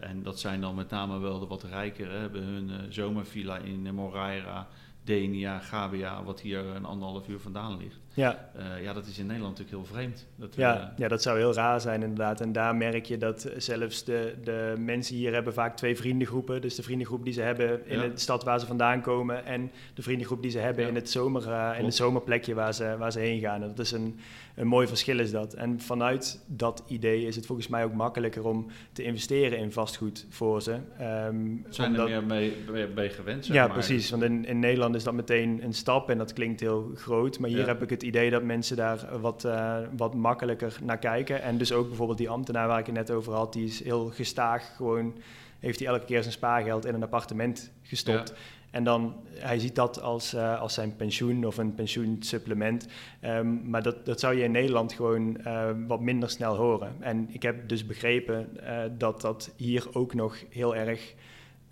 en 0.00 0.22
dat 0.22 0.40
zijn 0.40 0.60
dan 0.60 0.74
met 0.74 0.90
name 0.90 1.18
wel 1.18 1.38
de 1.38 1.46
wat 1.46 1.62
rijkere, 1.62 2.18
hebben 2.18 2.42
hun 2.42 2.92
zomervilla 2.92 3.58
in 3.58 3.94
Moraira 3.94 4.68
Denia, 5.04 5.58
Gabia, 5.58 6.24
wat 6.24 6.40
hier 6.40 6.58
een 6.58 6.84
anderhalf 6.84 7.28
uur 7.28 7.40
vandaan 7.40 7.76
ligt. 7.76 8.00
Ja. 8.14 8.50
Uh, 8.56 8.82
ja, 8.82 8.92
dat 8.92 9.06
is 9.06 9.18
in 9.18 9.26
Nederland 9.26 9.58
natuurlijk 9.58 9.86
heel 9.86 9.96
vreemd. 9.96 10.26
Dat, 10.36 10.54
ja, 10.54 10.76
uh, 10.80 10.98
ja, 10.98 11.08
dat 11.08 11.22
zou 11.22 11.38
heel 11.38 11.54
raar 11.54 11.80
zijn 11.80 12.02
inderdaad. 12.02 12.40
En 12.40 12.52
daar 12.52 12.76
merk 12.76 13.06
je 13.06 13.18
dat 13.18 13.50
zelfs 13.56 14.04
de, 14.04 14.34
de 14.44 14.74
mensen 14.78 15.16
hier 15.16 15.32
hebben 15.32 15.52
vaak 15.52 15.76
twee 15.76 15.96
vriendengroepen. 15.96 16.60
Dus 16.60 16.74
de 16.74 16.82
vriendengroep 16.82 17.24
die 17.24 17.32
ze 17.32 17.40
hebben 17.40 17.86
in 17.86 17.98
de 17.98 18.12
stad 18.14 18.44
waar 18.44 18.60
ze 18.60 18.66
vandaan 18.66 19.00
komen... 19.00 19.44
en 19.44 19.70
de 19.94 20.02
vriendengroep 20.02 20.42
die 20.42 20.50
ze 20.50 20.58
hebben 20.58 20.88
in, 20.88 20.94
het 20.94 21.10
zomer, 21.10 21.48
uh, 21.48 21.78
in 21.78 21.84
het 21.84 21.94
zomerplekje 21.94 22.54
waar 22.54 22.74
ze, 22.74 22.96
waar 22.98 23.12
ze 23.12 23.18
heen 23.18 23.40
gaan. 23.40 23.60
dat 23.60 23.78
is 23.78 23.92
een, 23.92 24.18
een 24.54 24.66
mooi 24.66 24.86
verschil 24.86 25.18
is 25.18 25.30
dat. 25.30 25.54
En 25.54 25.80
vanuit 25.80 26.44
dat 26.46 26.84
idee 26.86 27.26
is 27.26 27.36
het 27.36 27.46
volgens 27.46 27.68
mij 27.68 27.84
ook 27.84 27.94
makkelijker 27.94 28.46
om 28.46 28.66
te 28.92 29.02
investeren 29.02 29.58
in 29.58 29.72
vastgoed 29.72 30.26
voor 30.28 30.62
ze. 30.62 30.78
Um, 31.00 31.66
Zijn 31.68 31.94
er 31.94 32.04
meer 32.04 32.24
mee, 32.24 32.88
mee 32.94 33.08
gewend? 33.08 33.44
Zeg 33.44 33.54
ja, 33.56 33.68
precies. 33.68 34.10
Want 34.10 34.22
in, 34.22 34.44
in 34.44 34.58
Nederland 34.58 34.91
is 34.94 35.04
dat 35.04 35.14
meteen 35.14 35.64
een 35.64 35.74
stap 35.74 36.10
en 36.10 36.18
dat 36.18 36.32
klinkt 36.32 36.60
heel 36.60 36.90
groot. 36.94 37.38
Maar 37.38 37.50
hier 37.50 37.66
heb 37.66 37.82
ik 37.82 37.90
het 37.90 38.02
idee 38.02 38.30
dat 38.30 38.42
mensen 38.42 38.76
daar 38.76 39.20
wat, 39.20 39.44
uh, 39.44 39.76
wat 39.96 40.14
makkelijker 40.14 40.78
naar 40.82 40.98
kijken. 40.98 41.42
En 41.42 41.58
dus 41.58 41.72
ook 41.72 41.88
bijvoorbeeld 41.88 42.18
die 42.18 42.28
ambtenaar 42.28 42.68
waar 42.68 42.78
ik 42.78 42.86
het 42.86 42.94
net 42.94 43.10
over 43.10 43.32
had, 43.32 43.52
die 43.52 43.64
is 43.64 43.84
heel 43.84 44.10
gestaag 44.14 44.76
gewoon 44.76 45.14
heeft 45.62 45.78
hij 45.78 45.88
elke 45.88 46.04
keer 46.04 46.20
zijn 46.20 46.32
spaargeld 46.32 46.86
in 46.86 46.94
een 46.94 47.02
appartement 47.02 47.70
gestopt. 47.82 48.34
En 48.70 48.84
dan, 48.84 49.14
hij 49.34 49.58
ziet 49.58 49.74
dat 49.74 50.00
als, 50.00 50.34
uh, 50.34 50.60
als 50.60 50.74
zijn 50.74 50.96
pensioen 50.96 51.44
of 51.44 51.56
een 51.56 51.74
pensioensupplement. 51.74 52.86
Um, 53.24 53.70
maar 53.70 53.82
dat, 53.82 54.06
dat 54.06 54.20
zou 54.20 54.36
je 54.36 54.42
in 54.42 54.50
Nederland 54.50 54.92
gewoon 54.92 55.36
uh, 55.46 55.70
wat 55.86 56.00
minder 56.00 56.30
snel 56.30 56.56
horen. 56.56 56.96
En 57.00 57.28
ik 57.30 57.42
heb 57.42 57.68
dus 57.68 57.86
begrepen 57.86 58.48
uh, 58.62 58.82
dat 58.98 59.20
dat 59.20 59.52
hier 59.56 59.86
ook 59.92 60.14
nog 60.14 60.36
heel 60.48 60.76
erg 60.76 61.14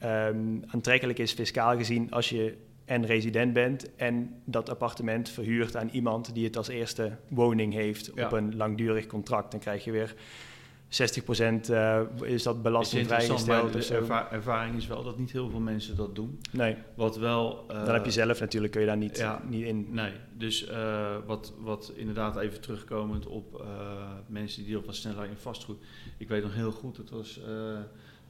um, 0.05 0.65
aantrekkelijk 0.67 1.19
is, 1.19 1.33
fiscaal 1.33 1.77
gezien, 1.77 2.11
als 2.11 2.29
je 2.29 2.57
en 2.91 3.07
resident 3.07 3.53
bent 3.53 3.95
en 3.97 4.43
dat 4.45 4.71
appartement 4.71 5.29
verhuurt 5.29 5.77
aan 5.77 5.89
iemand 5.89 6.35
die 6.35 6.45
het 6.45 6.57
als 6.57 6.69
eerste 6.69 7.17
woning 7.29 7.73
heeft 7.73 8.11
op 8.11 8.33
een 8.33 8.57
langdurig 8.57 9.07
contract. 9.07 9.51
Dan 9.51 9.61
krijg 9.61 9.85
je 9.85 9.91
weer 9.91 10.15
60% 10.15 11.71
uh, 11.71 12.01
is 12.23 12.43
dat 12.43 12.63
belastingvrijgesteld. 12.63 13.73
De 13.73 13.95
erva 13.95 14.33
ervaring 14.33 14.77
is 14.77 14.87
wel 14.87 15.03
dat 15.03 15.19
niet 15.19 15.33
heel 15.33 15.51
veel 15.51 15.61
mensen 15.61 15.97
dat 15.97 16.15
doen. 16.15 16.41
Nee. 16.51 16.77
Wat 16.95 17.17
wel... 17.17 17.65
Uh, 17.71 17.85
Dan 17.85 17.95
heb 17.95 18.05
je 18.05 18.11
zelf 18.11 18.41
natuurlijk, 18.41 18.73
kun 18.73 18.81
je 18.81 18.87
daar 18.87 18.97
niet, 18.97 19.19
ja, 19.19 19.43
niet 19.49 19.65
in... 19.65 19.87
Nee, 19.91 20.13
dus 20.37 20.69
uh, 20.69 21.17
wat, 21.27 21.53
wat 21.59 21.93
inderdaad 21.97 22.37
even 22.37 22.61
terugkomend 22.61 23.27
op 23.27 23.65
mensen 24.27 24.65
die 24.65 24.79
op 24.79 24.87
wat 24.87 24.95
sneller 24.95 25.25
in 25.25 25.37
vastgoed... 25.37 25.85
Ik 26.19 26.29
weet 26.29 26.43
nog 26.43 26.55
heel 26.55 26.73
goed, 26.73 26.97
het 26.97 27.11
was... 27.11 27.41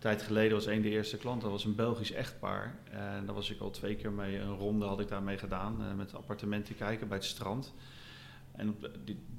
tijd 0.00 0.22
geleden 0.22 0.52
was 0.52 0.66
een 0.66 0.82
de 0.82 0.90
eerste 0.90 1.16
klanten, 1.16 1.42
dat 1.42 1.50
was 1.50 1.64
een 1.64 1.74
Belgisch 1.74 2.12
echtpaar. 2.12 2.78
En 2.90 3.26
daar 3.26 3.34
was 3.34 3.50
ik 3.50 3.60
al 3.60 3.70
twee 3.70 3.96
keer 3.96 4.12
mee, 4.12 4.38
een 4.38 4.56
ronde 4.56 4.84
had 4.84 5.00
ik 5.00 5.08
daarmee 5.08 5.38
gedaan, 5.38 5.96
met 5.96 6.14
appartementen 6.14 6.76
kijken 6.76 7.08
bij 7.08 7.16
het 7.16 7.26
strand. 7.26 7.74
En 8.52 8.78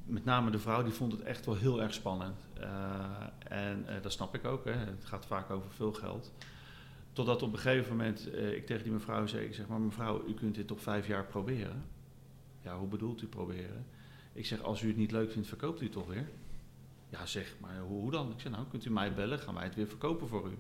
met 0.06 0.26
name 0.26 0.52
de 0.52 0.60
vrouw 0.60 0.84
die 0.84 0.94
vond 0.94 1.12
het 1.12 1.22
echt 1.22 1.46
wel 1.46 1.56
heel 1.56 1.82
erg 1.82 1.94
spannend. 1.94 2.40
Uh, 2.60 2.68
en 3.48 3.86
uh, 3.90 3.94
dat 4.02 4.12
snap 4.12 4.36
ik 4.36 4.46
ook, 4.46 4.66
hè. 4.66 4.72
het 4.72 5.06
gaat 5.06 5.26
vaak 5.26 5.50
over 5.50 5.72
veel 5.72 5.94
geld. 5.94 6.34
Totdat 7.14 7.42
op 7.42 7.54
een 7.54 7.60
gegeven 7.60 7.96
moment 7.98 8.28
ik 8.36 8.66
tegen 8.66 8.84
die 8.84 8.92
mevrouw 8.92 9.28
zei, 9.28 9.46
ik 9.46 9.54
zeg 9.54 9.68
maar 9.68 9.80
mevrouw, 9.80 10.24
u 10.28 10.34
kunt 10.34 10.56
dit 10.56 10.68
toch 10.68 10.82
vijf 10.82 11.08
jaar 11.08 11.26
proberen? 11.26 11.84
Ja, 12.62 12.78
hoe 12.78 12.88
bedoelt 12.88 13.22
u 13.22 13.28
proberen? 13.28 13.86
Ik 14.34 14.46
zeg, 14.46 14.62
als 14.62 14.82
u 14.82 14.88
het 14.88 14.98
niet 14.98 15.12
leuk 15.12 15.32
vindt, 15.32 15.48
verkoopt 15.48 15.82
u 15.82 15.84
het 15.84 15.94
toch 15.94 16.08
weer? 16.08 16.30
Ja, 17.12 17.26
zeg, 17.26 17.56
maar 17.60 17.80
hoe, 17.80 18.02
hoe 18.02 18.12
dan? 18.12 18.32
Ik 18.32 18.40
zeg, 18.40 18.52
nou, 18.52 18.66
kunt 18.70 18.86
u 18.86 18.92
mij 18.92 19.14
bellen, 19.14 19.40
gaan 19.40 19.54
wij 19.54 19.64
het 19.64 19.76
weer 19.76 19.88
verkopen 19.88 20.28
voor 20.28 20.50
u? 20.50 20.58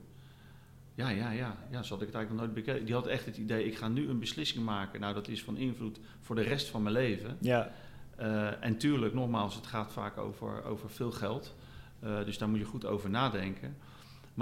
Ja, 0.96 1.10
ja, 1.10 1.32
ja, 1.32 1.58
ja, 1.72 1.84
zo 1.84 1.94
had 1.94 2.02
ik 2.02 2.08
het 2.08 2.16
eigenlijk 2.16 2.30
nog 2.30 2.40
nooit 2.40 2.54
bekeken. 2.54 2.86
Die 2.86 2.94
had 2.94 3.08
echt 3.08 3.26
het 3.26 3.38
idee, 3.38 3.66
ik 3.66 3.78
ga 3.78 3.88
nu 3.88 4.10
een 4.10 4.20
beslissing 4.20 4.66
maken. 4.66 5.00
Nou, 5.00 5.14
dat 5.14 5.28
is 5.28 5.44
van 5.44 5.58
invloed 5.58 6.00
voor 6.20 6.36
de 6.36 6.42
rest 6.42 6.68
van 6.68 6.82
mijn 6.82 6.96
leven. 6.96 7.38
Ja. 7.42 7.72
Uh, 8.20 8.66
en 8.66 8.78
tuurlijk, 8.78 9.14
nogmaals, 9.14 9.56
het 9.56 9.68
gaat 9.68 9.92
vaak 9.92 10.18
over, 10.18 10.64
over 10.64 10.90
veel 10.90 11.12
geld. 11.12 11.56
Uh, 12.04 12.26
dus 12.26 12.38
daar 12.38 12.50
moet 12.50 12.60
je 12.60 12.66
goed 12.66 12.86
over 12.86 13.10
nadenken. 13.10 13.78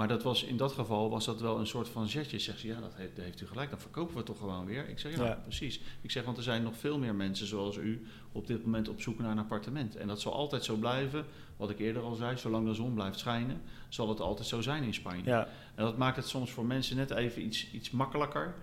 Maar 0.00 0.08
dat 0.08 0.22
was, 0.22 0.44
in 0.44 0.56
dat 0.56 0.72
geval 0.72 1.10
was 1.10 1.24
dat 1.24 1.40
wel 1.40 1.58
een 1.58 1.66
soort 1.66 1.88
van 1.88 2.08
zetje. 2.08 2.38
Zegt 2.38 2.58
ze, 2.58 2.66
ja, 2.66 2.80
dat 2.80 2.94
heeft, 2.94 3.16
heeft, 3.16 3.40
u 3.40 3.46
gelijk, 3.46 3.70
dan 3.70 3.80
verkopen 3.80 4.16
we 4.16 4.22
toch 4.22 4.38
gewoon 4.38 4.66
weer. 4.66 4.88
Ik 4.88 4.98
zeg, 4.98 5.16
ja, 5.16 5.40
precies. 5.42 5.80
Ik 6.00 6.10
zeg, 6.10 6.24
want 6.24 6.36
er 6.36 6.42
zijn 6.42 6.62
nog 6.62 6.76
veel 6.76 6.98
meer 6.98 7.14
mensen 7.14 7.46
zoals 7.46 7.76
u 7.76 8.06
op 8.32 8.46
dit 8.46 8.64
moment 8.64 8.88
op 8.88 9.00
zoek 9.00 9.18
naar 9.18 9.30
een 9.30 9.38
appartement. 9.38 9.96
En 9.96 10.06
dat 10.06 10.20
zal 10.20 10.32
altijd 10.32 10.64
zo 10.64 10.76
blijven. 10.76 11.24
Wat 11.56 11.70
ik 11.70 11.78
eerder 11.78 12.02
al 12.02 12.14
zei, 12.14 12.36
zolang 12.36 12.66
de 12.66 12.74
zon 12.74 12.94
blijft 12.94 13.18
schijnen, 13.18 13.60
zal 13.88 14.08
het 14.08 14.20
altijd 14.20 14.48
zo 14.48 14.60
zijn 14.60 14.82
in 14.82 14.94
Spanje. 14.94 15.24
Ja. 15.24 15.48
En 15.74 15.84
dat 15.84 15.96
maakt 15.96 16.16
het 16.16 16.28
soms 16.28 16.50
voor 16.50 16.64
mensen 16.64 16.96
net 16.96 17.10
even 17.10 17.44
iets, 17.44 17.70
iets 17.72 17.90
makkelijker. 17.90 18.54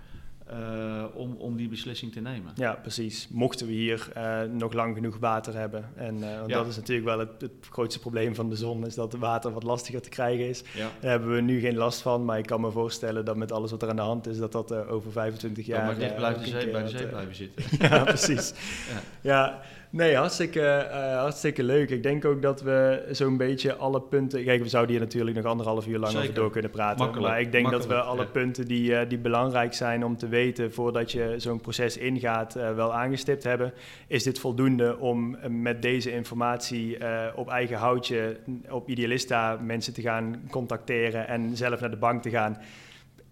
Uh, 0.51 1.03
om, 1.13 1.35
om 1.37 1.57
die 1.57 1.67
beslissing 1.67 2.11
te 2.11 2.19
nemen. 2.19 2.51
Ja, 2.55 2.73
precies. 2.73 3.27
Mochten 3.29 3.67
we 3.67 3.73
hier 3.73 4.09
uh, 4.17 4.41
nog 4.41 4.73
lang 4.73 4.95
genoeg 4.95 5.17
water 5.19 5.53
hebben. 5.53 5.89
En 5.95 6.15
uh, 6.15 6.21
ja. 6.21 6.45
dat 6.45 6.67
is 6.67 6.75
natuurlijk 6.75 7.07
wel 7.07 7.19
het, 7.19 7.41
het, 7.41 7.51
grootste 7.69 7.99
probleem 7.99 8.35
van 8.35 8.49
de 8.49 8.55
zon, 8.55 8.85
is 8.85 8.95
dat 8.95 9.11
het 9.11 9.21
water 9.21 9.51
wat 9.51 9.63
lastiger 9.63 10.01
te 10.01 10.09
krijgen 10.09 10.47
is. 10.47 10.63
Ja. 10.73 10.89
Daar 10.99 11.11
hebben 11.11 11.33
we 11.33 11.41
nu 11.41 11.59
geen 11.59 11.77
last 11.77 12.01
van, 12.01 12.25
maar 12.25 12.37
ik 12.37 12.45
kan 12.45 12.61
me 12.61 12.71
voorstellen 12.71 13.25
dat 13.25 13.35
met 13.35 13.51
alles 13.51 13.71
wat 13.71 13.81
er 13.81 13.89
aan 13.89 13.95
de 13.95 14.01
hand 14.01 14.27
is, 14.27 14.37
dat 14.37 14.51
dat 14.51 14.87
over 14.87 15.11
25 15.11 15.65
jaar... 15.65 15.85
maar 15.85 15.97
dicht 15.97 16.15
blijft 16.15 16.39
de 16.39 16.45
zee, 16.45 16.71
bij 16.71 16.83
de 16.83 16.89
zee 16.89 17.07
blijven 17.07 17.35
zitten. 17.35 17.63
ja, 17.89 18.03
precies. 18.03 18.53
ja. 18.89 19.01
ja. 19.21 19.61
Nee, 19.89 20.15
hartstikke, 20.15 20.87
uh, 20.89 21.19
hartstikke 21.19 21.63
leuk. 21.63 21.89
Ik 21.89 22.03
denk 22.03 22.25
ook 22.25 22.41
dat 22.41 22.61
we 22.61 23.07
zo'n 23.11 23.37
beetje 23.37 23.75
alle 23.75 24.01
punten... 24.01 24.43
Kijk, 24.43 24.61
we 24.61 24.69
zouden 24.69 24.91
hier 24.95 25.03
natuurlijk 25.03 25.35
nog 25.35 25.45
anderhalf 25.45 25.87
uur 25.87 25.99
lang 25.99 26.17
over 26.17 26.33
door 26.33 26.51
kunnen 26.51 26.71
praten. 26.71 26.97
Makkelijk, 26.97 27.31
maar 27.31 27.41
ik 27.41 27.51
denk 27.51 27.69
dat 27.69 27.87
we 27.87 27.95
alle 27.95 28.25
punten 28.25 28.65
die, 28.65 28.91
uh, 28.91 28.99
die 29.07 29.17
belangrijk 29.17 29.73
zijn 29.73 30.05
om 30.05 30.17
te 30.17 30.27
weten... 30.27 30.73
voordat 30.73 31.11
je 31.11 31.33
zo'n 31.37 31.61
proces 31.61 31.97
ingaat, 31.97 32.57
uh, 32.57 32.75
wel 32.75 32.93
aangestipt 32.93 33.43
hebben. 33.43 33.73
Is 34.07 34.23
dit 34.23 34.39
voldoende 34.39 34.97
om 34.97 35.37
met 35.61 35.81
deze 35.81 36.11
informatie 36.11 36.97
op 37.35 37.49
eigen 37.49 37.77
houtje... 37.77 38.37
op 38.69 38.89
Idealista 38.89 39.57
mensen 39.61 39.93
te 39.93 40.01
gaan 40.01 40.41
contacteren 40.49 41.27
en 41.27 41.55
zelf 41.55 41.79
naar 41.79 41.91
de 41.91 41.97
bank 41.97 42.21
te 42.21 42.29
gaan... 42.29 42.57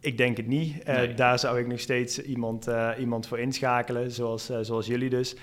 Ik 0.05 0.17
denk 0.17 0.37
het 0.37 0.47
niet. 0.47 0.87
Uh, 0.87 1.15
Daar 1.15 1.39
zou 1.39 1.59
ik 1.59 1.67
nog 1.67 1.79
steeds 1.79 2.21
iemand, 2.21 2.67
uh, 2.67 2.91
iemand 2.99 3.27
voor 3.27 3.39
inschakelen, 3.39 4.11
zoals, 4.11 4.49
uh, 4.51 4.57
zoals 4.61 4.87
jullie 4.87 5.09
dus. 5.09 5.35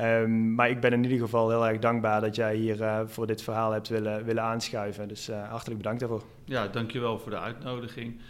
Um, 0.00 0.54
maar 0.54 0.70
ik 0.70 0.80
ben 0.80 0.92
in 0.92 1.02
ieder 1.02 1.18
geval 1.18 1.50
heel 1.50 1.66
erg 1.66 1.78
dankbaar 1.78 2.20
dat 2.20 2.36
jij 2.36 2.56
hier 2.56 3.04
voor 3.06 3.26
dit 3.26 3.42
verhaal 3.42 3.72
hebt 3.72 3.88
willen, 3.88 4.24
willen 4.24 4.42
aanschuiven. 4.42 5.08
Dus 5.08 5.28
hartelijk 5.28 5.76
bedankt 5.76 6.00
daarvoor. 6.00 6.22
Ja, 6.44 6.68
dankjewel 6.68 7.18
voor 7.18 7.30
de 7.30 7.38
uitnodiging. 7.38 8.20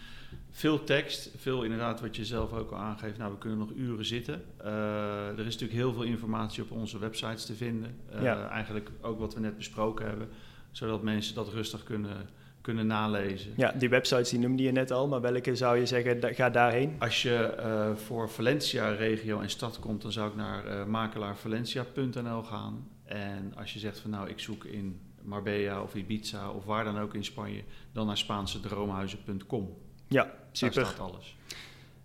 Veel 0.51 0.85
tekst, 0.85 1.31
veel 1.37 1.63
inderdaad 1.63 2.01
wat 2.01 2.17
je 2.17 2.25
zelf 2.25 2.53
ook 2.53 2.71
al 2.71 2.79
aangeeft. 2.79 3.19
Nou, 3.19 3.33
we 3.33 3.39
kunnen 3.39 3.59
nog 3.59 3.71
uren 3.77 4.05
zitten. 4.05 4.43
er 5.37 5.39
is 5.39 5.45
natuurlijk 5.45 5.81
heel 5.81 5.93
veel 5.93 6.03
informatie 6.03 6.63
op 6.63 6.71
onze 6.71 6.99
websites 6.99 7.47
te 7.47 7.55
vinden. 7.55 7.95
Ja. 8.21 8.49
Eigenlijk 8.49 8.91
ook 9.01 9.19
wat 9.19 9.35
we 9.35 9.41
net 9.41 9.57
besproken 9.57 10.07
hebben, 10.07 10.29
zodat 10.71 11.03
mensen 11.03 11.35
dat 11.35 11.49
rustig 11.49 11.83
kunnen 11.83 12.17
kunnen 12.71 12.87
nalezen. 12.87 13.53
Ja, 13.57 13.73
die 13.73 13.89
websites 13.89 14.31
die 14.31 14.39
noemde 14.39 14.63
je 14.63 14.73
net 14.73 14.91
al, 14.91 15.09
maar 15.09 15.21
welke 15.21 15.57
zou 15.57 15.79
je 15.79 15.87
zeggen, 15.87 16.35
ga 16.35 16.51
daarheen? 16.51 16.97
Als 16.99 17.23
je 17.23 17.55
uh, 17.59 17.97
voor 17.97 18.31
Valencia 18.31 18.89
regio 18.89 19.41
en 19.41 19.51
stad 19.51 19.79
komt, 19.79 20.03
dan 20.03 20.13
zou 20.13 20.29
ik 20.29 20.37
naar 20.37 20.67
uh, 20.67 20.85
makelaarvalencia.nl 20.85 22.43
gaan. 22.43 22.89
En 23.05 23.53
als 23.57 23.73
je 23.73 23.79
zegt 23.79 23.99
van 23.99 24.11
nou, 24.11 24.29
ik 24.29 24.39
zoek 24.39 24.65
in 24.65 25.01
Marbella 25.23 25.83
of 25.83 25.95
Ibiza 25.95 26.51
of 26.51 26.65
waar 26.65 26.85
dan 26.85 26.99
ook 26.99 27.15
in 27.15 27.25
Spanje, 27.25 27.63
dan 27.93 28.07
naar 28.07 28.19
Spaanse 28.19 28.61
droomhuizen.com. 28.61 29.77
Ja, 30.09 30.31
super. 30.53 30.75
Daar 30.75 30.87
staat 30.87 31.01
alles. 31.13 31.37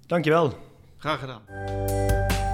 Dankjewel. 0.05 0.53
Graag 0.97 1.20
gedaan. 1.20 2.44